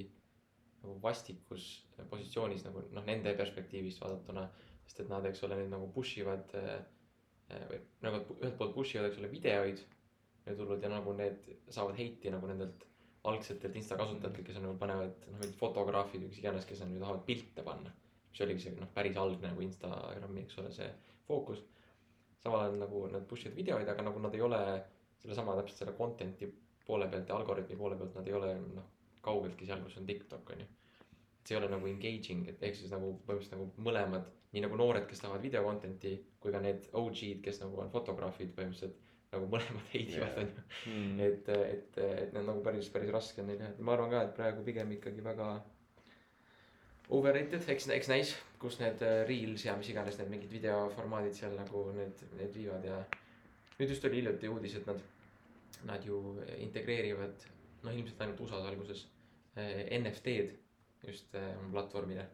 nagu 0.81 0.97
vastikus 1.05 1.67
positsioonis 2.11 2.65
nagu 2.65 2.85
noh, 2.97 3.05
nende 3.05 3.35
perspektiivist 3.37 4.01
vaadatuna. 4.01 4.47
sest 4.87 5.05
et 5.05 5.11
nad, 5.13 5.27
eks 5.29 5.45
ole, 5.47 5.59
nüüd 5.61 5.71
nagu 5.71 5.87
push 5.95 6.19
ivad 6.19 6.55
äh, 6.59 6.81
või 7.71 7.81
nagu 8.05 8.37
ühelt 8.39 8.57
poolt 8.59 8.77
push 8.77 8.97
ivad, 8.97 9.11
eks 9.11 9.19
ole, 9.23 9.31
videoid. 9.33 9.83
ja 10.47 10.55
tulnud 10.57 10.83
ja 10.83 10.89
nagu 10.89 11.13
need 11.13 11.49
saavad 11.69 11.99
heiti 11.99 12.31
nagu 12.33 12.49
nendelt 12.49 12.87
algsetelt 13.29 13.77
Insta 13.77 13.99
kasutajatelt, 14.01 14.47
kes 14.47 14.57
on 14.61 14.65
nagu 14.69 14.79
panevad 14.81 15.27
noh, 15.27 15.41
mingid 15.43 15.59
fotograafid 15.59 16.23
või 16.25 16.31
kes 16.33 16.41
iganes, 16.41 16.69
kes 16.69 16.81
on 16.85 16.95
nüüd 16.95 17.05
tahavad 17.05 17.27
pilte 17.27 17.65
panna. 17.67 17.93
mis 18.31 18.41
oligi 18.47 18.65
see 18.65 18.79
noh, 18.79 18.89
päris 18.95 19.19
algne 19.21 19.51
nagu 19.51 19.65
Instagrami, 19.67 20.47
eks 20.47 20.59
ole, 20.63 20.73
see 20.73 20.89
fookus. 21.27 21.63
samal 22.41 22.65
ajal 22.65 22.79
nagu 22.81 23.05
nad 23.13 23.27
push 23.29 23.47
ivad 23.47 23.59
videoid, 23.59 23.89
aga 23.93 24.07
nagu 24.07 24.23
nad 24.25 24.35
ei 24.35 24.41
ole 24.47 24.61
sellesama 25.21 25.57
täpselt 25.59 25.83
selle 25.83 25.97
content'i 25.99 26.49
poole 26.87 27.09
pealt 27.13 27.29
ja 27.29 27.37
algoritmi 27.37 27.77
poole 27.77 27.99
pealt 28.01 28.15
nad 28.17 28.29
ei 28.29 28.37
ole 28.39 28.55
noh, 28.63 28.87
kaugeltki 29.21 29.69
seal, 29.69 29.83
kus 29.85 29.99
on 30.01 30.07
TikTok 30.09 30.55
on 30.55 30.65
ju. 30.65 30.69
See 31.51 31.59
ei 31.59 31.63
ole 31.65 31.71
nagu 31.73 31.89
engaging, 31.91 32.47
et 32.53 32.63
ehk 32.63 32.77
siis 32.79 32.93
nagu 32.95 33.11
põhimõtteliselt 33.27 33.57
nagu 33.57 33.87
mõlemad, 33.89 34.27
nii 34.55 34.63
nagu 34.63 34.79
noored, 34.79 35.07
kes 35.11 35.23
tahavad 35.25 35.43
video 35.43 35.65
content'i, 35.67 36.13
kui 36.43 36.55
ka 36.55 36.61
need 36.63 36.87
OG-d, 36.95 37.41
kes 37.43 37.59
nagu 37.65 37.81
on 37.83 37.91
fotograafid 37.91 38.53
põhimõtteliselt 38.55 39.01
nagu 39.35 39.49
mõlemad 39.51 39.91
heidivad 39.95 40.39
Jaa. 40.39 40.45
on 40.45 40.53
ju. 40.53 40.65
Mm. 40.93 41.21
et, 41.27 41.51
et, 41.75 42.01
et 42.05 42.33
need 42.37 42.47
nagu 42.47 42.63
päris, 42.67 42.91
päris 42.95 43.13
raske 43.15 43.43
on 43.43 43.51
neil 43.51 43.63
jah, 43.63 43.75
et 43.75 43.83
ma 43.83 43.97
arvan 43.97 44.15
ka, 44.15 44.23
et 44.29 44.35
praegu 44.39 44.65
pigem 44.67 44.95
ikkagi 44.95 45.27
väga 45.27 45.51
overrated, 47.19 47.67
eks, 47.75 47.89
eks 47.99 48.11
näis, 48.11 48.35
kus 48.63 48.79
need 48.83 49.03
äh, 49.07 49.21
reels 49.27 49.67
ja 49.67 49.75
mis 49.79 49.91
iganes 49.91 50.19
need 50.21 50.31
mingid 50.31 50.55
videoformaadid 50.55 51.35
seal 51.35 51.59
nagu 51.59 51.89
need, 51.97 52.23
need 52.39 52.55
viivad 52.55 52.87
ja 52.87 53.03
nüüd 53.81 53.91
just 53.91 54.07
oli 54.07 54.21
hiljuti 54.21 54.51
uudis, 54.51 54.79
et 54.79 54.87
nad, 54.87 55.03
nad 55.89 56.07
ju 56.07 56.21
integreerivad, 56.63 57.47
noh 57.83 57.97
ilmselt 57.97 58.23
ainult 58.23 58.43
USA-s 58.47 58.71
alguses 58.71 59.07
äh, 59.59 59.89
NFT-d 59.99 60.70
just 61.07 61.35
äh, 61.35 61.55
platvormile. 61.73 62.29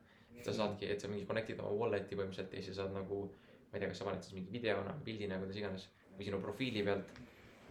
sa 0.45 0.53
saadki, 0.53 0.87
et 0.93 1.01
sa 1.01 1.09
mingi 1.09 1.25
connect'id 1.27 1.59
oma 1.64 1.73
wallet'i 1.81 2.14
põhimõtteliselt 2.14 2.53
ja 2.55 2.61
siis 2.62 2.77
saad 2.77 2.93
nagu, 2.95 3.23
ma 3.71 3.79
ei 3.79 3.81
tea, 3.81 3.89
kas 3.89 4.03
sa 4.03 4.05
paned 4.07 4.23
siis 4.23 4.35
mingi 4.37 4.53
videona, 4.53 4.93
pildina, 5.05 5.39
kuidas 5.41 5.57
iganes 5.57 5.87
või 6.19 6.27
sinu 6.29 6.41
profiili 6.43 6.83
pealt 6.87 7.17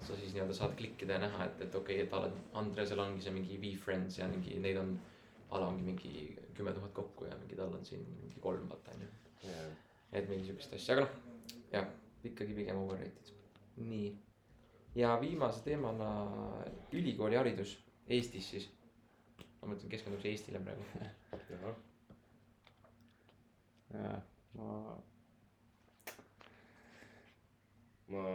sa 0.02 0.16
siis 0.18 0.34
nii-öelda 0.34 0.54
saad 0.54 0.74
klikkida 0.78 1.16
ja 1.16 1.22
näha, 1.24 1.46
et, 1.46 1.62
et 1.68 1.76
okei 1.76 2.02
okay,, 2.04 2.08
et 2.08 2.34
la 2.34 2.60
Andresel 2.60 3.00
ongi 3.00 3.24
see 3.24 3.34
mingi 3.36 3.60
V-Friends 3.62 4.20
ja 4.20 4.28
mingi 4.32 4.58
neid 4.62 4.80
on, 4.82 4.96
a 5.52 5.62
la 5.62 5.70
ongi 5.72 5.86
mingi 5.86 6.12
kümme 6.58 6.74
tuhat 6.76 6.93
kokku 6.98 7.30
ja 7.30 7.38
mingi 7.39 7.58
tal 7.60 7.74
on 7.74 7.86
siin 7.86 8.04
mingi 8.20 8.41
kolm 8.43 8.68
vaata 8.70 8.96
onju. 8.96 9.10
et 10.12 10.30
mingi 10.30 10.46
siukest 10.50 10.74
asja, 10.74 10.96
aga 10.96 11.06
noh, 11.06 11.16
jah, 11.72 11.89
ikkagi 12.24 12.58
pigem 12.58 12.82
overrated. 12.82 13.34
nii, 13.78 14.12
ja 14.96 15.16
viimase 15.22 15.64
teemana 15.64 16.10
ülikooliharidus 16.91 17.78
Eestis 18.08 18.50
siis. 18.50 18.70
Ma 19.66 19.74
mõtlen, 19.74 19.89
keskenduks 19.89 20.28
Eestile 20.30 20.61
praegu. 20.61 20.84
jah, 23.95 24.22
ma, 24.59 24.76
ma 28.13 28.26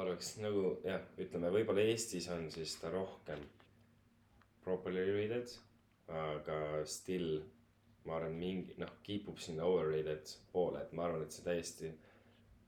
arvaks 0.00 0.38
nagu 0.40 0.78
jah, 0.86 1.04
ütleme 1.20 1.52
võib-olla 1.52 1.84
Eestis 1.90 2.30
on 2.32 2.48
siis 2.54 2.78
ta 2.80 2.92
rohkem 2.94 3.44
properly 4.64 5.04
rated, 5.12 5.52
aga 6.08 6.56
still 6.88 7.42
ma 8.08 8.16
arvan, 8.16 8.38
mingi 8.40 8.76
noh, 8.80 8.96
kipub 9.04 9.38
sinna 9.40 9.68
overrated 9.68 10.32
poole, 10.52 10.80
et 10.80 10.96
ma 10.96 11.06
arvan, 11.06 11.24
et 11.24 11.36
see 11.36 11.44
täiesti 11.44 11.92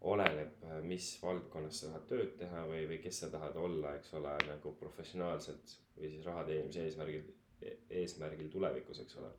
oleneb, 0.07 0.61
mis 0.84 1.09
valdkonnas 1.22 1.80
sa 1.80 1.90
tahad 1.90 2.07
tööd 2.11 2.36
teha 2.40 2.62
või, 2.68 2.84
või 2.90 3.00
kes 3.04 3.22
sa 3.22 3.30
tahad 3.32 3.57
olla, 3.61 3.96
eks 3.96 4.12
ole, 4.20 4.36
nagu 4.48 4.72
professionaalselt 4.80 5.76
või 5.96 6.12
siis 6.12 6.24
raha 6.28 6.44
teenimise 6.48 6.84
eesmärgil, 6.84 7.24
eesmärgil 7.62 8.50
tulevikus, 8.52 9.00
eks 9.02 9.18
ole. 9.20 9.30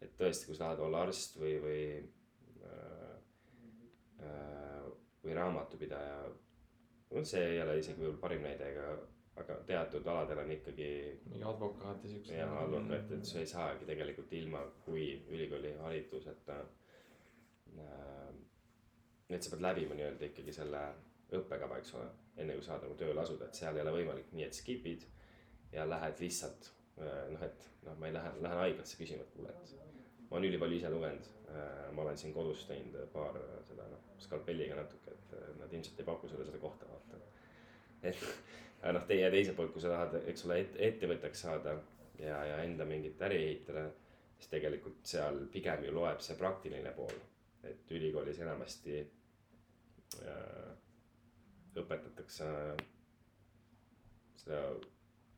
et 0.00 0.14
tõesti, 0.18 0.46
kui 0.46 0.54
sa 0.54 0.68
tahad 0.68 0.84
olla 0.86 1.02
arst 1.06 1.38
või, 1.40 1.56
või 1.62 1.80
äh, 2.68 3.14
äh, 4.22 4.84
või 5.24 5.34
raamatupidaja. 5.34 6.18
no 7.10 7.24
see 7.24 7.44
ei 7.54 7.62
ole 7.62 7.78
isegi 7.80 8.00
võib-olla 8.00 8.22
parim 8.22 8.44
näide, 8.46 8.70
aga, 8.72 8.92
aga 9.42 9.58
teatud 9.66 10.06
aladel 10.06 10.44
on 10.44 10.54
ikkagi 10.54 10.88
mingi 11.26 11.44
advokaat 11.50 12.04
ja 12.04 12.12
siuksed. 12.12 12.36
ja 12.38 12.48
advokaat, 12.62 13.12
et 13.18 13.26
sa 13.26 13.42
ei 13.42 13.50
saagi 13.50 13.88
tegelikult 13.90 14.32
ilma, 14.38 14.62
kui 14.84 15.10
ülikooli 15.28 15.74
hariduseta 15.82 16.62
äh,. 16.62 18.32
et 19.28 19.42
sa 19.42 19.50
pead 19.50 19.66
läbima 19.66 19.98
nii-öelda 19.98 20.30
ikkagi 20.30 20.54
selle 20.54 20.86
õppekava, 21.34 21.82
eks 21.82 21.94
ole, 21.98 22.08
enne 22.40 22.54
kui 22.56 22.64
saad 22.64 22.86
nagu 22.86 22.94
tööle 22.96 23.20
asuda, 23.20 23.48
et 23.48 23.58
seal 23.58 23.76
ei 23.76 23.82
ole 23.84 23.98
võimalik 23.98 24.30
nii, 24.32 24.46
et 24.46 24.56
skip'id 24.56 25.04
ja 25.72 25.84
lähed 25.88 26.22
lihtsalt 26.22 26.70
noh, 27.04 27.42
et 27.46 27.68
noh, 27.86 27.98
ma 27.98 28.08
ei 28.08 28.14
lähe, 28.16 28.32
lähen 28.44 28.62
haiglasse 28.64 28.98
küsima, 29.00 29.24
et 29.24 29.34
kuule, 29.34 29.52
et 29.54 29.74
ma 30.28 30.36
olen 30.36 30.48
ülipalju 30.50 30.78
ise 30.78 30.90
lugenud 30.92 31.28
äh,, 31.48 31.84
ma 31.96 32.04
olen 32.04 32.18
siin 32.20 32.34
kodus 32.36 32.64
teinud 32.68 32.98
paar 33.12 33.36
äh, 33.40 33.54
seda 33.68 33.86
noh, 33.92 34.02
skalpelliga 34.22 34.76
natuke, 34.78 35.14
et 35.14 35.36
äh, 35.38 35.52
nad 35.60 35.72
ilmselt 35.72 36.00
ei 36.00 36.08
paku 36.08 36.30
sulle 36.30 36.46
seda 36.48 36.60
kohta, 36.62 36.88
vaata. 36.90 37.20
et 38.02 38.26
noh, 38.94 39.06
teie 39.08 39.30
teiselt 39.34 39.56
poolt, 39.58 39.72
kui 39.74 39.84
sa 39.84 39.94
tahad, 39.94 40.18
eks 40.32 40.44
ole, 40.48 40.60
et 40.64 40.76
ettevõtteks 40.90 41.46
saada 41.46 41.78
ja, 42.18 42.42
ja 42.52 42.60
enda 42.66 42.86
mingit 42.88 43.22
äri 43.28 43.40
ehitada, 43.46 43.88
siis 44.38 44.52
tegelikult 44.52 45.06
seal 45.06 45.44
pigem 45.52 45.86
ju 45.86 45.94
loeb 45.94 46.22
see 46.24 46.36
praktiline 46.38 46.92
pool, 46.96 47.16
et 47.66 47.90
ülikoolis 47.94 48.38
enamasti 48.44 49.00
äh, 49.00 50.68
õpetatakse 51.78 52.52
seda 54.38 54.62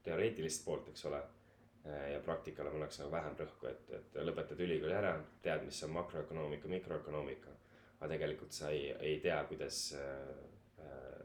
teoreetilist 0.04 0.64
poolt, 0.64 0.88
eks 0.92 1.04
ole. 1.10 1.20
Ja 1.84 2.20
praktikale 2.20 2.70
pannakse 2.70 3.02
nagu 3.02 3.12
vähem 3.12 3.36
rõhku, 3.38 3.68
et, 3.70 3.90
et 3.96 4.16
lõpetad 4.26 4.60
ülikooli 4.60 4.94
ära, 4.94 5.14
tead, 5.42 5.64
mis 5.64 5.80
on 5.86 5.94
makroökonoomika, 5.96 6.68
mikroökonoomika. 6.68 7.56
aga 8.00 8.08
tegelikult 8.14 8.52
sa 8.52 8.70
ei, 8.70 8.90
ei 9.00 9.18
tea, 9.20 9.38
kuidas 9.48 9.78
äh, 9.96 10.28
äh, 10.84 11.22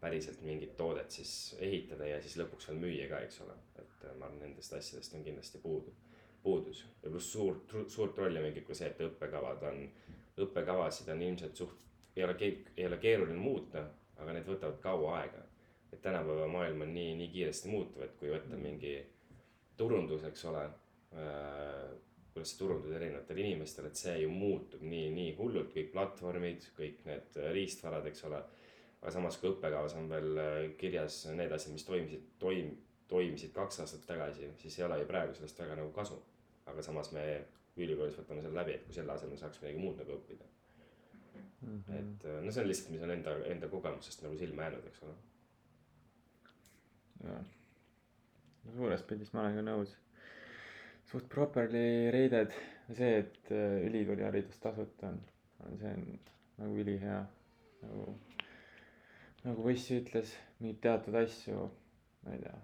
päriselt 0.00 0.42
mingit 0.42 0.76
toodet 0.76 1.10
siis 1.10 1.56
ehitada 1.58 2.06
ja 2.06 2.20
siis 2.22 2.36
lõpuks 2.38 2.68
veel 2.68 2.80
müüa 2.82 3.08
ka, 3.10 3.20
eks 3.26 3.40
ole. 3.46 3.54
et 3.78 4.04
äh, 4.04 4.16
ma 4.18 4.26
arvan, 4.26 4.40
nendest 4.42 4.74
asjadest 4.78 5.14
on 5.14 5.24
kindlasti 5.24 5.62
puudu, 5.62 5.94
puudus 6.42 6.84
ja 7.02 7.10
pluss 7.10 7.32
suurt, 7.32 7.74
suurt 7.88 8.18
rolli 8.18 8.42
mängib 8.42 8.66
ka 8.66 8.74
see, 8.74 8.90
et 8.90 9.06
õppekavad 9.06 9.62
on, 9.70 9.86
õppekavasid 10.42 11.14
on 11.14 11.22
ilmselt 11.22 11.56
suht, 11.56 11.86
ei 12.16 12.26
ole, 12.26 12.36
ei 12.76 12.86
ole 12.86 12.98
keeruline 12.98 13.38
muuta, 13.38 13.86
aga 14.18 14.34
need 14.34 14.50
võtavad 14.50 14.82
kaua 14.82 15.16
aega. 15.20 15.46
et 15.92 16.00
tänapäeva 16.02 16.46
maailm 16.48 16.80
on 16.86 16.94
nii, 16.94 17.14
nii 17.18 17.28
kiiresti 17.34 17.68
muutuv, 17.68 18.02
et 18.02 18.14
kui 18.16 18.30
võtta 18.32 18.56
mingi 18.56 18.94
turundus, 19.82 20.24
eks 20.28 20.48
ole 20.50 20.64
äh,. 21.18 21.92
kuidas 22.32 22.54
see 22.54 22.62
turundus 22.62 22.94
erinevatel 22.96 23.42
inimestel, 23.42 23.86
et 23.90 23.98
see 24.00 24.14
ju 24.22 24.30
muutub 24.32 24.80
nii, 24.88 25.10
nii 25.12 25.32
hullult, 25.36 25.68
kõik 25.74 25.90
platvormid, 25.92 26.64
kõik 26.78 27.02
need 27.04 27.36
riistvarad, 27.52 28.06
eks 28.08 28.24
ole. 28.30 28.40
aga 29.02 29.12
samas, 29.12 29.36
kui 29.36 29.50
õppekavas 29.50 29.96
on 29.98 30.08
veel 30.08 30.40
äh, 30.40 30.54
kirjas 30.80 31.26
need 31.36 31.52
asjad, 31.52 31.74
mis 31.74 31.84
toimisid, 31.84 32.30
toim-, 32.40 32.76
toimisid 33.10 33.52
kaks 33.52 33.82
aastat 33.84 34.06
tagasi, 34.08 34.48
siis 34.62 34.78
ei 34.78 34.86
ole 34.86 35.02
ju 35.02 35.10
praegu 35.10 35.36
sellest 35.36 35.60
väga 35.60 35.76
nagu 35.82 35.92
kasu. 35.92 36.22
aga 36.72 36.82
samas 36.86 37.10
me 37.12 37.26
ülikoolis 37.76 38.16
võtame 38.16 38.42
selle 38.44 38.60
läbi, 38.60 38.76
et 38.78 38.84
kui 38.86 38.94
selle 38.96 39.12
asemel 39.12 39.40
saaks 39.40 39.60
midagi 39.60 39.80
muud 39.82 39.98
nagu 40.00 40.16
õppida. 40.16 40.48
Mhm. 41.62 41.96
et 41.98 42.24
äh, 42.26 42.40
no 42.42 42.50
see 42.50 42.64
on 42.64 42.68
lihtsalt, 42.68 42.94
mis 42.94 43.02
on 43.06 43.12
enda, 43.14 43.36
enda 43.46 43.68
kogemusest 43.70 44.24
nagu 44.24 44.38
silma 44.38 44.64
jäänud, 44.66 44.86
eks 44.88 45.02
ole. 45.06 45.18
jah, 47.26 47.52
suures 48.70 49.02
pildis 49.08 49.32
ma 49.34 49.42
olen 49.42 49.56
ka 49.58 49.64
nõus. 49.66 49.92
suht 51.10 51.26
properly 51.28 52.10
rated, 52.14 52.52
see, 52.96 53.08
et 53.22 53.50
äh, 53.52 53.82
ülikooli 53.88 54.22
haridus 54.24 54.60
tasuta 54.62 55.08
on, 55.10 55.18
on 55.66 55.78
see 55.80 55.90
on 55.96 56.04
nagu 56.60 56.78
ülihea. 56.84 57.18
nagu, 57.82 58.06
nagu 59.44 59.66
Võssi 59.66 59.98
ütles, 60.00 60.32
mingeid 60.60 60.80
teatud 60.86 61.18
asju, 61.24 61.66
ma 62.24 62.36
ei 62.36 62.44
tea, 62.44 62.54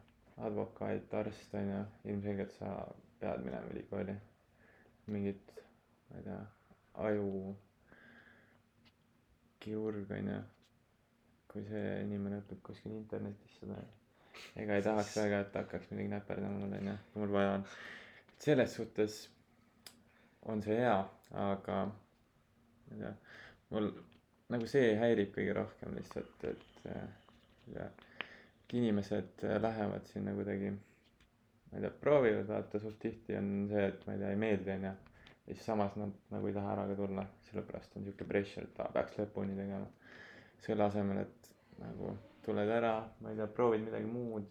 advokaat, 0.49 1.15
arst 1.21 1.59
on 1.59 1.73
ju, 1.75 1.83
ilmselgelt 2.13 2.55
sa 2.61 2.73
pead 3.21 3.43
minema 3.45 3.75
ülikooli. 3.75 4.15
mingit, 5.13 5.53
ma 6.11 6.23
ei 6.23 6.29
tea, 6.31 6.41
aju 7.09 7.29
kirurg 9.65 10.11
on 10.15 10.33
ju, 10.33 10.41
kui 11.51 11.67
see 11.69 11.87
inimene 12.07 12.39
õpib 12.45 12.63
kuskil 12.71 12.95
internetis 12.97 13.59
seda 13.61 13.83
ega 14.57 14.77
ei 14.79 14.85
tahaks 14.87 15.17
väga, 15.21 15.41
et 15.47 15.57
hakkaks 15.61 15.91
midagi 15.93 16.13
näperdama 16.15 16.59
mul 16.65 16.77
onju, 16.81 16.97
kui 17.13 17.23
mul 17.25 17.35
vaja 17.39 17.55
on. 17.59 17.65
selles 18.39 18.75
suhtes 18.79 19.17
on 20.47 20.63
see 20.63 20.77
hea, 20.81 20.99
aga 21.47 21.79
ma 21.87 22.93
ei 22.95 23.01
tea, 23.03 23.15
mul 23.75 23.91
nagu 24.55 24.69
see 24.71 24.93
häirib 25.01 25.33
kõige 25.35 25.57
rohkem 25.59 25.97
lihtsalt, 25.99 26.45
et 26.53 26.65
et 27.79 28.73
inimesed 28.73 29.45
äh, 29.45 29.59
lähevad 29.63 30.07
sinna 30.09 30.33
kuidagi, 30.37 30.71
ma 30.73 31.79
ei 31.79 31.85
tea, 31.85 31.91
proovivad 32.01 32.49
vaata 32.49 32.81
suht 32.83 32.99
tihti 33.03 33.37
on 33.37 33.51
see, 33.71 33.85
et 33.91 34.07
ma 34.07 34.15
ei 34.15 34.23
tea, 34.23 34.31
ei 34.35 34.41
meeldi 34.41 34.75
onju. 34.77 34.95
ja 35.49 35.55
siis 35.55 35.65
samas 35.67 35.95
nad 35.97 36.13
nagu 36.33 36.49
ei 36.49 36.57
taha 36.57 36.73
ära 36.75 36.87
ka 36.91 36.97
tulla, 36.99 37.25
sellepärast 37.51 37.97
on 37.97 38.05
siuke 38.09 38.27
pressure, 38.29 38.67
et 38.69 38.81
aa, 38.85 38.91
peaks 38.97 39.17
lõpuni 39.21 39.57
tegema. 39.57 39.87
selle 40.65 40.85
asemel, 40.85 41.23
et 41.25 41.51
nagu 41.81 42.13
tuled 42.49 42.71
ära, 42.73 42.95
ma 43.21 43.33
ei 43.33 43.37
tea, 43.37 43.47
proovid 43.53 43.85
midagi 43.85 44.09
muud 44.09 44.47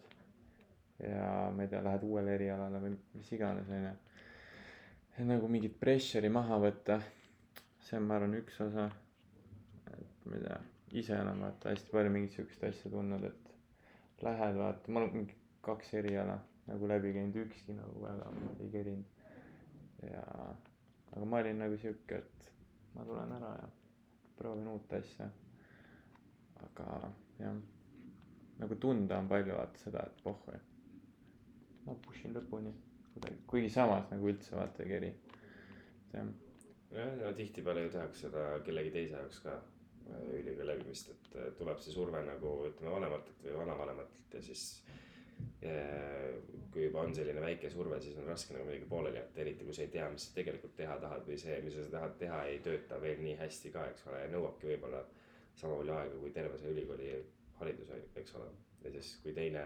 ja 1.00 1.50
ma 1.54 1.64
ei 1.64 1.70
tea, 1.70 1.82
lähed 1.86 2.04
uuele 2.06 2.34
erialale 2.38 2.82
või 2.82 2.94
mis 3.18 3.32
iganes, 3.34 3.70
onju. 3.70 3.94
nagu 5.30 5.50
mingit 5.52 5.78
pressure'i 5.82 6.32
maha 6.34 6.60
võtta, 6.62 7.00
see 7.82 7.98
on, 8.00 8.08
ma 8.10 8.18
arvan, 8.18 8.36
üks 8.40 8.60
osa. 8.66 8.88
et 9.94 10.26
ma 10.26 10.38
ei 10.40 10.46
tea, 10.46 10.60
ise 11.02 11.20
olen 11.22 11.44
vaata 11.46 11.74
hästi 11.74 11.94
palju 11.94 12.14
mingit 12.14 12.38
siukest 12.38 12.66
asja 12.70 12.92
tundnud, 12.94 13.28
et 13.30 14.24
lähed 14.26 14.58
vaata, 14.62 14.92
ma 14.92 15.04
olen 15.04 15.14
mingi 15.14 15.38
kaks 15.66 15.94
eriala 16.02 16.40
nagu 16.68 16.90
läbi 16.90 17.14
käinud, 17.16 17.42
ükski 17.46 17.78
nagu 17.78 18.02
väga 18.04 18.32
ei 18.60 18.70
kerinud. 18.74 19.06
ja, 20.12 20.26
aga 21.14 21.26
ma 21.26 21.42
olin 21.44 21.66
nagu 21.66 21.78
siuke, 21.82 22.22
et 22.24 22.52
ma 22.96 23.06
tulen 23.06 23.38
ära 23.38 23.56
ja 23.62 23.72
proovin 24.38 24.70
uut 24.74 24.94
asja. 24.94 25.30
aga 26.66 27.14
jah 27.40 27.58
nagu 28.62 28.76
tunda 28.82 29.20
on 29.22 29.30
palju 29.30 29.56
vaata 29.58 29.82
seda, 29.82 30.04
et 30.08 30.24
pohhu, 30.24 30.58
ma 31.86 31.96
push 32.06 32.26
in 32.28 32.36
lõpuni 32.36 32.74
kuidagi, 33.14 33.40
kuigi 33.50 33.72
samas 33.74 34.10
nagu 34.12 34.30
üldse 34.32 34.58
vaata 34.58 34.84
ei 34.84 34.92
keri. 34.92 35.14
et 35.14 36.18
jah, 36.18 36.30
jah, 36.98 37.16
no 37.22 37.34
tihtipeale 37.38 37.88
ju 37.88 37.94
tehakse 37.96 38.28
seda 38.28 38.46
kellegi 38.66 38.94
teise 38.96 39.16
jaoks 39.18 39.40
ka 39.46 39.56
äh, 39.56 40.28
ülikooli 40.40 40.70
läbimist, 40.72 41.14
et 41.14 41.38
äh, 41.38 41.50
tuleb 41.60 41.82
see 41.84 41.96
surve 41.96 42.24
nagu 42.26 42.54
ütleme 42.70 42.94
vanematelt 42.98 43.46
või 43.48 43.58
vanavanematelt 43.64 44.40
ja 44.40 44.44
siis. 44.50 44.68
kui 46.74 46.84
juba 46.88 47.04
on 47.06 47.12
selline 47.14 47.42
väike 47.42 47.70
surve, 47.70 48.00
siis 48.02 48.16
on 48.18 48.26
raske 48.26 48.56
nagu 48.56 48.66
midagi 48.66 48.88
pooleli 48.90 49.20
jätta, 49.20 49.42
eriti 49.42 49.66
kui 49.66 49.74
sa 49.74 49.84
ei 49.84 49.92
tea, 49.94 50.08
mis 50.10 50.24
sa 50.26 50.34
tegelikult 50.34 50.74
teha 50.78 50.96
tahad 51.02 51.28
või 51.30 51.38
see, 51.42 51.56
mida 51.62 51.84
sa 51.84 51.92
tahad 51.94 52.16
teha, 52.18 52.40
ei 52.50 52.58
tööta 52.66 52.98
veel 53.02 53.22
nii 53.22 53.36
hästi 53.38 53.72
ka, 53.74 53.84
eks 53.92 54.08
ole, 54.10 54.24
ja 54.24 54.32
nõuabki 54.34 54.70
võib-olla 54.72 55.04
sama 55.58 55.78
palju 55.78 55.94
aega 55.94 56.20
kui 56.22 56.34
terve 56.34 56.58
see 56.62 56.74
ülikooli 56.74 57.12
haridus, 57.60 57.92
eks 58.16 58.36
ole. 58.40 58.50
ja 58.84 58.92
siis, 58.92 59.18
kui 59.24 59.34
teine, 59.34 59.64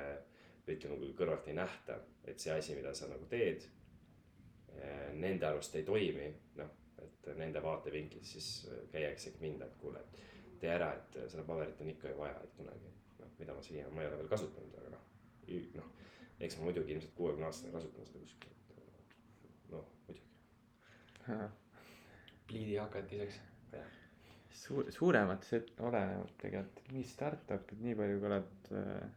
ütleme, 0.68 0.98
kui 1.02 1.14
kõrvalt 1.18 1.48
ei 1.52 1.58
nähta, 1.58 1.98
et 2.26 2.40
see 2.40 2.54
asi, 2.54 2.76
mida 2.78 2.94
sa 2.96 3.10
nagu 3.12 3.26
teed, 3.30 3.66
nende 5.20 5.46
arust 5.46 5.76
ei 5.76 5.84
toimi, 5.84 6.30
noh, 6.60 6.70
et 7.02 7.32
nende 7.38 7.62
vaatevinklist 7.64 8.36
siis 8.36 8.50
käiaksegi 8.92 9.42
mind, 9.42 9.62
et 9.66 9.76
kuule, 9.82 10.00
et 10.00 10.60
tee 10.62 10.72
ära, 10.74 10.92
et 10.96 11.18
seda 11.32 11.44
paberit 11.48 11.82
on 11.82 11.90
ikka 11.92 12.12
ju 12.12 12.20
vaja, 12.20 12.40
et 12.44 12.56
kunagi. 12.58 12.94
noh, 13.20 13.34
mida 13.40 13.56
ma 13.58 13.62
siia, 13.66 13.90
ma 13.90 14.04
ei 14.04 14.10
ole 14.10 14.22
veel 14.22 14.32
kasutanud, 14.32 14.78
aga 14.82 14.94
noh, 14.96 15.08
noh, 15.78 15.90
eks 16.40 16.58
ma 16.58 16.68
muidugi 16.70 16.96
ilmselt 16.96 17.16
kuuekümne 17.18 17.50
aastasena 17.50 17.78
kasutan 17.78 18.08
seda 18.10 18.24
kuskil, 18.26 18.54
et 19.50 19.72
noh, 19.74 19.88
muidugi. 20.08 20.28
pliidihakatiseks. 22.48 23.42
suur, 24.54 24.88
suuremat 24.92 25.46
see 25.48 25.62
oleneb 25.86 26.32
tegelikult, 26.42 26.82
mingi 26.92 27.08
startup'id 27.10 27.82
nii 27.86 27.96
palju, 28.00 28.20
kui 28.22 28.30
oled 28.32 28.70
äh, 28.78 29.08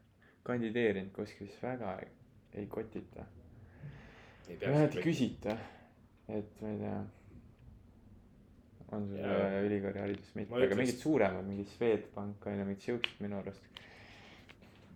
kandideerinud 0.47 1.13
kuskil, 1.17 1.49
siis 1.51 1.63
väga 1.63 1.95
ei, 2.05 2.11
ei 2.63 2.67
kotita. 2.71 3.27
ei 4.49 4.59
vähemalt 4.61 4.97
ei 4.99 5.05
küsita, 5.07 5.57
et 6.29 6.61
ma 6.63 6.73
ei 6.75 6.81
tea. 6.85 6.97
on 8.95 9.07
sul 9.11 9.19
äh, 9.27 9.61
ülikooli 9.67 9.99
haridus 9.99 10.35
mitte, 10.39 10.55
aga 10.67 10.77
mingid 10.79 11.01
suuremad, 11.01 11.47
mingi 11.49 11.65
Swedbank 11.73 12.47
on 12.47 12.59
ju, 12.61 12.67
mingid 12.69 12.85
siuksed 12.85 13.23
minu 13.25 13.41
arust. 13.41 13.65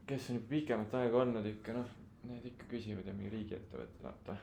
kes 0.06 0.28
on 0.30 0.38
juba 0.38 0.52
pikemat 0.54 0.94
aega 1.00 1.22
olnud 1.24 1.46
ikka 1.50 1.74
noh, 1.80 1.88
need 2.28 2.46
ikka 2.52 2.68
küsivad 2.70 3.08
ja 3.08 3.16
mingi 3.16 3.32
riigiettevõtted 3.34 4.04
vaata. 4.04 4.36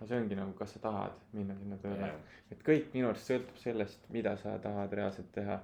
No 0.00 0.06
see 0.08 0.16
ongi 0.16 0.36
nagu, 0.38 0.52
kas 0.56 0.72
sa 0.74 0.80
tahad 0.80 1.16
minna 1.36 1.56
sinna 1.58 1.76
tööle. 1.82 2.08
et 2.50 2.62
kõik 2.64 2.94
minu 2.94 3.10
arust 3.10 3.28
sõltub 3.28 3.60
sellest, 3.60 4.08
mida 4.14 4.32
sa 4.40 4.56
tahad 4.62 4.92
reaalselt 4.96 5.32
teha. 5.34 5.60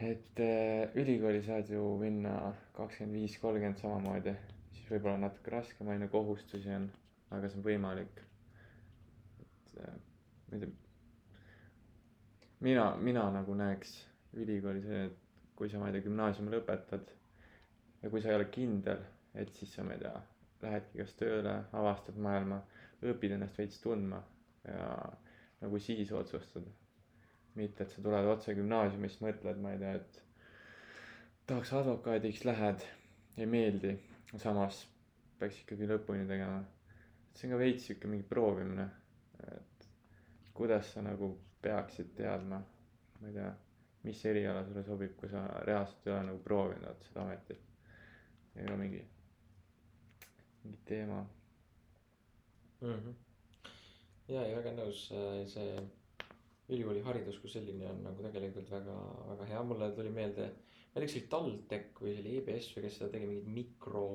et 0.00 0.40
äh, 0.40 0.96
ülikooli 0.96 1.42
saad 1.44 1.68
ju 1.68 1.82
minna 2.00 2.54
kakskümmend 2.76 3.18
viis, 3.18 3.36
kolmkümmend 3.38 3.82
samamoodi, 3.82 4.34
siis 4.72 4.88
võib-olla 4.94 5.26
natuke 5.26 5.52
raskem 5.52 5.92
ju, 5.92 6.08
kohustusi 6.08 6.72
on, 6.72 6.88
aga 7.30 7.48
see 7.48 7.60
on 7.60 7.66
võimalik. 7.66 8.22
et 9.44 9.74
äh, 9.84 9.98
ma 10.48 10.56
ei 10.56 10.64
tea. 10.64 10.72
mina, 12.60 12.86
mina 12.96 13.30
nagu 13.36 13.54
näeks 13.54 13.94
ülikooli 14.40 14.82
see, 14.82 15.04
et 15.10 15.20
kui 15.56 15.68
sa, 15.68 15.78
ma 15.78 15.90
ei 15.90 15.98
tea, 15.98 16.08
gümnaasiumi 16.08 16.56
lõpetad 16.56 17.12
ja 18.02 18.10
kui 18.10 18.22
sa 18.22 18.32
ei 18.32 18.40
ole 18.40 18.48
kindel, 18.52 19.04
et 19.36 19.52
siis 19.58 19.74
sa, 19.74 19.84
ma 19.84 19.92
ei 19.92 20.00
tea, 20.00 20.14
lähedki 20.62 21.02
kas 21.02 21.12
tööle, 21.20 21.56
avastad 21.76 22.16
maailma, 22.16 22.62
õpid 23.06 23.32
ennast 23.36 23.56
veits 23.58 23.80
tundma 23.80 24.20
ja 24.66 24.88
nagu 25.60 25.78
siis 25.80 26.12
otsustad. 26.12 26.66
mitte, 27.54 27.82
et 27.82 27.90
sa 27.90 28.02
tuled 28.02 28.26
otse 28.30 28.52
gümnaasiumist, 28.54 29.20
mõtled, 29.24 29.58
ma 29.60 29.72
ei 29.74 29.78
tea, 29.80 29.94
et 29.98 30.20
tahaks 31.50 31.72
advokaadiks, 31.80 32.44
lähed, 32.46 32.84
ei 33.42 33.46
meeldi, 33.50 33.96
samas 34.38 34.84
peaks 35.40 35.58
ikkagi 35.64 35.88
lõpuni 35.90 36.28
tegema. 36.28 36.60
see 37.34 37.48
on 37.48 37.54
ka 37.56 37.58
veits 37.58 37.86
sihuke 37.88 38.08
mingi 38.10 38.26
proovimine, 38.28 38.86
et 39.56 39.88
kuidas 40.54 40.92
sa 40.94 41.02
nagu 41.02 41.32
peaksid 41.62 42.14
teadma, 42.16 42.60
ma 43.20 43.28
ei 43.28 43.34
tea, 43.34 43.50
mis 44.06 44.22
eriala 44.30 44.62
sulle 44.64 44.84
sobib, 44.86 45.16
kui 45.18 45.28
sa 45.28 45.42
reaalselt 45.66 46.06
ei 46.06 46.12
ole 46.14 46.22
nagu 46.30 46.38
proovinud 46.46 47.02
seda 47.08 47.26
ametit. 47.26 47.66
ole 48.62 48.76
mingi, 48.76 49.02
mingi 50.62 50.78
teema 50.84 51.24
mm. 52.80 52.98
-hmm. 52.98 53.14
ja, 54.34 54.44
ja 54.46 54.56
väga 54.56 54.74
nõus, 54.76 55.06
see 55.54 55.70
ülikooli 56.70 57.02
haridus 57.02 57.38
kui 57.42 57.50
selline 57.50 57.88
on 57.90 58.04
nagu 58.06 58.22
tegelikult 58.22 58.70
väga, 58.70 58.96
väga 59.32 59.48
hea, 59.52 59.62
mulle 59.66 59.90
tuli 59.96 60.12
meelde. 60.14 60.50
ma 60.90 61.00
ei 61.00 61.00
tea, 61.00 61.06
kas 61.06 61.12
see 61.12 61.20
oli 61.20 61.32
TalTech 61.34 62.02
või 62.02 62.14
see 62.14 62.22
oli 62.24 62.36
EBS 62.38 62.70
või 62.76 62.86
kes 62.86 62.96
seda 62.98 63.10
tegi, 63.14 63.26
mingid 63.30 63.50
mikro 63.58 64.06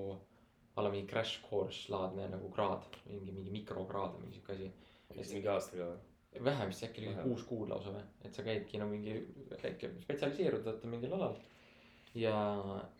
a 0.75 0.81
la 0.81 0.89
mingi 0.91 1.07
crash 1.07 1.41
course 1.49 1.91
laadne 1.91 2.27
nagu 2.31 2.49
kraad 2.51 2.83
mingi 3.07 3.31
mingi 3.31 3.53
mikrokraad 3.53 4.15
või 4.15 4.25
mingi 4.25 4.39
siuke 4.39 4.55
asi 4.55 5.35
mingi 5.37 5.51
aastaga 5.51 5.87
või? 5.91 6.43
vähem 6.43 6.71
vist 6.71 6.83
äkki 6.83 7.05
oli 7.05 7.13
kuus 7.23 7.43
kuud 7.47 7.69
lausa 7.71 7.93
või 7.95 8.03
et 8.27 8.35
sa 8.35 8.43
käidki 8.43 8.81
no 8.81 8.87
mingi 8.91 9.13
väike 9.51 9.93
spetsialiseerud 10.03 10.65
vaata 10.67 10.91
mingil 10.91 11.15
alal 11.15 11.37
ja 12.15 12.35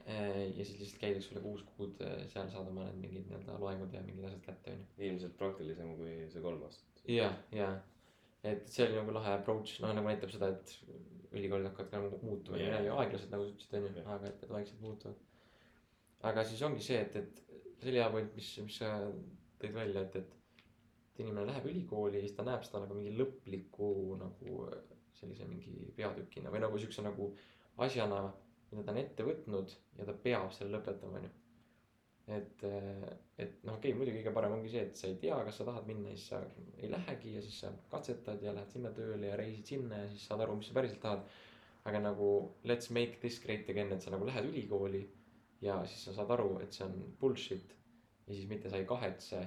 eh, 0.06 0.52
ja 0.58 0.66
siis 0.66 0.80
lihtsalt 0.80 1.02
käid 1.02 1.18
eks 1.18 1.32
ole 1.32 1.42
kuus 1.46 1.64
kuud 1.78 2.02
eh, 2.04 2.24
seal 2.32 2.50
saad 2.52 2.68
oma 2.72 2.86
need 2.90 3.02
mingid 3.04 3.30
nii-öelda 3.30 3.58
loengud 3.62 3.94
ja 3.96 4.04
mingid 4.04 4.28
asjad 4.28 4.42
kätte 4.50 4.74
onju 4.76 5.10
ilmselt 5.10 5.38
praktilisem 5.40 5.94
kui 6.00 6.16
see 6.34 6.44
kolm 6.44 6.66
aastat. 6.68 7.04
ja 7.08 7.30
ja 7.56 7.70
et 8.44 8.68
see 8.70 8.88
oli 8.88 9.00
nagu 9.00 9.16
lahe 9.16 9.38
approach 9.38 9.80
noh 9.84 9.96
nagu 9.96 10.12
näitab 10.12 10.34
seda 10.36 10.52
et 10.56 10.76
ülikoolid 11.32 11.70
hakkavad 11.70 11.92
ka 11.94 12.04
nagu 12.04 12.20
muutuma 12.24 12.60
yeah. 12.60 12.84
ja 12.90 13.00
aeglaselt 13.00 13.32
nagu 13.32 13.48
sa 13.48 13.56
ütlesid 13.56 13.80
onju 13.80 13.96
Jah. 13.96 14.12
aga 14.18 14.32
et 14.32 14.44
need 14.44 14.56
vaikselt 14.58 14.84
muutuvad 14.84 16.30
aga 16.32 16.48
siis 16.52 16.68
ongi 16.68 16.84
see 16.84 17.02
et 17.02 17.20
et 17.24 17.44
see 17.82 17.92
oli 17.94 18.02
hea 18.04 18.12
point 18.12 18.36
mis 18.36 18.54
mis 18.68 18.84
sa 18.84 18.94
tõid 19.62 19.80
välja 19.80 20.08
et 20.08 20.22
et 20.22 20.32
et 21.16 21.24
inimene 21.24 21.48
läheb 21.48 21.70
ülikooli 21.72 22.20
ja 22.20 22.28
siis 22.28 22.36
ta 22.36 22.44
näeb 22.44 22.64
seda 22.68 22.84
nagu 22.84 22.96
mingi 22.98 23.16
lõpliku 23.16 23.92
nagu 24.20 24.66
sellise 25.16 25.48
mingi 25.48 25.94
peatükina 25.96 26.52
või 26.52 26.60
nagu 26.66 26.80
siukse 26.82 27.06
nagu 27.06 27.30
asjana 27.86 28.26
mida 28.72 28.84
ta 28.86 28.94
on 28.94 29.02
ette 29.02 29.26
võtnud 29.28 29.74
ja 30.00 30.08
ta 30.08 30.16
peab 30.26 30.54
selle 30.56 30.78
lõpetama 30.78 31.20
onju. 31.22 31.32
Et 32.36 32.64
et 32.66 33.60
noh 33.68 33.76
okei 33.76 33.92
okay, 33.92 33.98
muidugi 33.98 34.22
kõige 34.22 34.34
parem 34.34 34.56
ongi 34.56 34.72
see 34.74 34.86
et 34.88 34.96
sa 34.98 35.10
ei 35.10 35.18
tea 35.22 35.36
kas 35.46 35.60
sa 35.60 35.68
tahad 35.68 35.86
minna 35.90 36.14
ja 36.14 36.18
siis 36.18 36.32
sa 36.32 36.40
ei 36.82 36.90
lähegi 36.90 37.36
ja 37.36 37.44
siis 37.46 37.60
sa 37.62 37.70
katsetad 37.92 38.42
ja 38.42 38.54
lähed 38.56 38.72
sinna 38.74 38.90
tööle 38.98 39.30
ja 39.30 39.36
reisid 39.38 39.74
sinna 39.74 40.00
ja 40.02 40.08
siis 40.14 40.26
saad 40.30 40.42
aru 40.46 40.56
mis 40.58 40.72
sa 40.72 40.78
päriselt 40.78 41.04
tahad. 41.04 41.28
Aga 41.86 42.02
nagu 42.02 42.30
let's 42.66 42.90
make 42.90 43.20
this 43.22 43.38
great 43.44 43.70
again 43.70 43.94
et 43.94 44.02
sa 44.02 44.14
nagu 44.16 44.26
lähed 44.26 44.50
ülikooli 44.50 45.04
ja 45.62 45.78
siis 45.86 46.08
sa 46.08 46.16
saad 46.18 46.34
aru 46.34 46.56
et 46.64 46.74
see 46.74 46.88
on 46.88 46.98
bullshit. 47.22 47.76
Ja 48.26 48.34
siis 48.34 48.50
mitte 48.50 48.72
sa 48.74 48.82
ei 48.82 48.90
kahetse 48.90 49.44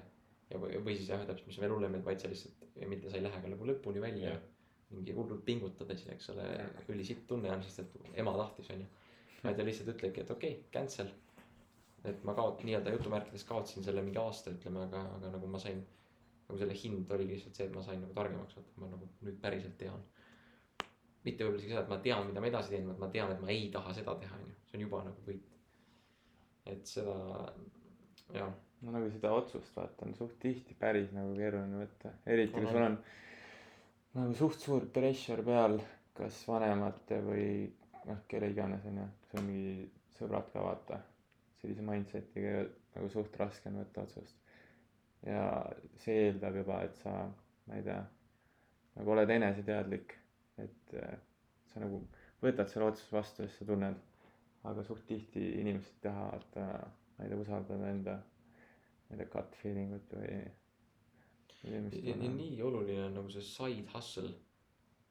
ja 0.51 0.61
või, 0.61 0.79
või 0.85 0.95
siis 0.97 1.11
jah 1.11 1.25
täpselt 1.27 1.51
mis 1.51 1.59
on 1.59 1.67
veel 1.67 1.75
hullem 1.77 1.99
et 1.99 2.07
vaid 2.07 2.23
sa 2.23 2.31
lihtsalt 2.31 2.79
ja 2.79 2.89
mitte 2.89 3.11
sa 3.11 3.19
ei 3.19 3.27
lähe 3.27 3.43
ka 3.43 3.51
nagu 3.51 3.67
lõpuni 3.69 4.01
välja 4.03 4.33
Jah. 4.33 4.47
mingi 4.95 5.17
hullult 5.17 5.43
pingutades 5.45 6.07
eks 6.15 6.31
ole 6.33 6.47
ülisitt 6.95 7.27
tunne 7.29 7.51
on 7.53 7.65
sest 7.67 7.83
et 7.83 8.15
ema 8.23 8.33
tahtis 8.39 8.71
onju 8.77 8.87
vaid 9.45 9.57
ta 9.59 9.67
lihtsalt 9.67 9.93
ütlebki 9.95 10.25
et 10.25 10.31
okei 10.35 10.57
okay, 10.57 10.69
cancel. 10.75 11.11
Et 12.09 12.21
ma 12.25 12.35
kaot- 12.39 12.63
nii-öelda 12.65 12.93
jutumärkides 12.95 13.45
kaotasin 13.45 13.85
selle 13.85 14.03
mingi 14.07 14.21
aasta 14.23 14.53
ütleme 14.55 14.85
aga 14.87 15.03
aga 15.17 15.33
nagu 15.35 15.51
ma 15.51 15.59
sain 15.63 15.81
nagu 16.49 16.59
selle 16.61 16.77
hind 16.83 17.11
oligi 17.17 17.35
lihtsalt 17.37 17.59
see 17.59 17.67
et 17.69 17.75
ma 17.75 17.83
sain 17.85 18.01
nagu 18.05 18.15
targemaks 18.17 18.57
vaata 18.57 18.83
ma 18.83 18.91
nagu 18.95 19.09
nüüd 19.27 19.41
päriselt 19.43 19.77
tean. 19.81 20.05
Mitte 21.27 21.45
võib-olla 21.45 21.61
isegi 21.61 21.75
seda 21.75 21.83
et 21.85 21.93
ma 21.93 21.99
tean 22.07 22.27
mida 22.31 22.41
ma 22.45 22.51
edasi 22.53 22.75
teen 22.75 22.87
vaid 22.89 23.03
ma 23.03 23.11
tean 23.17 23.35
et 23.35 23.43
ma 23.43 23.51
ei 23.55 23.67
taha 23.75 23.95
seda 23.99 24.15
teha 24.23 24.39
onju 24.39 24.55
see 24.69 24.79
on 24.79 24.87
juba 24.87 25.03
nagu 25.09 25.27
võit. 25.27 25.53
Et 26.69 26.87
seda 26.87 27.19
jah. 28.35 28.55
No 28.83 28.95
nagu 28.95 29.11
seda 29.11 29.33
otsust 29.35 29.75
vaata 29.77 30.07
on 30.07 30.15
suht 30.15 30.39
tihti 30.43 30.77
päris 30.79 31.11
nagu 31.17 31.35
keeruline 31.37 31.83
võtta. 31.83 32.15
Eriti 32.31 32.55
kui 32.55 32.67
On, 32.67 32.73
sul 32.73 32.85
on 32.87 32.99
nagu 34.23 34.39
suht 34.39 34.63
suur 34.63 34.87
pressure 34.95 35.43
peal 35.47 35.81
kas 36.19 36.45
vanemate 36.49 37.21
või 37.27 37.49
noh 38.09 38.23
kelle 38.31 38.53
iganes 38.55 38.87
onju 38.89 39.07
sul 39.31 39.45
mingi 39.47 39.89
sõbrad 40.19 40.51
ka 40.53 40.65
vaata. 40.65 41.01
Sellise 41.59 41.85
mindset'iga 41.85 42.61
nagu 42.95 43.09
suht 43.13 43.35
raske 43.41 43.71
on 43.71 43.81
võtta 43.83 44.05
otsust. 44.07 44.37
Ja 45.27 45.43
see 45.99 46.29
eeldab 46.29 46.57
juba 46.61 46.83
et 46.87 46.99
sa 47.03 47.15
ma 47.67 47.79
ei 47.79 47.85
tea 47.87 47.99
nagu 48.99 49.15
oled 49.15 49.31
eneseteadlik 49.35 50.15
et 50.63 50.95
äh, 50.99 51.17
sa 51.73 51.83
nagu 51.83 52.01
võtad 52.43 52.71
selle 52.71 52.93
otsuse 52.93 53.17
vastu 53.17 53.43
ja 53.43 53.51
siis 53.51 53.61
sa 53.63 53.69
tunned. 53.73 53.99
Aga 54.69 54.83
suht 54.87 55.05
tihti 55.07 55.43
inimesed 55.61 55.99
ei 55.99 56.05
taha 56.09 56.31
vaata 56.33 56.65
ma 57.17 57.25
ei 57.27 57.33
tea 57.33 57.43
usaldada 57.43 57.91
enda 57.91 58.17
ma 58.21 59.17
ei 59.17 59.21
tea 59.23 59.31
gut 59.35 59.59
feeling 59.63 59.95
ut 59.99 60.15
või 60.19 60.39
nii 62.39 62.61
oluline 62.63 63.09
on 63.09 63.17
nagu 63.19 63.33
see 63.35 63.43
side 63.43 63.91
hustle. 63.95 64.31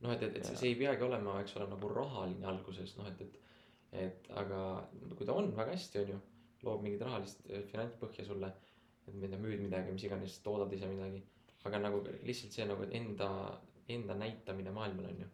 Noh 0.04 0.14
et 0.14 0.24
et 0.24 0.38
et 0.40 0.46
see, 0.46 0.56
see 0.62 0.72
ei 0.72 0.80
peagi 0.80 1.04
olema 1.04 1.40
eks 1.42 1.58
ole 1.58 1.68
nagu 1.72 1.90
rahaline 1.92 2.48
alguses 2.48 2.96
noh 3.00 3.10
et 3.12 3.24
et 3.26 3.40
et 3.92 4.28
aga 4.42 4.62
kui 5.16 5.26
ta 5.26 5.34
on 5.34 5.54
väga 5.56 5.76
hästi 5.76 6.04
onju 6.04 6.20
loob 6.68 6.84
mingit 6.84 7.06
rahalist 7.06 7.46
eh, 7.50 7.64
finantspõhja 7.72 8.26
sulle 8.28 8.52
et 9.08 9.14
ma 9.16 9.24
ei 9.26 9.32
tea 9.32 9.40
müüd 9.40 9.64
midagi 9.64 9.94
mis 9.96 10.04
iganes 10.10 10.40
toodad 10.44 10.74
ise 10.74 10.90
midagi 10.92 11.24
aga 11.68 11.80
nagu 11.84 12.04
lihtsalt 12.28 12.54
see 12.56 12.68
nagu 12.68 12.86
enda 13.00 13.30
enda 13.96 14.16
näitamine 14.20 14.72
maailmale 14.76 15.12
onju. 15.14 15.28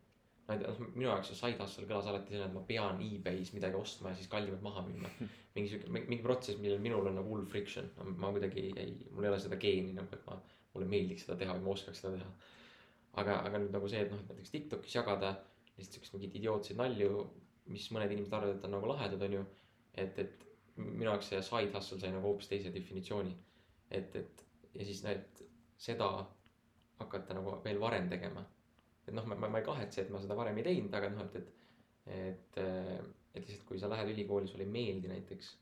Ma 0.47 0.55
ei 0.55 0.61
tea 0.61 0.71
noh 0.71 0.95
minu 0.95 1.07
jaoks 1.07 1.29
see 1.31 1.39
side 1.39 1.61
hustle 1.63 1.85
kõlas 1.89 2.09
alati 2.11 2.33
selline 2.33 2.49
et 2.51 2.55
ma 2.57 2.63
pean 2.71 2.99
e-base 3.05 3.55
midagi 3.57 3.79
ostma 3.79 4.11
ja 4.11 4.19
siis 4.19 4.31
kallimalt 4.31 4.65
maha 4.65 4.83
müüma 4.87 5.11
mingi 5.55 5.71
siuke 5.71 5.91
mingi 5.93 6.21
protsess 6.25 6.59
millel 6.63 6.81
minul 6.83 7.07
on 7.11 7.17
nagu 7.19 7.35
hull 7.35 7.45
friction. 7.53 7.89
Ma 8.23 8.33
kuidagi 8.35 8.67
ei 8.71 8.97
mul 9.11 9.27
ei 9.27 9.31
ole 9.31 9.39
seda 9.45 9.59
geeni 9.61 9.95
nagu 9.99 10.17
et 10.17 10.27
ma 10.27 10.39
mulle 10.73 10.89
meeldiks 10.95 11.25
seda 11.27 11.39
teha 11.39 11.55
või 11.57 11.65
ma 11.67 11.77
oskaks 11.77 12.03
seda 12.03 12.17
teha. 12.17 12.33
Aga 13.23 13.39
aga 13.47 13.63
nüüd 13.63 13.77
nagu 13.77 13.89
see 13.89 14.03
et 14.03 14.11
noh 14.13 14.21
et 14.21 14.33
näiteks 14.33 14.55
Tiktokis 14.57 14.99
jagada 14.99 15.33
lihtsalt 15.77 15.99
siukseid 15.99 16.17
mingeid 16.17 16.39
idiootseid 16.41 16.81
nalju 16.81 17.25
mis 17.71 17.89
mõned 17.95 18.11
inimesed 18.11 18.33
arvavad 18.33 18.57
et 18.57 18.65
on 18.67 18.75
nagu 18.75 18.89
lahedad 18.91 19.21
onju 19.29 19.43
et 20.01 20.19
et 20.19 20.45
minu 20.77 21.09
jaoks 21.09 21.29
see 21.31 21.41
side 21.45 21.73
hustle 21.75 21.99
sai 22.01 22.11
nagu 22.13 22.27
hoopis 22.27 22.49
teise 22.51 22.71
definitsiooni. 22.73 23.33
Et 23.91 24.15
et 24.21 24.45
ja 24.73 24.85
siis 24.87 25.03
et 25.09 25.43
seda 25.77 26.09
hakata 26.99 27.37
nagu 27.37 27.57
veel 27.65 27.81
varem 27.81 28.09
tegema. 28.09 28.45
Et 29.07 29.13
noh 29.13 29.25
ma 29.27 29.35
ma 29.35 29.49
ma 29.49 29.61
ei 29.61 29.67
kahetse 29.67 30.01
et 30.01 30.09
ma 30.13 30.21
seda 30.23 30.37
varem 30.39 30.57
ei 30.57 30.67
teinud 30.69 30.93
aga 30.99 31.11
noh 31.13 31.27
et 31.27 31.35
et 31.41 31.51
et 32.15 32.57
et 33.33 33.45
lihtsalt 33.47 33.67
kui 33.67 33.79
sa 33.79 33.89
lähed 33.89 34.11
ülikooli 34.13 34.47
sulle 34.47 34.65
ei 34.65 34.73
meeldi 34.73 35.09
näiteks 35.09 35.53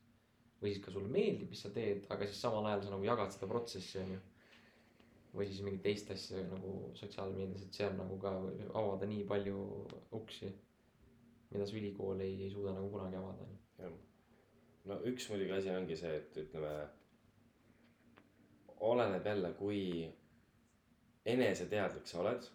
või 0.62 0.74
siis 0.74 0.82
ka 0.86 0.92
sulle 0.92 1.10
meeldib 1.12 1.50
mis 1.50 1.62
sa 1.66 1.70
teed 1.76 2.08
aga 2.14 2.28
siis 2.28 2.42
samal 2.46 2.66
ajal 2.70 2.84
sa 2.84 2.92
nagu 2.94 3.06
jagad 3.08 3.32
seda 3.34 3.48
protsessi 3.52 4.00
onju 4.02 4.18
või 5.38 5.48
siis 5.48 5.62
mingit 5.64 5.84
teist 5.86 6.12
asja 6.12 6.42
nagu 6.50 6.74
sotsiaalmeedias 7.00 7.64
et 7.68 7.78
see 7.80 7.88
on 7.88 7.96
nagu 8.02 8.18
ka 8.26 8.34
avada 8.82 9.08
nii 9.08 9.24
palju 9.30 9.62
uksi 10.20 10.52
mida 11.52 11.68
see 11.68 11.82
ülikool 11.82 12.24
ei 12.24 12.38
ei 12.46 12.50
suuda 12.52 12.74
nagu 12.76 12.90
kunagi 12.94 13.20
avada 13.20 13.48
jah. 13.80 13.94
no 14.90 14.98
üks 15.12 15.28
muidugi 15.32 15.56
asi 15.58 15.72
ongi 15.76 15.98
see, 16.00 16.16
et 16.22 16.38
ütleme, 16.46 16.74
oleneb 18.92 19.28
jälle, 19.28 19.54
kui 19.60 19.82
eneseteadlik 21.34 22.08
sa 22.10 22.22
oled 22.24 22.48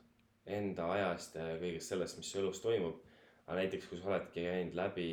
enda 0.59 0.89
ajast 0.95 1.37
ja 1.39 1.57
kõigest 1.61 1.93
sellest, 1.93 2.19
mis 2.19 2.31
su 2.31 2.41
elus 2.43 2.63
toimub. 2.63 3.03
aga 3.47 3.61
näiteks, 3.61 3.87
kui 3.91 3.99
sa 4.01 4.09
oledki 4.11 4.43
käinud 4.43 4.75
läbi, 4.75 5.11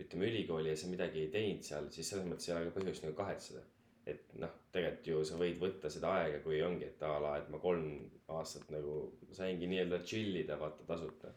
ütleme 0.00 0.26
ülikooli 0.28 0.72
ja 0.72 0.76
sa 0.76 0.88
midagi 0.92 1.22
ei 1.24 1.30
teinud 1.32 1.64
seal, 1.64 1.86
siis 1.94 2.10
selles 2.10 2.26
mõttes 2.28 2.48
ei 2.48 2.56
ole 2.56 2.66
ka 2.68 2.74
põhjust 2.78 3.06
nagu 3.06 3.16
kahetseda. 3.16 3.62
et 4.10 4.32
noh, 4.42 4.52
tegelikult 4.74 5.06
ju 5.06 5.24
sa 5.28 5.38
võid 5.38 5.58
võtta 5.60 5.90
seda 5.92 6.10
aega, 6.18 6.40
kui 6.42 6.60
ongi, 6.64 6.88
et 6.88 7.02
a 7.06 7.12
la, 7.22 7.36
et 7.38 7.48
ma 7.52 7.60
kolm 7.62 8.10
aastat 8.36 8.70
nagu 8.74 8.94
saingi 9.36 9.68
nii-öelda 9.70 10.00
chill 10.02 10.40
ida, 10.40 10.56
vaata 10.58 10.86
tasuta 10.88 11.32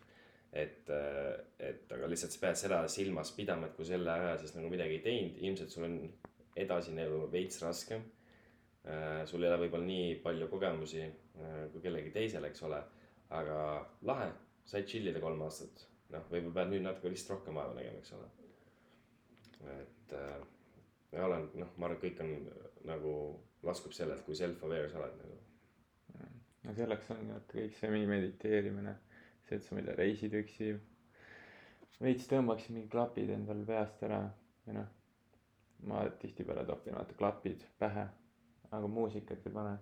et, 0.54 0.90
et 1.60 1.94
aga 1.96 2.10
lihtsalt 2.10 2.36
sa 2.36 2.42
pead 2.44 2.60
seda 2.60 2.82
silmas 2.92 3.32
pidama, 3.34 3.68
et 3.68 3.78
kui 3.78 3.88
selle 3.88 4.12
aja 4.14 4.36
sees 4.38 4.54
nagu 4.56 4.70
midagi 4.70 5.00
ei 5.00 5.06
teinud, 5.06 5.40
ilmselt 5.48 5.74
sul 5.74 5.88
on 5.88 5.98
edasi 6.60 6.94
nagu 6.94 7.24
veits 7.32 7.62
raskem. 7.64 8.04
sul 9.26 9.44
ei 9.44 9.50
ole 9.50 9.62
võib-olla 9.64 9.88
nii 9.88 10.16
palju 10.24 10.50
kogemusi 10.52 11.02
äh, 11.06 11.60
kui 11.72 11.82
kellelgi 11.82 12.12
teisel, 12.12 12.44
eks 12.50 12.66
ole, 12.68 12.82
aga 13.32 13.60
lahe, 14.10 14.28
said 14.68 14.90
chill 14.92 15.08
ida 15.08 15.22
kolm 15.24 15.42
aastat. 15.46 15.86
noh, 16.12 16.26
võib-olla 16.30 16.58
pead 16.58 16.74
nüüd 16.74 16.84
natuke 16.84 17.14
lihtsalt 17.14 17.38
rohkem 17.38 17.56
vaeva 17.58 17.78
nägema, 17.78 18.02
eks 18.02 18.14
ole. 18.18 18.28
et 19.78 20.18
äh, 20.20 20.36
ja 21.16 21.26
olen, 21.30 21.48
noh, 21.56 21.72
ma 21.78 21.88
arvan, 21.88 21.98
et 21.98 22.04
kõik 22.04 22.22
on 22.26 22.36
äh, 22.36 22.68
nagu 22.92 23.16
laskub 23.64 23.96
sellelt, 23.96 24.26
kui 24.28 24.36
self-aware 24.36 24.92
sa 24.92 25.00
oled 25.00 25.18
nagu. 25.24 25.40
no 26.68 26.76
selleks 26.76 27.10
on 27.16 27.26
vaata 27.32 27.56
kõik 27.56 27.80
see 27.80 28.06
mediteerimine 28.12 28.98
see 29.48 29.60
et 29.60 29.64
sa 29.64 29.76
ma 29.76 29.82
ei 29.82 29.88
tea 29.88 30.00
reisid 30.00 30.36
üksi. 30.40 30.74
Veits 32.04 32.28
tõmbaksid 32.32 32.76
mingi 32.76 32.92
klapid 32.92 33.30
endal 33.36 33.64
peast 33.68 34.04
ära 34.08 34.20
või 34.66 34.80
noh 34.80 34.92
ma 35.88 36.04
tihtipeale 36.20 36.66
topin 36.66 36.96
vaata 36.96 37.16
klapid 37.20 37.64
pähe 37.80 38.06
aga 38.72 38.88
muusikat 38.88 39.48
ei 39.48 39.54
pane. 39.54 39.74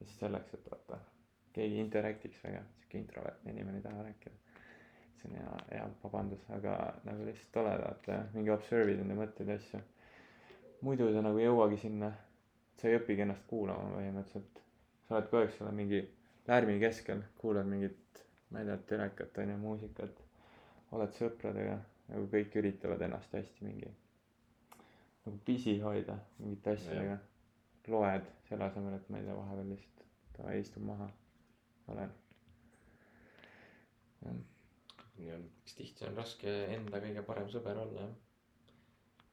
Ja 0.00 0.06
siis 0.06 0.18
selleks 0.18 0.54
et 0.54 0.70
vaata 0.70 0.98
keegi 1.52 1.80
interaktiks 1.82 2.40
väga 2.44 2.62
siuke 2.78 2.98
introvertne 2.98 3.52
inimene 3.52 3.78
ei 3.78 3.84
taha 3.84 4.06
rääkida. 4.06 4.36
See 5.20 5.30
on 5.30 5.36
hea 5.38 5.56
hea 5.70 5.88
vabandus 6.02 6.44
aga 6.56 6.76
nagu 7.04 7.26
lihtsalt 7.28 7.60
oled 7.62 7.84
vaata 7.84 8.16
ja 8.16 8.22
mingi 8.34 8.54
observe'id 8.54 9.02
enda 9.04 9.18
mõtteid 9.18 9.52
ja 9.52 9.58
asju. 9.60 9.82
Muidu 10.82 11.12
sa 11.14 11.22
nagu 11.22 11.38
ei 11.38 11.46
jõuagi 11.46 11.78
sinna 11.84 12.10
sa 12.80 12.88
ei 12.88 12.98
õpigi 12.98 13.22
ennast 13.26 13.46
kuulama 13.50 13.92
põhimõtteliselt. 13.96 14.62
Sa 15.06 15.18
oled 15.18 15.28
kogu 15.30 15.42
aeg 15.42 15.54
selle 15.58 15.74
mingi 15.76 16.00
lärmi 16.48 16.78
keskel 16.82 17.22
kuulad 17.38 17.68
mingit 17.70 18.24
tea 18.52 18.76
telekat 18.92 19.38
onju 19.44 19.58
muusikat 19.64 20.22
oled 20.96 21.14
sõpradega 21.18 21.76
nagu 22.08 22.28
kõik 22.32 22.56
üritavad 22.60 23.04
ennast 23.06 23.36
hästi 23.38 23.68
mingi 23.68 23.92
nagu 25.24 25.38
busy 25.46 25.78
hoida 25.84 26.18
mingite 26.38 26.76
asjadega 26.76 27.18
loed 27.94 28.28
selle 28.48 28.68
asemel 28.68 28.98
et 28.98 29.08
ma 29.10 29.20
ei 29.20 29.28
tea 29.28 29.38
vahepeal 29.38 29.70
lihtsalt 29.74 30.04
davai 30.38 30.58
istun 30.64 30.88
maha 30.90 31.08
olen 31.94 32.18
jah 34.22 34.34
on. 34.34 35.48
eks 35.62 35.78
tihti 35.78 36.06
on 36.10 36.20
raske 36.20 36.58
enda 36.76 37.00
kõige 37.06 37.24
parem 37.30 37.48
sõber 37.54 37.80
olla 37.86 38.06
jah 38.06 38.12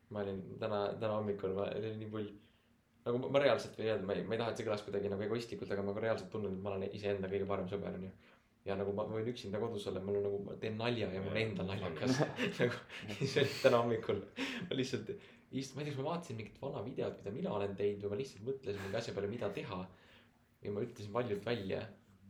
ma 0.09 0.23
olin 0.23 0.41
täna, 0.59 0.79
täna 0.99 1.17
hommikul, 1.17 1.53
ma 1.53 1.67
oli 1.77 1.93
nii 2.01 2.09
pull. 2.13 2.29
nagu 3.05 3.21
ma, 3.21 3.29
ma 3.35 3.41
reaalselt 3.43 3.77
võin 3.79 3.91
öelda, 3.91 4.05
ma 4.07 4.15
ei, 4.17 4.25
ma 4.27 4.35
ei 4.35 4.41
taha, 4.41 4.53
et 4.53 4.59
see 4.59 4.67
kõlas 4.67 4.83
kuidagi 4.85 5.11
nagu 5.11 5.25
egoistlikult, 5.25 5.71
aga 5.73 5.85
ma 5.85 5.95
ka 5.95 6.03
reaalselt 6.05 6.31
tunnen, 6.33 6.55
et 6.57 6.63
ma 6.65 6.73
olen 6.73 6.95
iseenda 6.97 7.29
kõige 7.31 7.47
parem 7.49 7.69
sõber 7.71 7.97
onju. 7.99 8.11
Ja 8.69 8.77
nagu 8.79 8.93
ma 8.95 9.05
võin 9.09 9.27
üksinda 9.31 9.61
kodus 9.61 9.87
olla, 9.89 10.03
mul 10.05 10.19
on 10.19 10.25
nagu, 10.27 10.39
ma 10.45 10.57
teen 10.61 10.77
nalja 10.79 11.09
ja 11.13 11.23
mul 11.25 11.35
on 11.35 11.41
endal 11.43 11.69
naljakas. 11.71 12.21
nagu 12.61 12.81
siis 13.17 13.37
oli 13.41 13.55
täna 13.63 13.83
hommikul, 13.83 14.21
ma 14.69 14.79
lihtsalt 14.79 15.13
ist-, 15.13 15.75
ma 15.75 15.81
ei 15.81 15.89
tea, 15.89 15.93
kas 15.95 16.01
ma 16.01 16.09
vaatasin 16.11 16.39
mingit 16.39 16.59
vana 16.61 16.83
videot, 16.85 17.21
mida 17.21 17.35
mina 17.35 17.55
olen 17.57 17.73
teinud 17.79 18.05
või 18.05 18.13
ma 18.13 18.21
lihtsalt 18.21 18.45
mõtlesin 18.47 18.85
mingi 18.85 19.01
asja 19.01 19.15
peale, 19.15 19.31
mida 19.31 19.49
teha. 19.55 19.79
ja 20.65 20.75
ma 20.75 20.85
ütlesin 20.85 21.15
valjult 21.15 21.45
välja 21.47 21.83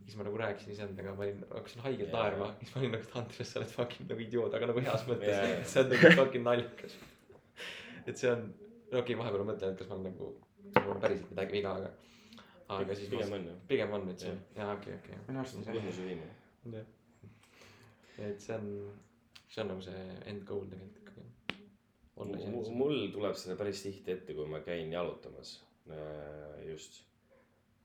siis 0.10 0.18
ma 0.18 0.26
nagu 0.26 0.38
rääkisin 0.42 0.74
iseendaga, 0.74 1.14
ma 1.14 1.26
olin, 1.26 1.42
hakkasin 1.54 1.84
haigelt 1.86 2.14
naerma, 2.14 2.50
siis 2.60 2.72
ma 2.74 2.82
olin 2.82 2.94
nagu, 2.96 3.06
et 3.06 3.18
Andres, 3.20 3.52
sa 3.52 3.60
oled 3.60 3.74
fucking 3.76 4.10
nagu 4.10 4.24
idioot, 4.26 4.56
aga 4.58 4.70
nagu 4.72 4.84
heas 4.86 5.04
mõttes 5.06 5.36
jaa. 5.36 5.58
see 5.70 5.84
on 5.84 5.92
nagu 5.94 6.12
fucking 6.18 6.46
naljakas. 6.48 6.96
et 8.08 8.16
see 8.18 8.32
on, 8.32 8.46
no 8.50 9.02
okei 9.04 9.04
okay,, 9.04 9.20
vahepeal 9.20 9.44
ma 9.44 9.52
mõtlen, 9.52 9.76
et 9.76 9.82
kas 9.84 9.90
ma 9.92 9.98
olen 10.00 10.08
nagu, 10.10 10.32
kas 10.64 10.86
mul 10.88 10.96
on 10.96 11.04
päriselt 11.04 11.30
midagi 11.34 11.58
viga, 11.60 11.76
aga, 11.78 11.92
aga 12.76 12.96
siis 12.96 13.10
pigem 13.10 13.36
on 13.38 13.50
ju, 13.50 13.58
pigem 13.68 13.94
on 13.98 14.08
nüüd 14.10 14.24
see, 14.24 14.38
jaa, 14.56 14.74
okei, 14.78 14.96
okei. 15.02 15.20
minu 15.28 15.42
arust 15.42 15.58
on 15.58 15.66
see 15.66 15.76
põhjus 15.78 16.02
või 16.02 16.10
viimane. 16.14 16.86
et 18.30 18.46
see 18.46 18.56
on, 18.56 18.72
see 19.48 19.64
on 19.64 19.72
nagu 19.74 19.86
see 19.86 20.06
end 20.30 20.46
goal 20.48 20.66
tegelikult 20.70 21.04
ikkagi. 21.04 21.28
iseenesest. 22.20 22.78
mul 22.84 23.06
tuleb 23.16 23.38
seda 23.42 23.58
päris 23.60 23.84
tihti 23.86 24.16
ette, 24.16 24.38
kui 24.38 24.50
ma 24.50 24.62
käin 24.66 24.94
jalutamas. 24.94 25.56
just, 26.68 27.02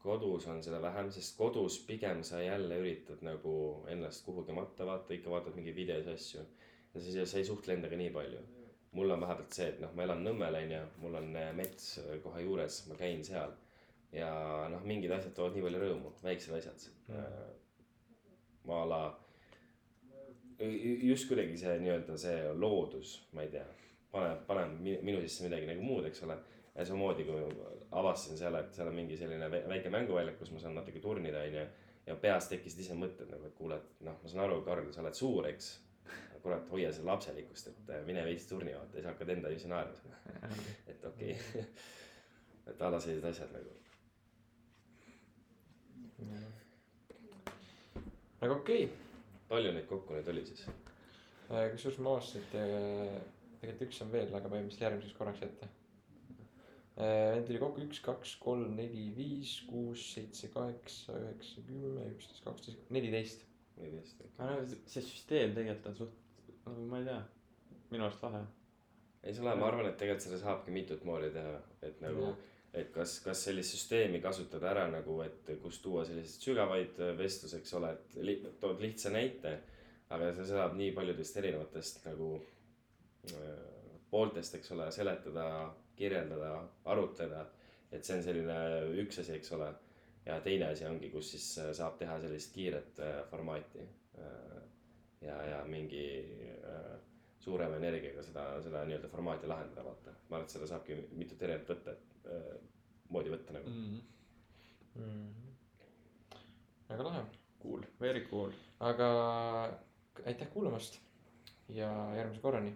kodus 0.05 0.47
on 0.52 0.61
seda 0.62 0.82
vähem, 0.85 1.09
sest 1.12 1.36
kodus 1.39 1.78
pigem 1.89 2.20
sa 2.24 2.43
jälle 2.43 2.77
üritad 2.82 3.24
nagu 3.24 3.55
ennast 3.89 4.24
kuhugi 4.27 4.52
matta, 4.52 4.85
vaata 4.86 5.16
ikka 5.16 5.32
vaatad 5.32 5.56
mingeid 5.56 5.77
videosid, 5.77 6.12
asju. 6.12 6.44
ja 6.94 7.01
siis 7.01 7.31
sa 7.31 7.40
ei 7.40 7.48
suhtle 7.48 7.78
endaga 7.78 7.97
nii 7.97 8.11
palju. 8.12 8.43
mul 8.94 9.11
on 9.11 9.20
vahepealt 9.24 9.56
see, 9.56 9.73
et 9.73 9.81
noh, 9.82 9.90
ma 9.97 10.05
elan 10.05 10.20
Nõmmel 10.23 10.55
onju, 10.61 10.81
mul 11.02 11.16
on 11.19 11.32
äh, 11.36 11.48
mets 11.56 11.86
äh, 11.98 12.12
kohe 12.23 12.44
juures, 12.44 12.77
ma 12.86 12.94
käin 12.94 13.24
seal. 13.27 13.56
Ja 14.14 14.30
noh, 14.70 14.82
mingid 14.86 15.12
asjad 15.14 15.34
toovad 15.36 15.56
nii 15.56 15.66
palju 15.66 15.84
rõõmu, 15.84 16.14
väiksed 16.22 16.56
asjad 16.58 16.88
mm.. 17.08 17.54
ma 18.70 18.82
a 18.82 18.90
la, 18.90 19.00
just 21.02 21.28
kuidagi 21.30 21.58
see 21.60 21.78
nii-öelda 21.82 22.18
see 22.20 22.52
loodus, 22.58 23.16
ma 23.34 23.42
ei 23.42 23.50
tea 23.52 23.66
paneb, 24.14 24.42
paneb 24.48 24.74
mi- 24.80 24.98
minu 25.02 25.22
sisse 25.22 25.46
midagi 25.46 25.68
nagu 25.68 25.82
muud, 25.82 26.06
eks 26.08 26.22
ole. 26.26 26.36
ja 26.74 26.84
samamoodi, 26.86 27.24
kui 27.28 27.42
avastasin 27.94 28.38
seal, 28.38 28.56
et 28.58 28.72
seal 28.74 28.88
on 28.90 28.96
mingi 28.98 29.16
selline 29.18 29.46
vä- 29.50 29.62
väike 29.70 29.90
mänguväljak, 29.94 30.38
kus 30.40 30.50
ma 30.50 30.62
saan 30.62 30.74
natuke 30.78 31.00
turnida, 31.02 31.42
onju. 31.48 31.66
ja 32.06 32.16
peas 32.20 32.48
tekkisid 32.50 32.82
ise 32.84 32.96
mõtted 32.98 33.30
nagu, 33.30 33.46
et 33.46 33.54
kuule, 33.58 33.78
et 33.78 34.04
noh, 34.08 34.18
ma 34.22 34.30
saan 34.30 34.44
aru, 34.46 34.60
Karl, 34.66 34.90
sa 34.92 35.02
oled 35.04 35.18
suur, 35.18 35.48
eks. 35.50 35.70
kurat, 36.44 36.66
hoia 36.68 36.90
seda 36.92 37.08
lapselikkust, 37.08 37.70
et 37.70 37.90
äh, 37.94 38.02
mine 38.04 38.20
veits 38.26 38.44
turni 38.50 38.74
vaata 38.74 38.98
ja 38.98 39.00
siis 39.00 39.06
hakkad 39.08 39.30
enda 39.32 39.48
ise 39.54 39.70
naerma. 39.70 40.18
et 40.92 41.06
okei 41.08 41.30
okay. 41.38 41.64
et 42.68 42.82
a 42.82 42.90
la 42.92 43.00
sellised 43.00 43.30
asjad 43.30 43.54
nagu. 43.54 43.72
Aga 48.40 48.52
okei 48.54 48.88
palju 49.48 49.72
neid 49.76 49.86
kokku 49.90 50.16
nüüd 50.16 50.28
oli 50.32 50.44
siis? 50.48 50.66
okay., 51.48 51.70
kusjuures 51.74 52.00
ma 52.02 52.14
avastasin, 52.16 52.44
et 52.44 52.58
äh, 52.60 53.16
tegelikult 53.60 53.88
üks 53.88 54.02
on 54.04 54.12
veel, 54.12 54.34
aga 54.36 54.50
ma 54.50 54.60
jäin 54.60 54.70
vist 54.70 54.84
järgmiseks 54.84 55.16
korraks 55.18 55.42
ette. 55.46 55.70
Neid 56.94 57.48
oli 57.50 57.58
kokku 57.58 57.82
üks, 57.82 57.98
kaks, 58.04 58.36
kolm, 58.38 58.76
neli, 58.78 59.08
viis, 59.16 59.56
kuus, 59.66 60.04
seitse, 60.14 60.46
kaheksa, 60.54 61.16
üheksa, 61.24 61.64
kümme, 61.66 62.04
üksteist, 62.12 62.42
kaksteist, 62.44 62.84
neliteist. 62.94 63.42
neliteist. 63.80 64.20
aga 64.38 64.60
see 64.70 65.02
süsteem 65.02 65.56
tegelikult 65.56 65.88
on 65.90 65.96
suht, 65.98 66.52
ma 66.92 67.00
ei 67.00 67.08
tea, 67.08 67.16
minu 67.90 68.06
arust 68.06 68.22
lahe. 68.22 68.44
ei, 69.24 69.32
see 69.32 69.42
on 69.42 69.48
lahe, 69.48 69.58
ma 69.58 69.72
arvan, 69.72 69.90
et 69.90 69.98
tegelikult 69.98 70.28
seda 70.28 70.38
saabki 70.44 70.76
mitut 70.76 71.02
moodi 71.08 71.32
teha, 71.34 71.56
et 71.88 71.98
nagu, 72.04 72.30
et 72.74 72.90
kas, 72.94 73.18
kas 73.22 73.44
sellist 73.46 73.76
süsteemi 73.76 74.20
kasutada 74.22 74.70
ära 74.72 74.88
nagu, 74.90 75.20
et 75.22 75.52
kus 75.62 75.78
tuua 75.82 76.05
selliseid 76.06 76.48
sügavaid 76.48 76.98
äh, 77.02 77.14
vestlusi, 77.18 77.60
eks 77.60 77.76
ole, 77.78 77.92
et 77.94 78.18
li, 78.26 78.34
tood 78.60 78.82
lihtsa 78.82 79.14
näite. 79.14 79.60
aga 80.14 80.28
see 80.36 80.44
saab 80.46 80.74
nii 80.78 80.90
paljudest 80.94 81.38
erinevatest 81.40 82.05
nagu 82.06 82.34
äh, 83.30 83.62
pooltest, 84.10 84.55
eks 84.59 84.70
ole, 84.74 84.90
seletada, 84.94 85.46
kirjeldada, 85.96 86.52
arutleda. 86.84 87.46
et 87.92 88.05
see 88.05 88.16
on 88.18 88.22
selline 88.26 88.59
üks 89.02 89.20
asi, 89.22 89.36
eks 89.38 89.52
ole. 89.56 89.70
ja 90.26 90.38
teine 90.40 90.70
asi 90.72 90.86
ongi, 90.88 91.10
kus 91.12 91.30
siis 91.34 91.48
äh, 91.62 91.72
saab 91.76 91.98
teha 92.01 92.18
sellist 92.20 92.55
kiiret 92.55 93.01
äh, 93.05 93.20
formaati 93.30 93.82
äh,. 94.18 94.62
ja, 95.20 95.36
ja 95.51 95.64
mingi 95.68 96.06
äh, 96.59 96.94
suurema 97.44 97.76
energiaga 97.76 98.22
seda, 98.24 98.46
seda 98.64 98.84
nii-öelda 98.88 99.10
formaati 99.12 99.51
lahendada, 99.51 99.84
vaata. 99.84 100.14
ma 100.28 100.36
arvan, 100.38 100.48
et 100.48 100.56
seda 100.56 100.68
saabki 100.70 100.96
mitut 101.12 101.42
erinevat 101.42 101.70
võtta, 101.74 101.96
moodi 103.14 103.32
võtta 103.32 103.55
nagu 103.56 103.70
mm.. 103.70 103.96
väga 106.88 107.09
lahe, 107.09 107.24
Cool, 107.64 107.80
very 108.01 108.20
cool. 108.28 108.52
aga 108.80 109.09
aitäh 110.26 110.48
kuulamast 110.52 110.98
ja 111.68 111.88
järgmise 112.16 112.40
korrani. 112.42 112.74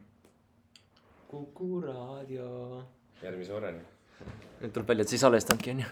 Kuku 1.28 1.80
raadio. 1.80 2.84
järgmise 3.22 3.52
korrani. 3.52 3.82
nüüd 4.60 4.72
tuleb 4.72 4.88
välja, 4.88 5.04
et 5.04 5.12
sa 5.12 5.16
ei 5.18 5.24
salvestanudki 5.24 5.74
onju. 5.76 5.90